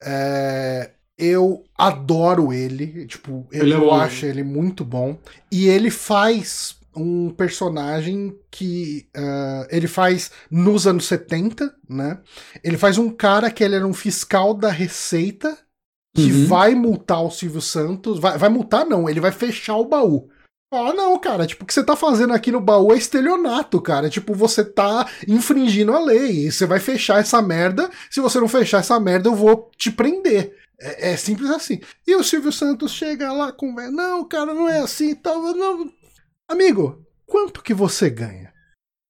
É, 0.06 0.92
eu 1.18 1.64
adoro 1.78 2.52
ele, 2.52 3.06
tipo, 3.06 3.48
eu, 3.52 3.64
Ele 3.64 3.74
é 3.74 3.94
acho 3.94 4.26
ele 4.26 4.44
muito 4.44 4.84
bom. 4.84 5.18
E 5.52 5.68
ele 5.68 5.90
faz 5.90 6.76
um 6.96 7.30
personagem 7.30 8.38
que 8.52 9.08
ah, 9.16 9.68
ele 9.70 9.88
faz 9.88 10.32
nos 10.50 10.86
anos 10.88 11.06
70, 11.06 11.74
né? 11.90 12.20
Ele 12.64 12.78
faz 12.78 12.98
um 12.98 13.10
cara 13.10 13.50
que 13.52 13.64
ele 13.64 13.76
era 13.76 13.88
um 13.88 13.94
fiscal 13.94 14.54
da 14.54 14.70
Receita 14.70 15.58
que 16.16 16.32
Uhum. 16.32 16.46
vai 16.48 16.76
multar 16.76 17.24
o 17.24 17.32
Silvio 17.32 17.62
Santos. 17.62 18.20
Vai, 18.20 18.38
vai 18.38 18.50
multar, 18.50 18.86
não, 18.86 19.10
ele 19.10 19.20
vai 19.20 19.32
fechar 19.32 19.78
o 19.78 19.86
baú. 19.86 20.30
Fala, 20.72 20.94
não, 20.94 21.20
cara, 21.20 21.46
tipo, 21.46 21.64
o 21.64 21.68
que 21.68 21.74
você 21.74 21.84
tá 21.84 21.96
fazendo 21.96 22.34
aqui 22.34 22.52
no 22.52 22.60
baú 22.60 22.94
é 22.94 22.98
estelionato, 22.98 23.80
cara. 23.80 24.10
Tipo, 24.10 24.34
você 24.34 24.66
tá 24.66 25.08
infringindo 25.28 25.94
a 25.94 26.00
lei. 26.00 26.50
Você 26.50 26.66
vai 26.66 26.80
fechar 26.80 27.20
essa 27.20 27.42
merda. 27.44 27.92
Se 28.10 28.20
você 28.20 28.40
não 28.40 28.48
fechar 28.48 28.80
essa 28.80 29.00
merda, 29.00 29.30
eu 29.30 29.36
vou 29.36 29.70
te 29.78 29.92
prender. 29.92 30.56
É, 30.82 31.12
é 31.12 31.18
simples 31.18 31.52
assim. 31.52 31.80
E 32.08 32.16
o 32.16 32.24
Silvio 32.24 32.52
Santos 32.52 32.92
chega 32.92 33.32
lá 33.32 33.52
com. 33.52 33.72
Não, 33.92 34.28
cara, 34.28 34.54
não 34.54 34.68
é 34.68 34.80
assim 34.80 35.14
tal. 35.14 35.40
Não. 35.54 35.92
Amigo, 36.54 37.04
quanto 37.26 37.64
que 37.64 37.74
você 37.74 38.12
ganha? 38.12 38.54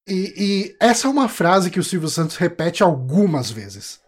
E, 0.08 0.34
e 0.38 0.76
essa 0.80 1.08
é 1.08 1.12
uma 1.12 1.28
frase 1.28 1.70
que 1.70 1.80
o 1.80 1.84
Silvio 1.84 2.08
Santos 2.08 2.38
repete 2.38 2.82
algumas 2.82 3.52
vezes. 3.52 4.00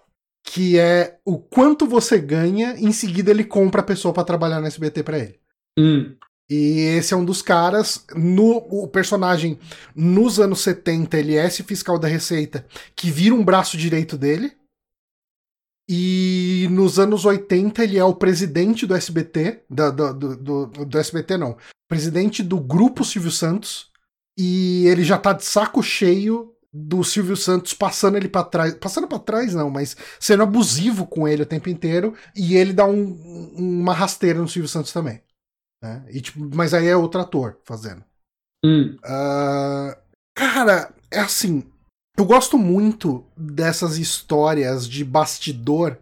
Que 0.47 0.79
é 0.79 1.19
o 1.25 1.37
quanto 1.37 1.85
você 1.85 2.17
ganha, 2.17 2.79
em 2.79 2.93
seguida 2.93 3.31
ele 3.31 3.43
compra 3.43 3.81
a 3.81 3.83
pessoa 3.83 4.13
pra 4.13 4.23
trabalhar 4.23 4.61
no 4.61 4.67
SBT 4.67 5.03
pra 5.03 5.19
ele. 5.19 5.37
Hum. 5.77 6.15
E 6.49 6.79
esse 6.97 7.13
é 7.13 7.17
um 7.17 7.25
dos 7.25 7.41
caras. 7.41 8.05
No, 8.15 8.55
o 8.69 8.87
personagem, 8.87 9.59
nos 9.93 10.39
anos 10.39 10.61
70, 10.61 11.17
ele 11.17 11.35
é 11.35 11.45
esse 11.45 11.61
fiscal 11.61 11.99
da 11.99 12.07
Receita 12.07 12.65
que 12.95 13.11
vira 13.11 13.35
um 13.35 13.43
braço 13.43 13.75
direito 13.75 14.17
dele. 14.17 14.53
E 15.89 16.69
nos 16.71 16.99
anos 16.99 17.25
80, 17.25 17.83
ele 17.83 17.97
é 17.97 18.03
o 18.05 18.15
presidente 18.15 18.85
do 18.85 18.95
SBT. 18.95 19.65
Do, 19.69 19.91
do, 19.91 20.35
do, 20.37 20.65
do 20.85 20.97
SBT, 20.97 21.35
não. 21.35 21.57
Presidente 21.87 22.41
do 22.43 22.59
Grupo 22.59 23.03
Silvio 23.03 23.31
Santos. 23.31 23.91
E 24.37 24.85
ele 24.87 25.03
já 25.03 25.17
tá 25.17 25.31
de 25.33 25.45
saco 25.45 25.81
cheio 25.81 26.53
do 26.73 27.03
Silvio 27.05 27.37
Santos 27.37 27.73
passando 27.73 28.17
ele 28.17 28.27
pra 28.27 28.43
trás. 28.43 28.73
Passando 28.73 29.07
pra 29.07 29.17
trás, 29.19 29.53
não, 29.53 29.69
mas 29.69 29.95
sendo 30.19 30.43
abusivo 30.43 31.07
com 31.07 31.27
ele 31.27 31.43
o 31.43 31.45
tempo 31.45 31.69
inteiro. 31.69 32.13
E 32.35 32.55
ele 32.55 32.73
dá 32.73 32.85
um- 32.85 33.53
uma 33.55 33.93
rasteira 33.93 34.39
no 34.39 34.47
Silvio 34.49 34.67
Santos 34.67 34.91
também. 34.91 35.21
Né? 35.81 36.05
E, 36.09 36.19
tipo, 36.19 36.39
mas 36.55 36.73
aí 36.73 36.87
é 36.87 36.95
outro 36.97 37.21
ator 37.21 37.59
fazendo. 37.63 38.03
Hum. 38.65 38.97
Ah, 39.05 39.97
cara, 40.35 40.93
é 41.11 41.19
assim. 41.19 41.63
Eu 42.17 42.25
gosto 42.25 42.57
muito 42.57 43.25
dessas 43.37 43.97
histórias 43.97 44.87
de 44.87 45.03
bastidor 45.05 45.97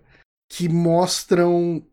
que 0.51 0.69
mostram. 0.69 1.83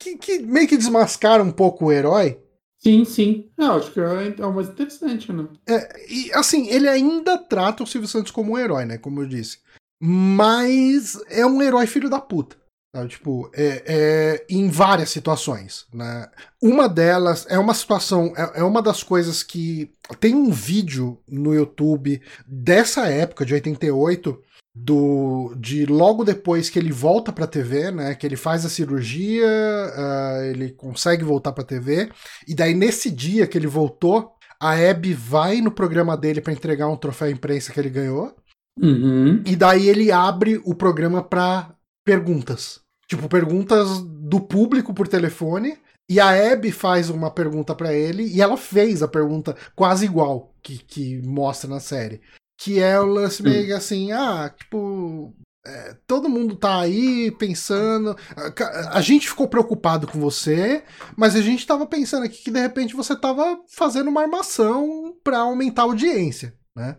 Que, 0.00 0.18
que 0.18 0.38
meio 0.40 0.68
que 0.68 0.76
desmascaram 0.76 1.44
um 1.44 1.52
pouco 1.52 1.86
o 1.86 1.92
herói. 1.92 2.41
Sim, 2.82 3.04
sim. 3.04 3.50
É, 3.58 3.64
eu 3.64 3.72
acho 3.74 3.92
que 3.92 4.00
é, 4.00 4.34
é 4.38 4.46
o 4.46 4.52
mais 4.52 4.68
interessante, 4.68 5.32
né? 5.32 5.46
É, 5.68 6.12
e 6.12 6.32
assim, 6.34 6.68
ele 6.68 6.88
ainda 6.88 7.38
trata 7.38 7.82
o 7.82 7.86
Silvio 7.86 8.08
Santos 8.08 8.32
como 8.32 8.52
um 8.52 8.58
herói, 8.58 8.84
né? 8.84 8.98
Como 8.98 9.20
eu 9.22 9.26
disse. 9.26 9.60
Mas 10.00 11.16
é 11.28 11.46
um 11.46 11.62
herói 11.62 11.86
filho 11.86 12.10
da 12.10 12.20
puta. 12.20 12.60
Tipo, 13.08 13.50
é, 13.54 13.82
é, 13.86 14.46
em 14.50 14.68
várias 14.68 15.08
situações, 15.08 15.86
né? 15.94 16.28
Uma 16.60 16.86
delas 16.86 17.46
é 17.48 17.58
uma 17.58 17.72
situação, 17.72 18.34
é, 18.36 18.60
é 18.60 18.62
uma 18.62 18.82
das 18.82 19.02
coisas 19.02 19.42
que. 19.42 19.90
Tem 20.20 20.34
um 20.34 20.50
vídeo 20.50 21.18
no 21.26 21.54
YouTube 21.54 22.20
dessa 22.46 23.08
época, 23.08 23.46
de 23.46 23.54
88, 23.54 24.42
do 24.74 25.54
de 25.58 25.84
logo 25.86 26.24
depois 26.24 26.70
que 26.70 26.78
ele 26.78 26.90
volta 26.92 27.32
pra 27.32 27.46
TV, 27.46 27.90
né? 27.90 28.14
Que 28.14 28.26
ele 28.26 28.36
faz 28.36 28.64
a 28.64 28.68
cirurgia, 28.68 29.46
ah, 29.46 30.38
ele 30.44 30.70
consegue 30.72 31.22
voltar 31.24 31.52
pra 31.52 31.64
TV, 31.64 32.10
e 32.48 32.54
daí 32.54 32.74
nesse 32.74 33.10
dia 33.10 33.46
que 33.46 33.58
ele 33.58 33.66
voltou, 33.66 34.32
a 34.60 34.72
Abby 34.72 35.12
vai 35.12 35.60
no 35.60 35.70
programa 35.70 36.16
dele 36.16 36.40
pra 36.40 36.52
entregar 36.52 36.88
um 36.88 36.96
troféu 36.96 37.30
imprensa 37.30 37.72
que 37.72 37.80
ele 37.80 37.90
ganhou, 37.90 38.34
Uhum. 38.80 39.42
e 39.44 39.54
daí 39.54 39.86
ele 39.88 40.10
abre 40.10 40.58
o 40.64 40.74
programa 40.74 41.22
pra 41.22 41.74
perguntas. 42.06 42.80
Tipo, 43.06 43.28
perguntas 43.28 44.00
do 44.02 44.40
público 44.40 44.94
por 44.94 45.06
telefone. 45.06 45.76
E 46.10 46.18
a 46.18 46.52
Abby 46.52 46.72
faz 46.72 47.08
uma 47.10 47.30
pergunta 47.30 47.74
pra 47.74 47.92
ele, 47.92 48.24
e 48.24 48.40
ela 48.42 48.56
fez 48.56 49.02
a 49.02 49.08
pergunta 49.08 49.56
quase 49.74 50.04
igual 50.04 50.54
que, 50.62 50.78
que 50.78 51.20
mostra 51.22 51.68
na 51.70 51.80
série. 51.80 52.20
Que 52.62 52.80
é 52.80 52.98
o 53.00 53.06
lance 53.06 53.42
meio 53.42 53.66
que 53.66 53.72
assim, 53.72 54.12
ah, 54.12 54.52
tipo. 54.56 55.34
é, 55.66 55.96
todo 56.06 56.28
mundo 56.28 56.54
tá 56.54 56.80
aí 56.80 57.30
pensando. 57.32 58.16
A, 58.36 58.98
a 58.98 59.00
gente 59.00 59.28
ficou 59.28 59.48
preocupado 59.48 60.06
com 60.06 60.20
você, 60.20 60.84
mas 61.16 61.34
a 61.34 61.40
gente 61.40 61.66
tava 61.66 61.86
pensando 61.86 62.24
aqui 62.24 62.42
que 62.42 62.50
de 62.50 62.60
repente 62.60 62.94
você 62.94 63.18
tava 63.18 63.60
fazendo 63.68 64.08
uma 64.08 64.22
armação 64.22 65.16
pra 65.24 65.38
aumentar 65.38 65.82
a 65.82 65.86
audiência, 65.86 66.56
né? 66.76 66.98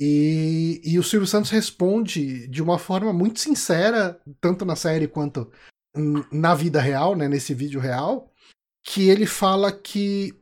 E, 0.00 0.80
e 0.84 0.98
o 0.98 1.02
Silvio 1.04 1.26
Santos 1.28 1.50
responde 1.50 2.48
de 2.48 2.62
uma 2.62 2.78
forma 2.78 3.12
muito 3.12 3.38
sincera, 3.38 4.20
tanto 4.40 4.64
na 4.64 4.74
série 4.74 5.06
quanto 5.06 5.50
na 6.32 6.54
vida 6.54 6.80
real, 6.80 7.14
né, 7.14 7.28
nesse 7.28 7.54
vídeo 7.54 7.80
real, 7.80 8.32
que 8.84 9.08
ele 9.08 9.26
fala 9.26 9.70
que 9.70 10.34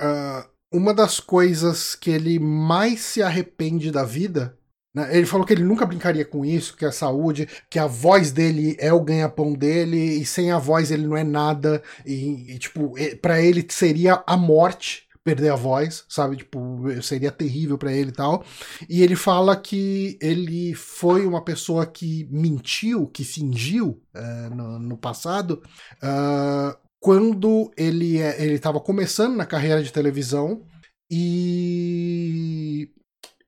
uh, 0.00 0.48
uma 0.72 0.94
das 0.94 1.20
coisas 1.20 1.94
que 1.94 2.10
ele 2.10 2.38
mais 2.38 3.00
se 3.00 3.22
arrepende 3.22 3.90
da 3.90 4.04
vida. 4.04 4.56
Né, 4.94 5.16
ele 5.16 5.26
falou 5.26 5.46
que 5.46 5.52
ele 5.52 5.62
nunca 5.62 5.86
brincaria 5.86 6.24
com 6.24 6.44
isso, 6.44 6.76
que 6.76 6.84
a 6.84 6.92
saúde, 6.92 7.48
que 7.68 7.78
a 7.78 7.86
voz 7.86 8.32
dele 8.32 8.76
é 8.78 8.92
o 8.92 9.00
ganha-pão 9.00 9.52
dele, 9.52 9.96
e 9.96 10.26
sem 10.26 10.50
a 10.50 10.58
voz 10.58 10.90
ele 10.90 11.06
não 11.06 11.16
é 11.16 11.22
nada, 11.22 11.82
e, 12.04 12.54
e 12.54 12.58
tipo, 12.58 12.94
para 13.22 13.40
ele 13.40 13.64
seria 13.68 14.22
a 14.26 14.36
morte 14.36 15.08
perder 15.22 15.50
a 15.50 15.56
voz, 15.56 16.04
sabe? 16.08 16.36
Tipo, 16.36 16.80
seria 17.02 17.30
terrível 17.30 17.76
para 17.76 17.92
ele 17.92 18.10
e 18.10 18.14
tal. 18.14 18.44
E 18.88 19.02
ele 19.02 19.14
fala 19.14 19.56
que 19.56 20.18
ele 20.20 20.74
foi 20.74 21.26
uma 21.26 21.44
pessoa 21.44 21.86
que 21.86 22.26
mentiu, 22.30 23.06
que 23.06 23.22
fingiu 23.22 24.02
uh, 24.14 24.54
no, 24.54 24.78
no, 24.78 24.96
passado, 24.96 25.62
uh, 26.02 26.76
quando 27.00 27.70
ele 27.76 28.18
é, 28.18 28.42
ele 28.42 28.54
estava 28.54 28.78
começando 28.78 29.34
na 29.34 29.46
carreira 29.46 29.82
de 29.82 29.92
televisão 29.92 30.62
e, 31.10 32.90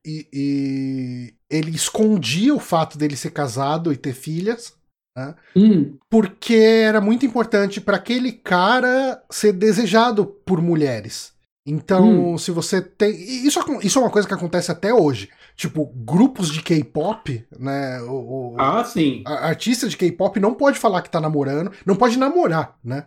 e, 0.03 0.27
e, 0.33 1.33
ele 1.49 1.71
escondia 1.71 2.53
o 2.53 2.59
fato 2.59 2.97
dele 2.97 3.15
ser 3.15 3.31
casado 3.31 3.93
e 3.93 3.97
ter 3.97 4.13
filhas. 4.13 4.73
Né? 5.15 5.35
Hum. 5.55 5.97
Porque 6.09 6.55
era 6.55 6.99
muito 6.99 7.25
importante 7.25 7.79
para 7.79 7.97
aquele 7.97 8.31
cara 8.31 9.23
ser 9.29 9.53
desejado 9.53 10.25
por 10.25 10.59
mulheres. 10.59 11.31
Então, 11.65 12.33
hum. 12.33 12.37
se 12.37 12.51
você 12.51 12.81
tem. 12.81 13.11
Isso, 13.45 13.59
isso 13.81 13.99
é 13.99 14.01
uma 14.01 14.11
coisa 14.11 14.27
que 14.27 14.33
acontece 14.33 14.71
até 14.71 14.93
hoje. 14.93 15.29
Tipo, 15.55 15.85
grupos 15.95 16.51
de 16.51 16.61
K-pop, 16.61 17.45
né? 17.59 18.01
O, 18.01 18.53
o, 18.53 18.55
ah, 18.57 18.83
sim. 18.83 19.23
artista 19.25 19.87
de 19.87 19.95
K-pop 19.95 20.39
não 20.39 20.55
pode 20.55 20.79
falar 20.79 21.01
que 21.01 21.11
tá 21.11 21.21
namorando, 21.21 21.71
não 21.85 21.95
pode 21.95 22.17
namorar, 22.17 22.75
né? 22.83 23.05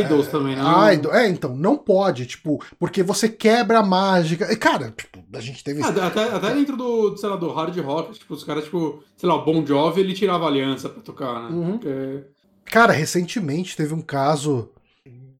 Idols 0.00 0.28
é, 0.28 0.30
também, 0.30 0.56
não. 0.56 0.92
Idol, 0.92 1.14
é, 1.14 1.28
então, 1.28 1.56
não 1.56 1.76
pode, 1.76 2.26
tipo, 2.26 2.64
porque 2.78 3.02
você 3.02 3.28
quebra 3.28 3.80
a 3.80 3.82
mágica. 3.82 4.50
E, 4.52 4.56
cara, 4.56 4.92
tipo, 4.96 5.18
a 5.32 5.40
gente 5.40 5.62
teve. 5.64 5.82
Ah, 5.82 5.88
até, 5.88 6.24
até 6.24 6.54
dentro 6.54 6.76
do, 6.76 7.16
sei 7.16 7.28
lá, 7.28 7.36
do 7.36 7.52
hard 7.52 7.76
rock, 7.78 8.18
tipo, 8.18 8.34
os 8.34 8.44
caras, 8.44 8.64
tipo, 8.64 9.02
sei 9.16 9.28
lá, 9.28 9.34
o 9.34 9.44
Bon 9.44 9.64
Jovi, 9.66 10.00
ele 10.00 10.14
tirava 10.14 10.46
aliança 10.46 10.88
pra 10.88 11.02
tocar, 11.02 11.42
né? 11.42 11.56
Uhum. 11.56 11.78
Porque... 11.78 12.24
Cara, 12.66 12.92
recentemente 12.92 13.76
teve 13.76 13.94
um 13.94 14.02
caso 14.02 14.70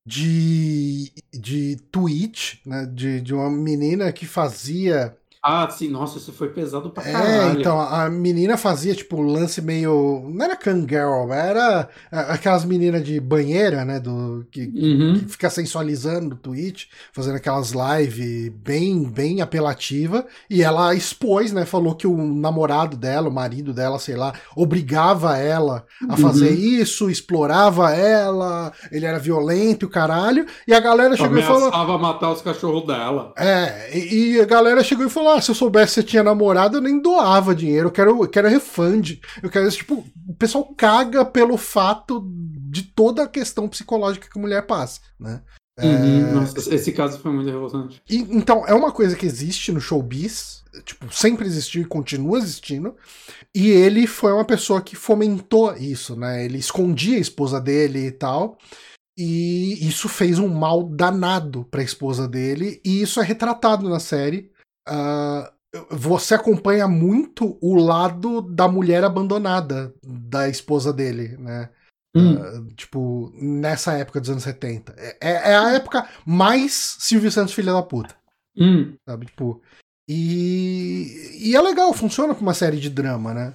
de, 0.05 1.11
de 1.31 1.77
tweet, 1.91 2.61
né, 2.65 2.85
de, 2.91 3.21
de 3.21 3.33
uma 3.33 3.49
menina 3.49 4.11
que 4.11 4.25
fazia 4.25 5.15
ah, 5.41 5.69
sim, 5.69 5.87
nossa, 5.87 6.17
isso 6.17 6.33
foi 6.33 6.49
pesado 6.49 6.89
pra 6.89 7.01
é, 7.01 7.11
caralho. 7.13 7.57
É, 7.57 7.59
então, 7.61 7.79
a 7.79 8.09
menina 8.09 8.57
fazia, 8.57 8.93
tipo, 8.93 9.15
um 9.15 9.31
lance 9.31 9.61
meio. 9.61 10.29
Não 10.29 10.43
era 10.43 10.53
Kangirl, 10.53 11.31
era 11.31 11.87
aquelas 12.11 12.65
meninas 12.65 13.05
de 13.05 13.21
banheira, 13.21 13.85
né? 13.85 14.01
Do, 14.01 14.45
que, 14.51 14.63
uhum. 14.65 15.13
que 15.17 15.29
fica 15.29 15.49
sensualizando 15.49 16.31
no 16.31 16.35
Twitch, 16.35 16.87
fazendo 17.13 17.37
aquelas 17.37 17.71
lives 17.71 18.51
bem, 18.53 19.03
bem 19.03 19.39
apelativa. 19.39 20.25
E 20.49 20.61
ela 20.61 20.93
expôs, 20.93 21.53
né? 21.53 21.63
Falou 21.65 21.95
que 21.95 22.05
o 22.05 22.17
namorado 22.17 22.97
dela, 22.97 23.29
o 23.29 23.33
marido 23.33 23.73
dela, 23.73 23.97
sei 23.97 24.17
lá, 24.17 24.33
obrigava 24.57 25.37
ela 25.37 25.85
a 26.09 26.17
fazer 26.17 26.49
uhum. 26.49 26.81
isso, 26.81 27.09
explorava 27.09 27.93
ela, 27.95 28.73
ele 28.91 29.05
era 29.05 29.17
violento, 29.17 29.85
o 29.85 29.89
caralho. 29.89 30.45
E 30.67 30.73
a 30.73 30.81
galera 30.81 31.15
chegou 31.15 31.31
Ameaçava 31.31 31.67
e 31.69 31.71
falou. 31.71 31.99
matar 31.99 32.29
os 32.29 32.41
cachorros 32.41 32.85
dela. 32.85 33.31
É, 33.37 33.97
e, 33.97 34.33
e 34.33 34.41
a 34.41 34.45
galera 34.45 34.83
chegou 34.83 35.05
e 35.05 35.09
falou 35.09 35.28
ah, 35.29 35.41
se 35.41 35.51
eu 35.51 35.55
soubesse 35.55 35.95
que 35.95 36.01
você 36.01 36.03
tinha 36.03 36.23
namorado, 36.23 36.77
eu 36.77 36.81
nem 36.81 37.01
doava 37.01 37.55
dinheiro. 37.55 37.87
Eu 37.87 37.91
quero, 37.91 38.23
eu 38.23 38.27
quero 38.27 38.49
refund. 38.49 39.19
Eu 39.41 39.49
quero, 39.49 39.69
tipo, 39.71 40.05
o 40.27 40.33
pessoal 40.35 40.65
caga 40.75 41.23
pelo 41.25 41.57
fato 41.57 42.23
de 42.69 42.83
toda 42.83 43.23
a 43.23 43.27
questão 43.27 43.67
psicológica 43.67 44.29
que 44.29 44.37
a 44.37 44.41
mulher 44.41 44.65
passa, 44.65 45.01
né? 45.19 45.41
Uhum, 45.79 46.29
é... 46.29 46.31
Nossa, 46.33 46.75
esse 46.75 46.91
caso 46.91 47.19
foi 47.19 47.31
muito 47.31 47.49
revoltante. 47.49 48.01
E, 48.09 48.17
então, 48.17 48.65
é 48.67 48.73
uma 48.73 48.91
coisa 48.91 49.15
que 49.15 49.25
existe 49.25 49.71
no 49.71 49.79
showbiz, 49.79 50.63
tipo, 50.83 51.13
sempre 51.13 51.45
existiu 51.47 51.81
e 51.81 51.85
continua 51.85 52.37
existindo. 52.37 52.95
E 53.55 53.69
ele 53.69 54.05
foi 54.05 54.33
uma 54.33 54.45
pessoa 54.45 54.81
que 54.81 54.95
fomentou 54.95 55.73
isso, 55.75 56.15
né? 56.15 56.43
Ele 56.43 56.57
escondia 56.57 57.17
a 57.17 57.21
esposa 57.21 57.59
dele 57.59 58.07
e 58.07 58.11
tal. 58.11 58.57
E 59.17 59.85
isso 59.85 60.07
fez 60.07 60.39
um 60.39 60.47
mal 60.47 60.83
danado 60.83 61.65
para 61.69 61.81
a 61.81 61.83
esposa 61.83 62.25
dele, 62.25 62.79
e 62.85 63.01
isso 63.01 63.19
é 63.19 63.23
retratado 63.23 63.89
na 63.89 63.99
série 63.99 64.49
uh, 64.89 65.49
você 65.91 66.33
acompanha 66.33 66.87
muito 66.87 67.57
o 67.61 67.75
lado 67.75 68.41
da 68.41 68.67
mulher 68.67 69.03
abandonada 69.03 69.93
da 70.03 70.49
esposa 70.49 70.91
dele, 70.91 71.37
né? 71.37 71.69
Hum. 72.15 72.35
Uh, 72.35 72.73
tipo, 72.73 73.31
nessa 73.35 73.93
época 73.93 74.19
dos 74.19 74.29
anos 74.29 74.43
70. 74.43 74.95
É, 74.97 75.17
é, 75.21 75.51
é 75.51 75.55
a 75.55 75.73
época 75.73 76.09
mais 76.25 76.97
Silvio 76.99 77.31
Santos 77.31 77.53
filha 77.53 77.71
da 77.71 77.83
puta. 77.83 78.15
Hum. 78.57 78.95
Sabe, 79.07 79.27
tipo. 79.27 79.61
E, 80.09 81.37
e 81.39 81.55
é 81.55 81.61
legal, 81.61 81.93
funciona 81.93 82.33
como 82.33 82.47
uma 82.47 82.53
série 82.55 82.79
de 82.79 82.89
drama, 82.89 83.31
né? 83.31 83.53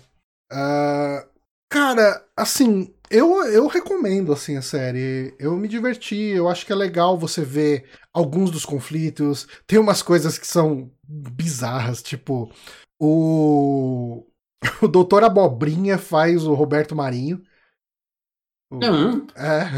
Uh, 0.52 1.28
cara, 1.68 2.24
assim, 2.36 2.93
eu, 3.10 3.44
eu 3.44 3.66
recomendo 3.66 4.32
assim 4.32 4.56
a 4.56 4.62
série. 4.62 5.34
Eu 5.38 5.56
me 5.56 5.68
diverti, 5.68 6.16
eu 6.16 6.48
acho 6.48 6.64
que 6.64 6.72
é 6.72 6.76
legal 6.76 7.18
você 7.18 7.42
ver 7.42 7.88
alguns 8.12 8.50
dos 8.50 8.64
conflitos. 8.64 9.46
Tem 9.66 9.78
umas 9.78 10.02
coisas 10.02 10.38
que 10.38 10.46
são 10.46 10.90
bizarras, 11.06 12.02
tipo 12.02 12.50
o 12.98 14.24
o 14.82 14.88
Doutor 14.88 15.24
Abobrinha 15.24 15.98
faz 15.98 16.46
o 16.46 16.54
Roberto 16.54 16.94
Marinho. 16.94 17.42
Uhum. 18.72 19.26
É. 19.36 19.68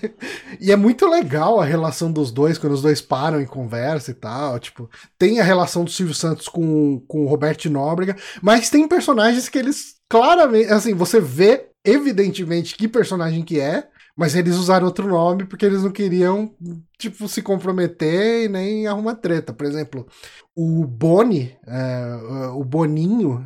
e 0.60 0.70
é 0.70 0.76
muito 0.76 1.06
legal 1.06 1.60
a 1.60 1.64
relação 1.64 2.12
dos 2.12 2.30
dois, 2.30 2.58
quando 2.58 2.74
os 2.74 2.82
dois 2.82 3.00
param 3.00 3.40
e 3.40 3.46
conversam 3.46 4.12
e 4.12 4.18
tal. 4.18 4.58
Tipo, 4.58 4.90
tem 5.16 5.40
a 5.40 5.44
relação 5.44 5.84
do 5.84 5.90
Silvio 5.90 6.14
Santos 6.14 6.48
com, 6.48 7.00
com 7.06 7.24
o 7.24 7.28
Roberto 7.28 7.70
Nóbrega, 7.70 8.16
mas 8.42 8.68
tem 8.68 8.86
personagens 8.88 9.48
que 9.48 9.58
eles 9.58 9.96
claramente, 10.10 10.70
assim, 10.70 10.94
você 10.94 11.20
vê 11.20 11.70
evidentemente 11.84 12.76
que 12.76 12.88
personagem 12.88 13.42
que 13.42 13.60
é, 13.60 13.88
mas 14.16 14.36
eles 14.36 14.56
usaram 14.56 14.86
outro 14.86 15.08
nome 15.08 15.44
porque 15.44 15.66
eles 15.66 15.82
não 15.82 15.90
queriam, 15.90 16.52
tipo, 16.98 17.28
se 17.28 17.42
comprometer 17.42 18.44
e 18.44 18.48
nem 18.48 18.86
arrumar 18.86 19.16
treta. 19.16 19.52
Por 19.52 19.66
exemplo, 19.66 20.06
o 20.54 20.86
Boni, 20.86 21.56
é, 21.66 22.50
o 22.54 22.64
Boninho, 22.64 23.44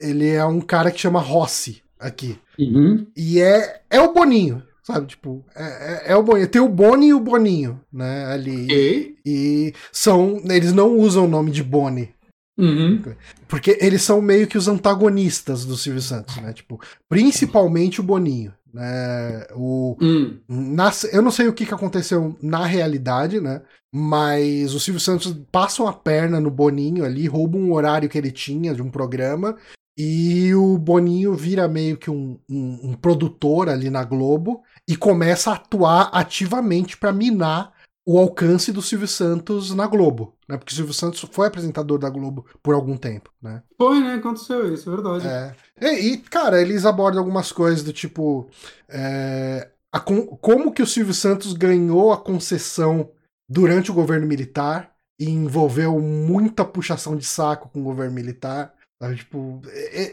ele 0.00 0.28
é 0.28 0.44
um 0.44 0.60
cara 0.60 0.90
que 0.90 1.00
chama 1.00 1.20
Rossi 1.20 1.82
aqui. 1.98 2.38
Uhum. 2.58 3.06
E 3.16 3.40
é, 3.40 3.82
é 3.88 4.00
o 4.00 4.12
Boninho, 4.12 4.62
sabe? 4.82 5.06
Tipo, 5.06 5.44
é, 5.54 5.64
é, 5.64 6.12
é, 6.12 6.16
o 6.16 6.22
Boninho. 6.22 6.48
Tem 6.48 6.60
o 6.60 6.68
Boni 6.68 7.08
e 7.08 7.14
o 7.14 7.20
Boninho, 7.20 7.80
né? 7.90 8.26
Ali. 8.26 8.66
E? 8.70 9.16
e 9.24 9.74
são. 9.90 10.40
Eles 10.44 10.72
não 10.72 10.98
usam 10.98 11.24
o 11.24 11.28
nome 11.28 11.50
de 11.50 11.62
Boni. 11.62 12.14
Uhum. 12.60 13.02
Porque 13.48 13.78
eles 13.80 14.02
são 14.02 14.20
meio 14.20 14.46
que 14.46 14.58
os 14.58 14.68
antagonistas 14.68 15.64
do 15.64 15.76
Silvio 15.76 16.02
Santos, 16.02 16.36
né? 16.36 16.52
Tipo, 16.52 16.80
principalmente 17.08 18.00
o 18.00 18.04
Boninho. 18.04 18.52
Né? 18.72 19.46
O, 19.54 19.96
hum. 20.00 20.38
na, 20.48 20.92
eu 21.12 21.22
não 21.22 21.30
sei 21.30 21.48
o 21.48 21.52
que, 21.52 21.66
que 21.66 21.74
aconteceu 21.74 22.36
na 22.40 22.64
realidade, 22.64 23.40
né? 23.40 23.62
Mas 23.92 24.72
o 24.74 24.78
Silvio 24.78 25.00
Santos 25.00 25.34
passa 25.50 25.82
uma 25.82 25.92
perna 25.92 26.38
no 26.38 26.50
Boninho 26.50 27.04
ali, 27.04 27.26
rouba 27.26 27.58
um 27.58 27.72
horário 27.72 28.08
que 28.08 28.16
ele 28.16 28.30
tinha 28.30 28.74
de 28.74 28.82
um 28.82 28.90
programa. 28.90 29.56
E 29.98 30.54
o 30.54 30.78
Boninho 30.78 31.34
vira 31.34 31.66
meio 31.66 31.96
que 31.96 32.10
um, 32.10 32.38
um, 32.48 32.90
um 32.90 32.94
produtor 32.94 33.68
ali 33.68 33.90
na 33.90 34.04
Globo 34.04 34.62
e 34.88 34.96
começa 34.96 35.50
a 35.50 35.54
atuar 35.54 36.08
ativamente 36.12 36.96
para 36.96 37.12
minar 37.12 37.72
o 38.06 38.18
alcance 38.18 38.72
do 38.72 38.80
Silvio 38.80 39.06
Santos 39.06 39.74
na 39.74 39.86
Globo, 39.86 40.34
né? 40.50 40.58
Porque 40.58 40.72
o 40.72 40.76
Silvio 40.76 40.94
Santos 40.94 41.20
foi 41.32 41.46
apresentador 41.46 41.98
da 41.98 42.10
Globo 42.10 42.44
por 42.62 42.74
algum 42.74 42.96
tempo, 42.96 43.30
né? 43.40 43.62
Foi, 43.78 44.00
né? 44.00 44.14
Aconteceu 44.14 44.72
isso, 44.72 44.90
é 44.90 44.94
verdade. 44.94 45.26
É. 45.26 45.54
E, 45.80 46.12
e 46.12 46.18
cara, 46.18 46.60
eles 46.60 46.84
abordam 46.84 47.20
algumas 47.20 47.52
coisas 47.52 47.82
do 47.82 47.92
tipo. 47.92 48.48
É, 48.88 49.70
a, 49.92 50.00
como 50.00 50.72
que 50.72 50.82
o 50.82 50.86
Silvio 50.86 51.14
Santos 51.14 51.52
ganhou 51.52 52.12
a 52.12 52.18
concessão 52.18 53.10
durante 53.48 53.90
o 53.90 53.94
governo 53.94 54.26
militar 54.26 54.92
e 55.18 55.28
envolveu 55.28 55.98
muita 56.00 56.64
puxação 56.64 57.16
de 57.16 57.24
saco 57.24 57.68
com 57.68 57.80
o 57.80 57.84
governo 57.84 58.14
militar. 58.14 58.74
Sabe? 59.02 59.16
Tipo, 59.16 59.62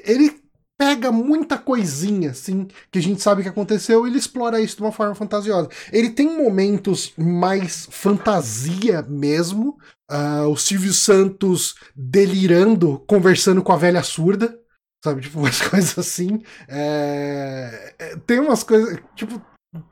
ele 0.06 0.42
pega 0.78 1.12
muita 1.12 1.58
coisinha, 1.58 2.32
assim, 2.32 2.68
que 2.92 3.00
a 3.00 3.02
gente 3.02 3.22
sabe 3.22 3.42
que 3.42 3.50
aconteceu 3.50 4.06
e 4.06 4.10
ele 4.10 4.20
explora 4.20 4.62
isso 4.62 4.78
de 4.78 4.84
uma 4.84 4.92
forma 4.92 5.16
fantasiosa. 5.16 5.70
Ele 5.92 6.10
tem 6.10 6.38
momentos 6.38 7.14
mais 7.18 7.88
fantasia 7.90 9.02
mesmo. 9.02 9.80
Uh, 10.10 10.48
o 10.48 10.56
Silvio 10.56 10.94
Santos 10.94 11.76
delirando, 11.96 13.00
conversando 13.08 13.62
com 13.62 13.72
a 13.74 13.78
velha 13.78 14.04
surda. 14.04 14.58
Sabe, 15.04 15.22
tipo, 15.22 15.40
umas 15.40 15.62
coisas 15.62 15.98
assim. 15.98 16.42
É... 16.68 17.94
é 18.00 18.16
tem 18.18 18.40
umas 18.40 18.64
coisas. 18.64 19.00
Tipo, 19.16 19.42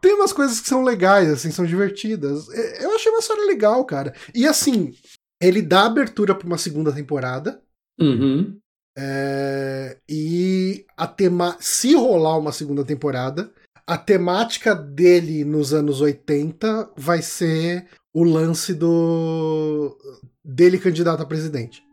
tem 0.02 0.14
umas 0.14 0.34
coisas 0.34 0.60
que 0.60 0.68
são 0.68 0.84
legais, 0.84 1.30
assim, 1.30 1.52
são 1.52 1.66
divertidas. 1.66 2.50
É, 2.50 2.86
eu 2.86 2.96
achei 2.96 3.12
uma 3.12 3.20
história 3.20 3.46
legal, 3.46 3.84
cara. 3.86 4.14
E 4.34 4.48
assim, 4.48 4.94
ele 5.42 5.62
dá 5.62 5.86
abertura 5.86 6.34
para 6.34 6.48
uma 6.48 6.58
segunda 6.58 6.92
temporada. 6.92 7.62
Uhum. 8.00 8.58
É, 8.98 9.98
e 10.08 10.86
a 10.96 11.06
tema 11.06 11.58
se 11.60 11.94
rolar 11.94 12.38
uma 12.38 12.54
segunda 12.54 12.84
temporada, 12.86 13.52
a 13.86 13.98
temática 13.98 14.74
dele 14.74 15.44
nos 15.44 15.74
anos 15.74 16.00
80 16.00 16.92
vai 16.96 17.22
ser 17.22 17.88
o 18.16 18.24
lance 18.24 18.74
do 18.74 19.98
dele 20.44 20.80
candidato 20.80 21.22
a 21.22 21.26
presidente. 21.26 21.84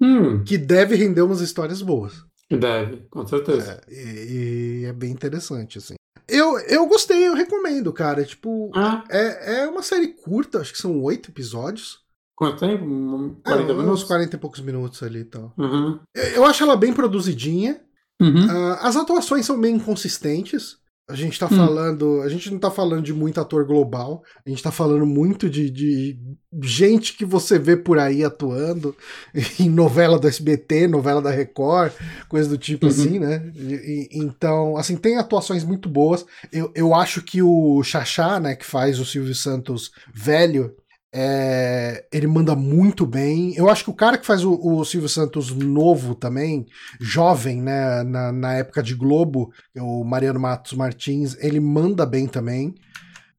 Hum, 0.00 0.44
Que 0.44 0.56
deve 0.58 0.94
render 0.96 1.22
umas 1.22 1.40
histórias 1.40 1.82
boas. 1.82 2.24
deve, 2.50 2.98
com 3.10 3.26
certeza. 3.26 3.80
É, 3.88 3.92
e, 3.92 4.80
e 4.82 4.84
é 4.84 4.92
bem 4.92 5.10
interessante, 5.10 5.78
assim. 5.78 5.94
Eu, 6.28 6.58
eu 6.60 6.86
gostei, 6.86 7.26
eu 7.26 7.34
recomendo, 7.34 7.92
cara. 7.92 8.24
Tipo, 8.24 8.70
Ah, 8.74 9.04
é, 9.10 9.60
é 9.62 9.68
uma 9.68 9.82
série 9.82 10.08
curta, 10.08 10.60
acho 10.60 10.72
que 10.72 10.78
são 10.78 11.00
oito 11.02 11.30
episódios. 11.30 11.98
quanto 12.36 12.60
tempo? 12.60 12.84
Um- 12.84 13.36
É, 13.44 13.50
40 13.50 13.72
uns 13.72 13.78
minutos? 13.78 14.04
40 14.04 14.36
e 14.36 14.38
poucos 14.38 14.60
minutos 14.60 15.02
ali 15.02 15.20
e 15.20 15.24
tal. 15.24 15.52
Uhum. 15.58 15.98
Eu, 16.14 16.22
eu 16.36 16.44
acho 16.44 16.62
ela 16.62 16.76
bem 16.76 16.92
produzidinha. 16.92 17.80
Uhum. 18.20 18.46
Ah, 18.50 18.86
as 18.88 18.96
atuações 18.96 19.44
são 19.46 19.60
bem 19.60 19.76
inconsistentes. 19.76 20.76
A 21.06 21.14
gente 21.14 21.38
tá 21.38 21.46
Hum. 21.46 21.56
falando. 21.56 22.22
A 22.22 22.28
gente 22.30 22.50
não 22.50 22.58
tá 22.58 22.70
falando 22.70 23.02
de 23.02 23.12
muito 23.12 23.38
ator 23.38 23.66
global. 23.66 24.22
A 24.44 24.48
gente 24.48 24.62
tá 24.62 24.70
falando 24.72 25.04
muito 25.04 25.50
de, 25.50 25.68
de 25.70 26.18
gente 26.62 27.14
que 27.14 27.26
você 27.26 27.58
vê 27.58 27.76
por 27.76 27.98
aí 27.98 28.24
atuando 28.24 28.96
em 29.60 29.68
novela 29.68 30.18
do 30.18 30.26
SBT, 30.26 30.86
novela 30.88 31.20
da 31.20 31.30
Record, 31.30 31.92
coisa 32.26 32.48
do 32.48 32.56
tipo 32.56 32.86
Uhum. 32.86 32.90
assim, 32.92 33.18
né? 33.18 33.52
E- 33.54 34.08
e- 34.14 34.18
então, 34.18 34.78
assim, 34.78 34.96
tem 34.96 35.18
atuações 35.18 35.62
muito 35.62 35.90
boas. 35.90 36.24
Eu, 36.50 36.72
eu 36.74 36.94
acho 36.94 37.20
que 37.20 37.42
o 37.42 37.82
Xaxá, 37.82 38.40
né, 38.40 38.56
que 38.56 38.64
faz 38.64 38.98
o 38.98 39.04
Silvio 39.04 39.34
Santos 39.34 39.90
velho, 40.14 40.74
é, 41.16 42.04
ele 42.12 42.26
manda 42.26 42.56
muito 42.56 43.06
bem. 43.06 43.54
Eu 43.56 43.70
acho 43.70 43.84
que 43.84 43.90
o 43.90 43.94
cara 43.94 44.18
que 44.18 44.26
faz 44.26 44.44
o, 44.44 44.52
o 44.60 44.84
Silvio 44.84 45.08
Santos 45.08 45.50
novo 45.52 46.14
também, 46.14 46.66
jovem, 47.00 47.62
né, 47.62 48.02
na, 48.02 48.32
na 48.32 48.54
época 48.54 48.82
de 48.82 48.94
Globo, 48.96 49.52
o 49.76 50.02
Mariano 50.02 50.40
Matos 50.40 50.72
Martins, 50.72 51.36
ele 51.38 51.60
manda 51.60 52.04
bem 52.04 52.26
também. 52.26 52.74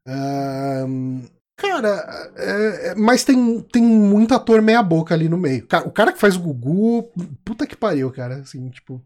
Ahn, 0.07 1.23
cara, 1.57 2.31
é- 2.37 2.91
é- 2.91 2.95
mas 2.95 3.23
tem, 3.25 3.59
tem 3.61 3.83
muito 3.83 4.33
ator 4.33 4.61
meia-boca 4.61 5.13
ali 5.13 5.27
no 5.27 5.37
meio. 5.37 5.67
O 5.85 5.91
cara 5.91 6.13
que 6.13 6.19
faz 6.19 6.35
o 6.35 6.39
Gugu, 6.39 7.11
puta 7.43 7.65
que 7.67 7.75
pariu, 7.75 8.11
cara. 8.11 8.37
Assim, 8.37 8.69
tipo. 8.69 9.03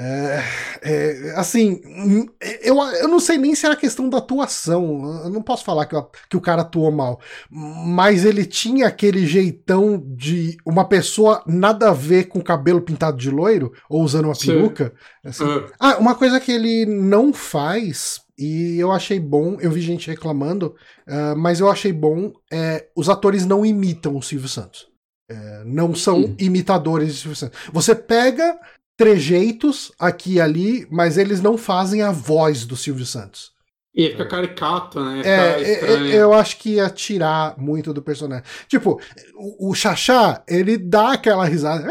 É, 0.00 0.40
é, 0.82 1.32
assim, 1.34 1.80
hum, 1.84 2.24
eu, 2.62 2.76
eu 2.80 3.08
não 3.08 3.18
sei 3.18 3.36
nem 3.36 3.52
se 3.52 3.66
era 3.66 3.74
questão 3.74 4.08
da 4.08 4.18
atuação. 4.18 5.24
Eu 5.24 5.30
não 5.30 5.42
posso 5.42 5.64
falar 5.64 5.86
que, 5.86 5.96
o- 5.96 6.08
que 6.30 6.36
o 6.36 6.40
cara 6.40 6.62
atuou 6.62 6.92
mal. 6.92 7.20
Mas 7.50 8.24
ele 8.24 8.46
tinha 8.46 8.86
aquele 8.86 9.26
jeitão 9.26 10.00
de 10.16 10.56
uma 10.64 10.84
pessoa 10.88 11.42
nada 11.46 11.88
a 11.90 11.92
ver 11.92 12.28
com 12.28 12.38
o 12.38 12.44
cabelo 12.44 12.80
pintado 12.80 13.16
de 13.16 13.28
loiro 13.28 13.72
ou 13.90 14.02
usando 14.04 14.26
uma 14.26 14.36
Sim. 14.36 14.46
peruca. 14.52 14.92
assim. 15.24 15.42
Ah, 15.80 15.94
Ah, 15.94 15.98
uma 15.98 16.14
coisa 16.14 16.38
que 16.38 16.52
ele 16.52 16.86
não 16.86 17.32
faz, 17.32 18.20
e 18.38 18.78
eu 18.78 18.92
achei 18.92 19.18
bom, 19.18 19.56
eu 19.60 19.70
vi 19.72 19.80
gente 19.80 20.08
reclamando, 20.08 20.76
ah, 21.08 21.34
mas 21.36 21.58
eu 21.58 21.68
achei 21.68 21.92
bom, 21.92 22.32
é, 22.52 22.86
os 22.94 23.08
atores 23.08 23.44
não 23.44 23.66
imitam 23.66 24.16
o 24.16 24.22
Silvio 24.22 24.48
Santos. 24.48 24.86
É, 25.28 25.62
não 25.66 25.92
são 25.92 26.36
imitadores 26.38 27.14
de 27.14 27.20
Silvio 27.20 27.36
Santos. 27.36 27.58
Você 27.72 27.96
pega 27.96 28.56
trejeitos 28.98 29.90
aqui 29.98 30.34
e 30.34 30.40
ali, 30.40 30.86
mas 30.90 31.16
eles 31.16 31.40
não 31.40 31.56
fazem 31.56 32.02
a 32.02 32.10
voz 32.12 32.66
do 32.66 32.76
Silvio 32.76 33.06
Santos. 33.06 33.52
e 33.94 34.10
fica 34.10 34.26
caricato, 34.26 35.00
né? 35.00 35.22
É, 35.24 35.62
é, 35.62 35.94
é, 36.10 36.16
eu 36.22 36.34
acho 36.34 36.58
que 36.58 36.74
ia 36.74 36.90
tirar 36.90 37.56
muito 37.56 37.94
do 37.94 38.02
personagem. 38.02 38.44
Tipo, 38.68 39.00
o, 39.36 39.70
o 39.70 39.74
Xaxá, 39.74 40.42
ele 40.48 40.76
dá 40.76 41.12
aquela 41.12 41.44
risada. 41.46 41.90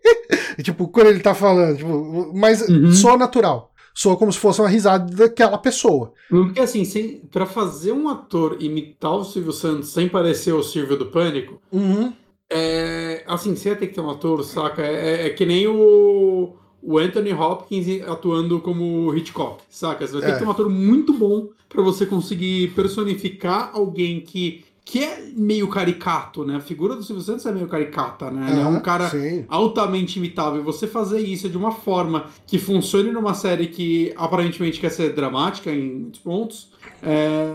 tipo, 0.62 0.88
quando 0.88 1.08
ele 1.08 1.20
tá 1.20 1.34
falando, 1.34 1.76
tipo, 1.78 2.32
mas 2.34 2.60
Uhum. 2.68 2.92
soa 2.92 3.16
natural. 3.16 3.70
Soa 3.94 4.16
como 4.16 4.32
se 4.32 4.38
fosse 4.38 4.58
uma 4.60 4.70
risada 4.70 5.14
daquela 5.14 5.58
pessoa. 5.58 6.12
Porque 6.30 6.60
assim, 6.60 6.82
sem, 6.84 7.18
pra 7.30 7.44
fazer 7.44 7.92
um 7.92 8.08
ator 8.08 8.56
imitar 8.60 9.12
o 9.14 9.24
Silvio 9.24 9.52
Santos 9.52 9.90
sem 9.92 10.08
parecer 10.08 10.52
o 10.54 10.62
Silvio 10.62 10.96
do 10.96 11.06
Pânico, 11.06 11.60
Uhum. 11.70 12.12
É, 12.54 13.24
assim, 13.26 13.54
você 13.56 13.70
ia 13.70 13.76
ter 13.76 13.86
que 13.88 13.94
ter 13.94 14.00
um 14.00 14.10
ator, 14.10 14.42
saca? 14.44 14.82
É, 14.82 15.26
é 15.26 15.30
que 15.30 15.46
nem 15.46 15.66
o, 15.66 16.54
o 16.82 16.98
Anthony 16.98 17.32
Hopkins 17.32 18.02
atuando 18.06 18.60
como 18.60 19.14
Hitchcock, 19.14 19.62
saca? 19.70 20.06
Você 20.06 20.12
vai 20.12 20.22
ter 20.22 20.28
É. 20.28 20.32
que 20.34 20.38
ter 20.40 20.46
um 20.46 20.50
ator 20.50 20.68
muito 20.68 21.12
bom 21.14 21.48
pra 21.68 21.82
você 21.82 22.04
conseguir 22.06 22.72
personificar 22.74 23.70
alguém 23.72 24.20
que, 24.20 24.64
que 24.84 25.02
é 25.02 25.30
meio 25.34 25.68
caricato, 25.68 26.44
né? 26.44 26.56
A 26.56 26.60
figura 26.60 26.94
do 26.94 27.02
Silvio 27.02 27.22
Santos 27.24 27.46
é 27.46 27.52
meio 27.52 27.66
caricata, 27.68 28.30
né? 28.30 28.50
Ele 28.50 28.60
é 28.60 28.66
um 28.66 28.80
cara 28.80 29.08
Sim. 29.08 29.44
altamente 29.48 30.18
imitável. 30.18 30.60
E 30.60 30.64
você 30.64 30.86
fazer 30.86 31.20
isso 31.20 31.48
de 31.48 31.56
uma 31.56 31.72
forma 31.72 32.26
que 32.46 32.58
funcione 32.58 33.10
numa 33.10 33.32
série 33.32 33.68
que 33.68 34.12
aparentemente 34.16 34.78
quer 34.80 34.90
ser 34.90 35.14
dramática 35.14 35.70
em 35.72 35.88
muitos 36.00 36.20
pontos, 36.20 36.68
é, 37.02 37.54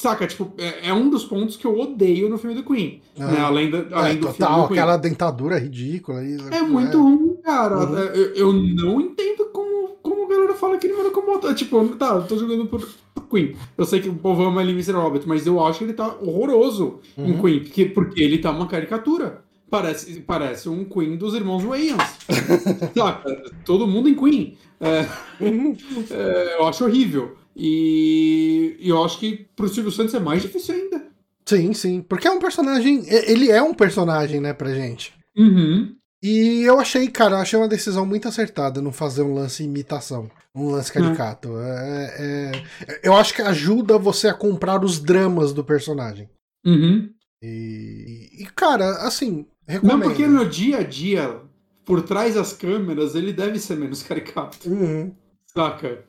saca? 0.00 0.26
Tipo, 0.26 0.52
é, 0.56 0.88
é 0.88 0.94
um 0.94 1.10
dos 1.10 1.24
pontos 1.24 1.56
que 1.56 1.66
eu 1.66 1.78
odeio 1.78 2.28
no 2.28 2.38
filme 2.38 2.54
do 2.54 2.62
Queen. 2.62 3.02
Aham. 3.18 3.30
né? 3.32 3.40
Além, 3.40 3.70
da, 3.70 3.78
É, 3.78 3.86
além 3.92 4.16
do 4.16 4.22
filme 4.28 4.38
total, 4.38 4.62
do 4.62 4.68
Queen. 4.68 4.78
aquela 4.78 4.96
dentadura 4.96 5.58
ridícula. 5.58 6.20
aí, 6.20 6.36
É 6.52 6.62
muito 6.62 7.02
ruim, 7.02 7.36
cara. 7.42 7.78
Uhum. 7.78 7.98
É, 7.98 8.02
Eu, 8.16 8.34
eu 8.34 8.52
não 8.52 9.00
entendo 9.00 9.46
como, 9.52 9.88
como 10.02 10.24
a 10.24 10.28
galera 10.28 10.54
fala 10.54 10.78
que 10.78 10.86
ele 10.86 10.96
manda 10.96 11.10
como. 11.10 11.38
Tipo, 11.54 11.84
tá, 11.96 12.14
eu 12.14 12.22
tô 12.26 12.36
jogando 12.38 12.66
por, 12.66 12.86
por 13.14 13.24
Queen. 13.28 13.54
Eu 13.76 13.84
sei 13.84 14.00
que 14.00 14.08
o 14.08 14.14
povo 14.14 14.42
ama 14.44 14.62
ele 14.62 14.72
Mr. 14.72 14.92
Robert, 14.92 15.22
mas 15.26 15.46
eu 15.46 15.64
acho 15.64 15.78
que 15.78 15.84
ele 15.84 15.92
tá 15.94 16.14
horroroso 16.20 17.00
em 17.16 17.32
Uhum. 17.32 17.42
Queen, 17.42 17.60
porque, 17.64 17.84
porque 17.86 18.22
ele 18.22 18.38
tá 18.38 18.50
uma 18.50 18.66
caricatura. 18.68 19.42
Parece, 19.70 20.20
parece 20.20 20.66
um 20.68 20.82
Queen 20.84 21.16
dos 21.18 21.34
irmãos 21.34 21.62
Wayans. 21.62 21.98
Saca? 22.96 23.42
Todo 23.66 23.86
mundo 23.86 24.08
em 24.08 24.14
Queen. 24.14 24.56
É, 24.80 25.06
Uhum. 25.44 25.76
é, 26.10 26.56
eu 26.58 26.66
acho 26.66 26.84
horrível. 26.84 27.36
E, 27.58 28.76
e 28.78 28.88
eu 28.88 29.02
acho 29.04 29.18
que 29.18 29.46
pro 29.56 29.68
Silvio 29.68 29.90
Santos 29.90 30.14
é 30.14 30.20
mais 30.20 30.40
difícil 30.42 30.74
ainda. 30.74 31.06
Sim, 31.44 31.72
sim. 31.74 32.00
Porque 32.02 32.28
é 32.28 32.30
um 32.30 32.38
personagem. 32.38 33.02
Ele 33.08 33.50
é 33.50 33.60
um 33.62 33.74
personagem, 33.74 34.40
né, 34.40 34.52
pra 34.52 34.72
gente. 34.72 35.12
Uhum. 35.36 35.94
E 36.22 36.62
eu 36.62 36.78
achei, 36.78 37.08
cara, 37.08 37.36
eu 37.36 37.40
achei 37.40 37.58
uma 37.58 37.68
decisão 37.68 38.04
muito 38.06 38.26
acertada 38.28 38.80
não 38.82 38.92
fazer 38.92 39.22
um 39.22 39.34
lance 39.34 39.62
imitação, 39.62 40.28
um 40.54 40.70
lance 40.70 40.92
caricato. 40.92 41.48
É, 41.58 42.52
é- 42.88 43.00
eu 43.04 43.14
acho 43.14 43.34
que 43.34 43.42
ajuda 43.42 43.96
você 43.98 44.28
a 44.28 44.34
comprar 44.34 44.84
os 44.84 44.98
dramas 44.98 45.52
do 45.52 45.62
personagem. 45.64 46.28
Uhum. 46.66 47.08
E, 47.42 48.30
e, 48.42 48.46
cara, 48.54 48.90
assim, 49.06 49.46
Não, 49.66 49.74
recomendo. 49.74 50.02
porque 50.02 50.26
no 50.26 50.44
dia 50.48 50.78
a 50.78 50.82
dia, 50.82 51.40
por 51.84 52.02
trás 52.02 52.34
das 52.34 52.52
câmeras, 52.52 53.14
ele 53.14 53.32
deve 53.32 53.58
ser 53.60 53.76
menos 53.76 54.02
caricato, 54.02 54.68
Uhum. 54.68 55.14
saca? 55.46 56.04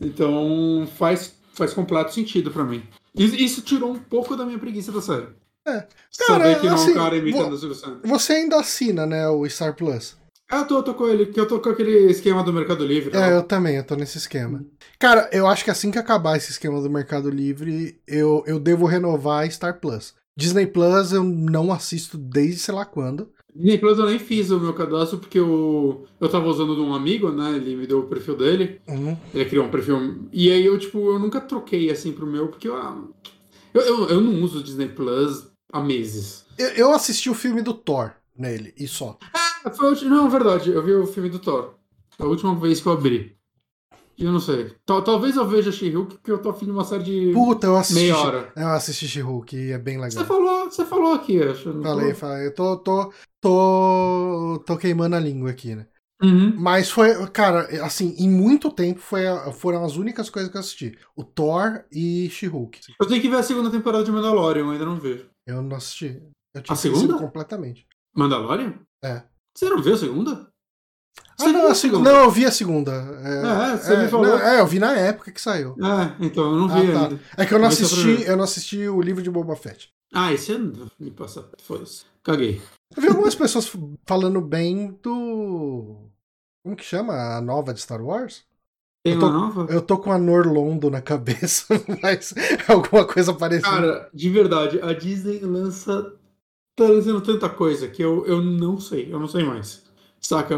Então 0.00 0.88
faz, 0.96 1.34
faz 1.52 1.72
completo 1.74 2.12
sentido 2.14 2.50
pra 2.50 2.64
mim. 2.64 2.82
Isso, 3.14 3.34
isso 3.34 3.62
tirou 3.62 3.92
um 3.92 3.98
pouco 3.98 4.36
da 4.36 4.44
minha 4.46 4.58
preguiça 4.58 4.90
da 4.92 5.02
série. 5.02 5.28
É. 5.66 5.86
Saber 6.10 6.42
Cara, 6.42 6.54
que 6.60 6.66
não 6.66 6.72
é 6.72 6.74
assim, 6.74 6.90
um 6.90 6.94
cara 6.94 7.16
imitando 7.16 7.56
vo- 7.58 7.66
o. 8.04 8.08
Você 8.08 8.32
ainda 8.32 8.58
assina, 8.58 9.04
né, 9.06 9.28
o 9.28 9.48
Star 9.48 9.74
Plus? 9.76 10.16
Ah, 10.50 10.60
eu 10.60 10.66
tô, 10.66 10.78
eu 10.78 10.82
tô 10.82 10.94
com 10.94 11.06
ele, 11.08 11.26
que 11.26 11.38
eu 11.38 11.46
tô 11.46 11.60
com 11.60 11.68
aquele 11.68 12.10
esquema 12.10 12.42
do 12.42 12.52
Mercado 12.52 12.84
Livre. 12.84 13.14
É, 13.16 13.20
ó. 13.20 13.30
eu 13.36 13.42
também, 13.44 13.76
eu 13.76 13.84
tô 13.84 13.94
nesse 13.94 14.18
esquema. 14.18 14.64
Cara, 14.98 15.28
eu 15.32 15.46
acho 15.46 15.62
que 15.62 15.70
assim 15.70 15.90
que 15.92 15.98
acabar 15.98 16.36
esse 16.36 16.50
esquema 16.50 16.80
do 16.80 16.90
Mercado 16.90 17.30
Livre, 17.30 18.00
eu, 18.06 18.42
eu 18.46 18.58
devo 18.58 18.84
renovar 18.86 19.48
Star 19.50 19.78
Plus. 19.78 20.14
Disney 20.36 20.66
Plus 20.66 21.12
eu 21.12 21.22
não 21.22 21.72
assisto 21.72 22.16
desde 22.18 22.58
sei 22.60 22.74
lá 22.74 22.84
quando. 22.84 23.30
Disney 23.54 23.78
Plus 23.78 23.98
eu 23.98 24.06
nem 24.06 24.18
fiz 24.18 24.50
o 24.50 24.60
meu 24.60 24.72
cadastro 24.72 25.18
porque 25.18 25.38
eu, 25.38 26.06
eu 26.20 26.28
tava 26.28 26.46
usando 26.46 26.74
de 26.74 26.80
um 26.80 26.94
amigo, 26.94 27.30
né? 27.30 27.56
Ele 27.56 27.76
me 27.76 27.86
deu 27.86 28.00
o 28.00 28.06
perfil 28.06 28.36
dele. 28.36 28.80
Uhum. 28.88 29.16
Ele 29.34 29.44
criou 29.44 29.66
um 29.66 29.70
perfil. 29.70 30.28
E 30.32 30.50
aí 30.50 30.64
eu, 30.64 30.78
tipo, 30.78 30.98
eu 30.98 31.18
nunca 31.18 31.40
troquei 31.40 31.90
assim 31.90 32.12
pro 32.12 32.26
meu, 32.26 32.48
porque 32.48 32.68
eu, 32.68 32.76
ah, 32.76 33.02
eu, 33.74 33.82
eu, 33.82 34.08
eu 34.08 34.20
não 34.20 34.42
uso 34.42 34.60
o 34.60 34.62
Disney 34.62 34.88
Plus 34.88 35.50
há 35.72 35.80
meses. 35.80 36.44
Eu, 36.58 36.68
eu 36.70 36.92
assisti 36.92 37.30
o 37.30 37.34
filme 37.34 37.62
do 37.62 37.74
Thor 37.74 38.12
nele, 38.36 38.72
e 38.76 38.88
só. 38.88 39.18
Ah, 39.34 39.70
Foi 39.70 39.94
não, 40.04 40.26
é 40.26 40.30
verdade, 40.30 40.70
eu 40.70 40.82
vi 40.82 40.92
o 40.92 41.06
filme 41.06 41.28
do 41.28 41.38
Thor. 41.38 41.74
A 42.18 42.24
última 42.26 42.54
vez 42.54 42.80
que 42.80 42.86
eu 42.86 42.92
abri. 42.92 43.36
Eu 44.20 44.30
não 44.32 44.38
sei. 44.40 44.74
Tal- 44.84 45.02
talvez 45.02 45.34
eu 45.36 45.48
veja 45.48 45.72
She-Hulk, 45.72 46.16
porque 46.16 46.30
eu 46.30 46.38
tô 46.42 46.50
afim 46.50 46.66
de 46.66 46.70
uma 46.72 46.84
série 46.84 47.02
de 47.04 47.32
Puta, 47.32 47.66
eu 47.66 47.76
assisti. 47.76 48.02
meia 48.02 48.16
hora. 48.18 48.52
Eu 48.54 48.68
assisti 48.68 49.08
She-Hulk 49.08 49.56
e 49.56 49.72
é 49.72 49.78
bem 49.78 49.96
Você 49.98 50.18
legal. 50.18 50.24
falou, 50.26 50.64
você 50.70 50.84
falou 50.84 51.14
aqui, 51.14 51.42
acho. 51.42 51.82
Falei, 51.82 52.12
falei. 52.14 52.46
Eu 52.48 52.54
tô, 52.54 52.76
tô, 52.76 53.12
tô, 53.40 54.62
tô 54.66 54.76
queimando 54.76 55.16
a 55.16 55.20
língua 55.20 55.50
aqui, 55.50 55.74
né? 55.74 55.86
Uhum. 56.22 56.54
Mas 56.58 56.90
foi, 56.90 57.14
cara, 57.30 57.66
assim, 57.84 58.14
em 58.18 58.28
muito 58.28 58.70
tempo 58.70 59.00
foi 59.00 59.26
a- 59.26 59.50
foram 59.52 59.82
as 59.84 59.96
únicas 59.96 60.28
coisas 60.28 60.50
que 60.50 60.56
eu 60.56 60.60
assisti. 60.60 60.98
O 61.16 61.24
Thor 61.24 61.82
e 61.90 62.28
She-Hulk. 62.28 62.78
Eu 63.00 63.06
tenho 63.06 63.22
que 63.22 63.28
ver 63.28 63.36
a 63.36 63.42
segunda 63.42 63.70
temporada 63.70 64.04
de 64.04 64.12
Mandalorian, 64.12 64.64
eu 64.64 64.70
ainda 64.70 64.84
não 64.84 64.96
vejo. 65.00 65.30
Eu 65.46 65.62
não 65.62 65.76
assisti. 65.76 66.20
Eu 66.54 66.58
A 66.68 66.74
esquecido 66.74 66.96
segunda? 66.98 67.18
completamente. 67.18 67.86
Mandalorian? 68.14 68.74
É. 69.02 69.22
Você 69.56 69.68
não 69.70 69.80
viu 69.82 69.94
a 69.94 69.96
segunda? 69.96 70.49
Ah, 71.40 71.44
Você 71.44 71.52
não, 71.52 71.60
viu 71.60 71.68
a 71.68 71.72
a 71.72 71.74
segunda. 71.74 72.12
Não, 72.12 72.20
eu 72.24 72.30
vi 72.30 72.44
a 72.46 72.50
segunda. 72.52 72.92
É, 72.92 73.72
É, 73.72 73.76
você 73.76 73.96
me 73.96 74.08
falou. 74.08 74.26
não, 74.26 74.38
é, 74.38 74.60
eu 74.60 74.66
vi 74.66 74.78
na 74.78 74.92
época 74.94 75.32
que 75.32 75.40
saiu. 75.40 75.74
É, 75.80 76.24
então 76.24 76.44
eu 76.44 76.56
não 76.56 76.70
Ah, 76.74 76.80
vi 76.80 76.92
tá. 76.92 77.02
ainda. 77.04 77.20
É 77.36 77.46
que 77.46 77.54
eu 77.54 77.58
não 77.58 77.66
é 77.66 77.68
assisti, 77.68 78.22
eu 78.24 78.36
não 78.36 78.44
assisti 78.44 78.88
o 78.88 79.00
livro 79.00 79.22
de 79.22 79.30
Boba 79.30 79.56
Fett. 79.56 79.90
Ah, 80.12 80.32
esse 80.32 80.52
ano 80.52 80.90
me 80.98 81.10
passa. 81.10 81.48
Foda-se. 81.62 82.02
Caguei. 82.22 82.60
Eu 82.96 83.02
vi 83.02 83.08
algumas 83.08 83.34
pessoas 83.34 83.70
falando 84.06 84.40
bem 84.40 84.98
do 85.02 85.96
Como 86.64 86.76
que 86.76 86.84
chama 86.84 87.14
a 87.36 87.40
nova 87.40 87.72
de 87.72 87.80
Star 87.80 88.02
Wars? 88.04 88.42
Tem 89.02 89.14
Eu 89.14 89.20
tô- 89.20 89.26
uma 89.28 89.38
nova? 89.40 89.72
Eu 89.72 89.80
tô 89.80 89.96
com 89.96 90.12
a 90.12 90.18
Norlondo 90.18 90.90
na 90.90 91.00
cabeça, 91.00 91.64
mas 92.02 92.34
é 92.36 92.70
alguma 92.72 93.06
coisa 93.06 93.32
parecida. 93.32 93.70
Cara, 93.70 94.10
de 94.12 94.28
verdade, 94.28 94.78
a 94.82 94.92
Disney 94.92 95.38
lança. 95.40 96.12
tá 96.76 96.84
lançando 96.86 97.20
tanta 97.20 97.48
coisa 97.48 97.88
que 97.88 98.02
eu, 98.02 98.26
eu 98.26 98.42
não 98.42 98.78
sei, 98.80 99.12
eu 99.12 99.18
não 99.20 99.28
sei 99.28 99.44
mais. 99.44 99.82
Saca? 100.20 100.54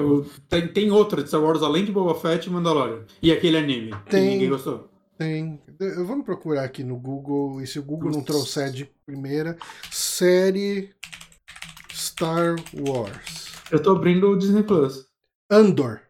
Tem, 0.48 0.68
tem 0.68 0.90
outra 0.90 1.22
de 1.22 1.28
Star 1.28 1.42
Wars 1.42 1.62
além 1.62 1.84
de 1.84 1.92
Boba 1.92 2.14
Fett 2.18 2.48
e 2.48 2.52
Mandalorian. 2.52 3.04
E 3.22 3.30
aquele 3.30 3.56
anime. 3.56 3.92
que 4.04 4.10
Tem. 4.10 4.30
ninguém 4.30 4.50
gostou. 4.50 4.90
Tem. 5.16 5.60
Eu 5.78 6.04
vamos 6.04 6.24
procurar 6.24 6.64
aqui 6.64 6.82
no 6.82 6.96
Google, 6.96 7.60
e 7.60 7.66
se 7.66 7.78
o 7.78 7.82
Google 7.82 8.10
não 8.10 8.22
trouxer 8.22 8.70
de 8.72 8.90
primeira, 9.06 9.56
série 9.90 10.90
Star 11.92 12.56
Wars. 12.88 13.52
Eu 13.70 13.80
tô 13.80 13.92
abrindo 13.92 14.28
o 14.30 14.36
Disney 14.36 14.62
Plus. 14.64 15.06
Andor. 15.50 16.00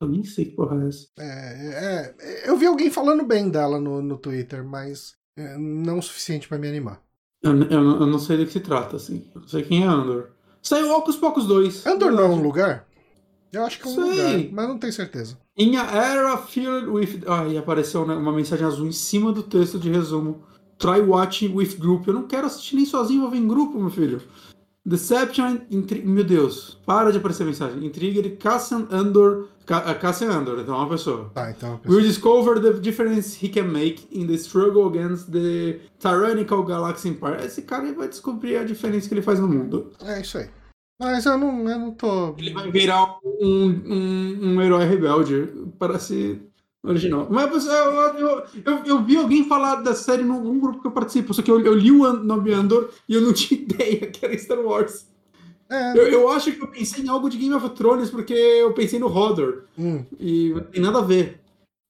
Eu 0.00 0.08
nem 0.08 0.22
sei 0.24 0.44
que 0.44 0.50
porra 0.52 0.84
é 0.84 0.88
essa. 0.88 1.06
É, 1.18 2.14
é, 2.20 2.50
eu 2.50 2.56
vi 2.56 2.66
alguém 2.66 2.90
falando 2.90 3.24
bem 3.24 3.48
dela 3.48 3.80
no, 3.80 4.02
no 4.02 4.18
Twitter, 4.18 4.62
mas 4.62 5.14
é, 5.36 5.56
não 5.56 5.98
o 5.98 6.02
suficiente 6.02 6.46
pra 6.46 6.58
me 6.58 6.68
animar. 6.68 7.02
Eu, 7.42 7.56
eu, 7.62 7.70
eu 7.70 8.06
não 8.06 8.18
sei 8.18 8.36
do 8.36 8.46
que 8.46 8.52
se 8.52 8.60
trata, 8.60 8.96
assim. 8.96 9.30
Eu 9.34 9.40
não 9.40 9.48
sei 9.48 9.62
quem 9.62 9.82
é 9.82 9.86
Andor. 9.86 10.35
Saiu 10.66 10.90
Ocus 10.90 11.14
Pocos 11.14 11.46
2. 11.46 11.86
Andor 11.86 12.10
não 12.10 12.24
é 12.24 12.28
um 12.28 12.42
lugar? 12.42 12.88
Eu 13.52 13.64
acho 13.64 13.78
que 13.80 13.86
é 13.86 13.90
um 13.90 13.94
Sei. 13.94 14.02
lugar, 14.02 14.52
mas 14.52 14.68
não 14.68 14.78
tenho 14.78 14.92
certeza. 14.92 15.38
In 15.56 15.76
a 15.76 15.84
era 15.84 16.36
filled 16.38 16.88
with. 16.88 17.22
Ah, 17.24 17.46
e 17.46 17.56
apareceu 17.56 18.04
né, 18.04 18.16
uma 18.16 18.32
mensagem 18.32 18.66
azul 18.66 18.84
em 18.88 18.90
cima 18.92 19.30
do 19.32 19.44
texto 19.44 19.78
de 19.78 19.88
resumo. 19.88 20.42
Try 20.76 21.00
watching 21.02 21.54
with 21.54 21.76
group. 21.78 22.08
Eu 22.08 22.14
não 22.14 22.26
quero 22.26 22.48
assistir 22.48 22.74
nem 22.74 22.84
sozinho, 22.84 23.20
vou 23.20 23.30
ver 23.30 23.36
em 23.38 23.46
grupo, 23.46 23.78
meu 23.78 23.90
filho. 23.90 24.20
Deception. 24.84 25.58
Intri... 25.70 26.02
Meu 26.02 26.24
Deus, 26.24 26.80
para 26.84 27.12
de 27.12 27.18
aparecer 27.18 27.44
a 27.44 27.46
mensagem. 27.46 27.86
Intrigued 27.86 28.28
Cassian 28.36 28.88
Andor. 28.90 29.48
Ah, 29.68 29.94
Cassian 29.94 30.30
Andor, 30.30 30.58
então 30.58 30.74
é 30.74 30.78
uma 30.78 30.88
pessoa. 30.88 31.30
Tá, 31.32 31.48
então. 31.48 31.74
a 31.74 31.78
pessoa- 31.78 31.96
Will 31.96 32.04
discover 32.04 32.60
the 32.60 32.72
difference 32.80 33.38
he 33.40 33.48
can 33.48 33.68
make 33.68 34.08
in 34.10 34.26
the 34.26 34.34
struggle 34.34 34.88
against 34.88 35.30
the 35.30 35.78
tyrannical 36.00 36.64
Galaxy 36.64 37.10
Empire. 37.10 37.44
Esse 37.44 37.62
cara 37.62 37.84
aí 37.84 37.94
vai 37.94 38.08
descobrir 38.08 38.56
a 38.56 38.64
diferença 38.64 39.06
que 39.06 39.14
ele 39.14 39.22
faz 39.22 39.38
no 39.38 39.46
mundo. 39.46 39.92
É 40.04 40.20
isso 40.20 40.38
aí. 40.38 40.48
Mas 40.98 41.26
eu 41.26 41.36
não, 41.36 41.68
eu 41.68 41.78
não 41.78 41.94
tô. 41.94 42.34
Ele 42.36 42.50
vai 42.50 42.70
virar 42.70 43.18
um, 43.24 43.66
um, 43.68 44.54
um 44.54 44.62
herói 44.62 44.84
rebelde. 44.86 45.46
Parece 45.78 46.40
original. 46.82 47.26
Mas 47.30 47.66
eu, 47.66 47.72
eu, 47.72 48.44
eu, 48.64 48.84
eu 48.84 49.04
vi 49.04 49.16
alguém 49.16 49.46
falar 49.48 49.76
da 49.76 49.94
série 49.94 50.22
num, 50.22 50.58
grupo 50.60 50.80
que 50.80 50.86
eu 50.86 50.92
participo, 50.92 51.34
só 51.34 51.42
que 51.42 51.50
eu, 51.50 51.60
eu 51.60 51.74
li 51.74 51.90
o 51.90 52.12
nome 52.14 52.52
Andor 52.52 52.90
e 53.08 53.14
eu 53.14 53.20
não 53.20 53.32
tinha 53.34 53.60
ideia 53.60 54.06
que 54.10 54.24
era 54.24 54.36
Star 54.38 54.60
Wars. 54.60 55.06
É, 55.70 55.92
Eu, 55.98 56.08
eu 56.08 56.28
acho 56.28 56.52
que 56.52 56.62
eu 56.62 56.68
pensei 56.70 57.04
em 57.04 57.08
algo 57.08 57.28
de 57.28 57.38
Game 57.38 57.54
of 57.54 57.70
Thrones 57.70 58.10
porque 58.10 58.32
eu 58.34 58.72
pensei 58.74 58.98
no 58.98 59.08
Hodor. 59.08 59.64
hum, 59.76 60.06
E 60.18 60.50
não 60.50 60.64
tem 60.64 60.80
nada 60.82 60.98
a 60.98 61.02
ver. 61.02 61.40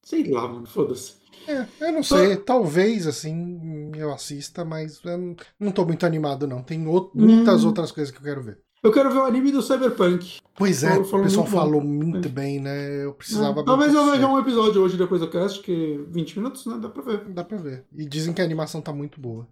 Sei 0.05 0.25
lá, 0.31 0.49
mano, 0.49 0.67
foda-se. 0.67 1.15
é, 1.47 1.69
eu 1.81 1.93
não 1.93 2.03
sei. 2.03 2.37
Talvez, 2.37 3.07
assim, 3.07 3.93
eu 3.97 4.13
assista, 4.13 4.65
mas 4.65 5.03
eu 5.05 5.19
não, 5.19 5.37
não 5.61 5.73
tô 5.73 5.85
muito 5.85 6.05
animado, 6.07 6.47
não. 6.47 6.63
Tem 6.63 6.87
ou- 6.87 7.11
muitas 7.15 7.65
Hum. 7.65 7.69
outras 7.69 7.93
coisas 7.93 8.13
que 8.13 8.19
eu 8.19 8.23
quero 8.25 8.43
ver. 8.43 8.61
Eu 8.83 8.93
quero 8.93 9.11
ver 9.11 9.19
o 9.19 9.25
anime 9.25 9.51
do 9.51 9.63
Cyberpunk. 9.63 10.37
Pois 10.55 10.83
é, 10.85 10.89
Falou- 10.91 11.03
o 11.03 11.05
pessoal 11.05 11.23
muito 11.23 11.37
bom. 11.37 11.47
falou 11.47 11.81
muito 11.83 12.29
bem, 12.29 12.61
né? 12.61 13.05
Eu 13.05 13.13
precisava. 13.15 13.61
É, 13.61 13.65
Talvez 13.65 13.93
eu 13.95 14.11
veja 14.11 14.29
um 14.29 14.39
episódio 14.39 14.81
hoje 14.83 14.97
depois 14.97 15.21
do 15.21 15.29
cast, 15.29 15.61
que 15.61 16.05
20 16.09 16.39
minutos, 16.39 16.65
né? 16.67 16.79
Dá 16.81 16.89
pra 16.89 17.03
ver. 17.03 17.25
Dá 17.29 17.45
pra 17.45 17.59
ver. 17.59 17.85
E 17.97 18.05
dizem 18.07 18.33
que 18.33 18.41
a 18.41 18.45
animação 18.45 18.81
tá 18.81 18.93
muito 18.93 19.21
boa. 19.21 19.47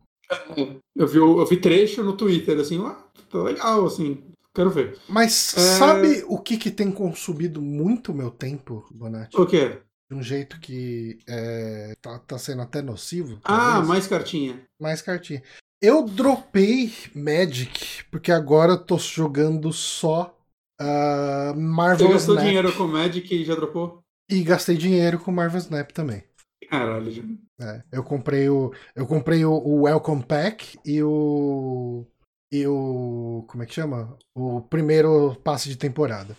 Eu 0.96 1.06
vi, 1.06 1.18
eu 1.18 1.44
vi 1.46 1.56
trecho 1.58 2.02
no 2.02 2.16
Twitter, 2.16 2.58
assim, 2.58 2.82
ah, 2.86 2.96
tá 3.30 3.42
legal, 3.42 3.84
assim, 3.84 4.22
quero 4.54 4.70
ver. 4.70 4.96
Mas 5.08 5.54
É. 5.56 5.60
sabe 5.78 6.24
o 6.26 6.38
que, 6.38 6.56
que 6.56 6.70
tem 6.70 6.90
consumido 6.90 7.60
muito 7.60 8.14
meu 8.14 8.30
tempo, 8.30 8.86
Bonatti? 8.90 9.38
O 9.38 9.44
quê? 9.44 9.78
De 10.10 10.16
um 10.16 10.22
jeito 10.22 10.58
que 10.60 11.18
é, 11.28 11.94
tá, 12.00 12.18
tá 12.20 12.38
sendo 12.38 12.62
até 12.62 12.80
nocivo. 12.80 13.38
Ah, 13.44 13.56
talvez? 13.72 13.88
mais 13.88 14.06
cartinha. 14.06 14.62
Mais 14.80 15.02
cartinha. 15.02 15.42
Eu 15.82 16.04
dropei 16.06 16.92
Magic, 17.14 18.04
porque 18.10 18.32
agora 18.32 18.72
eu 18.72 18.78
tô 18.78 18.96
jogando 18.98 19.72
só 19.72 20.34
Você 20.80 21.54
Marvel 21.56 22.08
gastou 22.08 22.34
Snap. 22.34 22.46
dinheiro 22.46 22.76
com 22.76 22.86
Magic 22.86 23.34
e 23.34 23.44
já 23.44 23.54
dropou? 23.54 24.02
E 24.30 24.42
gastei 24.42 24.76
dinheiro 24.76 25.18
com 25.18 25.30
Marvel 25.30 25.58
Snap 25.58 25.90
também. 25.92 26.24
Caralho. 26.70 27.38
É, 27.60 27.82
eu 27.92 28.02
comprei 28.02 28.48
o. 28.48 28.72
Eu 28.96 29.06
comprei 29.06 29.44
o, 29.44 29.52
o 29.52 29.82
Welcome 29.82 30.24
Pack 30.24 30.78
e 30.84 31.02
o. 31.02 32.06
E 32.50 32.66
o. 32.66 33.44
Como 33.46 33.62
é 33.62 33.66
que 33.66 33.74
chama? 33.74 34.16
O 34.34 34.62
primeiro 34.62 35.36
passe 35.44 35.68
de 35.68 35.76
temporada. 35.76 36.34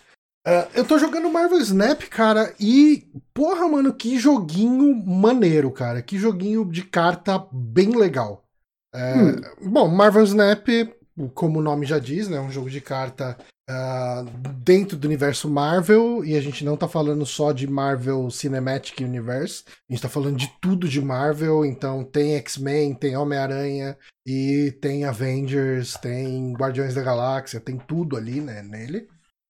Ah, 0.45 0.67
eu 0.73 0.85
tô 0.85 0.97
jogando 0.97 1.31
Marvel 1.31 1.59
Snap, 1.59 2.01
cara, 2.09 2.53
e. 2.59 3.07
Porra, 3.33 3.67
mano, 3.67 3.93
que 3.93 4.17
joguinho 4.17 4.95
maneiro, 5.05 5.71
cara. 5.71 6.01
Que 6.01 6.17
joguinho 6.17 6.65
de 6.65 6.83
carta 6.83 7.47
bem 7.51 7.95
legal. 7.95 8.43
É, 8.95 9.67
Bom, 9.67 9.87
Marvel 9.87 10.23
Snap, 10.23 10.67
como 11.33 11.59
o 11.59 11.63
nome 11.63 11.85
já 11.85 11.99
diz, 11.99 12.27
né? 12.27 12.37
É 12.37 12.41
um 12.41 12.51
jogo 12.51 12.69
de 12.69 12.81
carta 12.81 13.37
ah, 13.67 14.23
dentro 14.63 14.95
do 14.95 15.05
universo 15.05 15.49
Marvel, 15.49 16.23
e 16.23 16.35
a 16.35 16.41
gente 16.41 16.63
não 16.63 16.77
tá 16.77 16.87
falando 16.87 17.25
só 17.25 17.51
de 17.51 17.65
Marvel 17.65 18.29
Cinematic 18.29 19.01
Universe, 19.01 19.63
a 19.89 19.93
gente 19.93 20.01
tá 20.01 20.09
falando 20.09 20.37
de 20.37 20.51
tudo 20.61 20.87
de 20.87 21.01
Marvel, 21.01 21.65
então 21.65 22.03
tem 22.03 22.35
X-Men, 22.35 22.93
tem 22.93 23.17
Homem-Aranha, 23.17 23.97
e 24.25 24.71
tem 24.79 25.05
Avengers, 25.05 25.95
tem 25.95 26.53
Guardiões 26.53 26.93
da 26.93 27.01
Galáxia, 27.01 27.59
tem 27.59 27.77
tudo 27.77 28.15
ali, 28.15 28.39
né, 28.39 28.61
nele. 28.61 29.07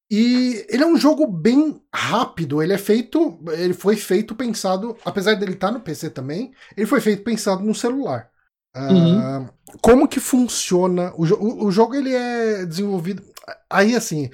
E 0.10 0.66
ele 0.70 0.84
é 0.84 0.88
um 0.88 0.98
jogo 0.98 1.28
bem 1.28 1.82
rápido, 1.94 2.62
ele 2.62 2.72
é 2.72 2.78
feito, 2.78 3.40
ele 3.52 3.74
foi 3.74 3.98
feito 3.98 4.36
pensado, 4.36 4.96
apesar 5.04 5.34
dele 5.34 5.54
estar 5.54 5.72
no 5.72 5.82
PC 5.82 6.10
também, 6.12 6.54
ele 6.78 6.86
foi 6.86 7.02
feito 7.02 7.24
pensado 7.24 7.64
no 7.64 7.74
celular. 7.76 8.30
Ah, 8.76 9.50
como 9.82 10.08
que 10.08 10.20
funciona? 10.20 11.14
O, 11.18 11.26
jo 11.26 11.36
o, 11.36 11.66
o 11.66 11.72
jogo 11.72 11.96
ele 11.96 12.14
é 12.14 12.66
desenvolvido 12.66 13.24
aí 13.70 13.96
assim 13.96 14.30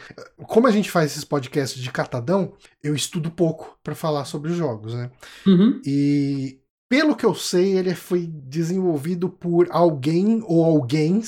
como 0.48 0.68
a 0.68 0.72
gente 0.72 0.90
faz 0.90 1.12
esses 1.12 1.24
podcasts 1.24 1.82
de 1.82 1.92
catadão 1.92 2.54
eu 2.82 2.96
estudo 2.96 3.30
pouco 3.30 3.78
para 3.84 3.94
falar 3.94 4.26
sobre 4.26 4.52
os 4.52 4.58
jogos 4.58 4.94
né? 4.94 5.12
Uhum. 5.46 5.82
e 5.86 6.60
pelo 6.90 7.16
que 7.16 7.26
eu 7.26 7.36
sei 7.36 7.78
ele 7.78 7.94
foi 7.94 8.26
desenvolvido 8.26 9.30
por 9.30 9.68
alguém 9.70 10.42
ou 10.48 10.64
alguém 10.64 11.22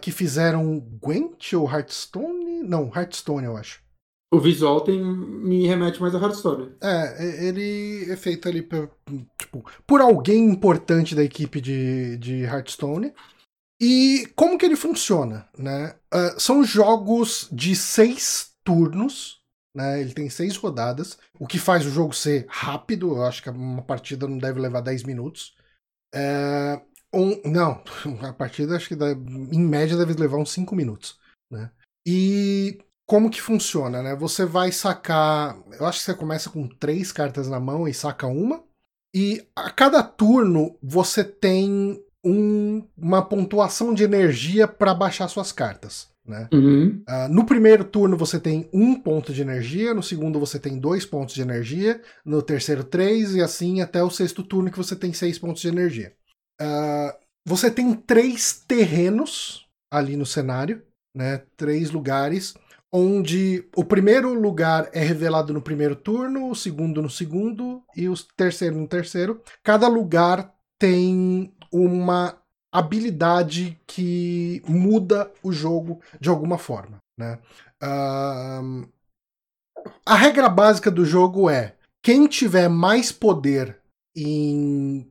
que 0.00 0.10
fizeram 0.10 0.80
Gwent 1.00 1.52
ou 1.54 1.70
Hearthstone? 1.70 2.62
Não 2.62 2.90
Hearthstone 2.94 3.46
eu 3.46 3.56
acho. 3.56 3.80
O 4.32 4.40
visual 4.40 4.80
tem, 4.80 5.02
me 5.02 5.66
remete 5.66 6.00
mais 6.00 6.14
a 6.14 6.18
Hearthstone. 6.18 6.72
É, 6.82 7.46
ele 7.46 8.10
é 8.10 8.16
feito 8.16 8.48
ali 8.48 8.60
por, 8.60 8.90
tipo, 9.46 9.64
por 9.86 10.00
alguém 10.00 10.44
importante 10.44 11.14
da 11.14 11.22
equipe 11.22 11.60
de, 11.60 12.16
de 12.18 12.42
Hearthstone. 12.42 13.14
E 13.80 14.26
como 14.34 14.58
que 14.58 14.64
ele 14.64 14.76
funciona, 14.76 15.48
né? 15.56 15.96
Ah, 16.10 16.34
são 16.38 16.64
jogos 16.64 17.48
de 17.52 17.76
seis 17.76 18.52
turnos, 18.64 19.40
né? 19.74 20.00
Ele 20.00 20.12
tem 20.14 20.30
seis 20.30 20.56
rodadas, 20.56 21.18
o 21.38 21.46
que 21.46 21.58
faz 21.58 21.84
o 21.86 21.90
jogo 21.90 22.14
ser 22.14 22.46
rápido. 22.48 23.16
Eu 23.16 23.24
acho 23.24 23.42
que 23.42 23.50
uma 23.50 23.82
partida 23.82 24.26
não 24.26 24.38
deve 24.38 24.60
levar 24.60 24.80
10 24.80 25.02
minutos. 25.02 25.54
É, 26.14 26.80
um, 27.12 27.40
não, 27.44 27.82
a 28.26 28.32
partida 28.32 28.76
acho 28.76 28.88
que 28.88 28.96
dá- 28.96 29.12
em 29.12 29.60
média 29.60 29.96
deve 29.96 30.14
levar 30.14 30.38
uns 30.38 30.52
5 30.52 30.74
minutos, 30.74 31.18
né? 31.50 31.70
E 32.06 32.78
como 33.06 33.30
que 33.30 33.42
funciona, 33.42 34.02
né? 34.02 34.16
Você 34.16 34.46
vai 34.46 34.72
sacar. 34.72 35.56
Eu 35.78 35.86
acho 35.86 35.98
que 35.98 36.04
você 36.06 36.14
começa 36.14 36.48
com 36.48 36.66
três 36.66 37.12
cartas 37.12 37.46
na 37.46 37.60
mão 37.60 37.86
e 37.86 37.92
saca 37.92 38.26
uma. 38.26 38.64
E 39.16 39.46
a 39.56 39.70
cada 39.70 40.02
turno 40.02 40.76
você 40.82 41.24
tem 41.24 41.98
um- 42.22 42.86
uma 42.94 43.22
pontuação 43.26 43.94
de 43.94 44.04
energia 44.04 44.68
para 44.68 44.92
baixar 44.92 45.26
suas 45.28 45.52
cartas. 45.52 46.08
Né? 46.22 46.50
Uhum. 46.52 47.02
Ah, 47.08 47.26
no 47.26 47.46
primeiro 47.46 47.82
turno 47.82 48.14
você 48.14 48.38
tem 48.38 48.68
um 48.74 48.94
ponto 48.94 49.32
de 49.32 49.40
energia, 49.40 49.94
no 49.94 50.02
segundo 50.02 50.38
você 50.38 50.58
tem 50.58 50.78
dois 50.78 51.06
pontos 51.06 51.34
de 51.34 51.40
energia, 51.40 52.02
no 52.26 52.42
terceiro 52.42 52.84
três, 52.84 53.34
e 53.34 53.40
assim 53.40 53.80
até 53.80 54.02
o 54.02 54.10
sexto 54.10 54.42
turno 54.42 54.70
que 54.70 54.76
você 54.76 54.94
tem 54.94 55.14
seis 55.14 55.38
pontos 55.38 55.62
de 55.62 55.68
energia. 55.68 56.12
Ah, 56.60 57.16
você 57.46 57.70
tem 57.70 57.94
três 57.94 58.52
terrenos 58.68 59.66
ali 59.90 60.14
no 60.14 60.26
cenário, 60.26 60.82
né? 61.16 61.40
Três 61.56 61.90
lugares, 61.90 62.52
onde 62.96 63.68
o 63.76 63.84
primeiro 63.84 64.32
lugar 64.32 64.88
é 64.92 65.00
revelado 65.00 65.52
no 65.52 65.60
primeiro 65.60 65.94
turno, 65.94 66.50
o 66.50 66.54
segundo 66.54 67.02
no 67.02 67.10
segundo 67.10 67.82
e 67.94 68.08
o 68.08 68.14
terceiro 68.36 68.76
no 68.76 68.88
terceiro. 68.88 69.42
Cada 69.62 69.86
lugar 69.86 70.54
tem 70.78 71.52
uma 71.70 72.38
habilidade 72.72 73.78
que 73.86 74.62
muda 74.66 75.30
o 75.42 75.52
jogo 75.52 76.00
de 76.18 76.30
alguma 76.30 76.56
forma, 76.56 76.98
né? 77.18 77.38
Ahn, 77.82 78.86
a 80.04 80.14
regra 80.14 80.48
básica 80.48 80.90
do 80.90 81.04
jogo 81.04 81.50
é 81.50 81.74
quem 82.02 82.26
tiver 82.26 82.68
mais 82.68 83.12
poder 83.12 83.78
em, 84.16 85.06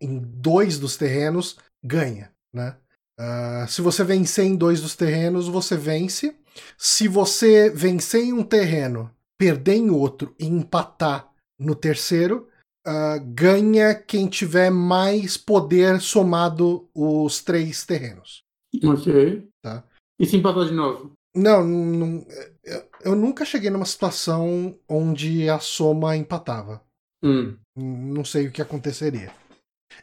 em- 0.00 0.18
dois 0.18 0.78
dos 0.78 0.96
terrenos 0.96 1.56
ganha, 1.84 2.32
né? 2.52 2.76
Ah, 3.18 3.66
se 3.68 3.80
você 3.82 4.02
vencer 4.02 4.44
em 4.46 4.56
dois 4.56 4.80
dos 4.80 4.96
terrenos, 4.96 5.46
você 5.46 5.76
vence. 5.76 6.34
Se 6.76 7.08
você 7.08 7.70
vencer 7.70 8.24
em 8.24 8.32
um 8.32 8.42
terreno, 8.42 9.10
perder 9.38 9.74
em 9.74 9.90
outro 9.90 10.34
e 10.38 10.46
empatar 10.46 11.30
no 11.58 11.74
terceiro, 11.74 12.48
uh, 12.86 13.20
ganha 13.26 13.94
quem 13.94 14.28
tiver 14.28 14.70
mais 14.70 15.36
poder 15.36 16.00
somado 16.00 16.88
os 16.94 17.42
três 17.42 17.84
terrenos. 17.84 18.42
Ok. 18.84 19.48
Tá. 19.62 19.84
E 20.18 20.26
se 20.26 20.36
empatar 20.36 20.66
de 20.66 20.72
novo? 20.72 21.12
Não, 21.34 21.64
não 21.64 22.26
eu, 22.62 22.88
eu, 23.04 23.16
nunca 23.16 23.44
cheguei 23.44 23.70
numa 23.70 23.86
situação 23.86 24.78
onde 24.88 25.48
a 25.48 25.58
soma 25.58 26.16
empatava. 26.16 26.84
Hum. 27.22 27.56
Não 27.74 28.24
sei 28.24 28.46
o 28.46 28.52
que 28.52 28.60
aconteceria. 28.60 29.32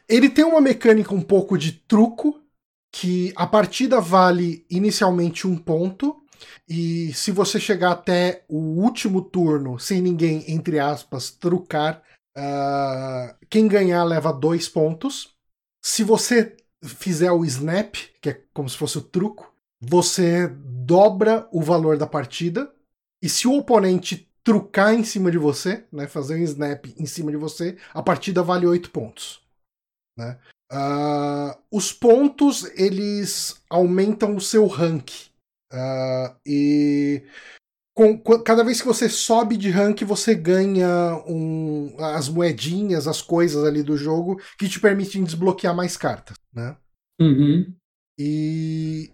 Ele 0.08 0.28
tem 0.28 0.44
uma 0.44 0.60
mecânica 0.60 1.14
um 1.14 1.22
pouco 1.22 1.56
de 1.56 1.72
truco, 1.72 2.40
que 2.92 3.32
a 3.36 3.46
partida 3.46 4.00
vale 4.00 4.66
inicialmente 4.68 5.46
um 5.46 5.56
ponto, 5.56 6.19
e 6.68 7.12
se 7.14 7.30
você 7.30 7.58
chegar 7.58 7.92
até 7.92 8.44
o 8.48 8.58
último 8.58 9.22
turno 9.22 9.78
sem 9.78 10.00
ninguém, 10.00 10.44
entre 10.50 10.78
aspas, 10.78 11.30
trucar, 11.30 12.02
uh, 12.36 13.34
quem 13.48 13.68
ganhar 13.68 14.04
leva 14.04 14.32
dois 14.32 14.68
pontos. 14.68 15.34
Se 15.82 16.04
você 16.04 16.56
fizer 16.82 17.30
o 17.32 17.44
snap, 17.44 17.94
que 18.20 18.30
é 18.30 18.42
como 18.52 18.68
se 18.68 18.76
fosse 18.76 18.98
o 18.98 19.02
truco, 19.02 19.52
você 19.80 20.48
dobra 20.48 21.48
o 21.52 21.62
valor 21.62 21.96
da 21.96 22.06
partida. 22.06 22.72
E 23.22 23.28
se 23.28 23.46
o 23.46 23.56
oponente 23.56 24.30
trucar 24.42 24.94
em 24.94 25.04
cima 25.04 25.30
de 25.30 25.38
você, 25.38 25.84
né, 25.92 26.06
fazer 26.06 26.34
um 26.34 26.42
snap 26.42 26.86
em 26.98 27.06
cima 27.06 27.30
de 27.30 27.36
você, 27.36 27.76
a 27.92 28.02
partida 28.02 28.42
vale 28.42 28.66
8 28.66 28.90
pontos. 28.90 29.42
Né? 30.16 30.38
Uh, 30.72 31.58
os 31.70 31.92
pontos 31.92 32.64
eles 32.76 33.60
aumentam 33.68 34.36
o 34.36 34.40
seu 34.40 34.66
rank. 34.66 35.29
Uh, 35.72 36.36
e 36.44 37.22
com, 37.94 38.18
cada 38.42 38.64
vez 38.64 38.80
que 38.80 38.86
você 38.86 39.08
sobe 39.08 39.56
de 39.56 39.70
rank, 39.70 40.02
você 40.02 40.34
ganha 40.34 41.22
um, 41.26 41.94
as 41.98 42.28
moedinhas, 42.28 43.06
as 43.06 43.20
coisas 43.20 43.64
ali 43.64 43.82
do 43.82 43.96
jogo 43.96 44.40
que 44.58 44.68
te 44.68 44.80
permitem 44.80 45.24
desbloquear 45.24 45.74
mais 45.74 45.96
cartas. 45.96 46.36
Né? 46.52 46.76
Uhum. 47.20 47.74
E 48.18 49.12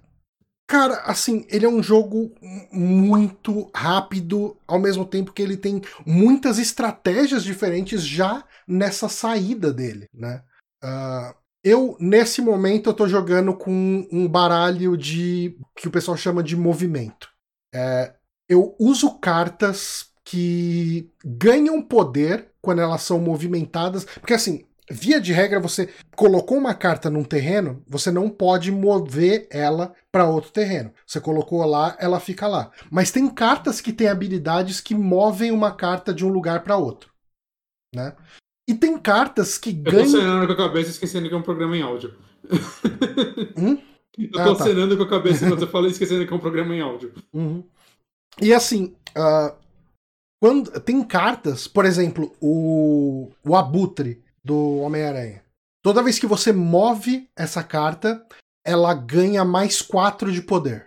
Cara, 0.69 0.97
assim, 1.03 1.47
ele 1.49 1.65
é 1.65 1.69
um 1.69 1.81
jogo 1.81 2.35
muito 2.73 3.71
rápido, 3.73 4.57
ao 4.67 4.81
mesmo 4.81 5.05
tempo 5.05 5.33
que 5.33 5.41
ele 5.41 5.57
tem 5.57 5.81
muitas 6.05 6.59
estratégias 6.59 7.45
diferentes 7.45 8.05
já 8.05 8.45
nessa 8.67 9.09
saída 9.09 9.73
dele, 9.73 10.09
né? 10.13 10.43
Uh, 10.83 11.33
eu, 11.67 11.97
nesse 11.99 12.41
momento, 12.41 12.89
eu 12.89 12.95
tô 12.95 13.09
jogando 13.09 13.53
com 13.53 14.07
um 14.13 14.29
baralho 14.29 14.97
de. 14.97 15.59
que 15.77 15.89
o 15.89 15.91
pessoal 15.91 16.17
chama 16.17 16.41
de 16.41 16.57
movimento. 16.57 17.29
É, 17.75 18.15
eu 18.49 18.77
uso 18.79 19.19
cartas 19.19 20.13
que 20.25 21.11
ganham 21.25 21.83
poder 21.83 22.53
quando 22.63 22.83
elas 22.83 23.03
são 23.03 23.19
movimentadas. 23.19 24.05
Porque 24.05 24.35
assim, 24.35 24.65
via 24.89 25.21
de 25.21 25.33
regra, 25.33 25.59
você 25.59 25.93
colocou 26.15 26.57
uma 26.57 26.73
carta 26.73 27.11
num 27.11 27.25
terreno, 27.25 27.83
você 27.89 28.13
não 28.13 28.31
pode 28.31 28.71
mover 28.71 29.49
ela 29.51 29.93
para 30.13 30.29
outro 30.29 30.53
terreno. 30.53 30.95
Você 31.05 31.21
colocou 31.21 31.65
lá, 31.65 31.97
ela 31.99 32.21
fica 32.21 32.47
lá. 32.47 32.71
Mas 32.93 33.11
tem 33.11 33.29
cartas 33.29 33.81
que 33.81 33.93
têm 33.93 34.07
habilidades 34.07 34.81
que 34.81 34.95
movem 34.95 35.51
uma 35.51 35.75
carta 35.75 36.15
de 36.15 36.25
um 36.25 36.29
lugar 36.29 36.63
para 36.63 36.77
outro, 36.77 37.11
né? 37.93 38.15
E 38.69 38.75
tem 38.75 38.99
cartas 38.99 39.57
que 39.57 39.73
ganham. 39.73 40.01
Eu 40.01 40.05
tô 40.05 40.11
cenando 40.11 40.47
com 40.47 40.53
a 40.53 40.57
cabeça 40.57 40.91
esquecendo 40.91 41.29
que 41.29 41.35
é 41.35 41.37
um 41.37 41.43
programa 41.43 41.77
em 41.77 41.83
áudio. 41.83 42.15
Hum? 43.59 43.79
Eu 44.19 44.31
tô 44.31 44.39
ah, 44.41 44.57
tá. 44.57 44.65
cenando 44.65 44.97
com 44.97 45.03
a 45.03 45.09
cabeça 45.09 45.47
quando 45.47 45.61
você 45.61 45.67
fala 45.67 45.89
esquecendo 45.89 46.27
que 46.27 46.33
é 46.33 46.37
um 46.37 46.41
programa 46.41 46.75
em 46.75 46.81
áudio. 46.81 47.13
Uhum. 47.35 47.63
E 48.41 48.53
assim, 48.53 48.95
uh, 49.11 49.55
quando 50.41 50.71
tem 50.81 51.03
cartas, 51.03 51.67
por 51.67 51.85
exemplo, 51.85 52.35
o, 52.41 53.31
o 53.45 53.57
Abutre 53.57 54.23
do 54.45 54.79
Homem-Aranha. 54.79 55.43
Toda 55.83 56.03
vez 56.03 56.19
que 56.19 56.27
você 56.27 56.53
move 56.53 57.29
essa 57.37 57.63
carta, 57.63 58.25
ela 58.65 58.95
ganha 58.95 59.45
mais 59.45 59.83
4 59.83 60.33
de 60.33 60.43
poder. 60.43 60.87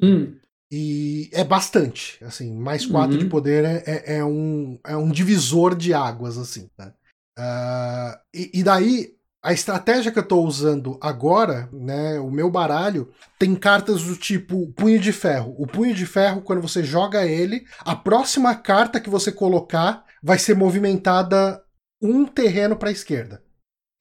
Hum. 0.00 0.36
E 0.70 1.30
é 1.32 1.42
bastante, 1.42 2.22
assim, 2.22 2.54
mais 2.54 2.84
4 2.84 3.12
uhum. 3.12 3.18
de 3.18 3.26
poder 3.26 3.64
é, 3.64 3.82
é, 3.86 4.16
é, 4.18 4.24
um, 4.24 4.78
é 4.84 4.96
um 4.96 5.10
divisor 5.10 5.74
de 5.74 5.94
águas, 5.94 6.36
assim, 6.36 6.68
né? 6.78 6.92
Uh, 7.38 8.18
e, 8.34 8.50
e, 8.54 8.62
daí, 8.64 9.14
a 9.40 9.52
estratégia 9.52 10.10
que 10.10 10.18
eu 10.18 10.26
tô 10.26 10.42
usando 10.42 10.98
agora, 11.00 11.68
né, 11.72 12.18
o 12.18 12.30
meu 12.30 12.50
baralho, 12.50 13.12
tem 13.38 13.54
cartas 13.54 14.02
do 14.02 14.16
tipo 14.16 14.72
punho 14.72 14.98
de 14.98 15.12
ferro. 15.12 15.54
O 15.56 15.66
punho 15.66 15.94
de 15.94 16.04
ferro, 16.04 16.42
quando 16.42 16.60
você 16.60 16.82
joga 16.82 17.24
ele, 17.24 17.64
a 17.80 17.94
próxima 17.94 18.56
carta 18.56 19.00
que 19.00 19.08
você 19.08 19.30
colocar 19.30 20.04
vai 20.20 20.38
ser 20.38 20.56
movimentada 20.56 21.62
um 22.02 22.26
terreno 22.26 22.76
para 22.76 22.88
a 22.88 22.92
esquerda. 22.92 23.42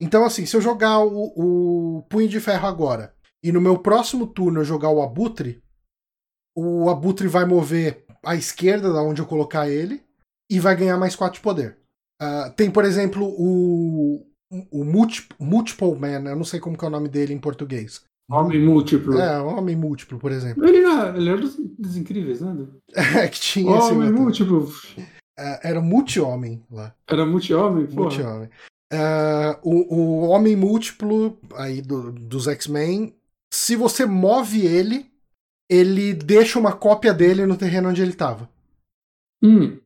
Então, 0.01 0.25
assim, 0.25 0.45
se 0.45 0.55
eu 0.55 0.61
jogar 0.61 0.99
o, 0.99 1.97
o 1.97 2.03
punho 2.03 2.27
de 2.27 2.39
ferro 2.39 2.67
agora 2.67 3.15
e 3.43 3.51
no 3.51 3.61
meu 3.61 3.77
próximo 3.77 4.27
turno 4.27 4.61
eu 4.61 4.65
jogar 4.65 4.89
o 4.89 5.01
abutre, 5.01 5.63
o 6.55 6.89
abutre 6.89 7.27
vai 7.27 7.45
mover 7.45 8.05
à 8.25 8.35
esquerda 8.35 8.91
da 8.91 9.01
onde 9.01 9.21
eu 9.21 9.27
colocar 9.27 9.69
ele 9.69 10.03
e 10.49 10.59
vai 10.59 10.75
ganhar 10.75 10.97
mais 10.97 11.15
4 11.15 11.35
de 11.35 11.43
poder. 11.43 11.79
Uh, 12.21 12.51
tem, 12.55 12.71
por 12.71 12.83
exemplo, 12.83 13.25
o, 13.25 14.25
o 14.71 14.83
Multiple 14.83 15.95
Man, 15.99 16.29
eu 16.29 16.35
não 16.35 16.43
sei 16.43 16.59
como 16.59 16.77
é 16.79 16.85
o 16.85 16.89
nome 16.89 17.09
dele 17.09 17.33
em 17.33 17.39
português. 17.39 18.03
Homem 18.29 18.59
múltiplo. 18.59 19.17
É, 19.17 19.39
homem 19.39 19.75
múltiplo, 19.75 20.19
por 20.19 20.31
exemplo. 20.31 20.65
Ele 20.65 20.79
era, 20.79 21.15
ele 21.15 21.29
era 21.29 21.39
dos, 21.39 21.55
dos 21.55 21.95
incríveis, 21.95 22.41
né? 22.41 22.67
É, 22.93 23.27
que 23.27 23.39
tinha 23.39 23.71
Homem 23.71 24.11
múltiplo. 24.11 24.65
Uh, 24.65 25.59
era 25.63 25.79
multi-homem 25.79 26.61
lá. 26.69 26.93
Era 27.07 27.25
multi-homem? 27.25 27.87
Multi-homem. 27.89 28.49
Uh, 28.91 29.59
o, 29.63 29.95
o 29.95 30.27
homem 30.27 30.55
múltiplo 30.55 31.37
aí 31.55 31.81
do, 31.81 32.11
dos 32.11 32.47
X-Men, 32.47 33.15
se 33.53 33.75
você 33.75 34.05
move 34.05 34.65
ele, 34.65 35.09
ele 35.69 36.13
deixa 36.13 36.59
uma 36.59 36.73
cópia 36.73 37.13
dele 37.13 37.45
no 37.45 37.57
terreno 37.57 37.89
onde 37.89 38.01
ele 38.01 38.11
estava. 38.11 38.49
Hum. 39.41 39.77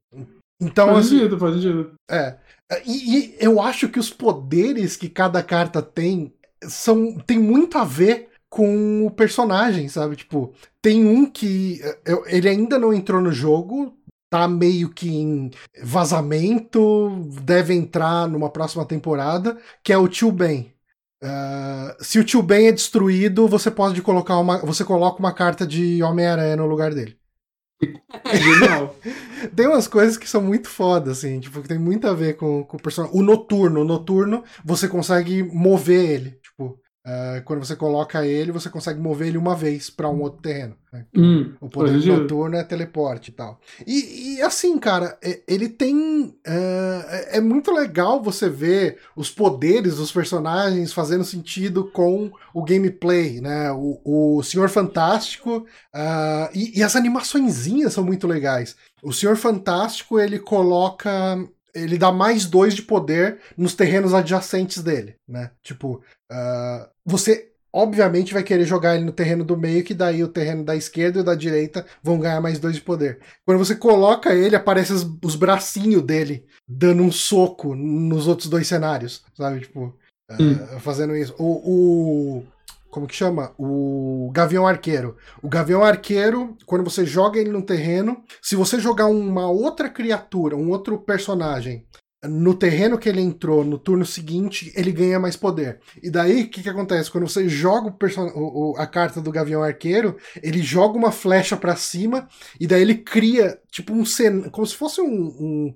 Então, 0.62 0.88
faz 0.88 1.00
assim, 1.06 1.18
sentido, 1.18 1.40
faz 1.40 1.56
sentido. 1.56 1.94
É. 2.10 2.38
E, 2.86 3.18
e, 3.18 3.36
eu 3.40 3.60
acho 3.60 3.90
que 3.90 4.00
os 4.00 4.10
poderes 4.10 4.96
que 4.96 5.10
cada 5.10 5.42
carta 5.42 5.82
tem 5.82 6.34
são 6.64 7.18
tem 7.18 7.40
muito 7.40 7.78
a 7.78 7.84
ver 7.84 8.30
com 8.50 9.06
o 9.06 9.12
personagem, 9.12 9.88
sabe? 9.88 10.16
Tipo, 10.16 10.54
tem 10.82 11.06
um 11.06 11.26
que 11.26 11.80
eu, 12.06 12.24
ele 12.28 12.48
ainda 12.48 12.78
não 12.78 12.94
entrou 12.94 13.22
no 13.22 13.32
jogo, 13.32 13.98
tá 14.30 14.48
meio 14.48 14.90
que 14.90 15.10
em 15.10 15.52
vazamento, 15.84 17.10
deve 17.44 17.74
entrar 17.74 18.28
numa 18.28 18.50
próxima 18.50 18.86
temporada, 18.86 19.58
que 19.84 19.92
é 19.92 19.98
o 19.98 20.08
Tio 20.08 20.32
Ben. 20.32 20.74
Uh, 21.24 22.04
se 22.04 22.18
o 22.20 22.24
Tio 22.24 22.42
Ben 22.42 22.68
é 22.68 22.72
destruído, 22.72 23.48
você 23.48 23.70
pode 23.70 24.02
colocar 24.02 24.38
uma. 24.40 24.58
Você 24.60 24.84
coloca 24.84 25.20
uma 25.20 25.34
carta 25.34 25.68
de 25.68 26.02
Homem-Aranha 26.02 26.56
no 26.56 26.66
lugar 26.66 26.94
dele. 26.94 27.21
É 27.82 29.48
tem 29.56 29.68
umas 29.68 29.88
coisas 29.88 30.18
que 30.18 30.30
são 30.30 30.42
muito 30.42 30.70
foda, 30.70 31.12
assim, 31.12 31.40
tipo, 31.40 31.62
que 31.62 31.68
tem 31.68 31.80
muito 31.80 32.08
a 32.08 32.14
ver 32.14 32.36
com, 32.36 32.64
com 32.64 32.78
o 32.78 32.82
personagem. 32.82 33.18
O 33.18 33.24
noturno, 33.24 33.82
o 33.82 33.86
noturno, 33.86 34.44
você 34.64 34.88
consegue 34.88 35.44
mover 35.44 36.10
ele. 36.10 36.41
Uh, 37.04 37.44
quando 37.46 37.66
você 37.66 37.76
coloca 37.76 38.28
ele, 38.28 38.52
você 38.52 38.70
consegue 38.70 39.00
mover 39.00 39.30
ele 39.30 39.38
uma 39.38 39.56
vez 39.56 39.90
para 39.90 40.08
um 40.08 40.22
outro 40.22 40.40
terreno. 40.40 40.76
Né? 40.94 41.06
Hum, 41.18 41.54
o 41.60 41.68
poder 41.68 41.94
noturno 42.06 42.56
é 42.56 42.64
teleporte 42.64 43.32
e 43.32 43.34
tal. 43.34 43.60
E, 43.88 44.36
e 44.36 44.42
assim, 44.44 44.78
cara, 44.78 45.18
ele 45.48 45.68
tem. 45.68 46.26
Uh, 46.26 47.04
é 47.32 47.42
muito 47.42 47.72
legal 47.72 48.22
você 48.22 48.48
ver 48.48 49.00
os 49.16 49.32
poderes 49.32 49.96
dos 49.96 50.12
personagens 50.12 50.94
fazendo 50.94 51.24
sentido 51.24 51.90
com 51.92 52.32
o 52.54 52.64
gameplay, 52.64 53.42
né? 53.42 53.72
O, 53.72 54.38
o 54.38 54.44
Senhor 54.44 54.70
Fantástico. 54.70 55.66
Uh, 55.96 56.50
e, 56.54 56.80
e 56.80 56.84
as 56.84 56.96
animaçõezinhas 56.96 57.94
são 57.94 58.04
muito 58.04 58.28
legais. 58.28 58.76
O 59.02 59.12
Senhor 59.12 59.36
Fantástico 59.38 60.20
ele 60.20 60.38
coloca 60.38 61.10
ele 61.76 61.98
dá 61.98 62.12
mais 62.12 62.46
dois 62.46 62.74
de 62.74 62.82
poder 62.82 63.40
nos 63.58 63.74
terrenos 63.74 64.14
adjacentes 64.14 64.82
dele, 64.82 65.16
né? 65.28 65.52
Tipo, 65.64 66.02
uh, 66.32 66.90
você 67.06 67.52
obviamente 67.74 68.34
vai 68.34 68.44
querer 68.44 68.66
jogar 68.66 68.96
ele 68.96 69.06
no 69.06 69.12
terreno 69.12 69.44
do 69.44 69.58
meio, 69.58 69.84
que 69.84 69.94
daí 69.94 70.24
o 70.24 70.28
terreno 70.28 70.64
da 70.64 70.76
esquerda 70.76 71.22
e 71.22 71.24
da 71.24 71.36
direita 71.36 71.86
vão 72.04 72.20
ganhar 72.20 72.42
mais 72.42 72.60
dois 72.60 72.76
de 72.76 72.82
poder. 72.82 73.20
Quando 73.46 73.60
você 73.60 73.76
coloca 73.76 74.34
ele, 74.34 74.56
aparecem 74.56 74.96
os, 74.96 75.08
os 75.24 75.36
bracinhos 75.36 76.04
dele 76.04 76.46
dando 76.68 77.02
um 77.02 77.12
soco 77.12 77.76
nos 77.76 78.28
outros 78.28 78.50
dois 78.50 78.68
cenários, 78.68 79.24
sabe? 79.36 79.62
Tipo, 79.62 79.98
uh, 80.32 80.80
fazendo 80.80 81.16
isso. 81.16 81.34
O, 81.38 82.40
o, 82.40 82.44
como 82.92 83.08
que 83.08 83.16
chama? 83.16 83.54
O 83.58 84.30
Gavião 84.34 84.68
Arqueiro. 84.68 85.16
O 85.42 85.50
Gavião 85.50 85.84
Arqueiro, 85.84 86.56
quando 86.66 86.84
você 86.84 87.06
joga 87.06 87.40
ele 87.40 87.50
no 87.50 87.66
terreno, 87.66 88.22
se 88.42 88.56
você 88.56 88.80
jogar 88.80 89.08
uma 89.08 89.50
outra 89.50 89.90
criatura, 89.90 90.56
um 90.56 90.70
outro 90.70 91.00
personagem 91.00 91.88
no 92.24 92.54
terreno 92.54 93.00
que 93.00 93.10
ele 93.10 93.22
entrou 93.22 93.64
no 93.64 93.80
turno 93.80 94.06
seguinte, 94.06 94.72
ele 94.76 94.92
ganha 94.92 95.20
mais 95.20 95.36
poder. 95.36 95.80
E 96.04 96.10
daí, 96.10 96.44
o 96.44 96.50
que, 96.50 96.62
que 96.62 96.70
acontece? 96.70 97.10
Quando 97.10 97.28
você 97.28 97.50
joga 97.50 97.88
o 97.88 98.72
o, 98.72 98.78
a 98.78 98.86
carta 98.86 99.20
do 99.20 99.32
Gavião 99.32 99.64
Arqueiro, 99.64 100.18
ele 100.44 100.62
joga 100.62 100.98
uma 100.98 101.12
flecha 101.12 101.58
para 101.58 101.76
cima, 101.76 102.28
e 102.60 102.68
daí 102.68 102.82
ele 102.82 102.96
cria, 102.96 103.60
tipo, 103.72 103.94
um 103.94 104.06
cen... 104.06 104.50
como 104.52 104.68
se 104.68 104.76
fosse 104.76 105.02
um, 105.02 105.08
um, 105.08 105.74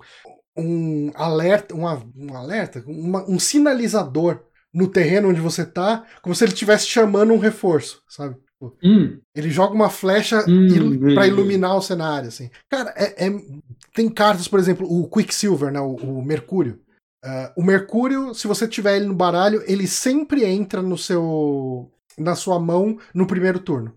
um 0.56 1.12
alerta, 1.16 1.74
uma, 1.74 2.06
um 2.16 2.36
alerta, 2.36 2.84
uma, 2.86 3.28
um 3.28 3.40
sinalizador 3.40 4.44
no 4.76 4.89
terreno 4.89 5.30
onde 5.30 5.39
você 5.39 5.65
tá, 5.65 6.06
como 6.22 6.35
se 6.35 6.43
ele 6.43 6.52
estivesse 6.52 6.85
chamando 6.85 7.34
um 7.34 7.39
reforço, 7.39 8.03
sabe? 8.10 8.35
Hum. 8.84 9.19
Ele 9.34 9.49
joga 9.49 9.73
uma 9.73 9.89
flecha 9.89 10.43
hum, 10.47 11.14
para 11.14 11.27
iluminar 11.27 11.77
o 11.77 11.81
cenário, 11.81 12.27
assim. 12.27 12.49
Cara, 12.69 12.93
é, 12.97 13.26
é, 13.26 13.31
tem 13.93 14.10
cartas, 14.10 14.47
por 14.47 14.60
exemplo, 14.60 14.85
o 14.85 15.10
Quicksilver, 15.10 15.72
né, 15.72 15.80
o, 15.80 15.95
o 15.95 16.26
Mercúrio. 16.26 16.81
Uh, 17.23 17.61
o 17.61 17.64
Mercúrio, 17.64 18.34
se 18.34 18.47
você 18.47 18.68
tiver 18.68 18.97
ele 18.97 19.06
no 19.06 19.15
baralho, 19.15 19.64
ele 19.65 19.88
sempre 19.88 20.43
entra 20.43 20.81
no 20.81 20.97
seu 20.97 21.91
na 22.18 22.35
sua 22.35 22.60
mão 22.60 22.97
no 23.14 23.27
primeiro 23.27 23.60
turno. 23.60 23.95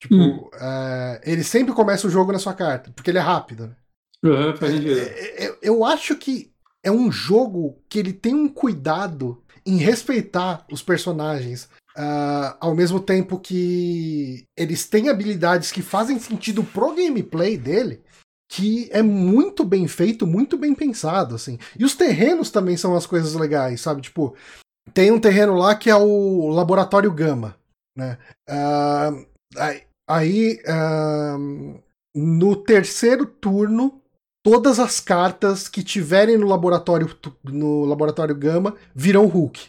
Tipo, 0.00 0.14
hum. 0.14 0.48
uh, 0.54 1.20
ele 1.22 1.42
sempre 1.42 1.74
começa 1.74 2.06
o 2.06 2.10
jogo 2.10 2.30
na 2.30 2.38
sua 2.38 2.54
carta, 2.54 2.90
porque 2.94 3.10
ele 3.10 3.18
é 3.18 3.22
rápido. 3.22 3.68
Né? 3.68 3.76
Uhum, 4.22 4.54
eu 5.62 5.84
acho 5.84 6.16
que 6.16 6.52
é 6.82 6.90
um 6.90 7.10
jogo 7.10 7.82
que 7.88 7.98
ele 7.98 8.12
tem 8.12 8.34
um 8.34 8.48
cuidado 8.48 9.43
em 9.66 9.76
respeitar 9.76 10.64
os 10.70 10.82
personagens, 10.82 11.68
Uh, 11.96 12.50
ao 12.58 12.74
mesmo 12.74 12.98
tempo 12.98 13.38
que 13.38 14.48
eles 14.58 14.84
têm 14.84 15.08
habilidades 15.08 15.70
que 15.70 15.80
fazem 15.80 16.18
sentido 16.18 16.64
pro 16.64 16.92
gameplay 16.92 17.56
dele, 17.56 18.02
que 18.50 18.88
é 18.90 19.00
muito 19.00 19.64
bem 19.64 19.86
feito, 19.86 20.26
muito 20.26 20.58
bem 20.58 20.74
pensado, 20.74 21.36
assim. 21.36 21.56
E 21.78 21.84
os 21.84 21.94
terrenos 21.94 22.50
também 22.50 22.76
são 22.76 22.96
as 22.96 23.06
coisas 23.06 23.34
legais, 23.34 23.80
sabe? 23.80 24.02
Tipo, 24.02 24.34
tem 24.92 25.12
um 25.12 25.20
terreno 25.20 25.54
lá 25.54 25.76
que 25.76 25.88
é 25.88 25.94
o 25.94 26.48
Laboratório 26.48 27.12
Gama, 27.12 27.56
né? 27.96 28.18
Uh, 28.50 29.26
aí, 30.08 30.60
uh, 30.66 31.80
no 32.14 32.56
terceiro 32.56 33.24
turno, 33.24 34.02
todas 34.44 34.78
as 34.78 35.00
cartas 35.00 35.66
que 35.66 35.82
tiverem 35.82 36.36
no 36.36 36.46
laboratório, 36.46 37.10
no 37.42 37.86
laboratório 37.86 38.36
Gama 38.36 38.76
viram 38.94 39.26
Hulk. 39.26 39.68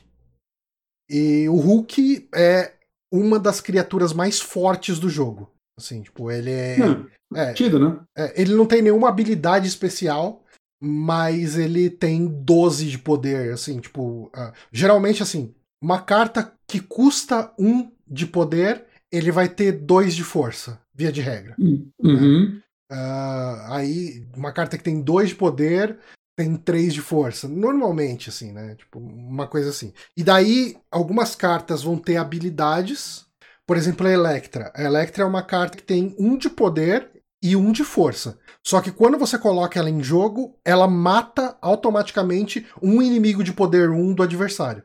E 1.09 1.47
o 1.47 1.55
Hulk 1.55 2.27
é 2.35 2.73
uma 3.11 3.39
das 3.39 3.61
criaturas 3.61 4.11
mais 4.11 4.41
fortes 4.41 4.99
do 4.99 5.09
jogo. 5.09 5.49
Assim, 5.77 6.01
tipo, 6.01 6.29
ele 6.29 6.51
é. 6.51 6.77
Hum, 6.79 7.05
é, 7.33 7.53
tido, 7.53 7.79
né? 7.79 7.99
É, 8.17 8.41
ele 8.41 8.53
não 8.53 8.65
tem 8.65 8.81
nenhuma 8.81 9.09
habilidade 9.09 9.67
especial, 9.67 10.43
mas 10.81 11.57
ele 11.57 11.89
tem 11.89 12.27
12 12.27 12.89
de 12.89 12.97
poder, 12.97 13.53
assim, 13.53 13.79
tipo. 13.79 14.25
Uh, 14.27 14.51
geralmente, 14.71 15.21
assim, 15.21 15.53
uma 15.81 16.01
carta 16.01 16.53
que 16.67 16.79
custa 16.79 17.53
1 17.59 17.91
de 18.07 18.25
poder, 18.25 18.85
ele 19.11 19.31
vai 19.31 19.47
ter 19.49 19.71
2 19.73 20.15
de 20.15 20.23
força, 20.23 20.81
via 20.93 21.11
de 21.11 21.21
regra. 21.21 21.55
Hum, 21.59 21.89
uhum. 22.01 22.55
Né? 22.55 22.61
Uh, 22.91 23.71
aí, 23.71 24.27
uma 24.35 24.51
carta 24.51 24.77
que 24.77 24.83
tem 24.83 25.01
2 25.01 25.29
de 25.29 25.35
poder 25.35 25.99
tem 26.37 26.55
três 26.57 26.93
de 26.93 27.01
força. 27.01 27.47
Normalmente, 27.47 28.29
assim, 28.29 28.51
né? 28.51 28.75
Tipo, 28.75 28.99
uma 28.99 29.47
coisa 29.47 29.69
assim. 29.69 29.93
E 30.17 30.23
daí, 30.23 30.77
algumas 30.91 31.33
cartas 31.33 31.81
vão 31.81 31.97
ter 31.97 32.17
habilidades. 32.17 33.25
Por 33.65 33.77
exemplo, 33.77 34.05
a 34.05 34.11
Electra. 34.11 34.71
A 34.75 34.83
Electra 34.83 35.23
é 35.23 35.25
uma 35.25 35.41
carta 35.41 35.77
que 35.77 35.83
tem 35.83 36.15
um 36.19 36.37
de 36.37 36.49
poder 36.49 37.09
e 37.41 37.55
um 37.55 37.71
de 37.71 37.83
força. 37.83 38.37
Só 38.63 38.81
que 38.81 38.91
quando 38.91 39.17
você 39.17 39.37
coloca 39.37 39.79
ela 39.79 39.89
em 39.89 40.03
jogo, 40.03 40.59
ela 40.65 40.87
mata 40.87 41.57
automaticamente 41.61 42.67
um 42.81 43.01
inimigo 43.01 43.43
de 43.43 43.53
poder 43.53 43.89
1 43.89 44.13
do 44.13 44.23
adversário. 44.23 44.83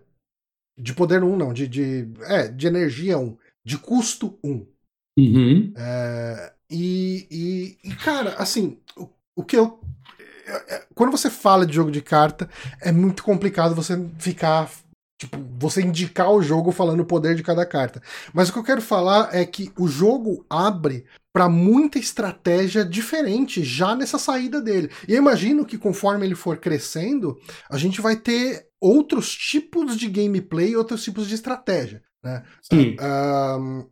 De 0.79 0.95
poder 0.95 1.23
1, 1.23 1.37
não, 1.37 1.53
de, 1.53 1.67
de, 1.67 2.09
é, 2.23 2.49
de 2.49 2.67
energia 2.67 3.19
1. 3.19 3.37
De 3.65 3.77
custo 3.77 4.39
1. 4.45 4.67
Uhum. 5.19 5.73
É, 5.77 6.55
e, 6.71 7.27
e, 7.31 7.79
e, 7.85 7.95
cara, 7.97 8.35
assim, 8.39 8.79
o, 8.97 9.09
o 9.37 9.45
que 9.45 9.57
eu 9.57 9.81
é, 10.51 10.75
é, 10.75 10.83
quando 10.95 11.13
você 11.13 11.31
fala 11.31 11.65
de 11.65 11.75
jogo 11.75 11.91
de 11.91 12.03
carta, 12.03 12.49
é 12.81 12.91
muito 12.91 13.23
complicado 13.23 13.75
você 13.75 13.97
ficar. 14.19 14.71
Tipo, 15.19 15.37
você 15.59 15.83
indicar 15.83 16.31
o 16.31 16.43
jogo 16.43 16.73
falando 16.73 17.01
o 17.01 17.05
poder 17.05 17.35
de 17.35 17.43
cada 17.43 17.67
carta. 17.67 18.01
Mas 18.33 18.49
o 18.49 18.55
que 18.55 18.59
eu 18.59 18.65
quero 18.65 18.81
falar 18.81 19.29
é 19.35 19.45
que 19.45 19.71
o 19.79 19.87
jogo 19.87 20.47
abre 20.49 21.05
para 21.31 21.47
muita 21.47 21.99
estratégia 21.99 22.87
diferente 22.87 23.63
já 23.63 23.95
nessa 23.95 24.19
saída 24.19 24.63
dele. 24.63 24.91
E 25.07 25.13
eu 25.13 25.19
imagino 25.19 25.67
que 25.67 25.77
conforme 25.77 26.25
ele 26.25 26.35
for 26.35 26.57
crescendo, 26.57 27.39
a 27.69 27.77
gente 27.77 28.01
vai 28.01 28.17
ter 28.17 28.67
outros 28.81 29.37
tipos 29.37 29.95
de 29.99 30.09
gameplay, 30.09 30.75
outros 30.75 31.05
tipos 31.05 31.29
de 31.29 31.35
estratégia. 31.35 32.03
Né? 32.25 32.43
Sim. 32.63 32.97
Um, 32.99 33.87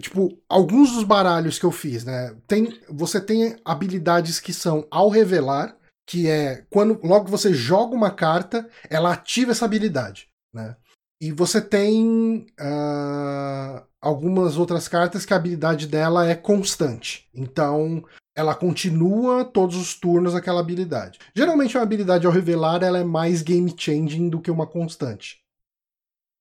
tipo, 0.00 0.38
alguns 0.48 0.92
dos 0.92 1.04
baralhos 1.04 1.58
que 1.58 1.64
eu 1.64 1.70
fiz, 1.70 2.04
né? 2.04 2.34
Tem, 2.46 2.78
você 2.88 3.20
tem 3.20 3.56
habilidades 3.64 4.40
que 4.40 4.52
são 4.52 4.86
ao 4.90 5.08
revelar, 5.08 5.76
que 6.06 6.28
é 6.28 6.64
quando 6.70 6.98
logo 7.04 7.26
que 7.26 7.30
você 7.30 7.52
joga 7.52 7.94
uma 7.94 8.10
carta, 8.10 8.68
ela 8.88 9.12
ativa 9.12 9.52
essa 9.52 9.64
habilidade, 9.64 10.28
né? 10.52 10.76
E 11.22 11.30
você 11.30 11.60
tem 11.60 12.46
uh, 12.58 13.82
algumas 14.00 14.56
outras 14.56 14.88
cartas 14.88 15.26
que 15.26 15.34
a 15.34 15.36
habilidade 15.36 15.86
dela 15.86 16.26
é 16.26 16.34
constante. 16.34 17.28
Então, 17.34 18.02
ela 18.34 18.54
continua 18.54 19.44
todos 19.44 19.76
os 19.76 19.94
turnos 19.94 20.34
aquela 20.34 20.60
habilidade. 20.60 21.18
Geralmente, 21.36 21.76
uma 21.76 21.82
habilidade 21.82 22.26
ao 22.26 22.32
revelar 22.32 22.82
ela 22.82 22.98
é 22.98 23.04
mais 23.04 23.42
game 23.42 23.72
changing 23.76 24.30
do 24.30 24.40
que 24.40 24.50
uma 24.50 24.66
constante. 24.66 25.40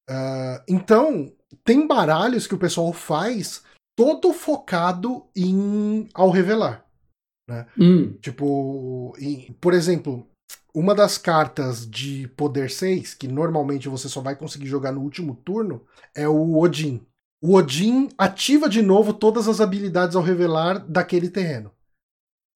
Uh, 0.10 0.64
então, 0.68 1.32
tem 1.64 1.86
baralhos 1.86 2.48
que 2.48 2.56
o 2.56 2.60
pessoal 2.60 2.92
faz 2.92 3.64
todo 3.96 4.34
focado 4.34 5.26
em 5.36 6.08
ao 6.14 6.30
revelar. 6.32 6.86
Né? 7.48 7.68
Hum. 7.78 8.14
Tipo, 8.22 9.14
em, 9.20 9.54
por 9.60 9.74
exemplo, 9.74 10.26
uma 10.74 10.96
das 10.96 11.18
cartas 11.18 11.90
de 11.90 12.28
poder 12.30 12.70
6, 12.70 13.14
que 13.14 13.28
normalmente 13.28 13.90
você 13.90 14.08
só 14.08 14.22
vai 14.22 14.36
conseguir 14.36 14.68
jogar 14.68 14.92
no 14.92 15.02
último 15.02 15.36
turno, 15.36 15.82
é 16.16 16.28
o 16.28 16.58
Odin. 16.58 17.06
O 17.42 17.56
Odin 17.56 18.10
ativa 18.18 18.70
de 18.70 18.82
novo 18.82 19.14
todas 19.14 19.48
as 19.48 19.62
habilidades 19.62 20.16
ao 20.16 20.24
revelar 20.24 20.80
daquele 20.80 21.30
terreno. 21.30 21.72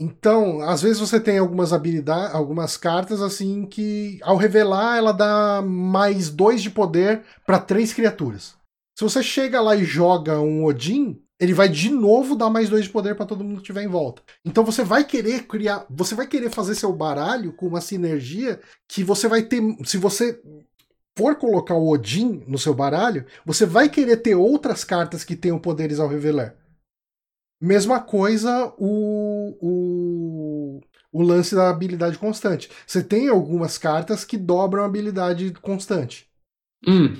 Então, 0.03 0.59
às 0.61 0.81
vezes 0.81 0.99
você 0.99 1.17
tem 1.17 1.37
algumas 1.37 1.71
habilidades, 1.71 2.35
algumas 2.35 2.75
cartas 2.75 3.21
assim 3.21 3.65
que 3.65 4.19
ao 4.21 4.35
revelar 4.35 4.97
ela 4.97 5.13
dá 5.13 5.61
mais 5.61 6.29
dois 6.29 6.61
de 6.61 6.69
poder 6.69 7.23
para 7.45 7.57
três 7.57 7.93
criaturas. 7.93 8.53
Se 8.99 9.03
você 9.05 9.23
chega 9.23 9.61
lá 9.61 9.77
e 9.77 9.85
joga 9.85 10.41
um 10.41 10.65
Odin, 10.65 11.21
ele 11.39 11.53
vai 11.53 11.69
de 11.69 11.89
novo 11.89 12.35
dar 12.35 12.49
mais 12.49 12.67
dois 12.67 12.83
de 12.83 12.89
poder 12.89 13.15
para 13.15 13.25
todo 13.25 13.45
mundo 13.45 13.55
que 13.55 13.61
estiver 13.61 13.83
em 13.83 13.87
volta. 13.87 14.21
Então 14.43 14.65
você 14.65 14.83
vai 14.83 15.05
querer 15.05 15.47
criar, 15.47 15.85
você 15.89 16.13
vai 16.13 16.27
querer 16.27 16.49
fazer 16.49 16.75
seu 16.75 16.91
baralho 16.91 17.53
com 17.53 17.67
uma 17.67 17.79
sinergia 17.79 18.59
que 18.89 19.05
você 19.05 19.29
vai 19.29 19.41
ter, 19.43 19.61
se 19.85 19.97
você 19.97 20.37
for 21.17 21.35
colocar 21.35 21.75
o 21.75 21.87
Odin 21.87 22.43
no 22.45 22.57
seu 22.57 22.73
baralho, 22.73 23.25
você 23.45 23.65
vai 23.65 23.87
querer 23.87 24.17
ter 24.17 24.35
outras 24.35 24.83
cartas 24.83 25.23
que 25.23 25.37
tenham 25.37 25.59
poderes 25.59 25.97
ao 25.97 26.09
revelar. 26.09 26.55
Mesma 27.63 28.01
coisa 28.01 28.73
o, 28.77 29.57
o, 29.61 30.81
o 31.13 31.21
lance 31.21 31.55
da 31.55 31.69
habilidade 31.69 32.17
constante. 32.17 32.69
Você 32.85 33.01
tem 33.01 33.29
algumas 33.29 33.77
cartas 33.77 34.25
que 34.25 34.37
dobram 34.37 34.83
a 34.83 34.85
habilidade 34.85 35.49
constante. 35.61 36.29
Hum. 36.85 37.15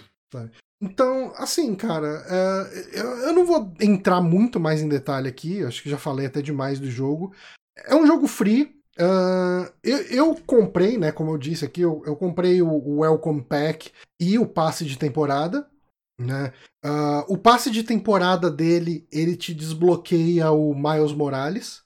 Então, 0.81 1.31
assim, 1.37 1.73
cara, 1.75 2.25
é, 2.27 2.99
eu, 2.99 3.05
eu, 3.19 3.33
não 3.33 3.45
vou 3.45 3.73
entrar 3.79 4.19
muito 4.19 4.59
mais 4.59 4.81
em 4.81 4.89
detalhe 4.89 5.29
aqui, 5.29 5.63
acho 5.63 5.81
que 5.81 5.89
já 5.89 5.97
falei 5.97 6.25
até 6.25 6.41
demais 6.41 6.77
do 6.77 6.91
jogo. 6.91 7.33
É 7.77 7.95
um 7.95 8.05
jogo 8.05 8.27
free. 8.27 8.75
Uh, 8.99 9.71
eu, 9.81 9.97
eu, 10.09 10.35
comprei, 10.45 10.97
né? 10.97 11.13
Como 11.13 11.31
eu 11.31 11.37
disse 11.37 11.63
aqui, 11.63 11.79
eu, 11.79 12.03
eu 12.05 12.17
comprei 12.17 12.61
o, 12.61 12.67
o, 12.67 12.99
Welcome 12.99 13.41
Pack 13.43 13.91
e 14.19 14.37
o 14.37 14.45
passe 14.45 14.83
de 14.83 14.97
temporada. 14.97 15.65
Né? 16.19 16.53
Uh, 16.85 17.33
o 17.33 17.37
passe 17.37 17.71
de 17.71 17.83
temporada 17.83 18.49
dele, 18.49 19.07
ele 19.11 19.35
te 19.35 19.53
desbloqueia 19.53 20.51
o 20.51 20.73
Miles 20.75 21.13
Morales. 21.13 21.83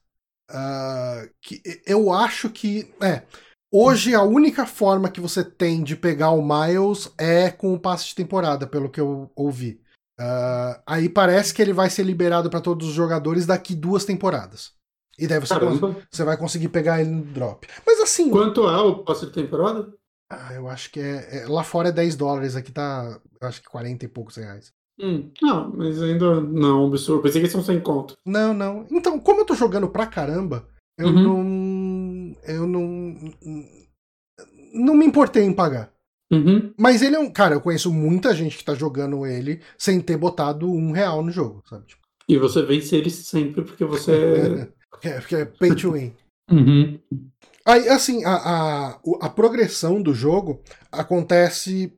Uh, 0.50 1.30
que 1.42 1.62
eu 1.86 2.12
acho 2.12 2.50
que. 2.50 2.94
É, 3.02 3.24
Hoje 3.72 4.16
a 4.16 4.24
única 4.24 4.66
forma 4.66 5.10
que 5.10 5.20
você 5.20 5.44
tem 5.44 5.84
de 5.84 5.96
pegar 5.96 6.32
o 6.32 6.42
Miles 6.42 7.14
é 7.18 7.50
com 7.50 7.74
o 7.74 7.80
passe 7.80 8.08
de 8.08 8.16
temporada, 8.16 8.66
pelo 8.66 8.90
que 8.90 9.00
eu 9.00 9.30
ouvi. 9.36 9.82
Uh, 10.20 10.82
aí 10.86 11.10
parece 11.10 11.54
que 11.54 11.62
ele 11.62 11.74
vai 11.74 11.90
ser 11.90 12.04
liberado 12.04 12.50
para 12.50 12.62
todos 12.62 12.88
os 12.88 12.94
jogadores 12.94 13.46
daqui 13.46 13.76
duas 13.76 14.06
temporadas. 14.06 14.72
E 15.20 15.28
daí 15.28 15.40
você, 15.40 15.54
você, 16.10 16.24
vai 16.24 16.38
conseguir 16.38 16.70
pegar 16.70 17.02
ele 17.02 17.10
no 17.10 17.24
drop. 17.24 17.68
Mas 17.86 18.00
assim. 18.00 18.30
Quanto 18.30 18.70
é 18.70 18.78
o 18.78 19.04
passe 19.04 19.26
de 19.26 19.34
temporada? 19.34 19.92
Ah, 20.30 20.54
eu 20.54 20.68
acho 20.68 20.92
que 20.92 21.00
é, 21.00 21.44
é, 21.44 21.48
Lá 21.48 21.64
fora 21.64 21.90
é 21.90 21.92
10 21.92 22.16
dólares, 22.16 22.56
aqui 22.56 22.72
tá. 22.72 23.20
Acho 23.42 23.62
que 23.62 23.70
40 23.70 24.06
e 24.06 24.08
poucos 24.08 24.36
reais. 24.36 24.74
Hum, 25.00 25.30
não, 25.42 25.72
mas 25.76 26.02
ainda 26.02 26.42
não, 26.42 26.88
absurdo. 26.88 27.22
Pensei 27.22 27.42
que 27.42 27.50
são 27.50 27.64
sem 27.64 27.80
conto. 27.80 28.18
Não, 28.26 28.54
não. 28.54 28.86
Então, 28.92 29.20
como 29.20 29.42
eu 29.42 29.46
tô 29.46 29.54
jogando 29.54 29.88
pra 29.88 30.08
caramba, 30.08 30.68
eu 30.98 31.08
uhum. 31.08 31.24
não. 31.24 32.36
Eu 32.44 32.68
não. 32.68 33.16
não 34.74 34.96
me 34.96 35.06
importei 35.06 35.44
em 35.44 35.54
pagar. 35.54 35.94
Uhum. 36.32 36.74
Mas 36.78 37.02
ele 37.02 37.16
é 37.16 37.20
um. 37.20 37.32
Cara, 37.32 37.56
eu 37.56 37.62
conheço 37.62 37.94
muita 37.94 38.36
gente 38.36 38.58
que 38.58 38.66
tá 38.66 38.74
jogando 38.74 39.26
ele 39.26 39.62
sem 39.78 40.02
ter 40.02 40.18
botado 40.18 40.70
um 40.70 40.92
real 40.92 41.24
no 41.24 41.32
jogo, 41.32 41.64
sabe? 41.70 41.86
Tipo, 41.86 42.02
E 42.28 42.38
você 42.38 42.64
vence 42.64 42.96
eles 42.96 43.14
sempre 43.14 43.62
porque 43.62 43.86
você. 43.86 44.70
é, 45.04 45.20
porque 45.20 45.36
é 45.36 45.46
pay 45.46 45.76
to 45.76 45.94
win. 45.94 46.14
uhum. 46.52 47.00
Aí, 47.68 47.90
assim, 47.90 48.24
a, 48.24 48.34
a, 48.36 49.00
a 49.22 49.30
progressão 49.30 50.02
do 50.02 50.14
jogo 50.14 50.62
acontece 50.92 51.92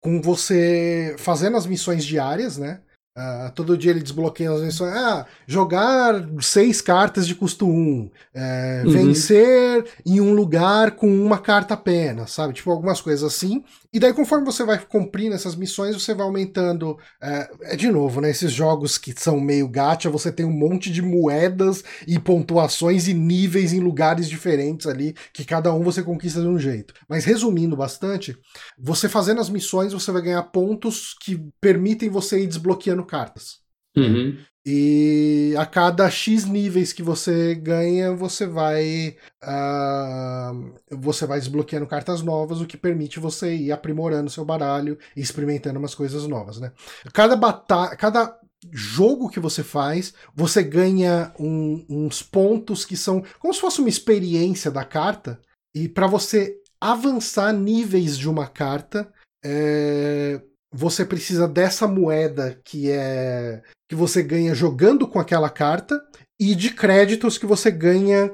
com 0.00 0.22
você 0.22 1.16
fazendo 1.18 1.56
as 1.56 1.66
missões 1.66 2.04
diárias, 2.04 2.56
né? 2.56 2.80
Ah, 3.18 3.50
todo 3.54 3.78
dia 3.78 3.92
ele 3.92 4.02
desbloqueia 4.02 4.52
as 4.52 4.60
missões. 4.60 4.92
Ah, 4.94 5.26
jogar 5.46 6.14
seis 6.42 6.82
cartas 6.82 7.26
de 7.26 7.34
custo 7.34 7.66
um. 7.66 8.10
é, 8.34 8.82
Uhum. 8.84 8.92
Vencer 8.92 9.86
em 10.04 10.20
um 10.20 10.34
lugar 10.34 10.92
com 10.92 11.08
uma 11.08 11.38
carta 11.38 11.72
apenas, 11.74 12.30
sabe? 12.30 12.52
Tipo, 12.52 12.70
algumas 12.70 13.00
coisas 13.00 13.24
assim. 13.24 13.64
E 13.96 13.98
daí, 13.98 14.12
conforme 14.12 14.44
você 14.44 14.62
vai 14.62 14.78
cumprindo 14.78 15.34
essas 15.34 15.56
missões, 15.56 15.94
você 15.94 16.12
vai 16.12 16.26
aumentando. 16.26 16.98
É, 17.18 17.50
é 17.72 17.76
de 17.76 17.90
novo, 17.90 18.20
né? 18.20 18.28
Esses 18.28 18.52
jogos 18.52 18.98
que 18.98 19.14
são 19.18 19.40
meio 19.40 19.66
gacha, 19.66 20.10
você 20.10 20.30
tem 20.30 20.44
um 20.44 20.52
monte 20.52 20.92
de 20.92 21.00
moedas 21.00 21.82
e 22.06 22.18
pontuações 22.18 23.08
e 23.08 23.14
níveis 23.14 23.72
em 23.72 23.80
lugares 23.80 24.28
diferentes 24.28 24.86
ali, 24.86 25.16
que 25.32 25.46
cada 25.46 25.72
um 25.72 25.82
você 25.82 26.02
conquista 26.02 26.42
de 26.42 26.46
um 26.46 26.58
jeito. 26.58 26.92
Mas 27.08 27.24
resumindo 27.24 27.74
bastante, 27.74 28.36
você 28.78 29.08
fazendo 29.08 29.40
as 29.40 29.48
missões, 29.48 29.94
você 29.94 30.12
vai 30.12 30.20
ganhar 30.20 30.42
pontos 30.42 31.16
que 31.18 31.42
permitem 31.58 32.10
você 32.10 32.40
ir 32.40 32.46
desbloqueando 32.48 33.02
cartas. 33.02 33.65
Uhum. 33.96 34.36
E 34.68 35.54
a 35.56 35.64
cada 35.64 36.10
X 36.10 36.44
níveis 36.44 36.92
que 36.92 37.02
você 37.02 37.54
ganha, 37.54 38.12
você 38.12 38.46
vai. 38.46 39.16
ah, 39.40 40.52
você 40.90 41.24
vai 41.24 41.38
desbloqueando 41.38 41.86
cartas 41.86 42.20
novas, 42.20 42.60
o 42.60 42.66
que 42.66 42.76
permite 42.76 43.20
você 43.20 43.54
ir 43.54 43.70
aprimorando 43.70 44.28
seu 44.28 44.44
baralho 44.44 44.98
e 45.16 45.20
experimentando 45.20 45.78
umas 45.78 45.94
coisas 45.94 46.26
novas, 46.26 46.58
né? 46.58 46.72
Cada 47.12 47.36
batalha. 47.36 47.94
Cada 47.96 48.36
jogo 48.72 49.28
que 49.28 49.38
você 49.38 49.62
faz, 49.62 50.12
você 50.34 50.64
ganha 50.64 51.32
um- 51.38 51.86
uns 51.88 52.20
pontos 52.20 52.84
que 52.84 52.96
são 52.96 53.22
como 53.38 53.54
se 53.54 53.60
fosse 53.60 53.78
uma 53.78 53.88
experiência 53.88 54.70
da 54.70 54.84
carta. 54.84 55.40
E 55.72 55.88
para 55.88 56.08
você 56.08 56.56
avançar 56.80 57.52
níveis 57.52 58.18
de 58.18 58.28
uma 58.28 58.48
carta, 58.48 59.08
é, 59.44 60.40
você 60.72 61.04
precisa 61.04 61.48
dessa 61.48 61.86
moeda 61.86 62.60
que 62.64 62.90
é 62.90 63.62
que 63.88 63.94
você 63.94 64.22
ganha 64.22 64.54
jogando 64.54 65.06
com 65.06 65.18
aquela 65.18 65.48
carta 65.48 66.00
e 66.40 66.54
de 66.54 66.70
créditos 66.70 67.38
que 67.38 67.46
você 67.46 67.70
ganha 67.70 68.32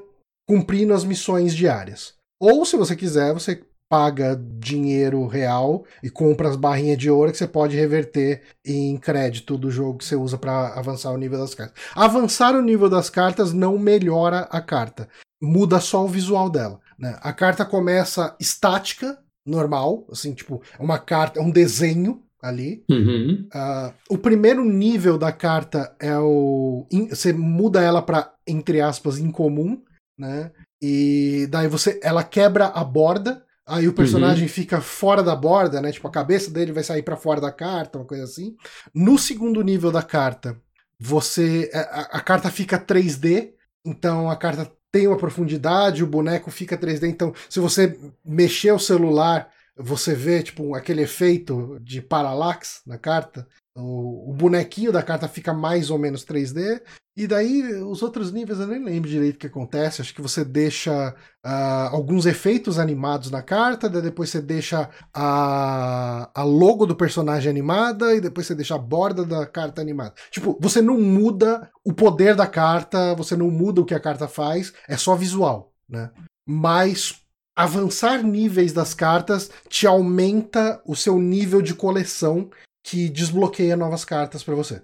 cumprindo 0.49 0.95
as 0.95 1.05
missões 1.05 1.55
diárias. 1.55 2.15
Ou, 2.41 2.65
se 2.65 2.77
você 2.77 2.97
quiser, 2.97 3.33
você 3.33 3.63
paga 3.93 4.35
dinheiro 4.59 5.27
real 5.27 5.85
e 6.03 6.09
compra 6.09 6.49
as 6.49 6.57
barrinhas 6.57 6.97
de 6.97 7.11
ouro 7.11 7.31
que 7.31 7.37
você 7.37 7.47
pode 7.47 7.77
reverter 7.77 8.43
em 8.65 8.97
crédito 8.97 9.59
do 9.59 9.71
jogo 9.71 9.99
que 9.99 10.05
você 10.07 10.17
usa 10.17 10.39
para 10.39 10.69
avançar 10.69 11.11
o 11.11 11.19
nível 11.19 11.39
das 11.39 11.55
cartas. 11.55 11.83
Avançar 11.95 12.57
o 12.57 12.63
nível 12.63 12.89
das 12.89 13.11
cartas 13.11 13.53
não 13.53 13.79
melhora 13.79 14.49
a 14.51 14.63
carta, 14.63 15.09
muda 15.43 15.79
só 15.79 16.07
o 16.07 16.09
visual 16.09 16.49
dela. 16.49 16.81
né? 16.99 17.19
A 17.21 17.35
carta 17.35 17.67
começa 17.67 18.35
estática, 18.41 19.19
normal, 19.47 20.06
assim, 20.10 20.32
tipo, 20.35 20.62
é 20.78 20.82
uma 20.82 20.98
carta, 20.98 21.39
é 21.40 21.43
um 21.43 21.51
desenho 21.51 22.23
ali. 22.40 22.85
Uhum. 22.90 23.47
Ah, 23.52 23.93
o 24.10 24.19
primeiro 24.19 24.64
nível 24.64 25.16
da 25.19 25.31
carta 25.32 25.94
é 26.01 26.16
o. 26.19 26.86
in- 26.90 27.09
Você 27.09 27.32
muda 27.32 27.81
ela 27.82 28.02
para 28.02 28.32
entre 28.47 28.81
aspas, 28.81 29.19
incomum, 29.19 29.81
né? 30.19 30.51
E 30.81 31.47
daí 31.51 31.69
você. 31.69 32.01
Ela 32.02 32.24
quebra 32.24 32.66
a 32.66 32.82
borda. 32.85 33.44
Aí 33.64 33.86
o 33.86 33.93
personagem 33.93 34.48
fica 34.48 34.81
fora 34.81 35.23
da 35.23 35.36
borda, 35.36 35.81
né? 35.81 35.93
Tipo, 35.93 36.09
a 36.09 36.10
cabeça 36.10 36.51
dele 36.51 36.73
vai 36.73 36.82
sair 36.82 37.02
para 37.02 37.16
fora 37.16 37.40
da 37.40 37.52
carta, 37.52 37.97
uma 37.98 38.05
coisa 38.05 38.24
assim. 38.24 38.56
No 38.93 39.16
segundo 39.16 39.62
nível 39.62 39.93
da 39.93 40.02
carta, 40.02 40.60
você. 40.98 41.70
A, 41.73 42.19
a 42.19 42.20
carta 42.20 42.51
fica 42.51 42.77
3D, 42.78 43.52
então 43.86 44.28
a 44.28 44.35
carta 44.36 44.70
tem 44.93 45.09
uma 45.09 45.16
profundidade, 45.16 46.05
o 46.05 46.06
boneco 46.06 46.51
fica 46.51 46.78
3D. 46.78 47.09
Então, 47.09 47.35
se 47.48 47.59
você 47.59 47.98
mexer 48.24 48.73
o 48.73 48.78
celular 48.78 49.51
você 49.77 50.14
vê 50.14 50.43
tipo 50.43 50.74
aquele 50.74 51.02
efeito 51.02 51.78
de 51.81 52.01
parallax 52.01 52.82
na 52.86 52.98
carta. 52.98 53.47
O, 53.74 54.35
bonequinho 54.43 54.93
da 54.93 55.03
carta 55.03 55.28
fica 55.28 55.55
mais 55.55 55.90
ou 55.90 55.99
menos 55.99 56.24
3D. 56.24 56.82
E 57.16 57.27
daí 57.27 57.62
os 57.82 58.03
outros 58.03 58.32
níveis 58.32 58.59
eu 58.59 58.66
nem 58.66 58.82
lembro 58.82 59.09
direito 59.09 59.36
o 59.36 59.39
que 59.39 59.47
acontece. 59.47 60.01
Acho 60.01 60.15
que 60.15 60.20
você 60.20 60.44
deixa 60.44 61.15
ah, 61.44 61.89
alguns 61.93 62.27
efeitos 62.27 62.78
animados 62.78 63.31
na 63.31 63.43
carta, 63.43 63.89
depois 63.89 64.31
você 64.31 64.40
deixa 64.40 64.90
a, 65.15 66.31
a 66.35 66.43
logo 66.43 66.86
do 66.86 66.97
personagem 66.97 67.51
animada 67.51 68.15
e 68.15 68.20
depois 68.20 68.47
você 68.47 68.55
deixa 68.55 68.74
a 68.74 68.78
borda 68.78 69.24
da 69.24 69.47
carta 69.47 69.81
animada. 69.81 70.15
Tipo, 70.31 70.59
você 70.61 70.82
não 70.82 71.01
muda 71.01 71.70
o 71.85 71.93
poder 71.93 72.35
da 72.35 72.47
carta, 72.47 73.15
você 73.15 73.36
não 73.36 73.51
muda 73.51 73.81
o 73.81 73.85
que 73.85 73.94
a 73.94 74.01
carta 74.01 74.27
faz, 74.27 74.73
é 74.89 74.97
só 74.97 75.15
visual, 75.15 75.73
né? 75.89 76.11
Mas 76.47 77.20
avançar 77.55 78.23
níveis 78.23 78.73
das 78.73 78.94
cartas 78.94 79.51
te 79.69 79.86
aumenta 79.86 80.82
o 80.86 80.97
seu 80.97 81.19
nível 81.19 81.61
de 81.61 81.74
coleção 81.74 82.51
que 82.85 83.09
desbloqueia 83.09 83.77
novas 83.77 84.05
cartas 84.05 84.43
para 84.45 84.55
você. 84.55 84.83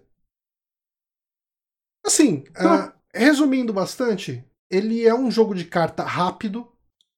Assim, 2.05 2.45
ah, 2.57 2.93
resumindo 3.15 3.73
bastante, 3.73 4.45
ele 4.71 5.07
é 5.07 5.15
um 5.15 5.31
jogo 5.31 5.55
de 5.55 5.65
carta 5.65 6.03
rápido. 6.05 6.67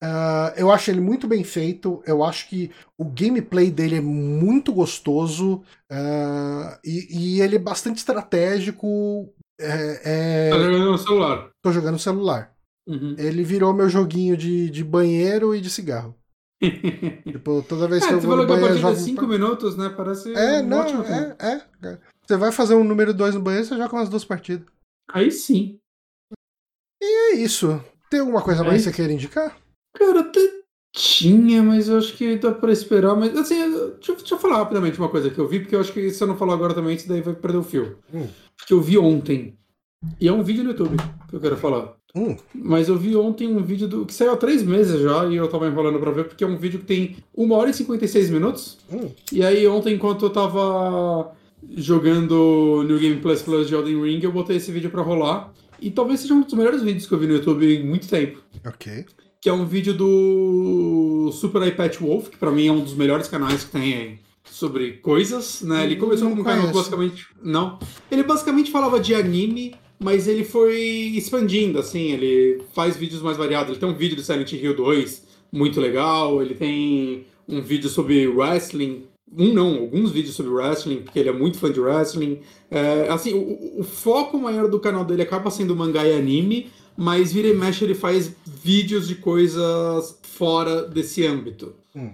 ah, 0.02 0.52
eu 0.57 0.70
acho 0.73 0.90
ele 0.90 1.01
muito 1.01 1.28
bem 1.28 1.44
feito. 1.44 2.02
Eu 2.07 2.24
acho 2.24 2.48
que 2.48 2.70
o 2.98 3.05
gameplay 3.05 3.70
dele 3.70 3.97
é 3.97 4.01
muito 4.01 4.73
gostoso 4.73 5.62
ah, 5.90 6.81
e, 6.85 7.36
e 7.36 7.40
ele 7.40 7.57
é 7.57 7.59
bastante 7.59 7.98
estratégico. 7.98 9.32
É, 9.61 10.48
é- 10.48 10.51
Tá 10.51 10.59
jogando 10.59 10.90
no 10.93 10.98
celular. 10.98 11.51
tô 11.62 11.73
jogando 11.73 11.93
no 11.94 11.98
celular. 11.98 12.57
Uhum. 12.89 13.15
Ele 13.19 13.44
virou 13.44 13.73
meu 13.74 13.89
joguinho 13.89 14.36
de, 14.36 14.70
de 14.70 14.82
banheiro 14.82 15.55
e 15.55 15.61
de 15.61 15.70
cigarro. 15.70 16.15
Tipo, 17.24 17.62
toda 17.69 17.89
vez 17.89 18.03
É, 18.05 18.09
que 18.09 18.15
eu 18.15 18.20
você 18.20 18.27
vou 18.27 18.37
no 18.37 18.43
falou 18.43 18.47
que 18.47 18.53
a 18.53 18.57
banheiro, 18.57 18.77
eu 18.78 18.82
partida 18.82 19.01
é. 19.01 19.05
5 19.05 19.27
minutos, 19.27 19.77
né? 19.77 19.89
Parece 19.97 20.32
É, 20.35 20.61
um 20.61 20.66
não, 20.66 20.78
ótimo 20.81 21.03
é, 21.05 21.37
é, 21.39 21.62
é. 21.89 21.99
Você 22.27 22.37
vai 22.37 22.53
fazer 22.53 22.74
um 22.74 22.85
número 22.85 23.15
2 23.15 23.35
no 23.35 23.41
banheiro, 23.41 23.66
você 23.66 23.77
joga 23.77 23.95
umas 23.97 24.09
duas 24.09 24.24
partidas. 24.24 24.66
Aí 25.11 25.31
sim. 25.31 25.78
É 27.03 27.35
isso. 27.37 27.82
Tem 28.11 28.20
alguma 28.20 28.43
coisa 28.43 28.62
É 28.62 28.66
mais 28.66 28.82
que 28.85 28.91
você 28.91 28.97
queira 28.97 29.12
indicar? 29.12 29.57
Cara, 29.97 30.20
até 30.20 30.41
tinha, 30.95 31.62
mas 31.62 31.89
eu 31.89 31.99
acho 31.99 32.16
que 32.16 32.37
dá 32.37 32.53
pra 32.53 32.73
esperar. 32.73 33.15
Mas 33.16 33.37
assim, 33.37 33.57
deixa, 33.95 34.12
eu- 34.12 34.16
deixa 34.16 34.35
eu 34.35 34.39
falar 34.39 34.59
rapidamente 34.59 34.99
uma 34.99 35.09
coisa 35.09 35.31
que 35.31 35.39
eu 35.39 35.49
vi, 35.49 35.61
porque 35.61 35.74
eu 35.74 35.81
acho 35.81 35.93
que 35.93 36.11
se 36.11 36.23
eu 36.23 36.27
não 36.28 36.37
falar 36.37 36.55
agora 36.55 36.74
também, 36.74 36.95
isso 36.95 37.09
daí 37.09 37.20
vai 37.23 37.35
perder 37.35 37.59
o 37.59 37.62
fio. 37.62 37.99
Hum. 38.12 38.28
Porque 38.59 38.73
eu 38.74 38.81
vi 38.81 38.99
ontem. 38.99 39.57
E 40.18 40.28
é 40.28 40.32
um 40.32 40.43
vídeo 40.43 40.64
no 40.64 40.70
YouTube 40.70 40.97
que 41.28 41.36
eu 41.36 41.40
quero 41.40 41.56
falar. 41.56 41.94
Hum, 42.14 42.36
Mas 42.55 42.89
eu 42.89 42.97
vi 42.97 43.14
ontem 43.14 43.47
um 43.48 43.62
vídeo 43.62 43.86
do, 43.86 44.05
que 44.05 44.12
saiu 44.12 44.32
há 44.32 44.36
três 44.36 44.62
meses 44.62 45.01
já, 45.01 45.27
e 45.27 45.36
eu 45.36 45.47
tava 45.47 45.68
enrolando 45.68 45.98
pra 46.01 46.10
ver, 46.10 46.24
porque 46.24 46.43
é 46.43 46.47
um 46.47 46.56
vídeo 46.56 46.81
que 46.81 46.86
tem 46.86 47.16
1 47.36 47.52
hora 47.52 47.70
e 47.70 47.74
56 47.74 48.31
minutos. 48.31 48.78
hum. 48.90 49.10
E 49.31 49.44
aí 49.44 49.66
ontem, 49.66 49.94
enquanto 49.94 50.24
eu 50.24 50.31
tava 50.31 51.32
jogando 51.77 52.82
New 52.86 52.98
Game 52.98 53.16
Plus 53.20 53.43
Plus 53.43 53.68
de 53.68 53.74
Elden 53.74 54.02
Ring, 54.02 54.20
eu 54.22 54.32
botei 54.32 54.56
esse 54.56 54.72
vídeo 54.72 54.90
pra 54.90 55.02
rolar. 55.02 55.52
E 55.81 55.90
talvez 55.90 56.20
seja 56.20 56.35
um 56.35 56.43
dos 56.43 56.52
melhores 56.55 56.82
vídeos 56.82 57.06
que 57.06 57.12
eu 57.14 57.18
vi 57.18 57.27
no 57.27 57.35
YouTube 57.35 57.64
em 57.64 57.86
muito 57.86 58.09
tempo. 58.09 58.43
Ok. 58.66 59.06
Que 59.40 59.48
é 59.48 59.52
um 59.52 59.64
vídeo 59.64 59.94
do 59.94 61.31
Super 61.32 61.66
iPad 61.66 61.97
Wolf, 61.98 62.28
que 62.28 62.36
pra 62.36 62.51
mim 62.51 62.66
é 62.66 62.72
um 62.72 62.81
dos 62.81 62.94
melhores 62.94 63.28
canais 63.28 63.64
que 63.64 63.70
tem 63.70 64.18
sobre 64.44 64.94
coisas, 64.94 65.62
né? 65.62 65.85
Ele 65.85 65.97
começou 65.97 66.28
Não 66.28 66.36
com 66.36 66.43
um 66.43 66.44
canal 66.44 66.70
basicamente... 66.72 67.28
Não. 67.43 67.78
Ele 68.10 68.22
basicamente 68.22 68.70
falava 68.70 68.98
de 69.01 69.14
anime, 69.14 69.74
mas 70.02 70.27
ele 70.27 70.44
foi 70.44 70.78
expandindo, 71.14 71.78
assim. 71.78 72.12
Ele 72.12 72.62
faz 72.72 72.97
vídeos 72.97 73.20
mais 73.20 73.36
variados. 73.36 73.70
Ele 73.70 73.78
tem 73.78 73.89
um 73.89 73.94
vídeo 73.94 74.16
do 74.16 74.22
Silent 74.22 74.52
Hill 74.52 74.74
2, 74.74 75.27
muito 75.52 75.78
legal. 75.78 76.43
Ele 76.43 76.55
tem 76.55 77.27
um 77.47 77.60
vídeo 77.60 77.90
sobre 77.90 78.27
wrestling. 78.27 79.05
Um 79.36 79.52
não, 79.52 79.77
alguns 79.77 80.10
vídeos 80.10 80.35
sobre 80.35 80.52
wrestling, 80.52 81.02
porque 81.02 81.18
ele 81.18 81.28
é 81.28 81.32
muito 81.32 81.59
fã 81.59 81.70
de 81.70 81.78
wrestling. 81.78 82.40
É, 82.70 83.09
assim, 83.10 83.35
o, 83.35 83.81
o 83.81 83.85
foco 83.85 84.39
maior 84.39 84.68
do 84.68 84.81
canal 84.81 85.05
dele 85.05 85.22
acaba 85.22 85.51
sendo 85.51 85.77
mangá 85.77 86.05
e 86.05 86.14
anime, 86.14 86.70
mas 86.97 87.32
vira 87.32 87.48
e 87.48 87.55
mexe 87.55 87.85
ele 87.85 87.94
faz 87.94 88.35
vídeos 88.44 89.06
de 89.06 89.16
coisas 89.16 90.18
fora 90.22 90.82
desse 90.82 91.27
âmbito. 91.27 91.74
Hum. 91.94 92.10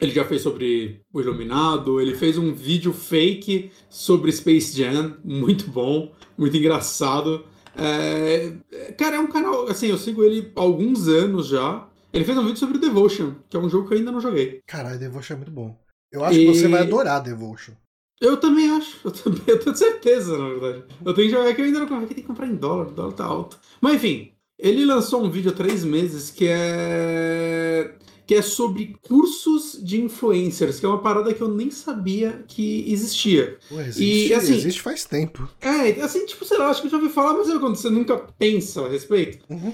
Ele 0.00 0.12
já 0.12 0.24
fez 0.24 0.42
sobre 0.42 1.00
o 1.12 1.20
Iluminado, 1.20 2.00
ele 2.00 2.14
fez 2.14 2.36
um 2.36 2.52
vídeo 2.52 2.92
fake 2.92 3.70
sobre 3.88 4.30
Space 4.30 4.76
Jam, 4.76 5.16
muito 5.24 5.68
bom, 5.70 6.12
muito 6.36 6.56
engraçado. 6.56 7.44
É, 7.74 8.52
cara, 8.98 9.16
é 9.16 9.20
um 9.20 9.26
canal, 9.26 9.66
assim, 9.68 9.86
eu 9.88 9.96
sigo 9.98 10.22
ele 10.22 10.52
há 10.54 10.60
alguns 10.60 11.08
anos 11.08 11.46
já. 11.48 11.88
Ele 12.12 12.24
fez 12.24 12.36
um 12.36 12.42
vídeo 12.44 12.58
sobre 12.58 12.78
Devotion, 12.78 13.34
que 13.48 13.56
é 13.56 13.60
um 13.60 13.68
jogo 13.70 13.88
que 13.88 13.94
eu 13.94 13.98
ainda 13.98 14.12
não 14.12 14.20
joguei. 14.20 14.60
Caralho, 14.66 14.98
Devotion 14.98 15.34
é 15.34 15.36
muito 15.36 15.50
bom. 15.52 15.78
Eu 16.12 16.24
acho 16.24 16.38
E- 16.38 16.46
que 16.46 16.54
você 16.54 16.68
vai 16.68 16.82
adorar 16.82 17.22
Devotion. 17.22 17.72
Eu 18.20 18.38
também 18.38 18.70
acho, 18.70 18.98
eu 19.04 19.10
também, 19.10 19.42
eu 19.46 19.58
tenho 19.58 19.76
certeza, 19.76 20.38
na 20.38 20.48
verdade. 20.48 20.84
Eu 21.04 21.12
tenho 21.12 21.28
que 21.28 21.34
jogar 21.34 21.54
que 21.54 21.60
eu 21.60 21.64
ainda 21.66 21.80
não 21.80 21.86
comprei, 21.86 22.06
tem 22.08 22.16
que 22.16 22.22
comprar 22.22 22.46
em 22.46 22.54
dólar, 22.54 22.88
o 22.88 22.92
dólar 22.92 23.12
tá 23.12 23.24
alto. 23.24 23.58
Mas 23.80 23.94
enfim, 23.96 24.32
ele 24.58 24.86
lançou 24.86 25.22
um 25.22 25.30
vídeo 25.30 25.50
há 25.50 25.54
três 25.54 25.84
meses 25.84 26.30
que 26.30 26.46
é. 26.48 27.94
Que 28.26 28.34
é 28.34 28.42
sobre 28.42 28.96
cursos 29.02 29.78
de 29.80 30.00
influencers, 30.00 30.80
que 30.80 30.86
é 30.86 30.88
uma 30.88 31.00
parada 31.00 31.32
que 31.32 31.40
eu 31.40 31.48
nem 31.48 31.70
sabia 31.70 32.44
que 32.48 32.84
existia. 32.92 33.56
Pô, 33.68 33.80
existe, 33.80 34.02
E, 34.30 34.34
assim, 34.34 34.54
existe 34.56 34.82
faz 34.82 35.04
tempo. 35.04 35.48
É, 35.60 35.90
assim, 36.02 36.26
tipo, 36.26 36.44
sei 36.44 36.58
lá, 36.58 36.68
acho 36.68 36.80
que 36.80 36.88
eu 36.88 36.90
já 36.90 36.96
ouvi 36.96 37.08
falar, 37.08 37.34
mas 37.34 37.48
é 37.48 37.58
quando 37.58 37.76
você 37.76 37.88
nunca 37.88 38.16
pensa 38.38 38.84
a 38.84 38.88
respeito. 38.88 39.38
Uhum. 39.48 39.72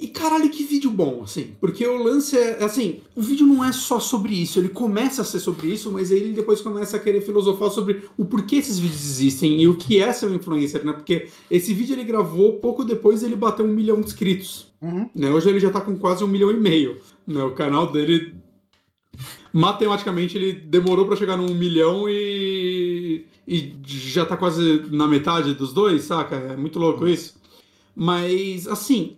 E 0.00 0.06
caralho, 0.06 0.48
que 0.48 0.62
vídeo 0.62 0.90
bom, 0.90 1.22
assim. 1.24 1.56
Porque 1.60 1.84
o 1.84 2.00
lance 2.00 2.38
é, 2.38 2.62
assim, 2.62 3.00
o 3.16 3.22
vídeo 3.22 3.44
não 3.44 3.64
é 3.64 3.72
só 3.72 3.98
sobre 3.98 4.32
isso. 4.32 4.60
Ele 4.60 4.68
começa 4.68 5.22
a 5.22 5.24
ser 5.24 5.40
sobre 5.40 5.66
isso, 5.66 5.90
mas 5.90 6.12
aí 6.12 6.18
ele 6.18 6.32
depois 6.32 6.60
começa 6.60 6.96
a 6.96 7.00
querer 7.00 7.20
filosofar 7.20 7.70
sobre 7.70 8.04
o 8.16 8.24
porquê 8.24 8.56
esses 8.56 8.78
vídeos 8.78 9.04
existem 9.04 9.60
e 9.60 9.66
o 9.66 9.76
que 9.76 10.00
é 10.00 10.12
ser 10.12 10.26
um 10.26 10.36
influencer, 10.36 10.84
né? 10.84 10.92
Porque 10.92 11.26
esse 11.50 11.74
vídeo 11.74 11.96
ele 11.96 12.04
gravou 12.04 12.60
pouco 12.60 12.84
depois 12.84 13.24
ele 13.24 13.34
bateu 13.34 13.64
um 13.64 13.74
milhão 13.74 14.00
de 14.00 14.06
inscritos. 14.06 14.68
Uhum. 14.80 15.10
Né? 15.12 15.30
Hoje 15.30 15.48
ele 15.48 15.58
já 15.58 15.70
tá 15.70 15.80
com 15.80 15.96
quase 15.98 16.22
um 16.22 16.28
milhão 16.28 16.52
e 16.52 16.56
meio. 16.56 17.00
Né? 17.26 17.42
O 17.42 17.52
canal 17.52 17.90
dele. 17.90 18.34
Matematicamente 19.52 20.36
ele 20.36 20.52
demorou 20.52 21.06
pra 21.06 21.16
chegar 21.16 21.36
num 21.36 21.52
milhão 21.54 22.08
e. 22.08 23.26
e 23.48 23.74
já 23.84 24.24
tá 24.24 24.36
quase 24.36 24.84
na 24.92 25.08
metade 25.08 25.54
dos 25.54 25.72
dois, 25.72 26.04
saca? 26.04 26.36
É 26.36 26.56
muito 26.56 26.78
louco 26.78 27.08
isso. 27.08 27.36
Mas, 27.96 28.68
assim, 28.68 29.16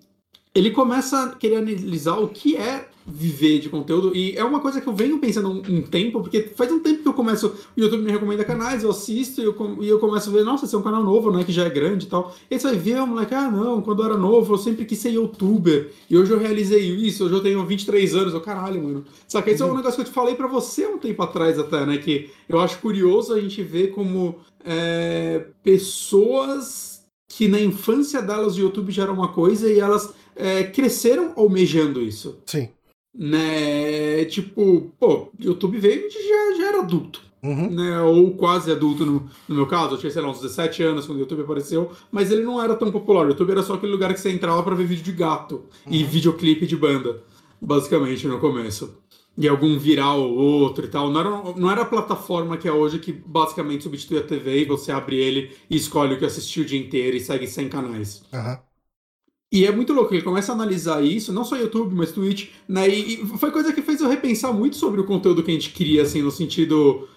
ele 0.55 0.71
começa 0.71 1.25
a 1.25 1.29
querer 1.31 1.57
analisar 1.57 2.19
o 2.19 2.29
que 2.29 2.57
é 2.57 2.89
viver 3.07 3.59
de 3.59 3.69
conteúdo 3.69 4.15
e 4.15 4.37
é 4.37 4.45
uma 4.45 4.61
coisa 4.61 4.81
que 4.81 4.87
eu 4.87 4.93
venho 4.93 5.19
pensando 5.19 5.49
um, 5.49 5.59
um 5.59 5.83
tempo, 5.83 6.21
porque 6.21 6.43
faz 6.55 6.71
um 6.71 6.81
tempo 6.81 7.03
que 7.03 7.09
eu 7.09 7.15
começo, 7.15 7.55
o 7.77 7.81
YouTube 7.81 8.03
me 8.03 8.11
recomenda 8.11 8.45
canais, 8.45 8.83
eu 8.83 8.91
assisto 8.91 9.41
e 9.41 9.45
eu, 9.45 9.79
e 9.81 9.89
eu 9.89 9.99
começo 9.99 10.29
a 10.29 10.33
ver, 10.33 10.45
nossa, 10.45 10.65
esse 10.65 10.75
é 10.75 10.79
um 10.79 10.83
canal 10.83 11.03
novo, 11.03 11.31
né, 11.31 11.43
que 11.43 11.53
já 11.53 11.65
é 11.65 11.71
grande 11.71 12.07
e 12.07 12.09
tal. 12.09 12.35
E 12.51 12.55
aí 12.55 12.61
você 12.61 12.69
vai 12.69 12.77
ver, 12.77 13.01
o 13.01 13.07
moleque, 13.07 13.35
ah, 13.35 13.51
não, 13.51 13.81
quando 13.81 14.03
eu 14.03 14.07
era 14.07 14.17
novo 14.17 14.55
eu 14.55 14.59
sempre 14.59 14.85
quis 14.85 14.99
ser 14.99 15.11
youtuber 15.11 15.93
e 16.09 16.17
hoje 16.17 16.33
eu 16.33 16.39
realizei 16.39 16.81
isso, 16.81 17.25
hoje 17.25 17.35
eu 17.35 17.43
tenho 17.43 17.65
23 17.65 18.15
anos, 18.15 18.35
eu, 18.35 18.41
caralho, 18.41 18.83
mano. 18.83 19.05
Saca, 19.27 19.51
esse 19.51 19.63
é 19.63 19.65
um 19.65 19.75
negócio 19.75 19.97
que 19.97 20.03
eu 20.03 20.07
te 20.07 20.15
falei 20.15 20.35
pra 20.35 20.47
você 20.47 20.87
um 20.87 20.99
tempo 20.99 21.23
atrás 21.23 21.59
até, 21.59 21.87
né, 21.87 21.99
que 21.99 22.31
eu 22.49 22.61
acho 22.61 22.79
curioso 22.79 23.33
a 23.33 23.41
gente 23.41 23.63
ver 23.63 23.89
como 23.89 24.37
é, 24.65 25.47
pessoas 25.63 27.01
que 27.29 27.47
na 27.47 27.61
infância 27.61 28.21
delas 28.21 28.57
o 28.57 28.61
YouTube 28.61 28.91
já 28.91 29.05
era 29.05 29.13
uma 29.13 29.29
coisa 29.29 29.71
e 29.71 29.79
elas 29.79 30.13
é, 30.41 30.65
cresceram 30.65 31.33
almejando 31.37 32.03
isso. 32.03 32.41
Sim. 32.47 32.69
Né? 33.15 34.25
Tipo, 34.27 34.93
pô, 34.99 35.29
YouTube 35.39 35.79
veio 35.79 36.07
e 36.07 36.11
já, 36.11 36.57
já 36.59 36.69
era 36.69 36.81
adulto. 36.81 37.23
Uhum. 37.43 37.71
Né? 37.71 38.01
Ou 38.03 38.33
quase 38.33 38.71
adulto 38.71 39.05
no, 39.07 39.31
no 39.49 39.55
meu 39.55 39.67
caso. 39.67 39.95
Eu 39.95 39.99
tinha, 39.99 40.11
sei 40.11 40.23
lá, 40.23 40.31
uns 40.31 40.41
17 40.41 40.83
anos 40.83 41.07
quando 41.07 41.19
o 41.19 41.21
YouTube 41.21 41.43
apareceu, 41.43 41.91
mas 42.11 42.31
ele 42.31 42.43
não 42.43 42.63
era 42.63 42.75
tão 42.75 42.91
popular. 42.93 43.27
O 43.27 43.31
YouTube 43.31 43.51
era 43.51 43.63
só 43.63 43.75
aquele 43.75 43.93
lugar 43.93 44.13
que 44.13 44.21
você 44.21 44.31
entrava 44.31 44.63
pra 44.63 44.75
ver 44.75 44.87
vídeo 44.87 45.05
de 45.05 45.13
gato 45.13 45.65
e 45.87 46.05
videoclipe 46.05 46.67
de 46.67 46.77
banda, 46.77 47.23
basicamente, 47.61 48.27
no 48.27 48.39
começo. 48.39 48.99
E 49.39 49.49
algum 49.49 49.79
viral 49.79 50.21
ou 50.21 50.61
outro 50.61 50.85
e 50.85 50.89
tal. 50.89 51.11
Não 51.11 51.21
era, 51.21 51.31
não 51.57 51.71
era 51.71 51.83
a 51.83 51.87
plataforma 51.87 52.59
que 52.59 52.69
é 52.69 52.73
hoje 52.73 52.99
que 52.99 53.13
basicamente 53.13 53.85
substitui 53.85 54.19
a 54.19 54.23
TV 54.23 54.63
e 54.63 54.65
você 54.67 54.93
abre 54.93 55.17
ele 55.17 55.51
e 55.71 55.77
escolhe 55.77 56.15
o 56.15 56.19
que 56.19 56.27
assistir 56.27 56.61
o 56.61 56.65
dia 56.65 56.79
inteiro 56.79 57.17
e 57.17 57.21
segue 57.21 57.47
100 57.47 57.69
canais. 57.69 58.23
Aham. 58.33 58.59
E 59.53 59.67
é 59.67 59.73
muito 59.73 59.93
louco, 59.93 60.15
ele 60.15 60.23
começa 60.23 60.53
a 60.53 60.55
analisar 60.55 61.05
isso, 61.05 61.33
não 61.33 61.45
só 61.45 61.57
YouTube, 61.57 61.93
mas 61.95 62.13
Twitch, 62.13 62.51
né? 62.69 62.89
E, 62.89 63.15
e 63.15 63.39
foi 63.39 63.51
coisa 63.51 63.73
que 63.73 63.83
fez 63.83 64.01
eu 64.01 64.09
repensar 64.09 64.53
muito 64.53 64.77
sobre 64.77 65.01
o 65.01 65.05
conteúdo 65.05 65.43
que 65.43 65.51
a 65.51 65.55
gente 65.55 65.71
cria, 65.71 66.03
assim, 66.03 66.23
no 66.23 66.31
sentido. 66.31 67.09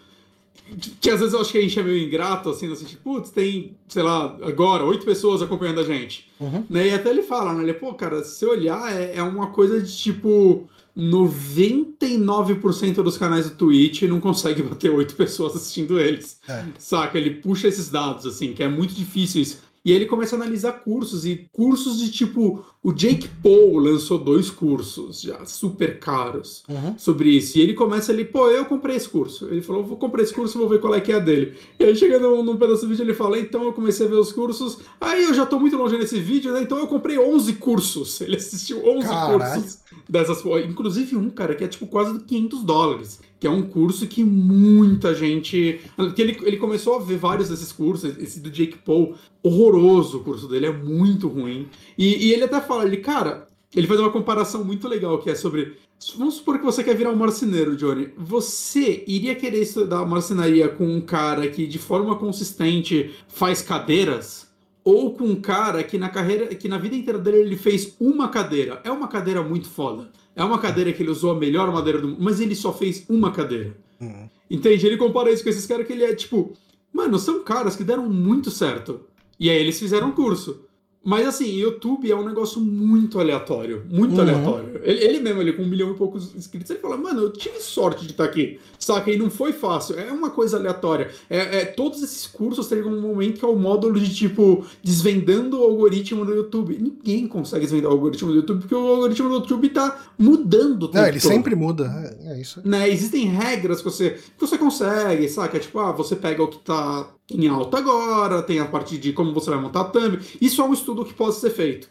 Que 0.99 1.11
às 1.11 1.19
vezes 1.19 1.35
eu 1.35 1.41
acho 1.41 1.51
que 1.51 1.59
a 1.59 1.61
gente 1.61 1.79
é 1.79 1.83
meio 1.83 2.03
ingrato, 2.03 2.49
assim, 2.49 2.65
no 2.65 2.75
sentido, 2.75 2.99
putz, 3.03 3.29
tem, 3.29 3.77
sei 3.87 4.01
lá, 4.01 4.35
agora, 4.41 4.83
oito 4.83 5.05
pessoas 5.05 5.43
acompanhando 5.43 5.81
a 5.81 5.83
gente. 5.83 6.27
Uhum. 6.39 6.63
Né? 6.67 6.87
E 6.87 6.91
até 6.91 7.11
ele 7.11 7.21
fala, 7.21 7.53
né? 7.53 7.61
Ele, 7.61 7.73
pô, 7.73 7.93
cara, 7.93 8.23
se 8.23 8.39
você 8.39 8.47
olhar, 8.47 8.91
é, 8.91 9.17
é 9.17 9.23
uma 9.23 9.47
coisa 9.47 9.79
de 9.79 9.95
tipo. 9.95 10.67
99% 10.95 13.01
dos 13.01 13.17
canais 13.17 13.49
do 13.49 13.55
Twitch 13.55 14.03
não 14.03 14.21
consegue 14.21 14.61
bater 14.61 14.91
oito 14.91 15.15
pessoas 15.15 15.55
assistindo 15.55 15.99
eles. 15.99 16.39
É. 16.47 16.65
Saca? 16.77 17.17
Ele 17.17 17.31
puxa 17.31 17.67
esses 17.67 17.89
dados, 17.89 18.27
assim, 18.27 18.53
que 18.53 18.61
é 18.61 18.67
muito 18.67 18.93
difícil 18.93 19.41
isso. 19.41 19.59
E 19.85 19.91
ele 19.91 20.05
começa 20.05 20.35
a 20.35 20.39
analisar 20.39 20.73
cursos, 20.83 21.25
e 21.25 21.49
cursos 21.51 21.97
de 21.99 22.11
tipo. 22.11 22.65
O 22.83 22.91
Jake 22.91 23.29
Paul 23.41 23.77
lançou 23.77 24.17
dois 24.19 24.49
cursos 24.49 25.21
já 25.21 25.45
super 25.45 25.99
caros 25.99 26.63
Uhum. 26.67 26.95
sobre 26.97 27.29
isso. 27.29 27.57
E 27.57 27.61
ele 27.61 27.73
começa 27.73 28.11
ali, 28.11 28.25
pô, 28.25 28.49
eu 28.49 28.65
comprei 28.65 28.97
esse 28.97 29.07
curso. 29.07 29.47
Ele 29.49 29.61
falou, 29.61 29.85
vou 29.85 29.95
comprar 29.95 30.21
esse 30.21 30.33
curso, 30.33 30.57
vou 30.59 30.67
ver 30.67 30.81
qual 30.81 30.93
é 30.93 30.99
que 30.99 31.13
é 31.13 31.19
dele. 31.19 31.53
E 31.79 31.83
aí 31.85 31.95
chega 31.95 32.19
num, 32.19 32.43
num 32.43 32.57
pedaço 32.57 32.81
do 32.81 32.89
vídeo, 32.89 33.03
ele 33.03 33.13
fala, 33.13 33.39
então 33.39 33.63
eu 33.63 33.71
comecei 33.71 34.05
a 34.05 34.09
ver 34.09 34.17
os 34.17 34.33
cursos. 34.33 34.79
Aí 34.99 35.23
eu 35.23 35.33
já 35.33 35.45
tô 35.45 35.57
muito 35.57 35.77
longe 35.77 35.97
nesse 35.97 36.19
vídeo, 36.19 36.51
né? 36.51 36.61
Então 36.61 36.77
eu 36.77 36.87
comprei 36.87 37.17
11 37.17 37.53
cursos. 37.53 38.19
Ele 38.21 38.35
assistiu 38.35 38.85
11 38.85 39.07
Caralho. 39.07 39.39
cursos 39.39 39.77
dessas. 40.09 40.43
Inclusive 40.69 41.15
um, 41.15 41.29
cara, 41.29 41.55
que 41.55 41.63
é 41.63 41.67
tipo 41.69 41.87
quase 41.87 42.19
500 42.25 42.63
dólares. 42.63 43.19
Que 43.39 43.47
é 43.47 43.49
um 43.49 43.61
curso 43.63 44.07
que 44.07 44.23
muita 44.23 45.13
gente. 45.13 45.79
Que 46.15 46.21
ele, 46.21 46.37
ele 46.43 46.55
começou 46.57 46.95
a 46.95 46.99
ver 46.99 47.17
vários 47.17 47.49
desses 47.49 47.73
cursos. 47.73 48.17
Esse 48.17 48.39
do 48.39 48.49
Jake 48.49 48.77
Paul, 48.85 49.15
horroroso 49.43 50.19
o 50.19 50.23
curso 50.23 50.47
dele, 50.47 50.67
é 50.67 50.71
muito 50.71 51.27
ruim. 51.27 51.67
E, 51.97 52.27
e 52.27 52.31
ele 52.33 52.45
até 52.45 52.61
fala, 52.73 52.85
ele, 52.85 52.97
cara, 52.97 53.47
ele 53.75 53.87
faz 53.87 53.99
uma 53.99 54.11
comparação 54.11 54.63
muito 54.63 54.87
legal 54.87 55.19
que 55.19 55.29
é 55.29 55.35
sobre. 55.35 55.77
Vamos 56.17 56.35
supor 56.35 56.59
que 56.59 56.65
você 56.65 56.83
quer 56.83 56.95
virar 56.95 57.11
um 57.11 57.15
marceneiro, 57.15 57.77
Johnny. 57.77 58.09
Você 58.17 59.03
iria 59.07 59.35
querer 59.35 59.61
estudar 59.61 60.05
marcenaria 60.05 60.67
com 60.67 60.85
um 60.85 60.99
cara 60.99 61.47
que 61.47 61.65
de 61.65 61.79
forma 61.79 62.15
consistente 62.17 63.13
faz 63.27 63.61
cadeiras? 63.61 64.51
Ou 64.83 65.13
com 65.13 65.23
um 65.23 65.35
cara 65.35 65.81
que 65.81 65.97
na 65.97 66.09
carreira, 66.09 66.47
que 66.47 66.67
na 66.67 66.77
vida 66.77 66.93
inteira 66.93 67.17
dele 67.17 67.37
ele 67.37 67.55
fez 67.55 67.95
uma 68.01 68.27
cadeira? 68.27 68.81
É 68.83 68.91
uma 68.91 69.07
cadeira 69.07 69.41
muito 69.41 69.69
foda. 69.69 70.11
É 70.35 70.43
uma 70.43 70.59
cadeira 70.59 70.91
que 70.91 71.01
ele 71.01 71.11
usou 71.11 71.31
a 71.31 71.39
melhor 71.39 71.71
madeira 71.71 72.01
do 72.01 72.09
mundo, 72.09 72.21
mas 72.21 72.41
ele 72.41 72.53
só 72.53 72.73
fez 72.73 73.05
uma 73.07 73.31
cadeira. 73.31 73.77
Uhum. 74.01 74.27
Entende? 74.51 74.85
Ele 74.85 74.97
compara 74.97 75.31
isso 75.31 75.41
com 75.41 75.49
esses 75.49 75.65
caras 75.65 75.87
que 75.87 75.93
ele 75.93 76.03
é 76.03 76.13
tipo, 76.13 76.51
mano, 76.91 77.17
são 77.17 77.43
caras 77.43 77.77
que 77.77 77.83
deram 77.83 78.09
muito 78.09 78.51
certo. 78.51 79.01
E 79.39 79.49
aí 79.49 79.57
eles 79.57 79.79
fizeram 79.79 80.09
um 80.09 80.11
curso. 80.11 80.65
Mas 81.05 81.27
assim, 81.27 81.47
YouTube 81.57 82.09
é 82.09 82.15
um 82.15 82.23
negócio 82.25 82.61
muito 82.61 83.19
aleatório. 83.19 83.83
Muito 83.89 84.15
Uhum. 84.15 84.21
aleatório. 84.21 84.79
Ele, 84.83 85.03
ele 85.03 85.19
mesmo, 85.19 85.41
ele 85.41 85.51
com 85.53 85.63
um 85.63 85.67
milhão 85.67 85.91
e 85.91 85.95
poucos 85.95 86.33
inscritos, 86.33 86.69
ele 86.71 86.79
fala, 86.79 86.95
mano, 86.95 87.21
eu 87.23 87.33
tive 87.33 87.59
sorte 87.59 88.05
de 88.05 88.11
estar 88.11 88.23
aqui. 88.23 88.57
Saca? 88.79 89.11
E 89.11 89.17
não 89.17 89.29
foi 89.29 89.51
fácil. 89.53 89.99
É 89.99 90.11
uma 90.11 90.29
coisa 90.29 90.57
aleatória. 90.57 91.09
É, 91.29 91.59
é- 91.61 91.65
todos 91.65 92.01
esses 92.01 92.25
cursos 92.27 92.67
têm 92.67 92.81
um 92.83 93.01
momento 93.01 93.39
que 93.39 93.45
é 93.45 93.47
o 93.47 93.55
módulo 93.55 93.99
de 93.99 94.13
tipo, 94.13 94.65
desvendando 94.83 95.59
o 95.59 95.63
algoritmo 95.63 96.25
do 96.25 96.33
YouTube. 96.33 96.77
Ninguém 96.79 97.27
consegue 97.27 97.61
desvendar 97.65 97.89
o 97.91 97.93
algoritmo 97.93 98.29
do 98.29 98.35
YouTube, 98.35 98.59
porque 98.61 98.75
o 98.75 98.87
algoritmo 98.87 99.27
do 99.29 99.35
YouTube 99.35 99.69
tá 99.69 100.01
mudando 100.17 100.89
Não, 100.93 101.05
ele 101.07 101.19
todo 101.19 101.31
sempre 101.31 101.55
muda. 101.55 101.85
É, 102.23 102.33
é 102.33 102.41
isso. 102.41 102.61
né, 102.63 102.89
existem 102.89 103.25
regras 103.25 103.79
que 103.79 103.85
você, 103.85 104.11
que 104.11 104.39
você 104.39 104.57
consegue, 104.57 105.27
saca? 105.29 105.59
Tipo, 105.59 105.79
ah, 105.79 105.91
você 105.91 106.15
pega 106.15 106.41
o 106.43 106.47
que 106.47 106.59
tá 106.59 107.09
em 107.31 107.47
alta 107.47 107.77
agora, 107.77 108.43
tem 108.43 108.59
a 108.59 108.65
parte 108.65 108.97
de 108.97 109.13
como 109.13 109.33
você 109.33 109.49
vai 109.49 109.59
montar 109.59 109.85
thumb. 109.85 110.19
Isso 110.41 110.61
é 110.61 110.65
um 110.65 110.73
estudo 110.73 111.05
que 111.05 111.13
pode 111.13 111.35
ser 111.35 111.51
feito. 111.51 111.89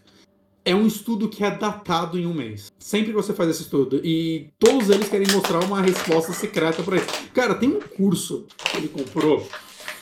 É 0.64 0.74
um 0.74 0.86
estudo 0.86 1.28
que 1.28 1.42
é 1.42 1.50
datado 1.50 2.18
em 2.18 2.26
um 2.26 2.34
mês. 2.34 2.70
Sempre 2.78 3.08
que 3.08 3.16
você 3.16 3.32
faz 3.32 3.50
esse 3.50 3.62
estudo. 3.62 4.00
E 4.04 4.50
todos 4.58 4.90
eles 4.90 5.08
querem 5.08 5.26
mostrar 5.32 5.64
uma 5.64 5.80
resposta 5.80 6.32
secreta 6.32 6.82
pra 6.82 6.96
isso. 6.96 7.06
Cara, 7.34 7.54
tem 7.54 7.68
um 7.68 7.80
curso 7.80 8.46
que 8.56 8.76
ele 8.76 8.88
comprou. 8.88 9.46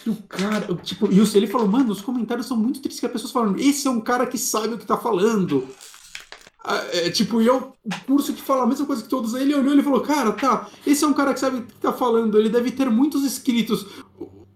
E 0.04 0.10
o 0.10 0.16
cara, 0.28 0.74
tipo, 0.82 1.10
e 1.10 1.18
ele 1.18 1.46
falou, 1.46 1.66
mano, 1.66 1.92
os 1.92 2.00
comentários 2.00 2.46
são 2.46 2.56
muito 2.56 2.80
tristes 2.80 3.00
que 3.00 3.06
as 3.06 3.12
pessoas 3.12 3.32
falam, 3.32 3.56
esse 3.56 3.86
é 3.86 3.90
um 3.90 4.00
cara 4.00 4.26
que 4.26 4.38
sabe 4.38 4.74
o 4.74 4.78
que 4.78 4.86
tá 4.86 4.96
falando. 4.96 5.66
Ah, 6.62 6.84
é, 6.92 7.10
tipo, 7.10 7.40
e 7.40 7.48
é 7.48 7.52
o 7.52 7.72
curso 8.06 8.34
que 8.34 8.42
fala 8.42 8.64
a 8.64 8.66
mesma 8.66 8.84
coisa 8.84 9.02
que 9.02 9.08
todos. 9.08 9.34
Ele 9.34 9.54
olhou 9.54 9.74
e 9.74 9.82
falou: 9.82 10.00
Cara, 10.02 10.32
tá, 10.32 10.68
esse 10.86 11.02
é 11.04 11.06
um 11.06 11.14
cara 11.14 11.32
que 11.32 11.40
sabe 11.40 11.58
o 11.58 11.62
que 11.62 11.74
tá 11.74 11.92
falando, 11.92 12.38
ele 12.38 12.50
deve 12.50 12.70
ter 12.70 12.90
muitos 12.90 13.24
inscritos. 13.24 13.86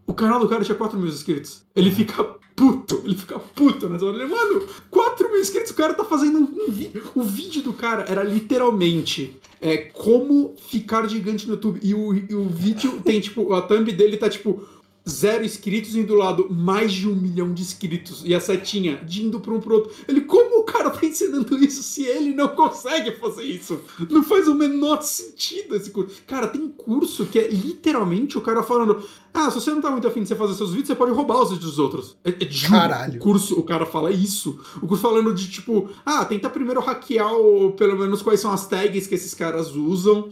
O, 0.06 0.14
canal 0.14 0.40
do 0.40 0.48
cara 0.48 0.64
tinha 0.64 0.76
4 0.76 0.98
mil 0.98 1.08
inscritos. 1.08 1.62
Ele 1.74 1.90
fica 1.90 2.22
puto, 2.54 3.02
ele 3.04 3.16
fica 3.16 3.38
puto 3.38 3.88
nessa 3.88 4.04
hora. 4.04 4.16
Ele, 4.16 4.26
mano, 4.26 4.66
4 4.90 5.30
mil 5.30 5.40
inscritos, 5.40 5.70
o 5.70 5.74
cara 5.74 5.94
tá 5.94 6.04
fazendo 6.04 6.38
um, 6.38 6.70
vídeo. 6.70 7.02
O 7.14 7.22
vídeo 7.22 7.62
do 7.62 7.72
cara 7.72 8.04
era 8.08 8.22
literalmente 8.22 9.36
é, 9.60 9.76
como 9.76 10.54
ficar 10.68 11.08
gigante 11.08 11.46
no 11.46 11.54
YouTube. 11.54 11.80
E 11.82 11.94
o, 11.94 12.14
e 12.14 12.34
o 12.34 12.48
vídeo 12.48 13.00
tem, 13.02 13.20
tipo, 13.20 13.52
a 13.52 13.62
thumb 13.62 13.90
dele 13.92 14.16
tá 14.16 14.28
tipo. 14.28 14.62
Zero 15.06 15.44
inscritos 15.44 15.94
e 15.96 16.02
do 16.02 16.14
lado 16.14 16.48
mais 16.50 16.90
de 16.90 17.06
um 17.06 17.14
milhão 17.14 17.52
de 17.52 17.60
inscritos. 17.60 18.22
E 18.24 18.34
a 18.34 18.40
setinha 18.40 18.96
de 19.04 19.22
indo 19.22 19.38
pra 19.38 19.52
um 19.52 19.60
pro 19.60 19.74
outro. 19.74 19.92
Ele, 20.08 20.22
como 20.22 20.53
o 20.64 20.72
cara 20.72 20.90
tá 20.90 21.04
ensinando 21.04 21.56
isso 21.62 21.82
se 21.82 22.04
ele 22.04 22.34
não 22.34 22.48
consegue 22.48 23.12
fazer 23.12 23.44
isso? 23.44 23.80
Não 24.10 24.22
faz 24.22 24.48
o 24.48 24.54
menor 24.54 25.02
sentido 25.02 25.76
esse 25.76 25.90
curso. 25.90 26.22
Cara, 26.26 26.48
tem 26.48 26.68
curso 26.68 27.26
que 27.26 27.38
é 27.38 27.48
literalmente 27.48 28.38
o 28.38 28.40
cara 28.40 28.62
falando: 28.62 29.06
Ah, 29.32 29.50
se 29.50 29.60
você 29.60 29.70
não 29.70 29.82
tá 29.82 29.90
muito 29.90 30.08
afim 30.08 30.22
de 30.22 30.28
você 30.28 30.34
fazer 30.34 30.54
seus 30.54 30.70
vídeos, 30.70 30.88
você 30.88 30.94
pode 30.94 31.12
roubar 31.12 31.42
os 31.42 31.50
vídeos 31.50 31.70
dos 31.72 31.78
outros. 31.78 32.16
É, 32.24 32.30
é 32.30 32.48
juro, 32.48 32.72
Caralho. 32.72 33.16
O 33.16 33.22
curso, 33.22 33.58
o 33.58 33.62
cara 33.62 33.84
fala 33.84 34.10
isso. 34.10 34.58
O 34.82 34.86
curso 34.86 35.02
falando 35.02 35.34
de 35.34 35.50
tipo: 35.50 35.90
Ah, 36.04 36.24
tenta 36.24 36.48
primeiro 36.48 36.80
hackear 36.80 37.32
o, 37.34 37.72
pelo 37.72 37.98
menos 37.98 38.22
quais 38.22 38.40
são 38.40 38.50
as 38.50 38.66
tags 38.66 39.06
que 39.06 39.14
esses 39.14 39.34
caras 39.34 39.74
usam. 39.74 40.30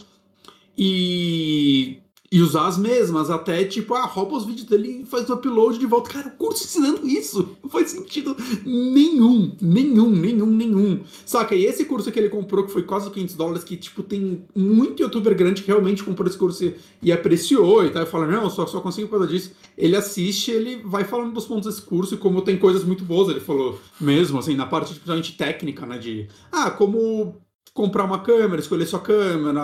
E 0.77 2.02
e 2.33 2.41
usar 2.41 2.67
as 2.67 2.79
mesmas, 2.79 3.29
até 3.29 3.63
tipo, 3.63 3.93
ah, 3.93 4.07
rouba 4.07 4.39
os 4.39 4.47
vídeos 4.47 4.67
dele 4.67 5.03
e 5.03 5.05
faz 5.05 5.29
o 5.29 5.35
upload 5.35 5.79
de 5.79 5.85
volta. 5.85 6.09
Cara, 6.09 6.29
o 6.29 6.31
curso 6.31 6.65
ensinando 6.65 7.07
isso 7.07 7.59
não 7.63 7.69
faz 7.69 7.91
sentido 7.91 8.35
nenhum, 8.65 9.55
nenhum, 9.61 10.09
nenhum, 10.09 10.47
nenhum. 10.47 11.01
Saca? 11.27 11.55
E 11.55 11.67
esse 11.67 11.85
curso 11.85 12.11
que 12.11 12.19
ele 12.19 12.31
comprou, 12.31 12.65
que 12.65 12.73
foi 12.73 12.85
quase 12.85 13.11
500 13.11 13.35
dólares, 13.35 13.65
que 13.65 13.77
tipo, 13.77 14.03
tem 14.03 14.47
muito 14.57 15.03
youtuber 15.03 15.37
grande 15.37 15.61
que 15.61 15.69
realmente 15.69 16.03
comprou 16.03 16.27
esse 16.27 16.39
curso 16.39 16.73
e 17.03 17.13
apreciou 17.13 17.85
e 17.85 17.91
tal, 17.91 18.03
e 18.03 18.07
fala, 18.07 18.27
não, 18.27 18.49
só, 18.49 18.67
só 18.67 18.81
consigo 18.81 19.09
por 19.09 19.19
causa 19.19 19.31
disso. 19.31 19.53
Ele 19.77 19.95
assiste, 19.95 20.51
ele 20.51 20.77
vai 20.83 21.05
falando 21.05 21.35
dos 21.35 21.45
pontos 21.45 21.67
desse 21.67 21.83
curso 21.83 22.15
e 22.15 22.17
como 22.17 22.41
tem 22.41 22.57
coisas 22.57 22.83
muito 22.83 23.05
boas, 23.05 23.29
ele 23.29 23.41
falou 23.41 23.79
mesmo, 24.01 24.39
assim, 24.39 24.57
na 24.57 24.65
parte 24.65 24.95
principalmente 24.95 25.37
técnica, 25.37 25.85
né, 25.85 25.99
de, 25.99 26.29
ah, 26.51 26.71
como 26.71 27.43
comprar 27.75 28.05
uma 28.05 28.21
câmera, 28.21 28.61
escolher 28.61 28.87
sua 28.87 29.01
câmera, 29.01 29.63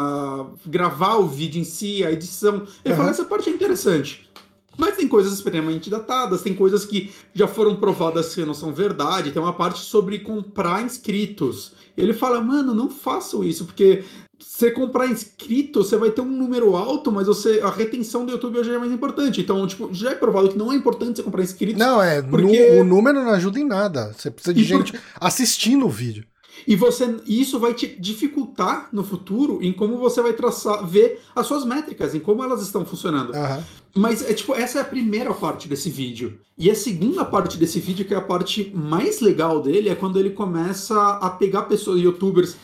gravar 0.66 1.16
o 1.16 1.28
vídeo 1.28 1.60
em 1.60 1.64
si, 1.64 2.05
a 2.05 2.12
edição. 2.12 2.66
Ele 2.85 2.94
uhum. 2.94 2.97
fala, 2.97 3.10
essa 3.10 3.24
parte 3.24 3.51
é 3.51 3.52
interessante. 3.52 4.28
Mas 4.76 4.97
tem 4.97 5.09
coisas 5.09 5.32
extremamente 5.32 5.90
datadas, 5.90 6.40
tem 6.40 6.55
coisas 6.55 6.85
que 6.85 7.10
já 7.35 7.48
foram 7.48 7.74
provadas 7.74 8.32
que 8.32 8.44
não 8.44 8.55
são 8.55 8.72
verdade, 8.72 9.32
tem 9.32 9.43
uma 9.43 9.52
parte 9.52 9.80
sobre 9.80 10.20
comprar 10.20 10.82
inscritos. 10.82 11.72
Ele 11.97 12.12
fala, 12.12 12.40
mano, 12.40 12.72
não 12.72 12.89
façam 12.89 13.43
isso, 13.43 13.64
porque 13.64 14.05
você 14.39 14.70
comprar 14.70 15.09
inscrito, 15.09 15.82
você 15.82 15.97
vai 15.97 16.12
ter 16.12 16.20
um 16.20 16.30
número 16.30 16.76
alto, 16.76 17.10
mas 17.10 17.26
você 17.26 17.60
a 17.60 17.70
retenção 17.70 18.24
do 18.24 18.30
YouTube 18.30 18.56
hoje 18.56 18.72
é 18.72 18.78
mais 18.78 18.93
importante. 18.93 19.40
Então, 19.40 19.66
tipo, 19.66 19.93
já 19.93 20.12
é 20.12 20.14
provado 20.14 20.51
que 20.51 20.56
não 20.56 20.72
é 20.72 20.76
importante 20.76 21.16
você 21.16 21.22
comprar 21.24 21.43
inscritos. 21.43 21.78
Não, 21.78 22.01
é, 22.01 22.22
porque... 22.22 22.70
o 22.78 22.85
número 22.85 23.20
não 23.20 23.30
ajuda 23.32 23.59
em 23.59 23.66
nada. 23.66 24.12
Você 24.16 24.30
precisa 24.30 24.55
de 24.55 24.60
e 24.60 24.64
gente 24.64 24.93
por... 24.93 25.01
assistindo 25.20 25.86
o 25.86 25.90
vídeo. 25.90 26.24
E 26.66 26.76
você, 26.76 27.16
isso 27.26 27.59
vai 27.59 27.74
te 27.74 27.86
dificultar 27.86 28.89
no 28.93 29.05
futuro 29.05 29.59
em 29.62 29.72
como 29.72 29.97
você 29.97 30.20
vai 30.22 30.32
traçar, 30.32 30.86
ver 30.86 31.20
as 31.35 31.47
suas 31.47 31.64
métricas, 31.64 32.14
em 32.14 32.20
como 32.20 32.43
elas 32.43 32.62
estão 32.62 32.85
funcionando. 32.85 33.32
Uhum. 33.32 33.62
Mas 33.94 34.28
é 34.28 34.32
tipo, 34.32 34.55
essa 34.55 34.78
é 34.78 34.82
a 34.82 34.85
primeira 34.85 35.32
parte 35.35 35.66
desse 35.68 35.90
vídeo. 35.90 36.39
E 36.56 36.70
a 36.70 36.74
segunda 36.74 37.24
parte 37.24 37.56
desse 37.56 37.80
vídeo, 37.80 38.05
que 38.05 38.14
é 38.14 38.16
a 38.16 38.22
parte 38.22 38.70
mais 38.74 39.20
legal 39.20 39.60
dele, 39.62 39.89
é 39.89 39.94
quando 39.94 40.18
ele 40.18 40.30
começa 40.30 41.18
a 41.18 41.30
pegar 41.30 41.62
pessoas, 41.62 42.01
youtubers, 42.01 42.56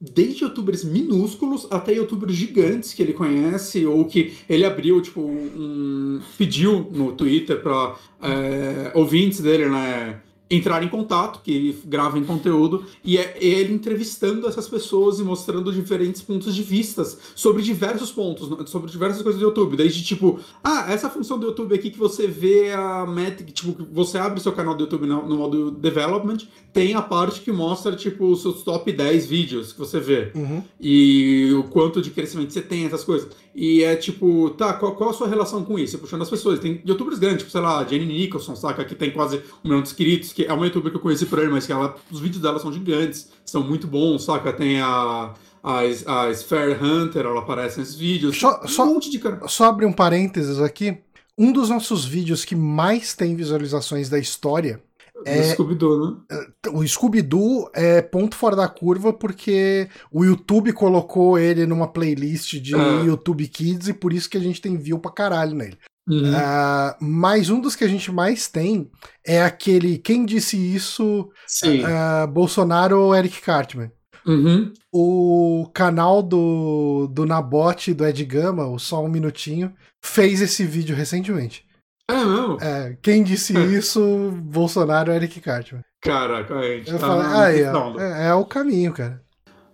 desde 0.00 0.44
youtubers 0.44 0.84
minúsculos 0.84 1.66
até 1.70 1.92
youtubers 1.92 2.34
gigantes 2.34 2.94
que 2.94 3.02
ele 3.02 3.12
conhece 3.12 3.84
ou 3.84 4.04
que 4.04 4.34
ele 4.48 4.64
abriu, 4.64 5.00
tipo, 5.02 5.20
um. 5.20 6.20
pediu 6.36 6.88
no 6.92 7.12
Twitter 7.12 7.60
para 7.60 7.96
é, 8.22 8.92
ouvintes 8.94 9.40
dele, 9.40 9.68
né? 9.68 10.20
Entrar 10.50 10.82
em 10.82 10.88
contato, 10.88 11.40
que 11.42 11.52
ele 11.52 11.78
grava 11.84 12.18
em 12.18 12.24
conteúdo, 12.24 12.84
e 13.04 13.18
é 13.18 13.36
ele 13.40 13.74
entrevistando 13.74 14.46
essas 14.46 14.68
pessoas 14.68 15.18
e 15.18 15.22
mostrando 15.22 15.72
diferentes 15.72 16.22
pontos 16.22 16.54
de 16.54 16.62
vistas 16.62 17.18
sobre 17.34 17.62
diversos 17.62 18.10
pontos, 18.10 18.48
sobre 18.70 18.90
diversas 18.90 19.22
coisas 19.22 19.40
do 19.40 19.46
YouTube. 19.46 19.76
Desde 19.76 20.02
tipo, 20.02 20.40
ah, 20.64 20.86
essa 20.90 21.10
função 21.10 21.38
do 21.38 21.46
YouTube 21.46 21.74
aqui 21.74 21.90
que 21.90 21.98
você 21.98 22.26
vê 22.26 22.72
a 22.72 23.06
métrica, 23.06 23.52
tipo, 23.52 23.86
você 23.92 24.16
abre 24.18 24.40
seu 24.40 24.52
canal 24.52 24.74
do 24.74 24.84
YouTube 24.84 25.06
no, 25.06 25.28
no 25.28 25.36
modo 25.36 25.70
development, 25.70 26.38
tem 26.72 26.94
a 26.94 27.02
parte 27.02 27.40
que 27.40 27.52
mostra, 27.52 27.94
tipo, 27.94 28.26
os 28.26 28.40
seus 28.42 28.62
top 28.62 28.90
10 28.90 29.26
vídeos 29.26 29.72
que 29.72 29.78
você 29.78 30.00
vê. 30.00 30.32
Uhum. 30.34 30.62
E 30.80 31.52
o 31.58 31.64
quanto 31.64 32.00
de 32.00 32.10
crescimento 32.10 32.52
você 32.52 32.62
tem, 32.62 32.86
essas 32.86 33.04
coisas. 33.04 33.28
E 33.54 33.82
é 33.82 33.96
tipo, 33.96 34.50
tá, 34.50 34.72
qual, 34.74 34.94
qual 34.94 35.10
a 35.10 35.12
sua 35.12 35.26
relação 35.26 35.64
com 35.64 35.76
isso? 35.76 35.98
Puxando 35.98 36.22
as 36.22 36.30
pessoas. 36.30 36.60
Tem 36.60 36.80
youtubers 36.86 37.18
grandes, 37.18 37.40
tipo, 37.40 37.50
sei 37.50 37.60
lá, 37.60 37.84
Jenny 37.84 38.06
Nicholson, 38.06 38.54
saca? 38.54 38.84
Que 38.84 38.94
tem 38.94 39.10
quase 39.10 39.38
um 39.64 39.68
milhão 39.68 39.82
de 39.82 39.88
inscritos 39.88 40.32
que 40.38 40.44
é 40.44 40.52
uma 40.52 40.66
youtuber 40.66 40.92
que 40.92 40.96
eu 40.96 41.02
conheci 41.02 41.26
por 41.26 41.40
ele, 41.40 41.50
mas 41.50 41.66
que 41.66 41.72
ela, 41.72 41.96
os 42.12 42.20
vídeos 42.20 42.40
dela 42.40 42.60
são 42.60 42.72
gigantes, 42.72 43.28
são 43.44 43.60
muito 43.60 43.88
bons, 43.88 44.24
saca? 44.24 44.52
Tem 44.52 44.80
a. 44.80 45.34
A, 45.60 45.80
a 45.80 46.30
Sphere 46.30 46.78
Hunter, 46.80 47.26
ela 47.26 47.40
aparece 47.40 47.80
nesses 47.80 47.96
vídeos. 47.96 48.38
Só, 48.38 48.60
um 48.62 48.68
só, 48.68 48.86
monte 48.86 49.10
de 49.10 49.18
cara. 49.18 49.40
Só 49.48 49.64
abrir 49.64 49.86
um 49.86 49.92
parênteses 49.92 50.60
aqui. 50.60 50.98
Um 51.36 51.52
dos 51.52 51.68
nossos 51.68 52.04
vídeos 52.04 52.44
que 52.44 52.54
mais 52.54 53.12
tem 53.12 53.34
visualizações 53.34 54.08
da 54.08 54.20
história 54.20 54.80
é, 55.24 55.40
o 55.40 55.44
Scooby-Doo, 55.52 56.10
né? 56.10 56.16
É, 56.30 56.70
o 56.70 56.86
Scooby-Doo 56.86 57.70
é 57.74 58.00
ponto 58.00 58.36
fora 58.36 58.54
da 58.54 58.68
curva 58.68 59.12
porque 59.12 59.88
o 60.12 60.24
YouTube 60.24 60.72
colocou 60.72 61.38
ele 61.38 61.66
numa 61.66 61.88
playlist 61.88 62.54
de 62.54 62.74
ah. 62.74 63.02
YouTube 63.04 63.46
Kids 63.48 63.88
e 63.88 63.92
por 63.92 64.12
isso 64.12 64.30
que 64.30 64.36
a 64.36 64.40
gente 64.40 64.60
tem 64.60 64.76
view 64.76 64.98
pra 64.98 65.10
caralho 65.10 65.54
nele. 65.54 65.76
Uhum. 66.08 66.32
Uh, 66.32 66.96
mas 67.00 67.50
um 67.50 67.60
dos 67.60 67.76
que 67.76 67.84
a 67.84 67.88
gente 67.88 68.10
mais 68.10 68.48
tem 68.48 68.90
é 69.26 69.42
aquele 69.42 69.98
Quem 69.98 70.24
Disse 70.24 70.56
Isso? 70.56 71.30
Uh, 71.62 72.26
Bolsonaro 72.26 72.98
ou 72.98 73.14
Eric 73.14 73.42
Cartman? 73.42 73.92
Uhum. 74.26 74.72
O 74.92 75.70
canal 75.74 76.22
do, 76.22 77.08
do 77.08 77.24
Nabote 77.24 77.94
do 77.94 78.06
Ed 78.06 78.24
Gama, 78.24 78.66
o 78.66 78.78
Só 78.78 79.02
Um 79.02 79.08
Minutinho, 79.08 79.72
fez 80.02 80.40
esse 80.40 80.64
vídeo 80.64 80.96
recentemente. 80.96 81.64
É 82.10 82.24
mesmo? 82.24 82.58
É, 82.60 82.96
quem 83.02 83.22
disse 83.22 83.52
isso, 83.76 84.32
Bolsonaro 84.42 85.10
ou 85.10 85.16
Eric 85.16 85.40
Cartman. 85.40 85.82
Caraca, 86.00 86.54
a 86.54 86.62
gente 86.62 86.90
Eu 86.90 86.98
tá 86.98 87.06
falei, 87.06 87.26
aí, 87.26 87.62
é, 87.62 88.28
é, 88.28 88.34
o 88.34 88.44
caminho, 88.44 88.92
cara. 88.92 89.20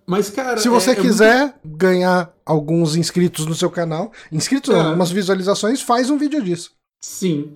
Mas, 0.06 0.30
cara. 0.30 0.58
Se 0.58 0.68
você 0.68 0.90
é, 0.90 0.94
quiser 0.94 1.36
é 1.36 1.40
muito... 1.40 1.76
ganhar 1.78 2.32
alguns 2.44 2.96
inscritos 2.96 3.46
no 3.46 3.54
seu 3.54 3.70
canal, 3.70 4.12
inscritos 4.30 4.74
é. 4.74 4.96
não, 4.96 5.04
visualizações, 5.06 5.80
faz 5.80 6.10
um 6.10 6.18
vídeo 6.18 6.42
disso. 6.42 6.72
Sim. 7.00 7.52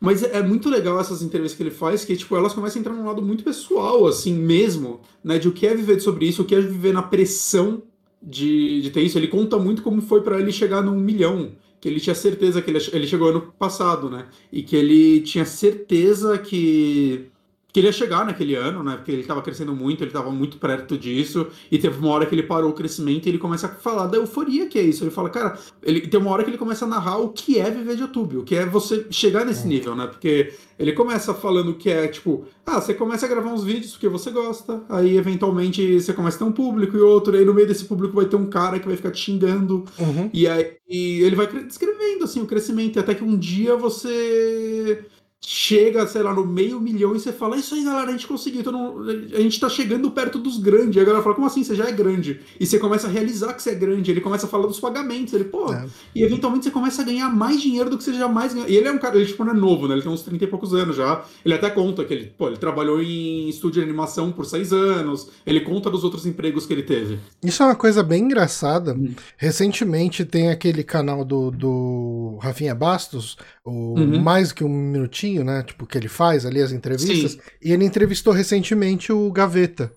Mas 0.00 0.22
é 0.22 0.42
muito 0.42 0.68
legal 0.68 1.00
essas 1.00 1.22
entrevistas 1.22 1.56
que 1.56 1.62
ele 1.62 1.72
faz, 1.72 2.04
que 2.04 2.16
tipo, 2.16 2.36
elas 2.36 2.52
começam 2.52 2.78
a 2.78 2.80
entrar 2.80 2.94
num 2.94 3.06
lado 3.06 3.20
muito 3.20 3.42
pessoal, 3.42 4.06
assim 4.06 4.32
mesmo, 4.32 5.00
né? 5.24 5.38
De 5.38 5.48
o 5.48 5.52
que 5.52 5.66
é 5.66 5.74
viver 5.74 6.00
sobre 6.00 6.26
isso, 6.26 6.42
o 6.42 6.44
que 6.44 6.54
é 6.54 6.60
viver 6.60 6.92
na 6.92 7.02
pressão 7.02 7.82
de, 8.22 8.80
de 8.80 8.90
ter 8.90 9.02
isso. 9.02 9.18
Ele 9.18 9.26
conta 9.26 9.58
muito 9.58 9.82
como 9.82 10.00
foi 10.00 10.22
para 10.22 10.38
ele 10.38 10.52
chegar 10.52 10.82
num 10.82 10.98
milhão. 10.98 11.52
Que 11.80 11.88
ele 11.88 12.00
tinha 12.00 12.14
certeza 12.14 12.60
que 12.60 12.70
ele, 12.70 12.78
ele 12.92 13.06
chegou 13.06 13.28
ano 13.28 13.54
passado, 13.56 14.10
né? 14.10 14.26
E 14.52 14.62
que 14.62 14.74
ele 14.74 15.20
tinha 15.20 15.44
certeza 15.44 16.36
que 16.36 17.30
queria 17.78 17.92
chegar 17.92 18.26
naquele 18.26 18.56
ano, 18.56 18.82
né? 18.82 18.96
Porque 18.96 19.12
ele 19.12 19.20
estava 19.20 19.40
crescendo 19.40 19.72
muito, 19.72 20.02
ele 20.02 20.10
estava 20.10 20.30
muito 20.32 20.58
perto 20.58 20.98
disso, 20.98 21.46
e 21.70 21.78
teve 21.78 21.96
uma 21.98 22.08
hora 22.08 22.26
que 22.26 22.34
ele 22.34 22.42
parou 22.42 22.70
o 22.70 22.74
crescimento 22.74 23.26
e 23.26 23.28
ele 23.28 23.38
começa 23.38 23.68
a 23.68 23.70
falar 23.70 24.06
da 24.06 24.16
euforia 24.16 24.66
que 24.66 24.78
é 24.78 24.82
isso. 24.82 25.04
Ele 25.04 25.12
fala, 25.12 25.30
cara, 25.30 25.56
ele 25.80 26.00
tem 26.00 26.18
uma 26.18 26.30
hora 26.30 26.42
que 26.42 26.50
ele 26.50 26.58
começa 26.58 26.84
a 26.84 26.88
narrar 26.88 27.18
o 27.18 27.28
que 27.28 27.58
é 27.58 27.70
viver 27.70 27.94
de 27.94 28.02
YouTube, 28.02 28.38
o 28.38 28.42
que 28.42 28.56
é 28.56 28.66
você 28.66 29.06
chegar 29.10 29.44
nesse 29.44 29.64
é. 29.64 29.68
nível, 29.68 29.94
né? 29.94 30.08
Porque 30.08 30.52
ele 30.76 30.92
começa 30.92 31.32
falando 31.32 31.74
que 31.74 31.88
é 31.88 32.08
tipo, 32.08 32.46
ah, 32.66 32.80
você 32.80 32.94
começa 32.94 33.26
a 33.26 33.28
gravar 33.28 33.52
uns 33.52 33.62
vídeos 33.62 33.92
porque 33.92 34.08
você 34.08 34.30
gosta, 34.30 34.82
aí 34.88 35.16
eventualmente 35.16 36.00
você 36.00 36.12
começa 36.12 36.36
a 36.36 36.38
ter 36.40 36.44
um 36.44 36.52
público 36.52 36.96
e 36.96 37.00
outro, 37.00 37.36
aí 37.36 37.44
no 37.44 37.54
meio 37.54 37.66
desse 37.66 37.84
público 37.84 38.14
vai 38.14 38.26
ter 38.26 38.36
um 38.36 38.46
cara 38.46 38.78
que 38.80 38.86
vai 38.86 38.96
ficar 38.96 39.10
te 39.12 39.20
xingando, 39.20 39.84
uhum. 39.98 40.30
e 40.32 40.48
aí 40.48 40.76
e 40.88 41.20
ele 41.20 41.36
vai 41.36 41.46
descrevendo 41.46 42.24
assim 42.24 42.40
o 42.40 42.46
crescimento, 42.46 42.98
até 42.98 43.14
que 43.14 43.22
um 43.22 43.36
dia 43.36 43.76
você 43.76 45.04
chega, 45.40 46.06
sei 46.06 46.22
lá, 46.22 46.34
no 46.34 46.44
meio 46.44 46.80
milhão 46.80 47.14
e 47.14 47.20
você 47.20 47.32
fala, 47.32 47.56
isso 47.56 47.74
aí, 47.74 47.84
galera, 47.84 48.08
a 48.08 48.12
gente 48.12 48.26
conseguiu, 48.26 48.60
então 48.60 48.98
a 49.32 49.40
gente 49.40 49.58
tá 49.60 49.68
chegando 49.68 50.10
perto 50.10 50.38
dos 50.38 50.58
grandes. 50.58 50.96
E 50.96 51.00
a 51.00 51.04
galera 51.04 51.22
fala, 51.22 51.34
como 51.34 51.46
assim? 51.46 51.62
Você 51.62 51.74
já 51.74 51.86
é 51.88 51.92
grande. 51.92 52.40
E 52.58 52.66
você 52.66 52.78
começa 52.78 53.06
a 53.06 53.10
realizar 53.10 53.54
que 53.54 53.62
você 53.62 53.70
é 53.70 53.74
grande. 53.74 54.10
Ele 54.10 54.20
começa 54.20 54.46
a 54.46 54.48
falar 54.48 54.66
dos 54.66 54.80
pagamentos. 54.80 55.32
Ele, 55.32 55.44
pô, 55.44 55.72
é. 55.72 55.86
e 56.14 56.22
eventualmente 56.22 56.64
você 56.64 56.70
começa 56.70 57.02
a 57.02 57.04
ganhar 57.04 57.30
mais 57.30 57.60
dinheiro 57.60 57.88
do 57.88 57.96
que 57.96 58.04
você 58.04 58.12
jamais 58.12 58.52
ganhou. 58.52 58.68
E 58.68 58.76
ele 58.76 58.88
é 58.88 58.92
um 58.92 58.98
cara, 58.98 59.16
ele 59.16 59.26
tipo, 59.26 59.44
não 59.44 59.52
é 59.52 59.56
novo, 59.56 59.86
né? 59.86 59.94
Ele 59.94 60.02
tem 60.02 60.10
uns 60.10 60.22
30 60.22 60.44
e 60.44 60.46
poucos 60.46 60.74
anos 60.74 60.96
já. 60.96 61.24
Ele 61.44 61.54
até 61.54 61.70
conta 61.70 62.04
que 62.04 62.12
ele, 62.12 62.26
pô, 62.26 62.48
ele 62.48 62.56
trabalhou 62.56 63.02
em 63.02 63.48
estúdio 63.48 63.80
de 63.80 63.88
animação 63.88 64.32
por 64.32 64.44
seis 64.44 64.72
anos. 64.72 65.30
Ele 65.46 65.60
conta 65.60 65.88
dos 65.88 66.02
outros 66.04 66.26
empregos 66.26 66.66
que 66.66 66.72
ele 66.72 66.82
teve. 66.82 67.18
Isso 67.42 67.62
é 67.62 67.66
uma 67.66 67.76
coisa 67.76 68.02
bem 68.02 68.24
engraçada. 68.24 68.94
Hum. 68.94 69.14
Recentemente 69.36 70.24
tem 70.24 70.50
aquele 70.50 70.82
canal 70.82 71.24
do, 71.24 71.50
do 71.50 72.38
Rafinha 72.40 72.74
Bastos, 72.74 73.36
o 73.64 73.98
uhum. 73.98 74.20
Mais 74.20 74.52
Que 74.52 74.64
Um 74.64 74.68
Minutinho, 74.68 75.27
né? 75.34 75.62
Tipo, 75.62 75.86
que 75.86 75.98
ele 75.98 76.08
faz 76.08 76.46
ali 76.46 76.62
as 76.62 76.72
entrevistas. 76.72 77.32
Sim. 77.32 77.38
E 77.62 77.72
ele 77.72 77.84
entrevistou 77.84 78.32
recentemente 78.32 79.12
o 79.12 79.30
Gaveta. 79.30 79.92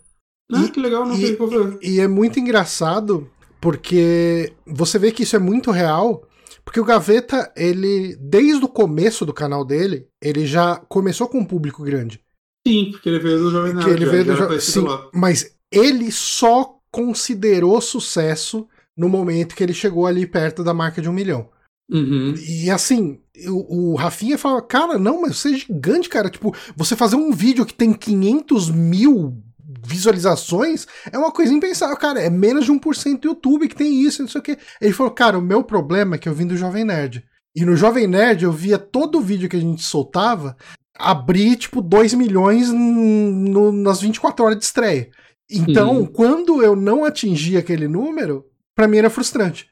Ah, 0.51 0.63
e, 0.63 0.69
que 0.69 0.79
legal, 0.79 1.05
não 1.05 1.15
e, 1.15 1.35
ver. 1.35 1.77
E, 1.81 1.91
e 1.91 1.99
é 1.99 2.07
muito 2.07 2.39
engraçado 2.39 3.29
porque 3.61 4.53
você 4.65 4.97
vê 4.99 5.11
que 5.11 5.23
isso 5.23 5.35
é 5.35 5.39
muito 5.39 5.71
real. 5.71 6.27
Porque 6.65 6.79
o 6.79 6.85
Gaveta, 6.85 7.51
ele, 7.55 8.15
desde 8.19 8.63
o 8.63 8.69
começo 8.69 9.25
do 9.25 9.33
canal 9.33 9.65
dele, 9.65 10.07
ele 10.21 10.45
já 10.45 10.75
começou 10.87 11.27
com 11.27 11.39
um 11.39 11.45
público 11.45 11.83
grande. 11.83 12.21
Sim, 12.67 12.91
porque 12.91 13.09
ele 13.09 13.19
veio 13.19 13.39
do 13.39 13.51
Jovem 13.51 13.73
Nerd. 13.73 13.89
ele 13.89 14.05
veio 14.05 14.25
do 14.25 14.35
jo... 14.35 14.61
Sim, 14.61 14.85
mas 15.13 15.55
ele 15.71 16.11
só 16.11 16.77
considerou 16.91 17.81
sucesso 17.81 18.67
no 18.95 19.09
momento 19.09 19.55
que 19.55 19.63
ele 19.63 19.73
chegou 19.73 20.05
ali 20.05 20.27
perto 20.27 20.63
da 20.63 20.73
marca 20.73 21.01
de 21.01 21.09
um 21.09 21.13
milhão. 21.13 21.49
Uhum. 21.89 22.33
E 22.35 22.69
assim, 22.69 23.19
o, 23.47 23.91
o 23.91 23.95
Rafinha 23.95 24.37
fala, 24.37 24.61
cara, 24.61 24.97
não, 24.97 25.21
mas 25.21 25.37
você 25.37 25.53
é 25.53 25.57
gigante, 25.57 26.09
cara. 26.09 26.29
Tipo, 26.29 26.55
você 26.75 26.95
fazer 26.95 27.15
um 27.15 27.31
vídeo 27.31 27.65
que 27.65 27.73
tem 27.73 27.93
500 27.93 28.69
mil 28.69 29.37
visualizações 29.83 30.85
é 31.11 31.17
uma 31.17 31.31
coisa 31.31 31.53
impensável, 31.53 31.97
cara. 31.97 32.21
É 32.21 32.29
menos 32.29 32.65
de 32.65 32.71
1% 32.71 33.19
do 33.19 33.27
YouTube 33.27 33.67
que 33.67 33.75
tem 33.75 34.01
isso, 34.01 34.21
não 34.21 34.29
sei 34.29 34.39
o 34.39 34.43
que. 34.43 34.57
Ele 34.79 34.93
falou, 34.93 35.11
cara, 35.11 35.37
o 35.37 35.41
meu 35.41 35.63
problema 35.63 36.15
é 36.15 36.17
que 36.17 36.29
eu 36.29 36.33
vim 36.33 36.47
do 36.47 36.57
Jovem 36.57 36.85
Nerd. 36.85 37.23
E 37.55 37.65
no 37.65 37.75
Jovem 37.75 38.07
Nerd 38.07 38.43
eu 38.43 38.51
via 38.51 38.77
todo 38.77 39.17
o 39.17 39.21
vídeo 39.21 39.49
que 39.49 39.57
a 39.57 39.61
gente 39.61 39.83
soltava 39.83 40.55
abrir, 40.97 41.57
tipo, 41.57 41.81
2 41.81 42.13
milhões 42.13 42.69
no, 42.69 43.71
nas 43.71 44.01
24 44.01 44.45
horas 44.45 44.57
de 44.57 44.63
estreia. 44.63 45.09
Então, 45.49 45.99
uhum. 45.99 46.05
quando 46.05 46.63
eu 46.63 46.75
não 46.75 47.03
atingia 47.03 47.59
aquele 47.59 47.87
número, 47.87 48.45
para 48.75 48.87
mim 48.87 48.97
era 48.97 49.09
frustrante. 49.09 49.67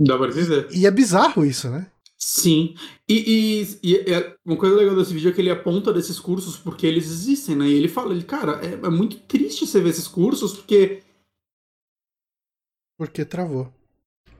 Dá 0.00 0.16
pra 0.16 0.28
dizer. 0.28 0.66
E 0.72 0.86
é 0.86 0.90
bizarro 0.90 1.44
isso, 1.44 1.68
né? 1.68 1.86
Sim. 2.16 2.74
E, 3.06 3.68
e, 3.82 3.90
e 3.90 3.96
é, 4.12 4.34
uma 4.44 4.56
coisa 4.56 4.74
legal 4.74 4.96
desse 4.96 5.12
vídeo 5.12 5.30
é 5.30 5.32
que 5.32 5.40
ele 5.42 5.50
aponta 5.50 5.92
desses 5.92 6.18
cursos 6.18 6.56
porque 6.56 6.86
eles 6.86 7.04
existem, 7.04 7.54
né? 7.54 7.66
E 7.66 7.74
ele 7.74 7.88
fala, 7.88 8.14
ele, 8.14 8.24
cara, 8.24 8.64
é, 8.64 8.72
é 8.72 8.90
muito 8.90 9.18
triste 9.20 9.66
você 9.66 9.80
ver 9.80 9.90
esses 9.90 10.08
cursos 10.08 10.54
porque. 10.54 11.02
Porque 12.98 13.26
travou. 13.26 13.72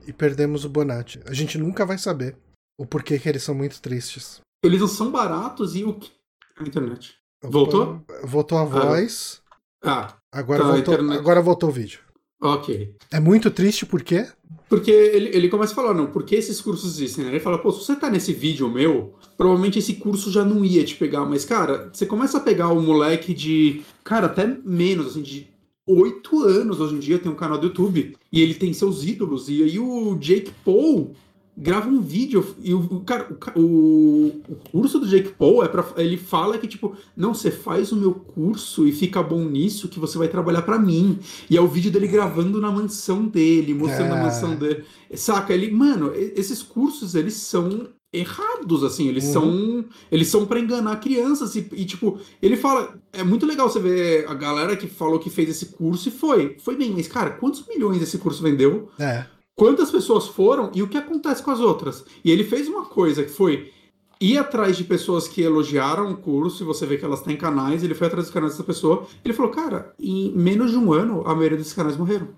E 0.07 0.11
perdemos 0.11 0.65
o 0.65 0.69
Bonatti. 0.69 1.19
A 1.25 1.33
gente 1.33 1.59
nunca 1.59 1.85
vai 1.85 1.97
saber 1.99 2.35
o 2.79 2.85
porquê 2.85 3.19
que 3.19 3.29
eles 3.29 3.43
são 3.43 3.53
muito 3.53 3.79
tristes. 3.79 4.41
Eles 4.63 4.81
não 4.81 4.87
são 4.87 5.11
baratos 5.11 5.75
e 5.75 5.83
o 5.83 5.93
que. 5.93 6.11
A 6.57 6.63
internet. 6.63 7.15
Voltou? 7.43 8.03
Voltou 8.23 8.57
a 8.57 8.63
voz. 8.63 9.41
Ah. 9.83 10.17
Agora, 10.31 10.63
tá, 10.63 10.71
voltou, 10.71 10.93
internet... 10.95 11.19
agora 11.19 11.41
voltou 11.41 11.69
o 11.69 11.71
vídeo. 11.71 11.99
Ok. 12.41 12.95
É 13.11 13.19
muito 13.19 13.51
triste 13.51 13.85
por 13.85 14.01
quê? 14.01 14.27
Porque 14.67 14.89
ele, 14.89 15.29
ele 15.33 15.49
começa 15.49 15.73
a 15.73 15.75
falar, 15.75 15.93
não, 15.93 16.07
por 16.07 16.23
que 16.23 16.35
esses 16.35 16.59
cursos 16.59 16.95
existem? 16.95 17.27
Ele 17.27 17.39
fala, 17.39 17.59
pô, 17.59 17.71
se 17.71 17.85
você 17.85 17.95
tá 17.95 18.09
nesse 18.09 18.33
vídeo 18.33 18.69
meu, 18.69 19.13
provavelmente 19.37 19.77
esse 19.77 19.95
curso 19.95 20.31
já 20.31 20.43
não 20.43 20.65
ia 20.65 20.83
te 20.83 20.95
pegar. 20.95 21.25
Mas, 21.25 21.45
cara, 21.45 21.89
você 21.93 22.05
começa 22.05 22.37
a 22.37 22.41
pegar 22.41 22.69
o 22.69 22.81
moleque 22.81 23.33
de, 23.33 23.81
cara, 24.03 24.25
até 24.25 24.47
menos, 24.65 25.07
assim, 25.07 25.21
de 25.21 25.47
oito 25.85 26.43
anos 26.43 26.79
hoje 26.79 26.95
em 26.95 26.99
dia, 26.99 27.19
tem 27.19 27.31
um 27.31 27.35
canal 27.35 27.57
do 27.57 27.67
YouTube, 27.67 28.15
e 28.31 28.41
ele 28.41 28.53
tem 28.53 28.73
seus 28.73 29.03
ídolos. 29.03 29.49
E 29.49 29.61
aí 29.61 29.77
o 29.77 30.15
Jake 30.15 30.51
Paul 30.63 31.13
grava 31.61 31.87
um 31.87 32.01
vídeo 32.01 32.55
e 32.63 32.73
o 32.73 33.01
cara 33.01 33.27
o, 33.55 34.41
o 34.49 34.55
curso 34.71 34.97
do 34.99 35.07
Jake 35.07 35.29
Paul 35.33 35.63
é 35.63 35.67
para 35.67 35.85
ele 35.97 36.17
fala 36.17 36.57
que 36.57 36.67
tipo 36.67 36.95
não 37.15 37.35
você 37.35 37.51
faz 37.51 37.91
o 37.91 37.95
meu 37.95 38.15
curso 38.15 38.87
e 38.87 38.91
fica 38.91 39.21
bom 39.21 39.43
nisso 39.43 39.87
que 39.87 39.99
você 39.99 40.17
vai 40.17 40.27
trabalhar 40.27 40.63
para 40.63 40.79
mim. 40.79 41.19
E 41.47 41.55
é 41.55 41.61
o 41.61 41.67
vídeo 41.67 41.91
dele 41.91 42.07
gravando 42.07 42.59
na 42.59 42.71
mansão 42.71 43.27
dele 43.27 43.75
mostrando 43.75 44.15
é. 44.15 44.19
a 44.19 44.23
mansão 44.23 44.55
dele. 44.55 44.83
Saca? 45.13 45.53
Ele 45.53 45.69
mano 45.69 46.11
esses 46.15 46.63
cursos 46.63 47.13
eles 47.13 47.35
são 47.35 47.89
errados 48.11 48.83
assim 48.83 49.07
eles 49.07 49.25
uhum. 49.27 49.31
são 49.31 49.85
eles 50.11 50.27
são 50.27 50.45
para 50.45 50.59
enganar 50.59 50.99
crianças 50.99 51.55
e, 51.55 51.65
e, 51.71 51.85
tipo 51.85 52.19
ele 52.41 52.57
fala 52.57 52.99
é 53.13 53.23
muito 53.23 53.45
legal 53.45 53.69
você 53.69 53.79
ver 53.79 54.27
a 54.27 54.33
galera 54.33 54.75
que 54.75 54.85
falou 54.85 55.17
que 55.17 55.29
fez 55.29 55.47
esse 55.47 55.67
curso 55.67 56.09
e 56.09 56.11
foi 56.11 56.57
foi 56.59 56.75
bem 56.75 56.91
mas 56.91 57.07
cara 57.07 57.29
quantos 57.29 57.65
milhões 57.67 58.01
esse 58.01 58.17
curso 58.17 58.41
vendeu? 58.41 58.89
É 58.99 59.25
quantas 59.61 59.91
pessoas 59.91 60.27
foram 60.27 60.71
e 60.73 60.81
o 60.81 60.87
que 60.87 60.97
acontece 60.97 61.43
com 61.43 61.51
as 61.51 61.59
outras. 61.59 62.03
E 62.25 62.31
ele 62.31 62.43
fez 62.43 62.67
uma 62.67 62.83
coisa 62.83 63.23
que 63.23 63.29
foi 63.29 63.71
ir 64.19 64.39
atrás 64.39 64.75
de 64.75 64.83
pessoas 64.83 65.27
que 65.27 65.39
elogiaram 65.39 66.09
o 66.09 66.17
curso, 66.17 66.63
e 66.63 66.65
você 66.65 66.83
vê 66.83 66.97
que 66.97 67.05
elas 67.05 67.21
têm 67.21 67.37
canais, 67.37 67.83
ele 67.83 67.93
foi 67.93 68.07
atrás 68.07 68.25
dos 68.25 68.33
canais 68.33 68.53
dessa 68.53 68.63
pessoa, 68.63 69.05
ele 69.23 69.35
falou, 69.35 69.51
cara, 69.51 69.93
em 69.99 70.31
menos 70.31 70.71
de 70.71 70.77
um 70.77 70.91
ano, 70.91 71.21
a 71.27 71.35
maioria 71.35 71.59
desses 71.59 71.73
canais 71.73 71.95
morreram. 71.95 72.29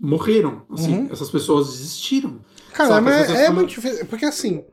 Morreram, 0.00 0.62
assim, 0.70 0.98
uhum. 0.98 1.08
essas 1.10 1.28
pessoas 1.32 1.66
desistiram. 1.66 2.38
Cara, 2.72 3.00
mas 3.00 3.28
é, 3.28 3.46
é 3.46 3.50
muito 3.50 3.70
difícil, 3.70 4.06
porque 4.06 4.24
assim... 4.24 4.64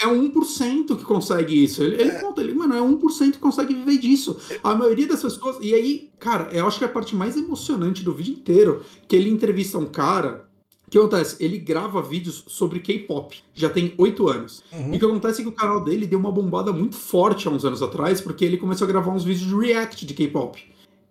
É, 0.00 0.04
é 0.04 0.06
1% 0.06 0.96
que 0.96 1.04
consegue 1.04 1.62
isso. 1.62 1.82
Ele, 1.82 2.00
ele 2.00 2.10
é. 2.10 2.20
conta, 2.20 2.40
ele, 2.40 2.54
mano, 2.54 2.74
é 2.74 2.80
1% 2.80 3.32
que 3.32 3.38
consegue 3.38 3.74
viver 3.74 3.98
disso. 3.98 4.38
A 4.62 4.74
maioria 4.74 5.06
das 5.06 5.20
pessoas. 5.20 5.58
E 5.60 5.74
aí, 5.74 6.10
cara, 6.18 6.48
eu 6.52 6.66
acho 6.66 6.78
que 6.78 6.84
é 6.84 6.86
a 6.86 6.90
parte 6.90 7.14
mais 7.14 7.36
emocionante 7.36 8.02
do 8.02 8.14
vídeo 8.14 8.34
inteiro, 8.34 8.82
que 9.06 9.14
ele 9.14 9.28
entrevista 9.28 9.76
um 9.76 9.86
cara 9.86 10.47
o 10.88 10.90
que 10.90 10.98
acontece? 10.98 11.36
Ele 11.38 11.58
grava 11.58 12.00
vídeos 12.00 12.44
sobre 12.46 12.80
K-pop, 12.80 13.38
já 13.54 13.68
tem 13.68 13.92
oito 13.98 14.26
anos. 14.26 14.64
Uhum. 14.72 14.94
E 14.94 14.96
o 14.96 14.98
que 14.98 15.04
acontece 15.04 15.42
é 15.42 15.44
que 15.44 15.50
o 15.50 15.52
canal 15.52 15.84
dele 15.84 16.06
deu 16.06 16.18
uma 16.18 16.32
bombada 16.32 16.72
muito 16.72 16.96
forte 16.96 17.46
há 17.46 17.50
uns 17.50 17.62
anos 17.62 17.82
atrás, 17.82 18.22
porque 18.22 18.42
ele 18.42 18.56
começou 18.56 18.86
a 18.86 18.88
gravar 18.88 19.12
uns 19.12 19.22
vídeos 19.22 19.46
de 19.46 19.54
react 19.54 20.06
de 20.06 20.14
K-pop. 20.14 20.58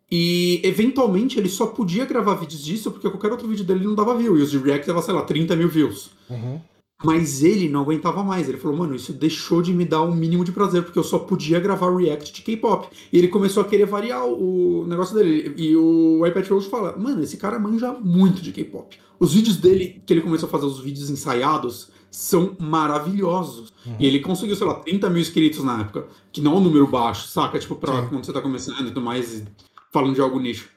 E 0.09 0.61
eventualmente 0.63 1.37
ele 1.37 1.47
só 1.47 1.67
podia 1.67 2.05
gravar 2.05 2.33
vídeos 2.35 2.63
disso 2.63 2.89
porque 2.89 3.07
qualquer 3.07 3.31
outro 3.31 3.47
vídeo 3.47 3.63
dele 3.63 3.85
não 3.85 3.93
dava 3.93 4.17
view. 4.17 4.35
E 4.37 4.41
os 4.41 4.49
de 4.49 4.57
react 4.57 4.87
dava, 4.87 5.01
sei 5.03 5.13
lá, 5.13 5.21
30 5.21 5.55
mil 5.55 5.69
views. 5.69 6.09
Uhum. 6.27 6.59
Mas 7.03 7.43
ele 7.43 7.69
não 7.69 7.81
aguentava 7.81 8.23
mais. 8.23 8.49
Ele 8.49 8.57
falou, 8.57 8.77
mano, 8.77 8.95
isso 8.95 9.13
deixou 9.13 9.61
de 9.61 9.71
me 9.71 9.85
dar 9.85 10.01
um 10.01 10.15
mínimo 10.15 10.43
de 10.43 10.51
prazer, 10.51 10.83
porque 10.83 10.97
eu 10.97 11.03
só 11.03 11.19
podia 11.19 11.59
gravar 11.59 11.95
react 11.95 12.33
de 12.33 12.41
K-pop. 12.41 12.87
E 13.13 13.17
ele 13.17 13.27
começou 13.27 13.61
a 13.61 13.65
querer 13.65 13.85
variar 13.85 14.25
o 14.25 14.85
negócio 14.87 15.15
dele. 15.15 15.53
E 15.57 15.75
o 15.75 16.25
iPad 16.25 16.47
Rose 16.47 16.69
fala, 16.69 16.97
mano, 16.97 17.21
esse 17.21 17.37
cara 17.37 17.59
manja 17.59 17.93
muito 17.93 18.41
de 18.41 18.51
K-pop. 18.51 18.97
Os 19.19 19.33
vídeos 19.33 19.57
dele, 19.57 20.01
que 20.05 20.13
ele 20.13 20.21
começou 20.21 20.47
a 20.47 20.51
fazer 20.51 20.65
os 20.65 20.79
vídeos 20.79 21.09
ensaiados, 21.09 21.91
são 22.09 22.55
maravilhosos. 22.59 23.71
Uhum. 23.85 23.95
E 23.99 24.07
ele 24.07 24.19
conseguiu, 24.19 24.55
sei 24.55 24.65
lá, 24.65 24.75
30 24.75 25.09
mil 25.09 25.21
inscritos 25.21 25.63
na 25.63 25.81
época, 25.81 26.07
que 26.31 26.41
não 26.41 26.53
é 26.53 26.55
um 26.55 26.61
número 26.61 26.87
baixo, 26.87 27.27
saca? 27.27 27.59
Tipo, 27.59 27.75
pra 27.75 28.01
Sim. 28.01 28.09
quando 28.09 28.25
você 28.25 28.33
tá 28.33 28.41
começando 28.41 28.81
e 28.81 28.87
tudo 28.87 29.01
mais, 29.01 29.43
falando 29.91 30.15
de 30.15 30.21
algo 30.21 30.39
nicho. 30.39 30.69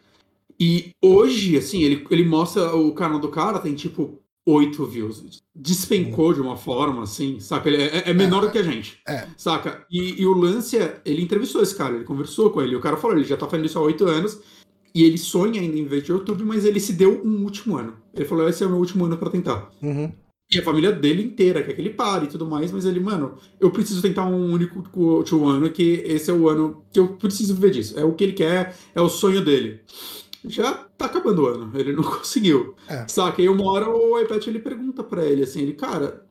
E 0.59 0.93
hoje, 1.01 1.57
assim, 1.57 1.83
ele, 1.83 2.07
ele 2.11 2.25
mostra 2.25 2.77
o 2.77 2.93
canal 2.93 3.19
do 3.19 3.29
cara, 3.29 3.59
tem 3.59 3.75
tipo 3.75 4.21
8 4.51 4.87
views. 4.87 5.43
Despencou 5.55 6.29
uhum. 6.29 6.35
de 6.35 6.41
uma 6.41 6.57
forma, 6.57 7.03
assim, 7.03 7.41
saca? 7.41 7.69
Ele 7.69 7.83
é, 7.83 8.11
é 8.11 8.15
menor 8.15 8.45
é, 8.45 8.47
do 8.47 8.53
que 8.53 8.59
a 8.59 8.63
gente, 8.63 8.99
é. 9.07 9.27
saca? 9.37 9.85
E, 9.91 10.21
e, 10.21 10.27
o 10.27 10.33
lance 10.33 10.77
é, 10.77 11.01
ele 11.05 11.23
entrevistou 11.23 11.63
esse 11.63 11.75
cara, 11.75 11.95
ele 11.95 12.05
conversou 12.05 12.51
com 12.51 12.63
ele, 12.63 12.77
o 12.77 12.81
cara 12.81 12.97
falou, 12.97 13.17
ele 13.17 13.27
já 13.27 13.37
tá 13.37 13.47
fazendo 13.47 13.67
isso 13.67 13.79
há 13.79 13.83
8 13.83 14.05
anos, 14.07 14.41
e 14.95 15.05
ele 15.05 15.19
sonha 15.19 15.61
ainda 15.61 15.79
em 15.79 15.85
ver 15.85 16.03
de 16.03 16.11
YouTube, 16.11 16.45
mas 16.45 16.65
ele 16.65 16.81
se 16.81 16.93
deu 16.93 17.23
um 17.25 17.45
último 17.45 17.77
ano. 17.77 17.95
Ele 18.15 18.25
falou: 18.25 18.49
esse 18.49 18.63
é 18.63 18.67
o 18.67 18.71
meu 18.71 18.79
último 18.79 19.05
ano 19.05 19.17
para 19.17 19.31
tentar. 19.31 19.71
Uhum. 19.83 20.13
E 20.53 20.59
a 20.59 20.65
família 20.65 20.91
dele 20.91 21.23
inteira 21.23 21.63
quer 21.63 21.75
que 21.75 21.81
ele 21.81 21.91
pare 21.91 22.25
e 22.25 22.29
tudo 22.29 22.45
mais, 22.45 22.73
mas 22.73 22.85
ele, 22.85 22.99
mano, 22.99 23.37
eu 23.61 23.71
preciso 23.71 24.03
tentar 24.03 24.27
um 24.27 24.53
único 24.53 24.83
último 24.99 25.47
ano, 25.47 25.71
que 25.71 26.03
esse 26.05 26.29
é 26.29 26.35
o 26.35 26.49
ano 26.49 26.85
que 26.93 26.99
eu 26.99 27.15
preciso 27.17 27.55
viver 27.55 27.71
disso. 27.71 27.99
É 27.99 28.05
o 28.05 28.15
que 28.15 28.25
ele 28.25 28.33
quer, 28.33 28.75
é 28.93 29.01
o 29.01 29.09
sonho 29.09 29.45
dele. 29.45 29.81
Já 30.45 30.73
tá 30.97 31.07
acabando 31.07 31.43
o 31.43 31.47
ano, 31.47 31.71
ele 31.79 31.93
não 31.93 32.03
conseguiu. 32.05 32.75
É. 32.89 33.07
Saca? 33.09 33.43
E 33.43 33.49
uma 33.49 33.71
hora 33.71 33.89
o 33.89 34.19
iPad 34.19 34.47
ele 34.47 34.59
pergunta 34.59 35.03
para 35.05 35.25
ele 35.25 35.43
assim: 35.43 35.61
ele, 35.61 35.75
cara, 35.75 36.27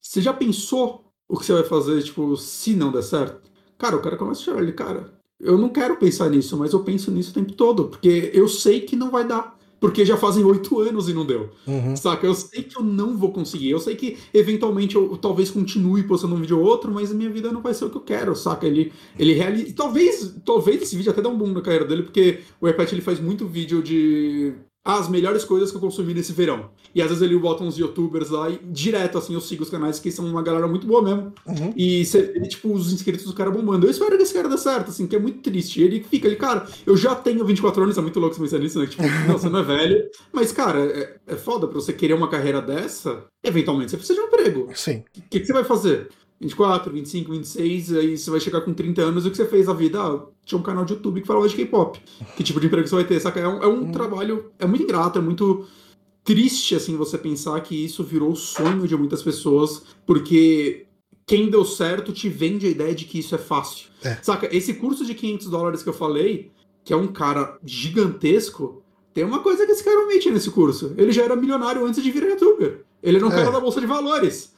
você 0.00 0.20
já 0.20 0.32
pensou 0.32 1.12
o 1.28 1.38
que 1.38 1.46
você 1.46 1.52
vai 1.52 1.64
fazer, 1.64 2.02
tipo, 2.02 2.36
se 2.36 2.74
não 2.74 2.92
der 2.92 3.02
certo? 3.02 3.50
Cara, 3.78 3.96
o 3.96 4.02
cara 4.02 4.16
começa 4.16 4.40
a 4.40 4.44
chorar. 4.44 4.62
Ele, 4.62 4.72
cara, 4.72 5.12
eu 5.40 5.58
não 5.58 5.68
quero 5.68 5.96
pensar 5.96 6.30
nisso, 6.30 6.56
mas 6.56 6.72
eu 6.72 6.84
penso 6.84 7.10
nisso 7.10 7.30
o 7.30 7.34
tempo 7.34 7.52
todo, 7.52 7.88
porque 7.88 8.30
eu 8.32 8.48
sei 8.48 8.82
que 8.82 8.96
não 8.96 9.10
vai 9.10 9.26
dar. 9.26 9.58
Porque 9.84 10.02
já 10.02 10.16
fazem 10.16 10.42
oito 10.44 10.80
anos 10.80 11.10
e 11.10 11.12
não 11.12 11.26
deu. 11.26 11.50
Uhum. 11.66 11.94
Saca? 11.94 12.26
Eu 12.26 12.34
sei 12.34 12.62
que 12.62 12.78
eu 12.78 12.82
não 12.82 13.18
vou 13.18 13.30
conseguir. 13.30 13.68
Eu 13.68 13.78
sei 13.78 13.94
que 13.94 14.16
eventualmente 14.32 14.96
eu, 14.96 15.10
eu 15.10 15.18
talvez 15.18 15.50
continue 15.50 16.04
postando 16.04 16.34
um 16.34 16.40
vídeo 16.40 16.58
ou 16.58 16.64
outro, 16.64 16.90
mas 16.90 17.12
a 17.12 17.14
minha 17.14 17.28
vida 17.28 17.52
não 17.52 17.60
vai 17.60 17.74
ser 17.74 17.84
o 17.84 17.90
que 17.90 17.98
eu 17.98 18.00
quero, 18.00 18.34
saca? 18.34 18.66
Ele, 18.66 18.90
ele 19.18 19.34
realiza. 19.34 19.74
Talvez, 19.74 20.36
talvez 20.42 20.80
esse 20.80 20.96
vídeo 20.96 21.12
até 21.12 21.20
dê 21.20 21.28
um 21.28 21.36
boom 21.36 21.52
na 21.52 21.60
carreira 21.60 21.84
dele, 21.84 22.04
porque 22.04 22.40
o 22.62 22.66
iPad 22.66 22.92
ele 22.92 23.02
faz 23.02 23.20
muito 23.20 23.46
vídeo 23.46 23.82
de 23.82 24.54
as 24.84 25.08
melhores 25.08 25.44
coisas 25.44 25.70
que 25.70 25.76
eu 25.76 25.80
consumi 25.80 26.12
nesse 26.12 26.32
verão. 26.32 26.70
E 26.94 27.00
às 27.00 27.08
vezes 27.08 27.22
ele 27.22 27.38
bota 27.38 27.64
uns 27.64 27.78
youtubers 27.78 28.28
lá 28.28 28.50
e 28.50 28.58
direto, 28.64 29.16
assim, 29.16 29.32
eu 29.32 29.40
sigo 29.40 29.62
os 29.62 29.70
canais 29.70 29.98
que 29.98 30.12
são 30.12 30.26
uma 30.26 30.42
galera 30.42 30.68
muito 30.68 30.86
boa 30.86 31.02
mesmo. 31.02 31.32
Uhum. 31.46 31.72
E 31.74 32.04
cê, 32.04 32.32
ele, 32.34 32.46
tipo, 32.46 32.70
os 32.70 32.92
inscritos 32.92 33.24
do 33.24 33.32
cara 33.32 33.50
bombando. 33.50 33.86
Eu 33.86 33.90
espero 33.90 34.16
que 34.16 34.22
esse 34.22 34.34
cara 34.34 34.48
dê 34.48 34.58
certo, 34.58 34.90
assim, 34.90 35.06
que 35.06 35.16
é 35.16 35.18
muito 35.18 35.40
triste. 35.40 35.80
Ele 35.80 36.02
fica 36.02 36.28
ali, 36.28 36.36
cara, 36.36 36.66
eu 36.84 36.96
já 36.96 37.14
tenho 37.14 37.44
24 37.44 37.82
anos, 37.82 37.96
é 37.96 38.02
muito 38.02 38.20
louco 38.20 38.36
você 38.36 38.42
pensar 38.42 38.58
nisso, 38.58 38.78
né? 38.78 38.86
Tipo, 38.86 39.02
não, 39.26 39.38
você 39.38 39.48
não 39.48 39.60
é 39.60 39.62
velho. 39.62 40.04
Mas, 40.30 40.52
cara, 40.52 40.80
é, 40.84 41.16
é 41.28 41.36
foda 41.36 41.66
pra 41.66 41.76
você 41.76 41.92
querer 41.92 42.12
uma 42.12 42.28
carreira 42.28 42.60
dessa, 42.60 43.24
eventualmente 43.42 43.90
você 43.90 43.96
precisa 43.96 44.20
de 44.20 44.24
um 44.24 44.28
emprego. 44.28 44.68
Sim. 44.74 45.02
O 45.16 45.22
que, 45.30 45.40
que 45.40 45.46
você 45.46 45.52
vai 45.54 45.64
fazer? 45.64 46.08
24, 46.40 46.92
25, 46.92 47.30
26, 47.32 47.92
aí 47.94 48.18
você 48.18 48.30
vai 48.30 48.40
chegar 48.40 48.60
com 48.60 48.74
30 48.74 49.02
anos 49.02 49.24
e 49.24 49.28
o 49.28 49.30
que 49.30 49.36
você 49.36 49.46
fez 49.46 49.68
a 49.68 49.72
vida? 49.72 50.00
Ah, 50.00 50.26
tinha 50.44 50.58
um 50.58 50.62
canal 50.62 50.84
de 50.84 50.94
YouTube 50.94 51.20
que 51.20 51.26
falava 51.26 51.48
de 51.48 51.56
K-pop. 51.56 52.00
Que 52.36 52.42
tipo 52.42 52.60
de 52.60 52.66
emprego 52.66 52.86
você 52.86 52.94
vai 52.94 53.04
ter? 53.04 53.20
Saca? 53.20 53.40
É 53.40 53.48
um, 53.48 53.62
é 53.62 53.66
um 53.66 53.84
hum. 53.84 53.92
trabalho, 53.92 54.50
é 54.58 54.66
muito 54.66 54.82
ingrato, 54.82 55.18
é 55.18 55.22
muito 55.22 55.66
triste, 56.22 56.74
assim, 56.74 56.96
você 56.96 57.18
pensar 57.18 57.60
que 57.60 57.84
isso 57.84 58.02
virou 58.02 58.32
o 58.32 58.36
sonho 58.36 58.88
de 58.88 58.96
muitas 58.96 59.22
pessoas, 59.22 59.82
porque 60.06 60.86
quem 61.26 61.50
deu 61.50 61.64
certo 61.64 62.12
te 62.12 62.28
vende 62.28 62.66
a 62.66 62.70
ideia 62.70 62.94
de 62.94 63.04
que 63.04 63.18
isso 63.18 63.34
é 63.34 63.38
fácil. 63.38 63.88
É. 64.02 64.18
Saca? 64.22 64.54
Esse 64.54 64.74
curso 64.74 65.04
de 65.04 65.14
500 65.14 65.48
dólares 65.48 65.82
que 65.82 65.88
eu 65.88 65.94
falei, 65.94 66.50
que 66.82 66.92
é 66.92 66.96
um 66.96 67.08
cara 67.08 67.58
gigantesco, 67.64 68.82
tem 69.12 69.24
uma 69.24 69.38
coisa 69.40 69.64
que 69.64 69.72
esse 69.72 69.84
cara 69.84 70.00
omite 70.00 70.30
nesse 70.30 70.50
curso. 70.50 70.92
Ele 70.98 71.12
já 71.12 71.22
era 71.22 71.36
milionário 71.36 71.86
antes 71.86 72.02
de 72.02 72.10
virar 72.10 72.28
youtuber. 72.28 72.84
Ele 73.02 73.18
era 73.18 73.26
um 73.26 73.32
é. 73.32 73.36
cara 73.36 73.50
da 73.50 73.60
Bolsa 73.60 73.80
de 73.80 73.86
Valores. 73.86 74.53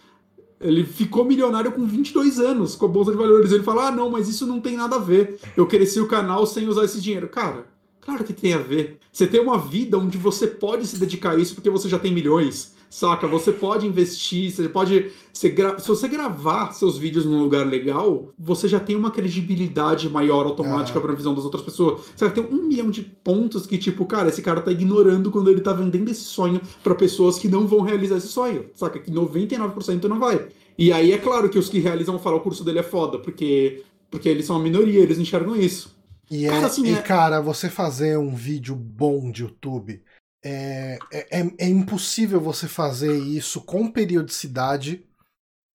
Ele 0.61 0.85
ficou 0.85 1.25
milionário 1.25 1.73
com 1.73 1.87
22 1.87 2.39
anos 2.39 2.75
com 2.75 2.87
a 2.87 2.89
bolsa 2.89 3.11
de 3.11 3.17
valores. 3.17 3.53
Ele 3.53 3.63
fala: 3.63 3.89
ah, 3.89 3.91
não, 3.91 4.11
mas 4.11 4.29
isso 4.29 4.47
não 4.47 4.61
tem 4.61 4.77
nada 4.77 4.97
a 4.97 5.01
ver. 5.01 5.39
Eu 5.57 5.67
cresci 5.67 6.01
o 6.01 6.09
canal 6.09 6.47
sem 6.47 6.69
usar 6.69 6.85
esse 6.85 7.01
dinheiro. 7.01 7.29
Cara, 7.29 7.67
claro 8.01 8.25
que 8.25 8.33
tem 8.33 8.55
a 8.55 8.59
ver. 8.59 8.99
Você 9.13 9.27
tem 9.27 9.41
uma 9.41 9.59
vida 9.59 9.99
onde 9.99 10.17
você 10.17 10.47
pode 10.47 10.87
se 10.87 10.99
dedicar 10.99 11.33
a 11.33 11.37
isso 11.37 11.55
porque 11.55 11.71
você 11.71 11.89
já 11.89 11.99
tem 11.99 12.13
milhões. 12.13 12.76
Saca? 12.97 13.27
Você 13.27 13.53
pode 13.53 13.87
investir, 13.87 14.51
você 14.51 14.71
pode. 14.71 15.13
Você 15.31 15.51
gra... 15.51 15.79
Se 15.79 15.87
você 15.87 16.09
gravar 16.09 16.73
seus 16.73 16.97
vídeos 16.97 17.27
num 17.27 17.43
lugar 17.43 17.67
legal, 17.67 18.33
você 18.39 18.67
já 18.67 18.81
tem 18.81 18.97
uma 18.97 19.11
credibilidade 19.11 20.09
maior 20.09 20.47
automática 20.47 20.99
ah. 20.99 21.03
pra 21.03 21.13
visão 21.13 21.35
das 21.35 21.45
outras 21.45 21.63
pessoas. 21.63 22.07
Você 22.17 22.31
tem 22.31 22.43
um 22.43 22.67
milhão 22.67 22.91
de 22.91 23.03
pontos 23.03 23.67
que, 23.67 23.77
tipo, 23.77 24.07
cara, 24.07 24.31
esse 24.31 24.41
cara 24.41 24.63
tá 24.63 24.73
ignorando 24.73 25.31
quando 25.31 25.51
ele 25.51 25.61
tá 25.61 25.75
vendendo 25.75 26.09
esse 26.09 26.23
sonho 26.23 26.59
para 26.83 26.95
pessoas 26.95 27.39
que 27.39 27.49
não 27.49 27.67
vão 27.67 27.83
realizar 27.83 28.17
esse 28.17 28.29
sonho. 28.29 28.71
Saca? 28.73 28.99
Que 28.99 29.11
99% 29.11 30.05
não 30.05 30.19
vai. 30.19 30.49
E 30.79 30.91
aí 30.91 31.13
é 31.13 31.19
claro 31.19 31.51
que 31.51 31.59
os 31.59 31.69
que 31.69 31.79
realizam 31.79 32.19
falar 32.19 32.37
o 32.37 32.41
curso 32.41 32.65
dele 32.65 32.79
é 32.79 32.83
foda, 32.83 33.19
porque, 33.19 33.85
porque 34.11 34.27
eles 34.27 34.47
são 34.47 34.57
a 34.57 34.59
minoria, 34.59 35.01
eles 35.01 35.19
enxergam 35.19 35.55
isso. 35.55 35.95
E, 36.31 36.47
é, 36.47 36.49
cara, 36.49 36.67
assim, 36.67 36.87
e 36.87 36.95
é... 36.95 37.03
cara, 37.03 37.41
você 37.43 37.69
fazer 37.69 38.19
um 38.19 38.35
vídeo 38.35 38.75
bom 38.75 39.31
de 39.31 39.43
YouTube 39.43 40.01
é, 40.47 40.99
é, 41.13 41.41
é, 41.41 41.51
é 41.59 41.69
impossível 41.69 42.41
você 42.41 42.69
fazer 42.69 43.17
isso 43.19 43.61
com 43.61 43.91
periodicidade 43.91 45.05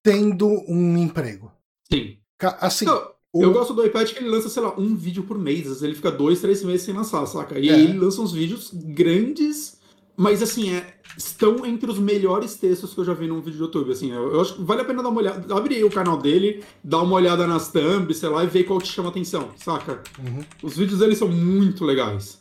tendo 0.04 0.48
um 0.68 0.98
emprego. 0.98 1.52
Sim. 1.92 2.18
Assim, 2.60 2.86
Não, 2.86 3.12
o- 3.34 3.44
Eu 3.44 3.54
gosto 3.54 3.74
do 3.74 3.86
iPad 3.86 4.10
que 4.12 4.20
ele 4.20 4.30
lança, 4.30 4.50
sei 4.50 4.62
lá, 4.64 4.74
um 4.80 4.96
vídeo 4.96 5.24
por 5.24 5.38
mês. 5.38 5.60
Às 5.62 5.68
vezes 5.68 5.84
ele 5.84 5.96
fica 5.96 6.12
dois, 6.12 6.42
três 6.42 6.64
meses 6.64 6.82
sem 6.84 6.94
lançar, 6.94 7.26
saca? 7.28 7.60
E 7.60 7.70
É. 7.70 7.74
aí 7.74 7.84
ele 7.84 8.00
lança 8.00 8.22
uns 8.22 8.32
vídeos 8.32 8.72
grandes, 8.74 9.80
mas 10.18 10.42
assim, 10.42 10.74
é, 10.74 10.96
estão 11.18 11.66
entre 11.66 11.90
os 11.92 12.00
melhores 12.00 12.56
textos 12.56 12.94
que 12.94 13.00
eu 13.00 13.06
já 13.06 13.14
vi 13.14 13.28
num 13.28 13.42
vídeo 13.42 13.60
do 13.60 13.66
YouTube. 13.66 13.92
Assim, 13.92 14.12
eu, 14.12 14.34
eu 14.34 14.42
acho 14.42 14.56
que 14.56 14.64
vale 14.64 14.82
a 14.82 14.86
pena 14.86 15.04
dar 15.04 15.10
uma 15.10 15.20
olhada. 15.22 15.54
Abre 15.56 15.76
aí 15.76 15.84
o 15.84 15.90
canal 15.92 16.18
dele, 16.18 16.64
dá 16.84 17.02
uma 17.02 17.16
olhada 17.16 17.46
nas 17.46 17.72
thumbs, 17.72 18.18
sei 18.18 18.30
lá, 18.30 18.44
e 18.44 18.48
vê 18.48 18.64
qual 18.64 18.82
te 18.82 18.88
chama 18.92 19.10
atenção, 19.10 19.52
saca? 19.58 20.02
Uhum. 20.20 20.44
Os 20.64 20.76
vídeos 20.78 21.00
dele 21.00 21.16
são 21.16 21.28
muito 21.28 21.86
legais. 21.86 22.40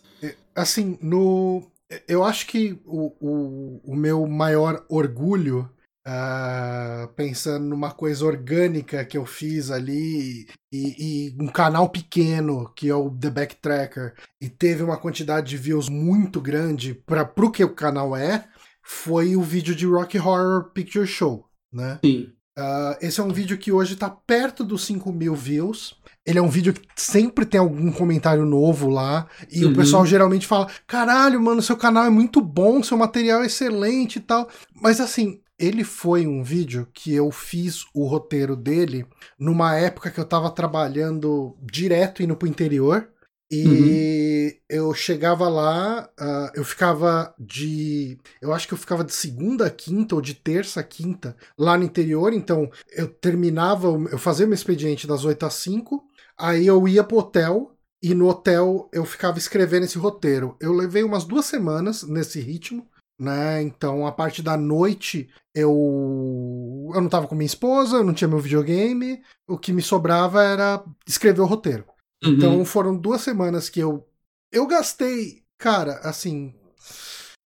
assim, 0.55 0.98
no. 1.01 1.70
Eu 2.07 2.25
acho 2.25 2.47
que 2.47 2.81
o, 2.85 3.15
o, 3.21 3.93
o 3.93 3.97
meu 3.97 4.27
maior 4.27 4.85
orgulho, 4.89 5.69
ah, 6.07 7.09
pensando 7.17 7.67
numa 7.67 7.91
coisa 7.91 8.25
orgânica 8.25 9.05
que 9.05 9.19
eu 9.19 9.27
fiz 9.27 9.71
ali, 9.71 10.47
e, 10.73 11.33
e 11.33 11.37
um 11.43 11.49
canal 11.49 11.89
pequeno, 11.89 12.73
que 12.75 12.89
é 12.89 12.95
o 12.95 13.11
The 13.11 13.31
Backtracker, 13.31 14.15
e 14.41 14.49
teve 14.49 14.83
uma 14.83 14.97
quantidade 14.97 15.49
de 15.51 15.57
views 15.57 15.89
muito 15.89 16.41
grande 16.41 16.95
para 16.95 17.25
pro 17.25 17.51
que 17.51 17.65
o 17.65 17.75
canal 17.75 18.17
é, 18.17 18.49
foi 18.83 19.37
o 19.37 19.43
vídeo 19.43 19.75
de 19.75 19.87
Rock 19.87 20.19
Horror 20.19 20.71
Picture 20.73 21.07
Show, 21.07 21.45
né? 21.73 21.99
Sim. 22.05 22.33
Ah, 22.56 22.98
esse 23.01 23.20
é 23.20 23.22
um 23.22 23.32
vídeo 23.32 23.56
que 23.56 23.72
hoje 23.72 23.97
tá 23.97 24.10
perto 24.10 24.64
dos 24.64 24.85
5 24.85 25.12
mil 25.12 25.35
views. 25.35 25.94
Ele 26.27 26.39
é 26.39 26.43
um 26.43 26.48
vídeo 26.48 26.72
que 26.74 26.82
sempre 26.97 27.47
tem 27.47 27.59
algum 27.60 27.90
comentário 27.90 28.44
novo 28.44 28.89
lá. 28.89 29.27
E 29.51 29.64
Uhum. 29.64 29.72
o 29.72 29.77
pessoal 29.77 30.05
geralmente 30.05 30.47
fala: 30.47 30.68
caralho, 30.86 31.40
mano, 31.40 31.62
seu 31.62 31.77
canal 31.77 32.05
é 32.05 32.10
muito 32.10 32.40
bom, 32.40 32.82
seu 32.82 32.97
material 32.98 33.43
é 33.43 33.47
excelente 33.47 34.16
e 34.16 34.20
tal. 34.20 34.48
Mas 34.74 35.01
assim, 35.01 35.40
ele 35.59 35.85
foi 35.85 36.27
um 36.27 36.43
vídeo 36.43 36.86
que 36.93 37.14
eu 37.14 37.31
fiz 37.31 37.85
o 37.94 38.06
roteiro 38.06 38.56
dele 38.56 39.06
numa 39.39 39.77
época 39.77 40.10
que 40.10 40.18
eu 40.20 40.24
tava 40.24 40.51
trabalhando 40.51 41.56
direto 41.62 42.22
indo 42.22 42.36
pro 42.36 42.48
interior. 42.48 43.09
E 43.52 44.60
eu 44.68 44.94
chegava 44.94 45.48
lá, 45.48 46.09
ah, 46.18 46.52
eu 46.55 46.64
ficava 46.64 47.35
de. 47.36 48.16
Eu 48.40 48.52
acho 48.52 48.68
que 48.68 48.74
eu 48.74 48.78
ficava 48.78 49.02
de 49.02 49.12
segunda 49.12 49.66
a 49.66 49.70
quinta 49.70 50.14
ou 50.14 50.20
de 50.20 50.35
terça 50.35 50.78
a 50.81 50.85
quinta 50.85 51.36
lá 51.59 51.77
no 51.77 51.82
interior. 51.85 52.32
Então 52.32 52.70
eu 52.93 53.09
terminava, 53.09 53.89
eu 53.89 54.18
fazia 54.18 54.47
meu 54.47 54.55
expediente 54.55 55.06
das 55.06 55.24
8 55.24 55.44
às 55.47 55.55
5, 55.55 56.05
aí 56.39 56.66
eu 56.66 56.86
ia 56.86 57.02
pro 57.02 57.18
hotel. 57.18 57.74
E 58.02 58.14
no 58.14 58.28
hotel 58.28 58.89
eu 58.93 59.05
ficava 59.05 59.36
escrevendo 59.36 59.85
esse 59.85 59.98
roteiro. 59.98 60.56
Eu 60.60 60.72
levei 60.72 61.02
umas 61.02 61.24
duas 61.24 61.44
semanas 61.44 62.02
nesse 62.05 62.40
ritmo, 62.40 62.89
né? 63.18 63.60
Então 63.62 64.06
a 64.06 64.12
parte 64.12 64.43
da 64.43 64.56
noite 64.56 65.28
eu 65.55 66.90
eu 66.94 67.01
não 67.01 67.09
tava 67.09 67.27
com 67.27 67.35
minha 67.35 67.47
esposa, 67.47 67.98
eu 67.98 68.05
não 68.05 68.14
tinha 68.14 68.28
meu 68.28 68.39
videogame, 68.39 69.22
o 69.47 69.59
que 69.59 69.72
me 69.72 69.82
sobrava 69.82 70.43
era 70.43 70.82
escrever 71.06 71.40
o 71.43 71.47
roteiro. 71.47 71.85
Uhum. 72.25 72.33
Então 72.33 72.65
foram 72.65 72.97
duas 72.97 73.21
semanas 73.23 73.69
que 73.69 73.81
eu. 73.81 74.07
Eu 74.53 74.67
gastei, 74.67 75.43
cara, 75.59 76.01
assim. 76.03 76.55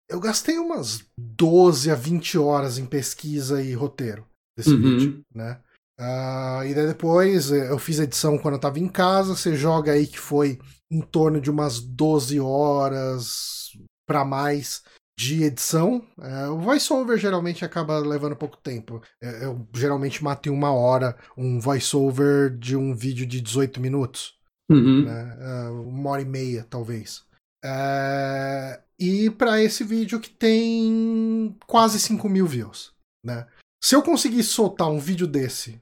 Eu 0.08 0.20
gastei 0.20 0.58
umas 0.58 1.04
12 1.18 1.90
a 1.90 1.94
20 1.94 2.36
horas 2.38 2.78
em 2.78 2.86
pesquisa 2.86 3.62
e 3.62 3.72
roteiro 3.72 4.26
desse 4.56 4.74
Uhum. 4.74 4.80
vídeo, 4.82 5.20
né? 5.34 5.60
Ah, 5.98 6.62
e 6.66 6.74
daí 6.74 6.86
depois 6.88 7.52
eh, 7.52 7.70
eu 7.70 7.78
fiz 7.78 7.98
edição 8.00 8.36
quando 8.36 8.54
eu 8.54 8.60
tava 8.60 8.78
em 8.78 8.88
casa. 8.88 9.34
Você 9.34 9.56
joga 9.56 9.92
aí 9.92 10.06
que 10.06 10.18
foi 10.18 10.58
em 10.90 11.00
torno 11.00 11.40
de 11.40 11.50
umas 11.50 11.80
12 11.80 12.38
horas 12.40 13.70
pra 14.06 14.24
mais 14.24 14.82
de 15.18 15.44
edição. 15.44 16.04
Eh, 16.20 16.48
o 16.48 16.58
voiceover 16.58 17.16
geralmente 17.16 17.64
acaba 17.64 17.98
levando 17.98 18.36
pouco 18.36 18.56
tempo. 18.56 19.00
Eh, 19.22 19.44
Eu 19.44 19.66
geralmente 19.74 20.22
mato 20.22 20.48
em 20.48 20.52
uma 20.52 20.72
hora 20.72 21.16
um 21.36 21.60
voiceover 21.60 22.50
de 22.56 22.76
um 22.76 22.94
vídeo 22.94 23.24
de 23.26 23.40
18 23.40 23.80
minutos 23.80 24.34
Uhum. 24.70 25.04
né? 25.04 25.36
Ah, 25.40 25.70
uma 25.72 26.10
hora 26.10 26.22
e 26.22 26.24
meia, 26.24 26.66
talvez. 26.68 27.24
Ah, 27.64 28.80
e 28.98 29.30
para 29.30 29.62
esse 29.62 29.84
vídeo 29.84 30.20
que 30.20 30.30
tem 30.30 31.56
quase 31.66 31.98
5 31.98 32.28
mil 32.28 32.46
views. 32.46 32.92
Né? 33.24 33.46
Se 33.82 33.94
eu 33.94 34.02
conseguisse 34.02 34.48
soltar 34.50 34.88
um 34.88 34.98
vídeo 34.98 35.26
desse, 35.26 35.80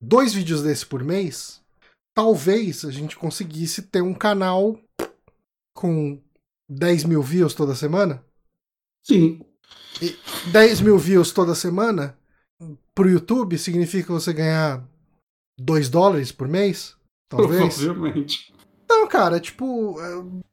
dois 0.00 0.32
vídeos 0.32 0.62
desse 0.62 0.84
por 0.86 1.02
mês, 1.02 1.62
talvez 2.14 2.84
a 2.84 2.90
gente 2.90 3.16
conseguisse 3.16 3.82
ter 3.82 4.02
um 4.02 4.14
canal 4.14 4.78
com 5.74 6.20
10 6.68 7.04
mil 7.04 7.22
views 7.22 7.54
toda 7.54 7.74
semana. 7.74 8.24
Sim. 9.06 9.44
10 10.52 10.80
mil 10.80 10.98
views 10.98 11.32
toda 11.32 11.54
semana 11.54 12.16
pro 12.94 13.08
YouTube 13.08 13.56
significa 13.58 14.12
você 14.12 14.32
ganhar 14.32 14.86
2 15.58 15.88
dólares 15.88 16.30
por 16.32 16.46
mês? 16.46 16.96
Talvez. 17.30 17.76
Provavelmente. 17.76 18.52
Não, 18.88 19.06
cara, 19.06 19.38
tipo. 19.38 19.96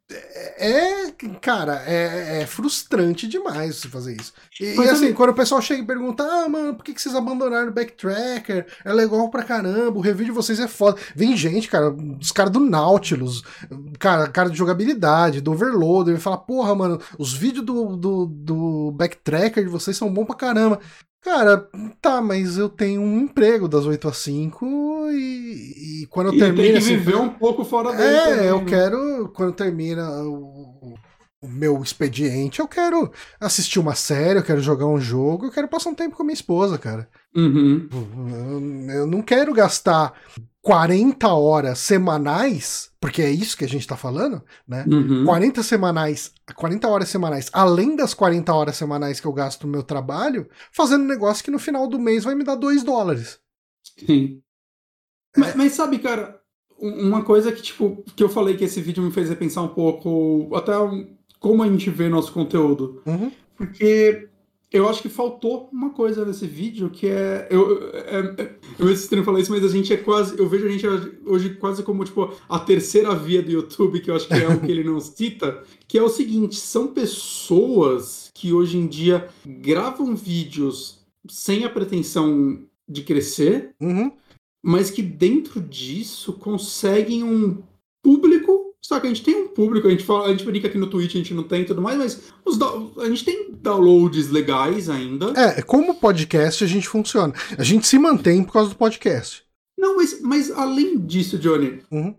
É. 0.09 1.07
é- 1.09 1.11
cara, 1.41 1.83
é, 1.87 2.41
é 2.41 2.45
frustrante 2.45 3.27
demais 3.27 3.75
você 3.77 3.89
fazer 3.89 4.15
isso. 4.15 4.31
E, 4.61 4.75
e, 4.75 4.89
assim, 4.89 5.11
quando 5.11 5.31
o 5.31 5.33
pessoal 5.33 5.59
chega 5.59 5.81
e 5.81 5.85
pergunta: 5.85 6.23
Ah, 6.23 6.47
mano, 6.47 6.75
por 6.75 6.83
que, 6.83 6.93
que 6.93 7.01
vocês 7.01 7.15
abandonaram 7.15 7.69
o 7.69 7.73
Backtracker? 7.73 8.67
É 8.85 8.93
legal 8.93 9.29
pra 9.31 9.43
caramba, 9.43 9.97
o 9.97 10.01
review 10.01 10.27
de 10.27 10.31
vocês 10.31 10.59
é 10.59 10.67
foda. 10.67 10.99
Vem 11.15 11.35
gente, 11.35 11.67
cara, 11.67 11.89
os 11.89 12.31
caras 12.31 12.51
do 12.53 12.59
Nautilus, 12.59 13.43
cara, 13.97 14.27
cara 14.27 14.49
de 14.49 14.57
jogabilidade, 14.57 15.41
do 15.41 15.51
Overloader, 15.51 16.15
e 16.15 16.19
fala: 16.19 16.37
Porra, 16.37 16.75
mano, 16.75 17.01
os 17.17 17.33
vídeos 17.33 17.65
do, 17.65 17.97
do, 17.97 18.25
do 18.27 18.91
Backtracker 18.91 19.63
de 19.63 19.69
vocês 19.69 19.97
são 19.97 20.13
bons 20.13 20.25
pra 20.25 20.35
caramba. 20.35 20.79
Cara, 21.21 21.67
tá, 22.01 22.21
mas 22.21 22.57
eu 22.57 22.69
tenho 22.69 23.01
um 23.01 23.21
emprego 23.21 23.67
das 23.67 23.85
8 23.85 24.07
às 24.07 24.17
5 24.17 25.09
e, 25.11 26.03
e 26.03 26.07
quando 26.07 26.27
eu 26.27 26.33
E 26.33 26.39
tem 26.39 26.53
termino 26.53 26.71
que 26.73 26.77
esse 26.77 26.95
viver 26.95 27.17
um 27.17 27.29
pouco 27.29 27.65
fora 27.65 27.91
dele. 27.91 28.15
é, 28.15 28.23
também, 28.25 28.45
eu 28.45 28.59
né? 28.59 28.65
quero, 28.65 29.31
quando 29.35 29.51
termina 29.53 30.09
o, 30.23 30.95
o 31.41 31.47
meu 31.47 31.81
expediente, 31.81 32.59
eu 32.59 32.67
quero 32.67 33.11
assistir 33.39 33.79
uma 33.79 33.95
série, 33.95 34.39
eu 34.39 34.43
quero 34.43 34.61
jogar 34.61 34.85
um 34.85 34.99
jogo, 35.01 35.47
eu 35.47 35.51
quero 35.51 35.67
passar 35.67 35.89
um 35.89 35.95
tempo 35.95 36.15
com 36.15 36.23
a 36.23 36.25
minha 36.25 36.33
esposa, 36.33 36.77
cara. 36.77 37.09
Uhum. 37.35 37.89
Eu, 38.89 38.95
eu 39.01 39.07
não 39.07 39.21
quero 39.21 39.53
gastar 39.53 40.13
40 40.67 41.29
horas 41.29 41.79
semanais, 41.79 42.91
porque 42.99 43.21
é 43.21 43.31
isso 43.31 43.55
que 43.55 43.63
a 43.63 43.69
gente 43.69 43.87
tá 43.87 43.95
falando, 43.95 44.43
né? 44.67 44.83
Uhum. 44.85 45.23
40 45.23 45.63
semanais, 45.63 46.33
40 46.53 46.89
horas 46.89 47.07
semanais, 47.07 47.49
além 47.53 47.95
das 47.95 48.13
40 48.13 48.53
horas 48.53 48.75
semanais 48.75 49.21
que 49.21 49.25
eu 49.27 49.31
gasto 49.31 49.65
no 49.65 49.71
meu 49.71 49.81
trabalho, 49.81 50.45
fazendo 50.73 51.05
um 51.05 51.07
negócio 51.07 51.41
que 51.41 51.49
no 51.51 51.57
final 51.57 51.87
do 51.87 51.97
mês 51.97 52.25
vai 52.25 52.35
me 52.35 52.43
dar 52.43 52.55
2 52.55 52.83
dólares. 52.83 53.39
Sim. 54.05 54.41
Mas, 55.37 55.55
mas 55.55 55.71
sabe, 55.71 55.99
cara, 55.99 56.37
um- 56.77 57.07
uma 57.07 57.23
coisa 57.23 57.49
que, 57.53 57.61
tipo, 57.61 58.03
que 58.13 58.21
eu 58.21 58.27
falei 58.27 58.57
que 58.57 58.65
esse 58.65 58.81
vídeo 58.81 59.01
me 59.01 59.11
fez 59.11 59.29
repensar 59.29 59.63
um 59.63 59.69
pouco, 59.69 60.53
até 60.53 60.73
como 61.39 61.63
a 61.63 61.67
gente 61.69 61.89
vê 61.89 62.09
nosso 62.09 62.33
conteúdo. 62.33 63.01
Uhum. 63.05 63.31
Porque 63.55 64.27
eu 64.71 64.87
acho 64.89 65.01
que 65.01 65.07
faltou 65.09 65.69
uma 65.71 65.91
coisa 65.91 66.25
nesse 66.25 66.45
vídeo 66.45 66.89
que 66.89 67.07
é. 67.07 67.47
Eu, 67.49 67.89
é, 67.93 68.35
é, 68.37 68.55
eu 68.77 68.91
estranho 68.91 69.23
falar 69.23 69.39
isso, 69.39 69.51
mas 69.51 69.63
a 69.63 69.69
gente 69.69 69.93
é 69.93 69.97
quase. 69.97 70.37
Eu 70.37 70.47
vejo 70.47 70.65
a 70.65 70.69
gente 70.69 70.85
hoje 71.25 71.55
quase 71.55 71.83
como 71.83 72.03
tipo, 72.03 72.33
a 72.49 72.59
terceira 72.59 73.15
via 73.15 73.41
do 73.41 73.49
YouTube, 73.51 74.01
que 74.01 74.11
eu 74.11 74.15
acho 74.15 74.27
que 74.27 74.33
é 74.33 74.47
o 74.47 74.59
que 74.59 74.69
ele 74.71 74.83
não 74.83 74.99
cita, 74.99 75.63
que 75.87 75.97
é 75.97 76.03
o 76.03 76.09
seguinte: 76.09 76.55
são 76.57 76.87
pessoas 76.87 78.29
que 78.33 78.51
hoje 78.53 78.77
em 78.77 78.87
dia 78.87 79.27
gravam 79.45 80.15
vídeos 80.15 80.99
sem 81.29 81.63
a 81.63 81.69
pretensão 81.69 82.61
de 82.87 83.03
crescer, 83.03 83.73
Uhum. 83.81 84.11
mas 84.63 84.89
que 84.89 85.01
dentro 85.01 85.59
disso 85.61 86.33
conseguem 86.33 87.23
um 87.23 87.61
público. 88.01 88.66
Só 88.87 89.01
que 89.01 89.07
a 89.07 89.09
gente 89.09 89.21
tem 89.21 89.35
um 89.35 89.49
público, 89.49 89.85
a 89.85 89.91
gente, 89.91 90.05
fala, 90.05 90.27
a 90.27 90.29
gente 90.29 90.45
brinca 90.45 90.69
aqui 90.69 90.77
no 90.77 90.87
Twitch, 90.87 91.15
a 91.15 91.17
gente 91.17 91.33
não 91.33 91.43
tem 91.43 91.63
e 91.63 91.65
tudo 91.65 91.81
mais, 91.81 91.97
mas 91.97 92.21
os 92.45 92.57
a 93.03 93.09
gente 93.09 93.25
tem 93.25 93.51
downloads 93.51 94.29
legais 94.29 94.89
ainda. 94.89 95.33
É, 95.37 95.61
como 95.61 95.95
podcast 95.95 96.63
a 96.63 96.67
gente 96.67 96.87
funciona. 96.87 97.33
A 97.57 97.63
gente 97.63 97.85
se 97.85 97.99
mantém 97.99 98.45
por 98.45 98.53
causa 98.53 98.69
do 98.69 98.77
podcast. 98.77 99.43
Não, 99.77 99.97
mas, 99.97 100.21
mas 100.21 100.49
além 100.51 100.97
disso, 100.99 101.37
Johnny, 101.37 101.81
Uhum. 101.91 102.15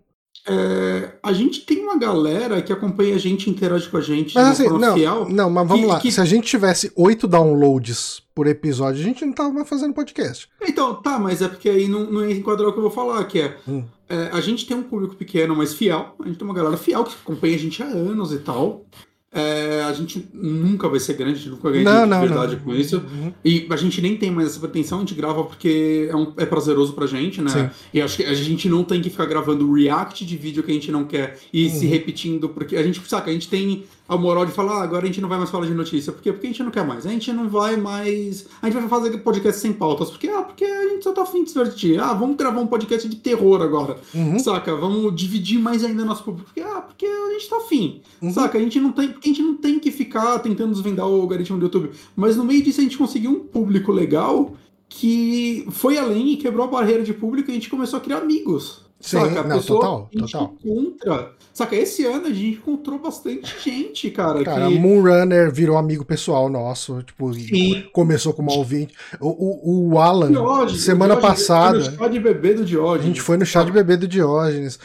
É, 0.47 1.11
a 1.21 1.31
gente 1.33 1.61
tem 1.61 1.79
uma 1.83 1.97
galera 1.97 2.61
que 2.61 2.71
acompanha 2.73 3.15
a 3.15 3.19
gente, 3.19 3.49
interage 3.49 3.87
com 3.89 3.97
a 3.97 4.01
gente 4.01 4.33
Mas 4.35 4.59
assim, 4.59 4.67
não, 4.69 4.93
fiel. 4.95 5.27
não, 5.29 5.49
mas 5.49 5.67
vamos 5.67 5.83
que- 5.83 5.87
lá. 5.91 5.99
que- 5.99 6.11
Se 6.11 6.21
a 6.21 6.25
gente 6.25 6.47
tivesse 6.47 6.91
oito 6.95 7.27
downloads 7.27 8.21
por 8.33 8.47
episódio, 8.47 9.01
a 9.01 9.03
gente 9.03 9.23
não 9.25 9.33
tava 9.33 9.51
mais 9.51 9.67
fazendo 9.67 9.93
podcast. 9.93 10.47
Então, 10.61 10.95
tá, 10.95 11.19
mas 11.19 11.41
é 11.41 11.47
porque 11.47 11.69
aí 11.69 11.87
não, 11.87 12.05
não 12.11 12.25
ia 12.27 12.35
enquadrar 12.35 12.69
o 12.69 12.71
que 12.73 12.79
eu 12.79 12.83
vou 12.83 12.91
falar, 12.91 13.23
que 13.25 13.39
é, 13.41 13.57
Hum. 13.67 13.83
é, 14.07 14.29
a 14.31 14.39
gente 14.41 14.65
tem 14.65 14.75
um 14.77 14.83
público 14.83 15.15
pequeno, 15.15 15.55
mas 15.55 15.73
fiel. 15.73 16.15
A 16.23 16.27
gente 16.27 16.37
tem 16.37 16.47
uma 16.47 16.53
galera 16.53 16.77
fiel 16.77 17.03
que 17.03 17.15
acompanha 17.21 17.55
a 17.55 17.59
gente 17.59 17.83
há 17.83 17.85
anos 17.87 18.31
e 18.31 18.39
tal. 18.39 18.85
É, 19.31 19.83
a 19.83 19.93
gente 19.93 20.27
nunca 20.33 20.89
vai 20.89 20.99
ser 20.99 21.13
grande, 21.13 21.33
a 21.33 21.37
gente 21.37 21.49
nunca 21.49 21.69
ganha 21.69 21.83
Não, 21.83 22.03
de 22.03 22.09
não, 22.09 22.19
verdade 22.21 22.55
não. 22.55 22.63
com 22.63 22.73
isso. 22.73 22.97
Uhum. 22.97 23.31
E 23.45 23.67
a 23.69 23.75
gente 23.75 24.01
nem 24.01 24.17
tem 24.17 24.31
mais 24.31 24.47
essa 24.49 24.59
pretensão, 24.59 24.97
a 24.97 25.01
gente 25.01 25.13
grava 25.13 25.43
porque 25.43 26.07
é, 26.09 26.15
um- 26.15 26.33
é 26.35 26.45
prazeroso 26.47 26.93
pra 26.93 27.05
gente, 27.05 27.39
né? 27.41 27.49
Sim. 27.49 27.69
E 27.93 28.01
acho 28.01 28.17
que 28.17 28.23
a 28.23 28.33
gente 28.33 28.67
não 28.67 28.83
tem 28.83 28.99
que 29.01 29.09
ficar 29.09 29.25
gravando 29.27 29.71
react 29.71 30.25
de 30.25 30.35
vídeo 30.35 30.63
que 30.63 30.71
a 30.71 30.73
gente 30.73 30.91
não 30.91 31.05
quer 31.05 31.37
e 31.53 31.69
se 31.69 31.85
Uhum. 31.85 31.91
repetindo, 31.91 32.49
porque 32.49 32.75
a 32.75 32.81
gente, 32.81 32.99
saca, 33.07 33.29
a 33.29 33.33
gente 33.33 33.47
tem 33.47 33.83
a 34.09 34.17
moral 34.17 34.43
de 34.43 34.51
falar, 34.51 34.79
ah, 34.79 34.83
agora 34.83 35.03
a 35.03 35.05
gente 35.05 35.21
não 35.21 35.29
vai 35.29 35.37
mais 35.37 35.51
falar 35.51 35.67
de 35.67 35.73
notícia. 35.75 36.11
Por 36.11 36.23
quê? 36.23 36.33
Porque 36.33 36.47
a 36.47 36.49
gente 36.49 36.63
não 36.63 36.71
quer 36.71 36.83
mais. 36.83 37.05
A 37.05 37.11
gente 37.11 37.31
não 37.31 37.47
vai 37.47 37.77
mais. 37.77 38.47
A 38.59 38.65
gente 38.65 38.79
vai 38.79 38.89
fazer 38.89 39.15
podcast 39.19 39.61
sem 39.61 39.71
pautas. 39.71 40.09
Porque, 40.09 40.27
ah, 40.27 40.41
porque 40.41 40.65
a 40.65 40.89
gente 40.89 41.03
só 41.03 41.13
tá 41.13 41.21
afim 41.21 41.43
de 41.43 41.51
se 41.51 41.59
divertir. 41.59 41.99
Ah, 41.99 42.11
vamos 42.11 42.35
gravar 42.35 42.59
um 42.59 42.65
podcast 42.65 43.07
de 43.07 43.17
terror 43.17 43.61
agora. 43.61 43.97
Uhum. 44.15 44.39
Saca? 44.39 44.75
Vamos 44.75 45.15
dividir 45.15 45.59
mais 45.59 45.83
ainda 45.83 46.03
nosso 46.03 46.23
público. 46.23 46.47
Porque, 46.47 46.61
ah, 46.61 46.81
porque 46.81 47.05
a 47.05 47.33
gente 47.33 47.47
tá 47.47 47.57
afim. 47.57 48.01
Uhum. 48.19 48.33
Saca? 48.33 48.57
A 48.57 48.61
gente 48.61 48.79
não 48.79 48.91
tem. 48.91 49.09
Porque 49.09 49.29
a 49.29 49.31
gente 49.31 49.43
não 49.43 49.55
tem 49.55 49.77
que 49.77 49.91
ficar 49.91 50.39
tentando 50.39 50.73
desvendar 50.73 51.07
o 51.07 51.21
algoritmo 51.21 51.59
do 51.59 51.65
YouTube. 51.65 51.91
Mas 52.15 52.35
no 52.35 52.43
meio 52.43 52.63
disso 52.63 52.81
a 52.81 52.83
gente 52.83 52.97
conseguiu 52.97 53.29
um 53.29 53.39
público 53.41 53.91
legal 53.91 54.55
que 54.89 55.67
foi 55.69 55.99
além 55.99 56.33
e 56.33 56.37
quebrou 56.37 56.65
a 56.65 56.67
barreira 56.67 57.03
de 57.03 57.13
público 57.13 57.49
e 57.49 57.51
a 57.51 57.53
gente 57.53 57.69
começou 57.69 57.97
a 57.97 58.01
criar 58.01 58.17
amigos. 58.17 58.88
Sim, 58.99 59.17
saca? 59.17 59.43
não, 59.43 59.61
total, 59.61 60.09
a 60.13 60.19
total. 60.19 60.55
encontra. 60.65 61.31
Saca? 61.53 61.75
Esse 61.75 62.05
ano 62.05 62.27
a 62.27 62.33
gente 62.33 62.57
encontrou 62.57 62.99
bastante 62.99 63.55
gente, 63.63 64.11
cara. 64.11 64.43
Cara, 64.43 64.67
que... 64.67 64.77
Moonrunner 64.77 65.51
virou 65.51 65.77
amigo 65.77 66.03
pessoal 66.03 66.49
nosso, 66.49 67.01
tipo, 67.03 67.33
Sim. 67.33 67.85
começou 67.93 68.33
como 68.33 68.51
ouvinte. 68.51 68.93
O, 69.21 69.29
o, 69.29 69.91
o 69.93 69.99
Alan, 69.99 70.31
Diógenes, 70.31 70.83
semana 70.83 71.15
Diógenes, 71.15 71.39
passada, 71.39 71.79
foi 71.81 71.91
no 71.91 71.97
chá 71.97 72.07
de 72.09 72.19
bebê 72.19 72.53
do 72.53 72.61
a 72.61 72.65
Diógenes. 72.65 73.07
gente 73.07 73.21
foi 73.21 73.37
no 73.37 73.45
chá 73.45 73.63
de 73.63 73.71
bebê 73.71 73.95
do 73.95 74.07
Diógenes. 74.07 74.77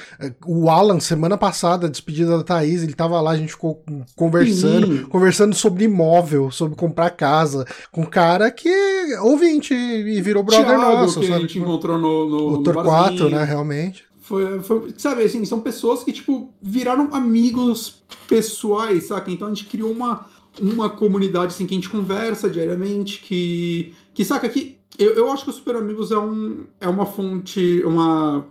O 0.46 0.70
Alan, 0.70 1.00
semana 1.00 1.36
passada, 1.36 1.88
despedida 1.88 2.38
da 2.38 2.44
Thaís, 2.44 2.84
ele 2.84 2.94
tava 2.94 3.20
lá, 3.20 3.32
a 3.32 3.36
gente 3.36 3.52
ficou 3.52 3.82
conversando, 4.14 4.86
Sim. 4.86 5.04
conversando 5.06 5.54
sobre 5.56 5.84
imóvel, 5.84 6.52
sobre 6.52 6.76
comprar 6.76 7.10
casa, 7.10 7.64
com 7.90 8.02
um 8.02 8.06
cara 8.06 8.50
que 8.50 8.68
é 8.68 9.20
ouvinte 9.20 9.74
e 9.74 10.20
virou 10.22 10.44
brother 10.44 10.66
Thiago, 10.66 10.82
nosso, 10.82 11.18
que 11.18 11.26
a 11.26 11.28
sabe? 11.30 11.40
gente 11.42 11.52
Tipo, 11.54 11.64
encontrou 11.66 11.98
no, 11.98 12.28
no, 12.28 12.48
o 12.54 12.62
Torquato, 12.62 13.28
né, 13.28 13.42
realmente. 13.44 14.03
Foi, 14.24 14.60
foi- 14.62 14.94
sabe, 14.96 15.22
assim, 15.22 15.44
são 15.44 15.60
pessoas 15.60 16.02
que, 16.02 16.10
tipo, 16.10 16.50
viraram 16.62 17.10
amigos 17.12 18.02
pessoais, 18.26 19.04
saca? 19.08 19.30
Então 19.30 19.48
a 19.48 19.50
gente 19.52 19.66
criou 19.66 19.92
uma, 19.92 20.24
uma 20.58 20.88
comunidade, 20.88 21.48
assim, 21.52 21.66
que 21.66 21.74
a 21.74 21.76
gente 21.76 21.90
conversa 21.90 22.48
diariamente, 22.48 23.20
que, 23.20 23.92
que 24.14 24.24
saca, 24.24 24.48
que 24.48 24.78
eu, 24.98 25.12
eu 25.12 25.30
acho 25.30 25.44
que 25.44 25.50
o 25.50 25.52
Super 25.52 25.76
Amigos 25.76 26.10
é, 26.10 26.16
um, 26.18 26.64
é 26.80 26.88
uma 26.88 27.04
fonte, 27.04 27.82
uma, 27.84 28.46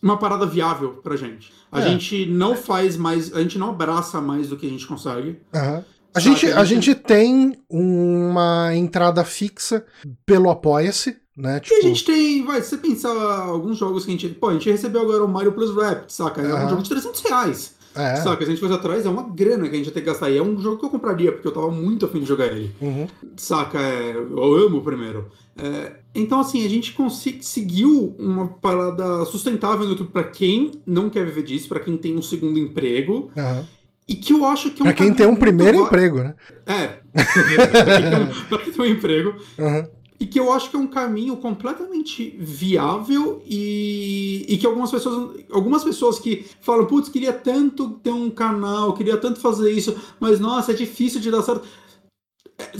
uma 0.00 0.16
parada 0.18 0.46
viável 0.46 1.00
pra 1.02 1.16
gente. 1.16 1.52
A 1.72 1.80
É. 1.80 1.90
gente 1.90 2.24
não 2.26 2.54
faz 2.54 2.96
mais, 2.96 3.34
a 3.34 3.40
gente 3.42 3.58
não 3.58 3.70
abraça 3.70 4.20
mais 4.20 4.48
do 4.50 4.56
que 4.56 4.66
a 4.66 4.70
gente 4.70 4.86
consegue. 4.86 5.40
Aham. 5.52 5.84
A 6.14 6.20
gente, 6.20 6.46
a 6.46 6.64
gente 6.64 6.94
tem 6.94 7.58
uma 7.68 8.74
entrada 8.74 9.24
fixa 9.24 9.84
pelo 10.24 10.48
Apoia-se, 10.50 11.16
né? 11.38 11.54
E 11.54 11.56
a 11.56 11.60
Tipo, 11.60 11.82
gente 11.82 12.04
tem, 12.04 12.44
vai, 12.44 12.60
se 12.60 12.70
você 12.70 12.78
pensar 12.78 13.10
alguns 13.46 13.78
jogos 13.78 14.04
que 14.04 14.10
a 14.10 14.12
gente. 14.12 14.28
Pô, 14.30 14.48
a 14.48 14.52
gente 14.54 14.70
recebeu 14.70 15.00
agora 15.02 15.24
o 15.24 15.28
Mario 15.28 15.52
Plus 15.52 15.74
Rapid, 15.74 16.10
saca? 16.10 16.42
É 16.42 16.64
um 16.64 16.68
jogo 16.68 16.82
de 16.82 16.88
300 16.90 17.20
reais. 17.22 17.74
é. 17.94 18.16
Saca? 18.16 18.44
Se 18.44 18.50
a 18.50 18.54
gente 18.54 18.60
fosse 18.60 18.74
atrás, 18.74 19.06
é 19.06 19.08
uma 19.08 19.22
grana 19.22 19.68
que 19.68 19.74
a 19.74 19.78
gente 19.78 19.86
ia 19.86 19.92
ter 19.92 20.00
que 20.00 20.06
gastar. 20.06 20.30
E 20.30 20.36
é 20.36 20.42
um 20.42 20.60
jogo 20.60 20.78
que 20.78 20.84
eu 20.84 20.90
compraria, 20.90 21.32
porque 21.32 21.46
eu 21.48 21.52
tava 21.52 21.70
muito 21.70 22.04
afim 22.06 22.20
de 22.20 22.26
jogar 22.26 22.46
ele. 22.46 22.70
Uhum. 22.80 23.06
Saca? 23.36 23.78
É, 23.80 24.12
eu 24.16 24.54
amo 24.54 24.78
o 24.78 24.82
primeiro. 24.82 25.26
É, 25.60 25.96
então, 26.14 26.38
assim, 26.40 26.64
a 26.64 26.68
gente 26.68 26.92
conseguiu 26.92 28.14
uma 28.18 28.46
parada 28.48 29.24
sustentável 29.24 29.84
no 29.84 29.90
YouTube 29.92 30.10
pra 30.12 30.22
quem 30.24 30.70
não 30.86 31.10
quer 31.10 31.24
viver 31.24 31.42
disso, 31.42 31.68
pra 31.68 31.80
quem 31.80 31.96
tem 31.96 32.16
um 32.16 32.22
segundo 32.22 32.58
emprego. 32.58 33.30
aham. 33.36 33.64
E 34.10 34.14
que 34.14 34.32
eu 34.32 34.42
acho 34.46 34.70
que 34.70 34.80
é 34.80 34.82
um 34.82 34.86
Pra 34.86 34.94
quem 34.94 35.12
tem 35.12 35.26
um 35.26 35.36
primeiro 35.36 35.80
va- 35.80 35.84
emprego, 35.84 36.18
né? 36.22 36.34
É. 36.66 37.00
pra 38.48 38.58
quem 38.58 38.72
tem 38.72 38.80
um- 38.80 38.86
emprego. 38.86 39.34
Aham. 39.58 39.88
E 40.20 40.26
que 40.26 40.38
eu 40.40 40.52
acho 40.52 40.68
que 40.70 40.76
é 40.76 40.78
um 40.78 40.86
caminho 40.88 41.36
completamente 41.36 42.36
viável 42.40 43.40
e, 43.46 44.44
e 44.48 44.58
que 44.58 44.66
algumas 44.66 44.90
pessoas, 44.90 45.44
algumas 45.50 45.84
pessoas 45.84 46.18
que 46.18 46.44
falam, 46.60 46.86
putz, 46.86 47.08
queria 47.08 47.32
tanto 47.32 47.90
ter 48.02 48.10
um 48.10 48.28
canal, 48.28 48.94
queria 48.94 49.16
tanto 49.16 49.38
fazer 49.40 49.70
isso, 49.70 49.96
mas 50.18 50.40
nossa, 50.40 50.72
é 50.72 50.74
difícil 50.74 51.20
de 51.20 51.30
dar 51.30 51.42
certo. 51.42 51.64
É, 52.58 52.72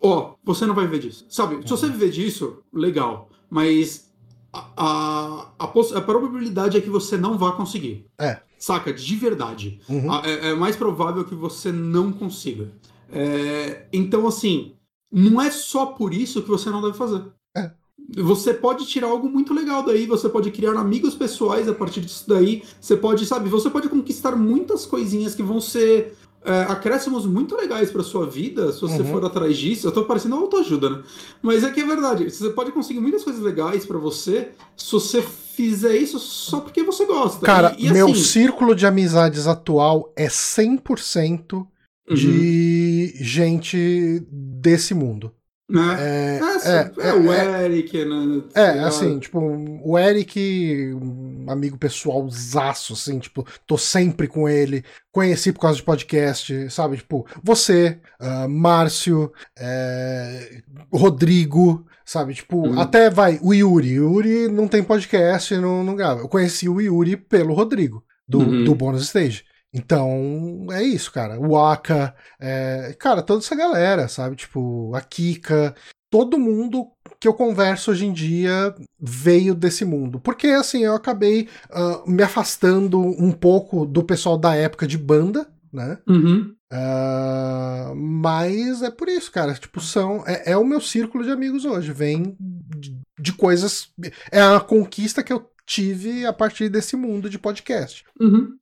Ó, 0.00 0.34
você 0.44 0.66
não 0.66 0.74
vai 0.74 0.86
viver 0.86 0.98
disso. 1.00 1.24
Sabe, 1.28 1.62
se 1.62 1.70
você 1.70 1.88
viver 1.88 2.10
disso, 2.10 2.58
legal. 2.72 3.30
Mas 3.48 4.10
a, 4.52 4.66
a, 4.76 5.50
a, 5.58 5.64
a 5.66 6.00
probabilidade 6.02 6.76
é 6.76 6.80
que 6.80 6.90
você 6.90 7.16
não 7.16 7.38
vá 7.38 7.52
conseguir. 7.52 8.06
É. 8.18 8.40
Saca? 8.58 8.92
De 8.92 9.16
verdade. 9.16 9.80
Uhum. 9.88 10.12
A- 10.12 10.22
É, 10.26 10.50
é 10.50 10.54
mais 10.54 10.76
provável 10.76 11.24
que 11.24 11.34
você 11.34 11.72
não 11.72 12.12
consiga. 12.12 12.70
É, 13.10 13.86
então, 13.92 14.26
assim, 14.26 14.73
não 15.14 15.40
é 15.40 15.50
só 15.50 15.86
por 15.86 16.12
isso 16.12 16.42
que 16.42 16.48
você 16.48 16.68
não 16.70 16.82
deve 16.82 16.94
fazer. 16.98 17.22
É. 17.56 17.70
Você 18.16 18.52
pode 18.52 18.84
tirar 18.86 19.06
algo 19.06 19.28
muito 19.30 19.54
legal 19.54 19.82
daí, 19.82 20.06
você 20.06 20.28
pode 20.28 20.50
criar 20.50 20.72
amigos 20.72 21.14
pessoais 21.14 21.68
a 21.68 21.72
partir 21.72 22.00
disso 22.02 22.24
daí, 22.28 22.62
você 22.80 22.96
pode, 22.96 23.24
sabe, 23.24 23.48
você 23.48 23.70
pode 23.70 23.88
conquistar 23.88 24.36
muitas 24.36 24.84
coisinhas 24.84 25.34
que 25.34 25.42
vão 25.42 25.60
ser 25.60 26.16
é, 26.46 26.60
acréscimos 26.64 27.24
muito 27.24 27.56
legais 27.56 27.90
pra 27.90 28.02
sua 28.02 28.26
vida, 28.26 28.70
se 28.70 28.78
você 28.82 28.98
Uhum. 29.00 29.06
for 29.12 29.24
atrás 29.24 29.56
disso. 29.56 29.86
Eu 29.86 29.92
tô 29.92 30.04
parecendo 30.04 30.34
autoajuda, 30.34 30.90
né? 30.90 31.02
Mas 31.40 31.64
é 31.64 31.70
que 31.70 31.80
é 31.80 31.86
verdade, 31.86 32.30
você 32.30 32.50
pode 32.50 32.70
conseguir 32.70 33.00
muitas 33.00 33.24
coisas 33.24 33.40
legais 33.40 33.86
pra 33.86 33.96
você 33.96 34.50
se 34.76 34.92
você 34.92 35.22
fizer 35.22 35.96
isso 35.96 36.18
só 36.18 36.60
porque 36.60 36.82
você 36.82 37.06
gosta. 37.06 37.46
Cara, 37.46 37.74
E- 37.78 37.86
e 37.86 37.90
meu 37.90 38.08
assim- 38.10 38.22
círculo 38.22 38.74
de 38.74 38.84
amizades 38.86 39.46
atual 39.46 40.12
é 40.14 40.28
100% 40.28 41.66
Uhum. 42.08 42.14
de 42.16 43.14
gente 43.16 44.26
desse 44.30 44.92
mundo. 44.94 45.32
Né? 45.66 45.96
É, 45.98 46.40
É, 46.40 46.70
é, 46.70 47.08
é, 47.08 47.14
o 47.14 47.32
é, 47.32 47.64
Eric, 47.64 48.04
né? 48.04 48.42
É, 48.54 48.80
assim, 48.80 49.18
tipo, 49.18 49.40
o 49.82 49.98
Eric, 49.98 50.92
um 50.94 51.46
amigo 51.48 51.78
pessoal 51.78 52.28
zaço, 52.28 52.92
assim, 52.92 53.18
tipo, 53.18 53.46
tô 53.66 53.78
sempre 53.78 54.28
com 54.28 54.46
ele, 54.46 54.84
conheci 55.10 55.52
por 55.52 55.60
causa 55.60 55.78
de 55.78 55.82
podcast, 55.82 56.70
sabe? 56.70 56.98
Tipo, 56.98 57.26
você, 57.42 57.98
ah, 58.20 58.46
Márcio, 58.46 59.32
é, 59.58 60.60
Rodrigo, 60.92 61.86
sabe? 62.04 62.34
Tipo, 62.34 62.68
Uhum. 62.68 62.78
até 62.78 63.08
vai, 63.08 63.38
o 63.42 63.54
Yuri. 63.54 63.98
O 64.00 64.14
Yuri 64.20 64.48
não 64.48 64.68
tem 64.68 64.82
podcast, 64.82 65.56
não, 65.56 65.82
não 65.82 65.96
grava. 65.96 66.20
Eu 66.20 66.28
conheci 66.28 66.68
o 66.68 66.78
Yuri 66.80 67.16
pelo 67.16 67.54
Rodrigo, 67.54 68.04
do, 68.28 68.38
Uhum. 68.40 68.64
do 68.64 68.74
Bonus 68.74 69.02
Stage. 69.04 69.44
Então, 69.74 70.68
é 70.70 70.82
isso, 70.84 71.10
cara. 71.10 71.38
O 71.40 71.58
Aka, 71.58 72.14
é, 72.38 72.94
cara, 72.96 73.22
toda 73.22 73.42
essa 73.42 73.56
galera, 73.56 74.06
sabe? 74.06 74.36
Tipo, 74.36 74.94
a 74.94 75.00
Kika, 75.00 75.74
todo 76.08 76.38
mundo 76.38 76.86
que 77.18 77.26
eu 77.26 77.34
converso 77.34 77.90
hoje 77.90 78.06
em 78.06 78.12
dia 78.12 78.72
veio 79.00 79.52
desse 79.52 79.84
mundo. 79.84 80.20
Porque, 80.20 80.46
assim, 80.46 80.84
eu 80.84 80.94
acabei 80.94 81.48
ah, 81.70 82.04
me 82.06 82.22
afastando 82.22 83.00
um 83.00 83.32
pouco 83.32 83.84
do 83.84 84.04
pessoal 84.04 84.38
da 84.38 84.54
época 84.54 84.86
de 84.86 84.96
banda, 84.96 85.48
né? 85.72 85.98
Uhum. 86.06 86.54
Ah, 86.70 87.92
mas 87.96 88.80
é 88.80 88.90
por 88.90 89.08
isso, 89.08 89.32
cara. 89.32 89.54
Tipo, 89.54 89.80
são. 89.80 90.22
É, 90.24 90.52
é 90.52 90.56
o 90.56 90.64
meu 90.64 90.80
círculo 90.80 91.24
de 91.24 91.30
amigos 91.30 91.64
hoje. 91.64 91.92
Vem 91.92 92.36
de, 92.38 92.96
de 93.18 93.32
coisas. 93.32 93.88
É 94.30 94.40
a 94.40 94.60
conquista 94.60 95.22
que 95.22 95.32
eu 95.32 95.50
tive 95.66 96.24
a 96.26 96.32
partir 96.32 96.68
desse 96.68 96.94
mundo 96.94 97.28
de 97.28 97.38
podcast. 97.38 98.04
Uhum. 98.20 98.56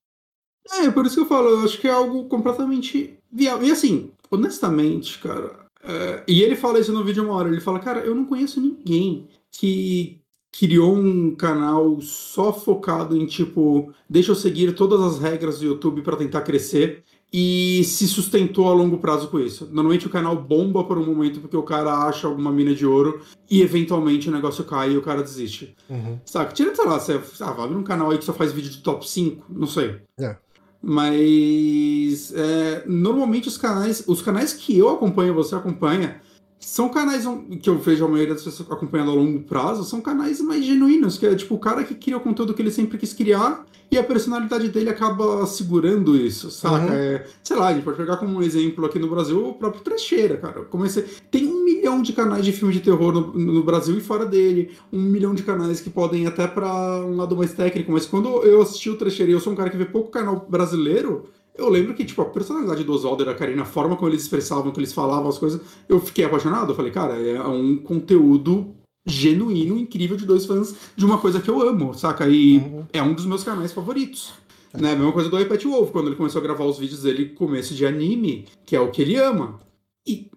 É, 0.70 0.90
por 0.90 1.06
isso 1.06 1.16
que 1.16 1.20
eu 1.22 1.26
falo, 1.26 1.48
eu 1.48 1.60
acho 1.60 1.80
que 1.80 1.88
é 1.88 1.90
algo 1.90 2.24
completamente 2.24 3.18
viável. 3.30 3.66
E 3.66 3.70
assim, 3.70 4.10
honestamente, 4.30 5.18
cara, 5.18 5.66
é, 5.82 6.22
e 6.28 6.42
ele 6.42 6.56
fala 6.56 6.78
isso 6.78 6.92
no 6.92 7.04
vídeo 7.04 7.24
uma 7.24 7.34
hora, 7.34 7.48
ele 7.48 7.60
fala, 7.60 7.80
cara, 7.80 8.00
eu 8.00 8.14
não 8.14 8.24
conheço 8.24 8.60
ninguém 8.60 9.28
que 9.50 10.20
criou 10.52 10.94
um 10.94 11.34
canal 11.34 12.00
só 12.02 12.52
focado 12.52 13.16
em, 13.16 13.26
tipo, 13.26 13.92
deixa 14.08 14.32
eu 14.32 14.36
seguir 14.36 14.74
todas 14.74 15.00
as 15.00 15.18
regras 15.18 15.58
do 15.58 15.64
YouTube 15.64 16.02
pra 16.02 16.16
tentar 16.16 16.42
crescer 16.42 17.02
e 17.32 17.82
se 17.84 18.06
sustentou 18.06 18.68
a 18.68 18.74
longo 18.74 18.98
prazo 18.98 19.28
com 19.28 19.40
isso. 19.40 19.64
Normalmente 19.72 20.06
o 20.06 20.10
canal 20.10 20.36
bomba 20.36 20.84
por 20.84 20.98
um 20.98 21.06
momento 21.06 21.40
porque 21.40 21.56
o 21.56 21.62
cara 21.62 22.06
acha 22.06 22.26
alguma 22.26 22.52
mina 22.52 22.74
de 22.74 22.84
ouro 22.84 23.22
e 23.50 23.62
eventualmente 23.62 24.28
o 24.28 24.32
negócio 24.32 24.62
cai 24.64 24.92
e 24.92 24.98
o 24.98 25.02
cara 25.02 25.22
desiste. 25.22 25.74
Uhum. 25.88 26.20
Saca? 26.26 26.52
Tira, 26.52 26.74
sei 26.74 26.84
lá, 26.84 27.00
você 27.00 27.18
ah, 27.40 27.52
vai 27.52 27.64
abrir 27.64 27.76
um 27.78 27.82
canal 27.82 28.10
aí 28.10 28.18
que 28.18 28.24
só 28.24 28.34
faz 28.34 28.52
vídeo 28.52 28.70
de 28.70 28.82
top 28.82 29.08
5, 29.08 29.46
não 29.48 29.66
sei. 29.66 30.02
É. 30.20 30.36
Mas 30.82 32.32
é, 32.34 32.82
normalmente 32.86 33.46
os 33.46 33.56
canais, 33.56 34.02
os 34.06 34.20
canais 34.20 34.52
que 34.52 34.76
eu 34.76 34.88
acompanho, 34.88 35.32
você 35.32 35.54
acompanha, 35.54 36.20
são 36.64 36.88
canais 36.88 37.24
que 37.60 37.68
eu 37.68 37.76
vejo 37.78 38.04
a 38.04 38.08
maioria 38.08 38.34
das 38.34 38.44
pessoas 38.44 38.70
acompanhando 38.70 39.10
a 39.10 39.14
longo 39.14 39.40
prazo, 39.40 39.82
são 39.84 40.00
canais 40.00 40.40
mais 40.40 40.64
genuínos, 40.64 41.18
que 41.18 41.26
é 41.26 41.34
tipo 41.34 41.56
o 41.56 41.58
cara 41.58 41.82
que 41.82 41.94
cria 41.94 42.16
o 42.16 42.20
conteúdo 42.20 42.54
que 42.54 42.62
ele 42.62 42.70
sempre 42.70 42.96
quis 42.96 43.12
criar 43.12 43.66
e 43.90 43.98
a 43.98 44.02
personalidade 44.02 44.68
dele 44.68 44.88
acaba 44.88 45.44
segurando 45.44 46.16
isso, 46.16 46.50
saca? 46.50 46.86
Uhum. 46.86 46.92
É, 46.92 47.26
sei 47.42 47.56
lá, 47.56 47.68
a 47.68 47.74
gente 47.74 47.82
pode 47.82 47.98
pegar 47.98 48.16
como 48.16 48.38
um 48.38 48.42
exemplo 48.42 48.86
aqui 48.86 48.98
no 48.98 49.06
Brasil 49.06 49.48
o 49.48 49.52
próprio 49.52 49.82
Trecheira, 49.82 50.38
cara. 50.38 50.60
Eu 50.60 50.64
comecei, 50.64 51.04
tem 51.30 51.46
um 51.46 51.62
milhão 51.62 52.00
de 52.00 52.12
canais 52.12 52.44
de 52.44 52.52
filme 52.52 52.72
de 52.72 52.80
terror 52.80 53.12
no, 53.12 53.32
no 53.34 53.62
Brasil 53.62 53.98
e 53.98 54.00
fora 54.00 54.24
dele, 54.24 54.70
um 54.90 55.02
milhão 55.02 55.34
de 55.34 55.42
canais 55.42 55.80
que 55.80 55.90
podem 55.90 56.22
ir 56.22 56.26
até 56.26 56.46
pra 56.46 57.04
um 57.04 57.16
lado 57.16 57.36
mais 57.36 57.52
técnico, 57.52 57.92
mas 57.92 58.06
quando 58.06 58.28
eu 58.44 58.62
assisti 58.62 58.88
o 58.88 58.96
Trecheira 58.96 59.30
e 59.30 59.34
eu 59.34 59.40
sou 59.40 59.52
um 59.52 59.56
cara 59.56 59.68
que 59.68 59.76
vê 59.76 59.84
pouco 59.84 60.10
canal 60.10 60.46
brasileiro, 60.48 61.26
eu 61.56 61.68
lembro 61.68 61.94
que, 61.94 62.04
tipo, 62.04 62.22
a 62.22 62.26
personalidade 62.26 62.82
do 62.84 62.92
Oswaldo 62.92 63.22
e 63.22 63.26
da 63.26 63.34
Karina, 63.34 63.62
a 63.62 63.66
forma 63.66 63.96
como 63.96 64.10
eles 64.10 64.22
expressavam, 64.22 64.72
que 64.72 64.80
eles 64.80 64.92
falavam 64.92 65.28
as 65.28 65.38
coisas, 65.38 65.60
eu 65.88 66.00
fiquei 66.00 66.24
apaixonado. 66.24 66.72
Eu 66.72 66.76
falei, 66.76 66.90
cara, 66.90 67.14
é 67.20 67.40
um 67.42 67.76
conteúdo 67.76 68.74
genuíno, 69.04 69.78
incrível 69.78 70.16
de 70.16 70.24
dois 70.24 70.46
fãs 70.46 70.74
de 70.96 71.04
uma 71.04 71.18
coisa 71.18 71.40
que 71.40 71.50
eu 71.50 71.60
amo, 71.60 71.92
saca? 71.92 72.26
E 72.28 72.58
uhum. 72.58 72.86
é 72.92 73.02
um 73.02 73.12
dos 73.12 73.26
meus 73.26 73.44
canais 73.44 73.72
favoritos. 73.72 74.32
É. 74.72 74.80
Né? 74.80 74.92
A 74.92 74.96
mesma 74.96 75.12
coisa 75.12 75.28
do 75.28 75.38
iPad 75.38 75.62
Wolf, 75.64 75.90
quando 75.90 76.06
ele 76.06 76.16
começou 76.16 76.40
a 76.40 76.42
gravar 76.42 76.64
os 76.64 76.78
vídeos 76.78 77.02
dele 77.02 77.26
começo 77.30 77.74
de 77.74 77.84
anime, 77.84 78.46
que 78.64 78.74
é 78.74 78.80
o 78.80 78.90
que 78.90 79.02
ele 79.02 79.16
ama. 79.16 79.60
E 80.06 80.30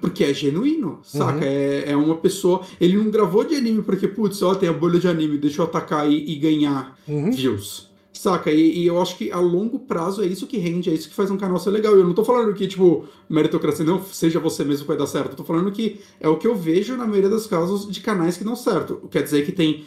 porque 0.00 0.24
é 0.24 0.34
genuíno, 0.34 0.98
saca? 1.04 1.36
Uhum. 1.36 1.42
É, 1.42 1.92
é 1.92 1.96
uma 1.96 2.16
pessoa. 2.16 2.62
Ele 2.80 2.96
não 2.96 3.10
gravou 3.10 3.44
de 3.44 3.54
anime 3.54 3.82
porque, 3.82 4.08
putz, 4.08 4.42
ó, 4.42 4.54
tem 4.54 4.68
a 4.68 4.72
bolha 4.72 4.98
de 4.98 5.06
anime, 5.06 5.38
deixa 5.38 5.62
eu 5.62 5.66
atacar 5.66 6.10
e, 6.10 6.32
e 6.32 6.36
ganhar 6.36 6.98
uhum. 7.06 7.30
views. 7.30 7.88
Saca? 8.26 8.50
E, 8.50 8.80
e, 8.80 8.86
eu 8.88 9.00
acho 9.00 9.16
que 9.16 9.30
a 9.30 9.38
longo 9.38 9.78
prazo 9.78 10.20
é 10.20 10.26
isso 10.26 10.48
que 10.48 10.58
rende, 10.58 10.90
é 10.90 10.92
isso 10.92 11.08
que 11.08 11.14
faz 11.14 11.30
um 11.30 11.36
canal 11.36 11.60
ser 11.60 11.70
legal. 11.70 11.94
E 11.94 12.00
eu 12.00 12.04
não 12.04 12.12
tô 12.12 12.24
falando 12.24 12.52
que, 12.52 12.66
tipo, 12.66 13.06
meritocracia 13.28 13.84
não 13.84 14.02
seja 14.02 14.40
você 14.40 14.64
mesmo 14.64 14.82
que 14.82 14.88
vai 14.88 14.96
dar 14.96 15.06
certo. 15.06 15.30
Eu 15.30 15.36
tô 15.36 15.44
falando 15.44 15.70
que 15.70 16.00
é 16.18 16.28
o 16.28 16.36
que 16.36 16.44
eu 16.44 16.56
vejo 16.56 16.96
na 16.96 17.06
maioria 17.06 17.30
dos 17.30 17.46
casos 17.46 17.88
de 17.88 18.00
canais 18.00 18.36
que 18.36 18.42
dão 18.42 18.56
certo. 18.56 19.08
Quer 19.12 19.22
dizer 19.22 19.46
que 19.46 19.52
tem 19.52 19.86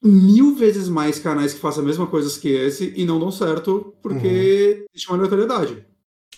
mil 0.00 0.54
vezes 0.54 0.88
mais 0.88 1.18
canais 1.18 1.52
que 1.52 1.58
façam 1.58 1.82
a 1.82 1.86
mesma 1.86 2.06
coisa 2.06 2.38
que 2.38 2.48
esse 2.48 2.94
e 2.96 3.04
não 3.04 3.18
dão 3.18 3.32
certo 3.32 3.92
porque 4.00 4.28
uhum. 4.28 4.84
existe 4.94 5.08
uma 5.08 5.16
aleatoriedade. 5.16 5.84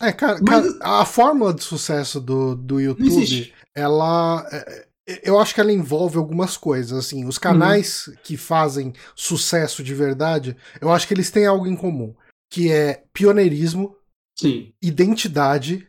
É, 0.01 0.13
cara, 0.13 0.41
Mas... 0.41 0.73
cara, 0.73 1.01
a 1.01 1.05
fórmula 1.05 1.53
de 1.53 1.63
sucesso 1.63 2.19
do, 2.19 2.55
do 2.55 2.81
YouTube, 2.81 3.53
ela. 3.75 4.49
É, 4.51 4.87
eu 5.23 5.39
acho 5.39 5.55
que 5.55 5.61
ela 5.61 5.73
envolve 5.73 6.17
algumas 6.17 6.57
coisas, 6.57 6.93
assim, 6.99 7.25
os 7.25 7.39
canais 7.39 8.07
uhum. 8.07 8.15
que 8.23 8.37
fazem 8.37 8.93
sucesso 9.15 9.83
de 9.83 9.95
verdade, 9.95 10.57
eu 10.81 10.91
acho 10.91 11.07
que 11.07 11.15
eles 11.15 11.31
têm 11.31 11.47
algo 11.47 11.67
em 11.67 11.77
comum, 11.77 12.15
que 12.51 12.71
é 12.71 13.05
pioneirismo, 13.13 13.97
Sim. 14.39 14.73
identidade 14.83 15.89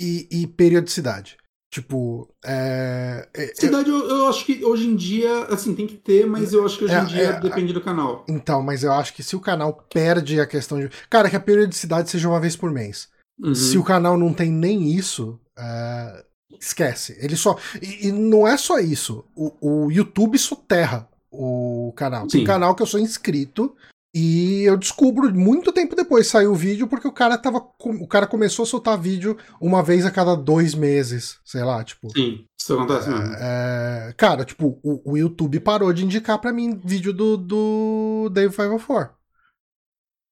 e, 0.00 0.28
e 0.30 0.46
periodicidade. 0.46 1.36
Tipo, 1.72 2.28
é. 2.44 3.26
é 3.32 3.54
Cidade, 3.54 3.88
eu, 3.88 4.06
eu, 4.06 4.28
acho 4.28 4.44
que 4.44 4.62
hoje 4.62 4.86
em 4.86 4.94
dia, 4.94 5.44
assim, 5.44 5.74
tem 5.74 5.86
que 5.86 5.96
ter, 5.96 6.26
mas 6.26 6.52
eu 6.52 6.66
acho 6.66 6.76
que 6.76 6.84
hoje 6.84 6.94
é, 6.94 7.00
em 7.00 7.06
dia 7.06 7.22
é, 7.22 7.40
depende 7.40 7.72
do 7.72 7.80
canal. 7.80 8.26
Então, 8.28 8.60
mas 8.60 8.84
eu 8.84 8.92
acho 8.92 9.14
que 9.14 9.22
se 9.22 9.34
o 9.34 9.40
canal 9.40 9.72
perde 9.90 10.38
a 10.38 10.46
questão 10.46 10.78
de. 10.78 10.90
Cara, 11.08 11.30
que 11.30 11.36
a 11.36 11.40
periodicidade 11.40 12.10
seja 12.10 12.28
uma 12.28 12.38
vez 12.38 12.54
por 12.56 12.70
mês. 12.70 13.08
Uhum. 13.40 13.54
Se 13.54 13.78
o 13.78 13.84
canal 13.84 14.18
não 14.18 14.34
tem 14.34 14.52
nem 14.52 14.92
isso, 14.92 15.40
é, 15.58 16.24
esquece. 16.62 17.16
Ele 17.20 17.36
só. 17.36 17.58
E, 17.80 18.08
e, 18.08 18.12
não 18.12 18.46
é 18.46 18.56
só 18.56 18.78
isso. 18.78 19.24
O, 19.34 19.86
o 19.86 19.90
YouTube 19.90 20.38
soterra 20.38 21.08
o 21.30 21.92
canal. 21.96 22.22
Sim. 22.22 22.38
Tem 22.38 22.44
canal 22.44 22.74
que 22.74 22.82
eu 22.82 22.86
sou 22.86 23.00
inscrito 23.00 23.74
e 24.14 24.62
eu 24.64 24.76
descubro 24.76 25.34
muito 25.34 25.72
tempo 25.72 25.96
depois 25.96 26.26
saiu 26.26 26.52
o 26.52 26.54
vídeo 26.54 26.86
porque 26.86 27.08
o 27.08 27.12
cara 27.12 27.38
tava. 27.38 27.66
O 27.78 28.06
cara 28.06 28.26
começou 28.26 28.64
a 28.64 28.66
soltar 28.66 29.00
vídeo 29.00 29.36
uma 29.60 29.82
vez 29.82 30.04
a 30.04 30.10
cada 30.10 30.36
dois 30.36 30.74
meses, 30.74 31.38
sei 31.44 31.64
lá, 31.64 31.82
tipo. 31.82 32.10
Sim, 32.10 32.44
isso 32.60 32.74
acontece 32.74 33.08
é, 33.08 33.12
mesmo. 33.12 33.34
É, 33.38 34.14
cara, 34.16 34.44
tipo, 34.44 34.78
o, 34.82 35.12
o 35.12 35.16
YouTube 35.16 35.60
parou 35.60 35.92
de 35.92 36.04
indicar 36.04 36.38
para 36.38 36.52
mim 36.52 36.78
vídeo 36.84 37.12
do, 37.12 37.36
do 37.36 38.30
Dave 38.30 38.54
504. 38.54 39.21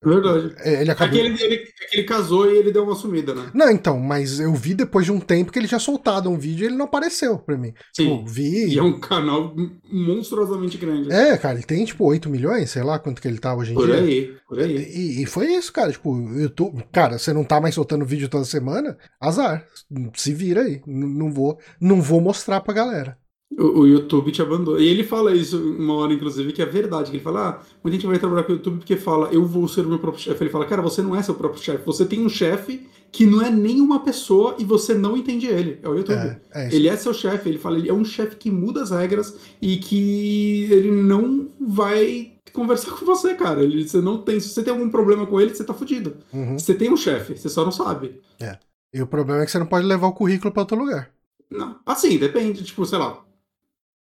Verdade. 0.03 0.55
É, 0.59 0.81
ele 0.81 0.91
acabou... 0.91 1.19
É 1.19 1.21
que 1.21 1.27
ele, 1.27 1.55
é 1.55 1.67
ele, 1.93 2.05
casou 2.05 2.51
e 2.51 2.57
ele 2.57 2.73
deu 2.73 2.85
uma 2.85 2.95
sumida, 2.95 3.35
né? 3.35 3.51
Não, 3.53 3.71
então, 3.71 4.01
mas 4.01 4.41
eu 4.41 4.55
vi 4.55 4.73
depois 4.73 5.05
de 5.05 5.13
um 5.13 5.21
tempo 5.21 5.53
que 5.53 5.59
ele 5.59 5.67
já 5.67 5.79
soltado 5.79 6.31
um 6.31 6.39
vídeo 6.39 6.65
e 6.65 6.67
ele 6.69 6.77
não 6.77 6.87
apareceu 6.87 7.39
pra 7.39 7.59
mim. 7.59 7.75
Sim. 7.93 8.05
Tipo, 8.05 8.27
vi. 8.27 8.75
E 8.75 8.79
é 8.79 8.83
um 8.83 8.99
canal 8.99 9.55
monstruosamente 9.93 10.79
grande. 10.79 11.13
É, 11.13 11.37
cara, 11.37 11.55
ele 11.55 11.67
tem 11.67 11.85
tipo 11.85 12.05
8 12.05 12.31
milhões, 12.31 12.71
sei 12.71 12.83
lá 12.83 12.99
quanto 12.99 13.21
que 13.21 13.29
ele 13.29 13.39
tá 13.39 13.55
hoje 13.55 13.73
em 13.73 13.75
por 13.75 13.87
dia. 13.87 13.97
Por 13.97 14.05
aí, 14.05 14.37
por 14.49 14.59
aí. 14.59 14.77
E, 14.77 15.23
e, 15.23 15.27
foi 15.27 15.53
isso, 15.53 15.71
cara. 15.71 15.93
Tipo, 15.93 16.17
YouTube. 16.19 16.83
Cara, 16.91 17.19
você 17.19 17.33
não 17.35 17.45
tá 17.45 17.61
mais 17.61 17.75
soltando 17.75 18.05
vídeo 18.05 18.29
toda 18.29 18.45
semana? 18.45 18.97
Azar. 19.21 19.67
Se 20.15 20.33
vira 20.33 20.63
aí. 20.63 20.81
N 20.87 21.07
não 21.19 21.31
vou, 21.31 21.59
não 21.79 22.01
vou 22.01 22.21
mostrar 22.23 22.61
pra 22.63 22.73
galera. 22.73 23.19
O, 23.59 23.81
o, 23.81 23.87
YouTube 23.87 24.31
te 24.31 24.41
abandona. 24.41 24.81
E 24.81 24.87
ele 24.87 25.03
fala 25.03 25.35
isso 25.35 25.59
uma 25.59 25.95
hora, 25.95 26.13
inclusive, 26.13 26.53
que 26.53 26.63
é 26.63 26.67
verdade. 26.67 27.11
Que 27.11 27.17
ele 27.17 27.25
fala: 27.25 27.49
ah, 27.49 27.63
muita 27.83 27.97
gente 27.97 28.07
vai 28.07 28.19
trabalhar 28.19 28.45
com 28.45 28.53
o 28.53 28.57
YouTube 28.57 28.79
porque 28.79 28.97
fala, 28.97 29.29
eu 29.33 29.45
vou 29.45 29.67
ser 29.67 29.85
o 29.85 29.89
meu 29.89 29.99
próprio 29.99 30.23
chefe. 30.23 30.45
Ele 30.45 30.51
fala, 30.51 30.67
cara, 30.67 30.81
você 30.81 31.03
não 31.03 31.17
é 31.17 31.23
seu 31.23 31.35
próprio 31.35 31.61
chefe. 31.63 31.85
Você 31.85 32.07
tem 32.07 32.25
um 32.25 32.29
chefe 32.29 32.87
que 33.11 33.27
não 33.27 33.43
é 33.43 33.51
nenhuma 33.51 34.05
pessoa 34.05 34.55
e 34.57 34.65
você 34.65 34.95
não 34.95 35.17
entende 35.17 35.49
ele. 35.49 35.81
É 35.83 35.89
o 35.89 35.97
YouTube. 35.97 36.17
É, 36.17 36.41
é 36.55 36.75
ele 36.75 36.89
é 36.89 36.97
seu 36.97 37.13
chefe. 37.13 37.49
Ele 37.49 37.59
fala, 37.59 37.77
ele 37.77 37.89
é 37.89 37.93
um 37.93 38.05
chefe 38.05 38.37
que 38.37 38.53
muda 38.53 38.83
as 38.83 38.93
regras 38.93 39.37
e 39.61 39.79
que 39.79 40.69
ele 40.71 40.93
não 40.93 41.49
vai 41.61 42.35
conversar 42.53 42.93
com 42.97 43.05
você, 43.05 43.35
cara. 43.35 43.65
Ele, 43.65 43.87
você 43.87 44.01
não 44.01 44.19
tem. 44.19 44.39
Se 44.39 44.51
você 44.51 44.63
tem 44.63 44.73
algum 44.73 44.89
problema 44.89 45.27
com 45.27 45.41
ele, 45.41 45.53
você 45.53 45.65
tá 45.65 45.75
fudido. 45.75 46.19
Uhum. 46.33 46.57
Você 46.57 46.73
tem 46.73 46.89
um 46.89 46.97
chefe, 46.97 47.37
você 47.37 47.49
só 47.49 47.65
não 47.65 47.73
sabe. 47.73 48.21
É. 48.39 48.57
E 48.95 49.03
o 49.03 49.09
problema 49.09 49.43
é 49.43 49.45
que 49.45 49.51
você 49.51 49.59
não 49.59 49.67
pode 49.67 49.87
levar 49.87 50.07
o 50.07 50.13
currículo 50.13 50.53
para 50.53 50.63
outro 50.63 50.79
lugar. 50.79 51.11
Não. 51.51 51.81
Assim, 51.85 52.17
depende. 52.17 52.63
Tipo, 52.63 52.87
sei 52.87 52.99
lá 52.99 53.25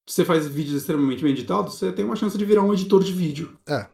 você 0.08 0.24
faz 0.24 0.48
vídeos 0.48 0.78
extremamente 0.78 1.22
bem 1.22 1.34
editados, 1.34 1.76
você 1.76 1.92
tem 1.92 2.06
uma 2.06 2.16
chance 2.16 2.38
de 2.38 2.46
virar 2.46 2.64
um 2.64 2.74
editor 2.74 3.04
de 3.04 3.12
vídeo. 3.12 3.58
É. 3.68 3.86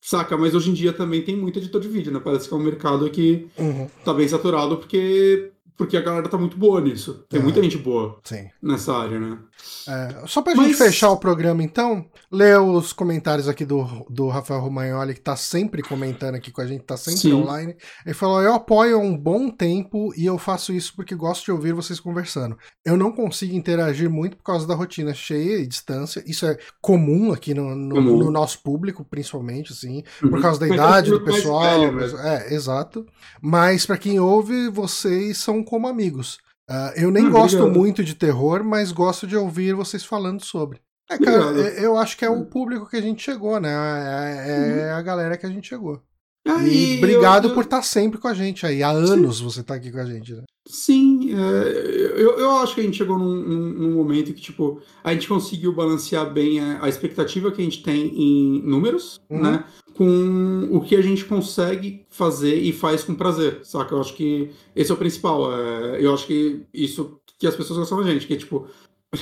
Saca? 0.00 0.36
Mas 0.36 0.54
hoje 0.54 0.70
em 0.70 0.74
dia 0.74 0.92
também 0.92 1.22
tem 1.22 1.36
muito 1.36 1.58
editor 1.58 1.80
de 1.80 1.88
vídeo, 1.88 2.12
né? 2.12 2.20
Parece 2.22 2.48
que 2.48 2.54
é 2.54 2.56
um 2.56 2.62
mercado 2.62 3.10
que 3.10 3.48
uhum. 3.58 3.88
tá 4.04 4.14
bem 4.14 4.28
saturado 4.28 4.76
porque 4.76 5.50
porque 5.76 5.96
a 5.96 6.00
galera 6.00 6.28
tá 6.28 6.38
muito 6.38 6.56
boa 6.56 6.80
nisso. 6.80 7.24
Tem 7.28 7.40
muita 7.40 7.62
gente 7.62 7.76
boa 7.76 8.18
Sim. 8.24 8.48
nessa 8.62 8.94
área, 8.94 9.20
né? 9.20 9.38
É, 9.86 10.26
só 10.26 10.40
pra 10.40 10.54
Mas... 10.54 10.68
gente 10.68 10.78
fechar 10.78 11.10
o 11.10 11.18
programa, 11.18 11.62
então, 11.62 12.06
ler 12.36 12.60
os 12.60 12.92
comentários 12.92 13.48
aqui 13.48 13.64
do, 13.64 13.84
do 14.10 14.28
Rafael 14.28 14.60
Romagnoli, 14.60 15.14
que 15.14 15.20
tá 15.20 15.34
sempre 15.34 15.82
comentando 15.82 16.34
aqui 16.34 16.50
com 16.50 16.60
a 16.60 16.66
gente, 16.66 16.84
tá 16.84 16.96
sempre 16.96 17.20
Sim. 17.20 17.32
online. 17.32 17.76
Ele 18.04 18.14
falou: 18.14 18.42
Eu 18.42 18.54
apoio 18.54 18.96
há 18.96 19.00
um 19.00 19.16
bom 19.16 19.50
tempo 19.50 20.12
e 20.16 20.26
eu 20.26 20.38
faço 20.38 20.72
isso 20.72 20.94
porque 20.94 21.14
gosto 21.14 21.44
de 21.46 21.52
ouvir 21.52 21.72
vocês 21.72 21.98
conversando. 21.98 22.56
Eu 22.84 22.96
não 22.96 23.10
consigo 23.10 23.54
interagir 23.54 24.10
muito 24.10 24.36
por 24.36 24.44
causa 24.44 24.66
da 24.66 24.74
rotina 24.74 25.14
cheia 25.14 25.58
e 25.58 25.66
distância. 25.66 26.22
Isso 26.26 26.46
é 26.46 26.58
comum 26.80 27.32
aqui 27.32 27.54
no, 27.54 27.74
no, 27.74 28.00
no 28.00 28.30
nosso 28.30 28.62
público, 28.62 29.04
principalmente, 29.04 29.72
assim, 29.72 30.02
uhum. 30.22 30.30
por 30.30 30.42
causa 30.42 30.60
da 30.60 30.66
Mas 30.66 30.76
idade 30.76 31.10
do 31.10 31.24
pessoal. 31.24 31.80
Velho, 31.80 31.92
né? 31.92 32.46
é, 32.48 32.54
exato. 32.54 33.06
Mas 33.40 33.86
para 33.86 33.98
quem 33.98 34.20
ouve, 34.20 34.68
vocês 34.68 35.38
são 35.38 35.64
como 35.64 35.88
amigos. 35.88 36.38
Uh, 36.68 36.90
eu 36.96 37.10
nem 37.12 37.26
hum, 37.26 37.30
gosto 37.30 37.58
obrigado. 37.58 37.78
muito 37.78 38.02
de 38.02 38.14
terror, 38.14 38.64
mas 38.64 38.90
gosto 38.90 39.24
de 39.24 39.36
ouvir 39.36 39.72
vocês 39.72 40.04
falando 40.04 40.44
sobre. 40.44 40.80
É, 41.08 41.18
cara, 41.18 41.52
eu 41.80 41.96
acho 41.96 42.16
que 42.16 42.24
é 42.24 42.30
o 42.30 42.44
público 42.44 42.88
que 42.88 42.96
a 42.96 43.00
gente 43.00 43.22
chegou, 43.22 43.60
né? 43.60 43.70
É, 43.70 44.50
é 44.50 44.92
uhum. 44.92 44.98
a 44.98 45.02
galera 45.02 45.36
que 45.36 45.46
a 45.46 45.48
gente 45.48 45.68
chegou. 45.68 46.02
e 46.46 46.98
obrigado 46.98 47.44
eu, 47.44 47.50
eu... 47.50 47.54
por 47.54 47.64
estar 47.64 47.82
sempre 47.82 48.18
com 48.18 48.28
a 48.28 48.34
gente 48.34 48.66
aí. 48.66 48.82
Há 48.82 48.90
anos 48.90 49.38
Sim. 49.38 49.44
você 49.44 49.60
está 49.60 49.74
aqui 49.74 49.92
com 49.92 50.00
a 50.00 50.04
gente, 50.04 50.34
né? 50.34 50.42
Sim, 50.68 51.32
é, 51.32 52.20
eu, 52.20 52.40
eu 52.40 52.50
acho 52.56 52.74
que 52.74 52.80
a 52.80 52.84
gente 52.84 52.96
chegou 52.96 53.16
num, 53.16 53.36
num, 53.36 53.92
momento 53.92 54.34
que, 54.34 54.40
tipo, 54.40 54.80
a 55.02 55.12
gente 55.12 55.28
conseguiu 55.28 55.72
balancear 55.72 56.32
bem 56.32 56.58
a, 56.58 56.84
a 56.84 56.88
expectativa 56.88 57.52
que 57.52 57.60
a 57.60 57.64
gente 57.64 57.84
tem 57.84 58.08
em 58.08 58.62
números, 58.62 59.20
uhum. 59.30 59.42
né? 59.42 59.64
Com 59.94 60.68
o 60.72 60.80
que 60.80 60.96
a 60.96 61.00
gente 61.00 61.24
consegue 61.24 62.04
fazer 62.10 62.56
e 62.56 62.72
faz 62.72 63.04
com 63.04 63.14
prazer, 63.14 63.60
saca? 63.62 63.94
Eu 63.94 64.00
acho 64.00 64.14
que 64.14 64.50
esse 64.74 64.90
é 64.90 64.94
o 64.94 64.98
principal. 64.98 65.52
É, 65.52 66.04
eu 66.04 66.12
acho 66.12 66.26
que 66.26 66.62
isso 66.74 67.20
que 67.38 67.46
as 67.46 67.54
pessoas 67.54 67.78
gostam 67.78 68.02
da 68.02 68.10
gente, 68.10 68.26
que, 68.26 68.36
tipo, 68.36 68.66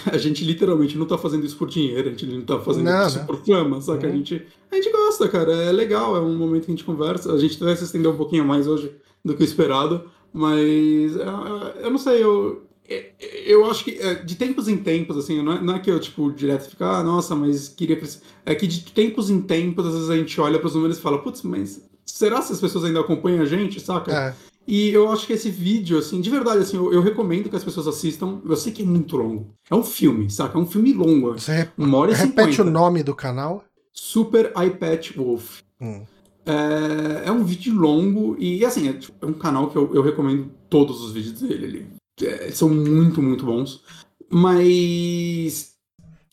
a 0.11 0.19
gente 0.19 0.45
literalmente 0.45 0.97
não 0.97 1.07
tá 1.07 1.17
fazendo 1.19 1.45
isso 1.45 1.57
por 1.57 1.69
dinheiro, 1.69 2.09
a 2.09 2.11
gente 2.11 2.27
não 2.27 2.43
tá 2.43 2.59
fazendo 2.61 2.85
não, 2.85 3.07
isso 3.07 3.25
por 3.25 3.37
fama, 3.45 3.81
saca? 3.81 4.07
Uhum. 4.07 4.13
A, 4.13 4.17
gente, 4.17 4.47
a 4.71 4.75
gente 4.77 4.91
gosta, 4.91 5.29
cara, 5.29 5.53
é 5.53 5.73
legal, 5.73 6.17
é 6.17 6.21
um 6.21 6.37
momento 6.37 6.65
que 6.65 6.73
a 6.73 6.75
gente 6.75 6.85
conversa. 6.85 7.33
A 7.33 7.39
gente 7.39 7.59
vai 7.59 7.77
se 7.77 7.85
estender 7.85 8.11
um 8.11 8.17
pouquinho 8.17 8.45
mais 8.45 8.67
hoje 8.67 8.93
do 9.25 9.35
que 9.35 9.43
o 9.43 9.45
esperado. 9.45 10.05
Mas 10.33 11.17
é, 11.17 11.23
é, 11.23 11.87
eu 11.87 11.91
não 11.91 11.99
sei, 11.99 12.23
eu, 12.23 12.65
é, 12.89 13.13
eu 13.47 13.65
acho 13.71 13.85
que 13.85 13.99
de 14.25 14.35
tempos 14.35 14.67
em 14.67 14.77
tempos, 14.77 15.17
assim, 15.17 15.41
não 15.41 15.53
é, 15.53 15.61
não 15.61 15.77
é 15.77 15.79
que 15.79 15.91
eu, 15.91 16.01
tipo, 16.01 16.33
direto 16.33 16.71
ficar, 16.71 16.99
ah, 16.99 17.05
nossa, 17.05 17.35
mas 17.35 17.69
queria. 17.69 18.01
É 18.45 18.55
que 18.55 18.67
de 18.67 18.85
tempos 18.93 19.31
em 19.31 19.41
tempos, 19.41 19.87
às 19.87 19.95
vezes 19.95 20.11
a 20.11 20.17
gente 20.17 20.41
olha 20.41 20.59
para 20.59 20.67
os 20.67 20.75
números 20.75 20.99
e 20.99 21.01
fala, 21.01 21.23
putz, 21.23 21.43
mas 21.43 21.89
será 22.05 22.43
que 22.43 22.53
as 22.53 22.61
pessoas 22.61 22.85
ainda 22.85 23.01
acompanham 23.01 23.43
a 23.43 23.47
gente, 23.47 23.81
saca? 23.81 24.13
É. 24.13 24.35
E 24.67 24.89
eu 24.91 25.13
acho 25.13 25.27
que 25.27 25.35
esse 25.35 25.51
vídeo, 25.51 25.99
assim, 25.99 26.21
de 26.21 26.31
verdade, 26.31 26.61
assim, 26.61 26.77
eu, 26.77 26.93
eu, 26.93 27.03
recomendo 27.03 27.51
que 27.51 27.57
as 27.57 27.65
pessoas 27.65 27.87
assistam. 27.87 28.41
Eu 28.45 28.57
sei 28.57 28.73
que 28.73 28.83
é 28.83 28.87
muito 28.87 29.17
longo. 29.17 29.55
É 29.71 29.75
um 29.75 29.83
filme, 29.83 30.31
saca? 30.31 30.57
É 30.57 30.61
um 30.61 30.67
filme 30.67 30.93
longo. 30.93 31.33
Você 31.33 31.69
uma 31.77 31.99
hora 31.99 32.13
e 32.13 32.15
repete 32.15 32.57
50. 32.57 32.63
o 32.63 32.71
nome 32.71 33.03
do 33.03 33.15
canal? 33.15 33.63
Super 33.93 34.53
iPad 34.57 35.11
Wolf. 35.17 35.61
Hum. 35.81 36.03
É, 36.47 37.29
é 37.29 37.33
um 37.33 37.45
vídeo 37.45 37.75
longo 37.75 38.37
e, 38.39 38.65
assim, 38.65 38.89
é, 38.89 38.95
tipo, 38.95 39.15
é 39.25 39.29
um 39.29 39.35
canal 39.35 39.71
que 39.71 39.77
eu, 39.77 39.95
eu, 39.95 40.03
recomendo 40.03 40.51
todos 40.69 41.03
os 41.03 41.13
vídeos 41.13 41.41
dele. 41.41 41.65
Ele, 41.65 41.87
é, 42.23 42.51
são 42.51 42.69
muito, 42.69 43.23
muito 43.23 43.45
bons. 43.45 43.83
Mas, 44.31 45.75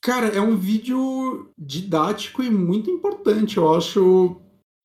cara, 0.02 0.28
é 0.28 0.42
um 0.42 0.56
vídeo 0.56 1.50
didático 1.58 2.42
e 2.42 2.50
muito 2.50 2.90
importante, 2.90 3.58
eu 3.58 3.74
acho. 3.74 4.38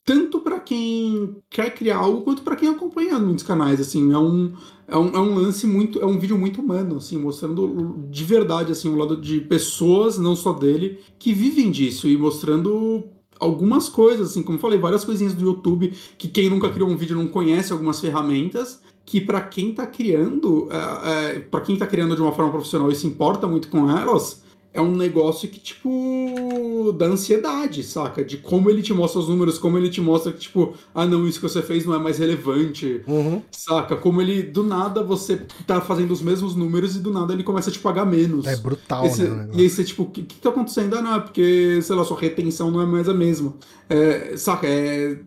Tanto 0.06 0.38
para 0.38 0.60
quem 0.60 1.36
quer 1.50 1.74
criar 1.74 1.96
algo, 1.96 2.22
quanto 2.22 2.42
para 2.42 2.54
quem 2.54 2.68
acompanha 2.68 3.18
muitos 3.18 3.42
canais, 3.42 3.80
assim, 3.80 4.12
é 4.12 4.18
um, 4.18 4.52
é 4.86 4.96
um, 4.96 5.08
é 5.08 5.18
um 5.18 5.34
lance 5.34 5.66
muito, 5.66 6.00
é 6.00 6.06
um 6.06 6.16
vídeo 6.16 6.38
muito 6.38 6.60
humano, 6.60 6.98
assim, 6.98 7.18
mostrando 7.18 8.06
de 8.08 8.22
verdade, 8.22 8.70
assim, 8.70 8.88
o 8.88 8.94
lado 8.94 9.20
de 9.20 9.40
pessoas, 9.40 10.16
não 10.16 10.36
só 10.36 10.52
dele, 10.52 11.00
que 11.18 11.32
vivem 11.32 11.72
disso 11.72 12.06
e 12.06 12.16
mostrando 12.16 13.02
algumas 13.40 13.88
coisas, 13.88 14.30
assim, 14.30 14.44
como 14.44 14.60
falei, 14.60 14.78
várias 14.78 15.04
coisinhas 15.04 15.34
do 15.34 15.44
YouTube 15.44 15.92
que 16.16 16.28
quem 16.28 16.48
nunca 16.48 16.70
criou 16.70 16.88
um 16.88 16.96
vídeo 16.96 17.16
não 17.16 17.26
conhece 17.26 17.72
algumas 17.72 17.98
ferramentas 17.98 18.80
que 19.04 19.20
para 19.20 19.40
quem 19.40 19.74
tá 19.74 19.88
criando, 19.88 20.68
é, 20.70 21.36
é, 21.36 21.40
para 21.40 21.62
quem 21.62 21.76
tá 21.76 21.86
criando 21.86 22.14
de 22.14 22.22
uma 22.22 22.32
forma 22.32 22.52
profissional 22.52 22.92
e 22.92 22.94
se 22.94 23.08
importa 23.08 23.48
muito 23.48 23.68
com 23.68 23.90
elas, 23.90 24.45
é 24.76 24.80
um 24.80 24.94
negócio 24.94 25.48
que, 25.48 25.58
tipo, 25.58 26.92
dá 26.96 27.06
ansiedade, 27.06 27.82
saca? 27.82 28.24
De 28.24 28.36
como 28.36 28.68
ele 28.70 28.82
te 28.82 28.92
mostra 28.92 29.20
os 29.20 29.28
números, 29.28 29.58
como 29.58 29.76
ele 29.78 29.88
te 29.90 30.00
mostra 30.00 30.32
que, 30.32 30.38
tipo, 30.40 30.74
ah, 30.94 31.06
não, 31.06 31.26
isso 31.26 31.40
que 31.40 31.48
você 31.48 31.62
fez 31.62 31.84
não 31.86 31.94
é 31.94 31.98
mais 31.98 32.18
relevante, 32.18 33.02
Uhum. 33.06 33.42
saca? 33.50 33.96
Como 33.96 34.20
ele, 34.22 34.42
do 34.42 34.62
nada, 34.62 35.02
você 35.02 35.40
tá 35.66 35.80
fazendo 35.80 36.10
os 36.12 36.22
mesmos 36.22 36.54
números 36.54 36.94
e 36.96 37.00
do 37.00 37.10
nada 37.12 37.32
ele 37.32 37.42
começa 37.42 37.70
a 37.70 37.72
te 37.72 37.78
pagar 37.78 38.04
menos. 38.04 38.46
É 38.46 38.56
brutal, 38.56 39.06
E, 39.06 39.08
você- 39.10 39.28
né? 39.28 39.48
e 39.54 39.60
aí 39.62 39.70
você, 39.70 39.82
tipo, 39.84 40.04
o 40.04 40.10
que, 40.10 40.22
que 40.22 40.36
tá 40.36 40.50
acontecendo? 40.50 40.94
Ah, 40.96 41.02
não, 41.02 41.14
é 41.16 41.20
porque, 41.20 41.80
sei 41.82 41.96
lá, 41.96 42.04
sua 42.04 42.18
retenção 42.20 42.70
não 42.70 42.80
é 42.80 42.86
mais 42.86 43.08
a 43.08 43.14
mesma. 43.14 43.54
É, 43.88 44.36
saca? 44.36 44.66
É. 44.66 45.18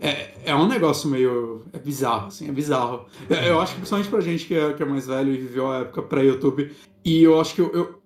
É, 0.00 0.30
é 0.44 0.54
um 0.54 0.68
negócio 0.68 1.08
meio. 1.10 1.62
É 1.72 1.78
bizarro, 1.78 2.28
assim, 2.28 2.48
é 2.48 2.52
bizarro. 2.52 3.06
É, 3.28 3.48
Eu 3.50 3.60
acho 3.60 3.72
que 3.72 3.78
principalmente 3.80 4.08
pra 4.10 4.20
gente 4.20 4.46
que 4.46 4.54
é, 4.54 4.72
que 4.72 4.82
é 4.82 4.86
mais 4.86 5.06
velho 5.08 5.32
e 5.32 5.36
viveu 5.38 5.70
a 5.70 5.78
época 5.78 6.02
pré-YouTube, 6.02 6.70
e 7.04 7.22
eu 7.22 7.40
acho 7.40 7.54
que 7.54 7.60
eu, 7.60 7.70
eu, 7.74 7.97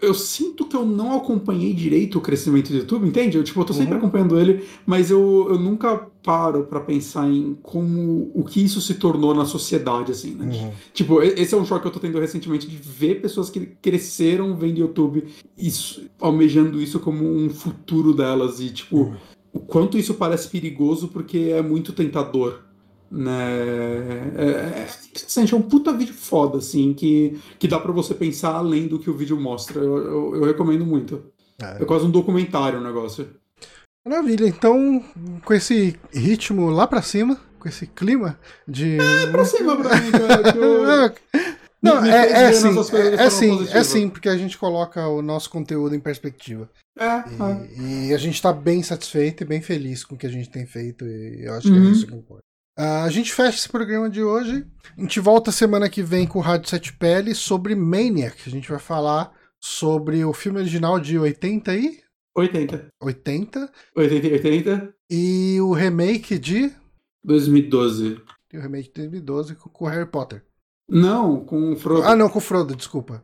eu, 0.00 0.14
sinto 0.14 0.64
que 0.66 0.76
eu 0.76 0.84
não 0.84 1.16
acompanhei 1.16 1.72
direito 1.72 2.18
o 2.18 2.20
crescimento 2.20 2.70
do 2.70 2.78
YouTube, 2.78 3.06
entende? 3.08 3.36
Eu, 3.36 3.44
tipo, 3.44 3.60
eu 3.60 3.64
tô 3.64 3.72
sempre 3.72 3.92
Uhum. 3.92 3.98
acompanhando 3.98 4.38
ele, 4.38 4.64
mas 4.86 5.10
eu, 5.10 5.46
eu 5.50 5.58
nunca 5.58 5.96
paro 6.22 6.64
pra 6.64 6.80
pensar 6.80 7.28
em 7.28 7.56
como 7.62 8.30
o 8.34 8.44
que 8.44 8.64
isso 8.64 8.80
se 8.80 8.94
tornou 8.94 9.34
na 9.34 9.44
sociedade, 9.44 10.12
assim, 10.12 10.34
né? 10.34 10.46
Uhum. 10.46 10.72
Tipo, 10.92 11.22
esse 11.22 11.54
é 11.54 11.58
um 11.58 11.64
choque 11.64 11.82
que 11.82 11.88
eu 11.88 11.92
tô 11.92 12.00
tendo 12.00 12.18
recentemente 12.18 12.66
de 12.66 12.76
ver 12.76 13.20
pessoas 13.20 13.50
que 13.50 13.60
cresceram 13.82 14.56
vendo 14.56 14.78
YouTube 14.78 15.24
isso, 15.56 16.02
almejando 16.20 16.80
isso 16.80 16.98
como 17.00 17.24
um 17.24 17.50
futuro 17.50 18.14
delas 18.14 18.60
e, 18.60 18.70
tipo, 18.70 18.96
Uhum. 18.98 19.14
o 19.52 19.60
quanto 19.60 19.98
isso 19.98 20.14
parece 20.14 20.48
perigoso 20.48 21.08
porque 21.08 21.52
é 21.54 21.60
muito 21.62 21.92
tentador, 21.92 22.60
né? 23.14 24.32
É, 24.36 24.80
é 24.80 24.88
interessante, 25.10 25.54
é 25.54 25.56
um 25.56 25.62
puta 25.62 25.92
vídeo 25.92 26.14
foda, 26.14 26.58
assim, 26.58 26.92
que, 26.92 27.38
que 27.58 27.68
dá 27.68 27.78
pra 27.78 27.92
você 27.92 28.14
pensar 28.14 28.54
além 28.54 28.86
do 28.88 28.98
que 28.98 29.08
o 29.08 29.16
vídeo 29.16 29.40
mostra. 29.40 29.80
Eu, 29.80 29.96
eu, 29.98 30.36
eu 30.36 30.44
recomendo 30.44 30.84
muito. 30.84 31.24
É. 31.62 31.82
É 31.82 31.84
quase 31.84 32.04
um 32.04 32.10
documentário 32.10 32.80
o 32.80 32.84
negócio. 32.84 33.28
Maravilha, 34.06 34.46
então, 34.46 35.02
com 35.44 35.54
esse 35.54 35.96
ritmo 36.12 36.68
lá 36.68 36.86
pra 36.86 37.00
cima, 37.00 37.40
com 37.58 37.68
esse 37.68 37.86
clima 37.86 38.38
de. 38.66 38.98
É 39.22 39.26
pra 39.30 39.44
cima 39.44 39.76
pra 39.76 39.96
mim, 40.00 40.10
cara. 40.10 41.12
que 41.12 41.20
Não, 41.84 42.00
me 42.00 42.08
é, 42.08 42.22
fez 42.22 42.32
é 42.32 42.46
assim, 42.46 42.66
é, 42.66 42.70
é 42.70 42.82
forma 42.84 43.22
assim, 43.26 43.68
é 43.68 43.78
assim, 43.78 44.08
porque 44.08 44.28
a 44.30 44.36
gente 44.38 44.56
coloca 44.56 45.06
o 45.06 45.20
nosso 45.20 45.50
conteúdo 45.50 45.94
em 45.94 46.00
perspectiva. 46.00 46.68
É, 46.98 47.04
é. 47.04 47.68
E, 47.78 48.08
e 48.08 48.14
a 48.14 48.16
gente 48.16 48.40
tá 48.40 48.54
bem 48.54 48.82
satisfeito 48.82 49.42
e 49.42 49.46
bem 49.46 49.60
feliz 49.60 50.02
com 50.02 50.14
o 50.14 50.18
que 50.18 50.26
a 50.26 50.30
gente 50.30 50.48
tem 50.48 50.64
feito, 50.64 51.04
e 51.04 51.44
eu 51.44 51.52
acho 51.52 51.68
que 51.68 51.78
Uhum. 51.78 51.88
é 51.88 51.90
isso 51.90 52.06
que 52.06 52.14
importa. 52.14 52.42
Ah, 52.76 53.04
a 53.04 53.10
gente 53.10 53.32
fecha 53.32 53.56
esse 53.56 53.68
programa 53.68 54.10
de 54.10 54.22
hoje. 54.22 54.66
A 54.96 55.00
gente 55.00 55.20
volta 55.20 55.52
semana 55.52 55.88
que 55.88 56.02
vem 56.02 56.26
com 56.26 56.38
o 56.38 56.42
Rádio 56.42 56.68
Sete 56.68 56.92
Pele 56.92 57.34
sobre 57.34 57.74
Maniac. 57.74 58.36
A 58.46 58.50
gente 58.50 58.68
vai 58.68 58.78
falar 58.80 59.32
sobre 59.60 60.24
o 60.24 60.32
filme 60.32 60.58
original 60.58 60.98
de 60.98 61.18
80 61.18 61.74
e 61.76 62.02
80. 62.36 62.88
80 63.00 63.72
80 63.96 64.26
e 64.26 64.32
80. 64.32 64.94
e 65.08 65.60
o 65.60 65.72
remake 65.72 66.36
de 66.38 66.72
2012. 67.24 68.20
e 68.52 68.58
o 68.58 68.60
remake 68.60 68.88
de 68.88 68.94
2012 68.94 69.54
com 69.54 69.84
o 69.84 69.88
Harry 69.88 70.06
Potter. 70.10 70.44
Não, 70.88 71.44
com 71.44 71.72
o 71.72 71.76
Frodo. 71.76 72.02
Ah, 72.02 72.16
não, 72.16 72.28
com 72.28 72.38
o 72.38 72.42
Frodo, 72.42 72.74
desculpa. 72.76 73.22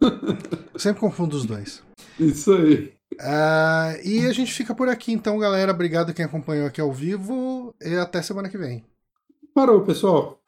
Sempre 0.78 1.00
confundo 1.00 1.36
os 1.36 1.44
dois. 1.44 1.82
Isso 2.18 2.52
aí. 2.54 2.93
Ah, 3.20 3.94
e 4.04 4.26
a 4.26 4.32
gente 4.32 4.52
fica 4.52 4.74
por 4.74 4.88
aqui, 4.88 5.12
então, 5.12 5.38
galera. 5.38 5.72
Obrigado 5.72 6.12
quem 6.14 6.24
acompanhou 6.24 6.66
aqui 6.66 6.80
ao 6.80 6.92
vivo 6.92 7.74
e 7.80 7.94
até 7.96 8.20
semana 8.22 8.48
que 8.48 8.58
vem. 8.58 8.84
Parou, 9.54 9.84
pessoal. 9.84 10.43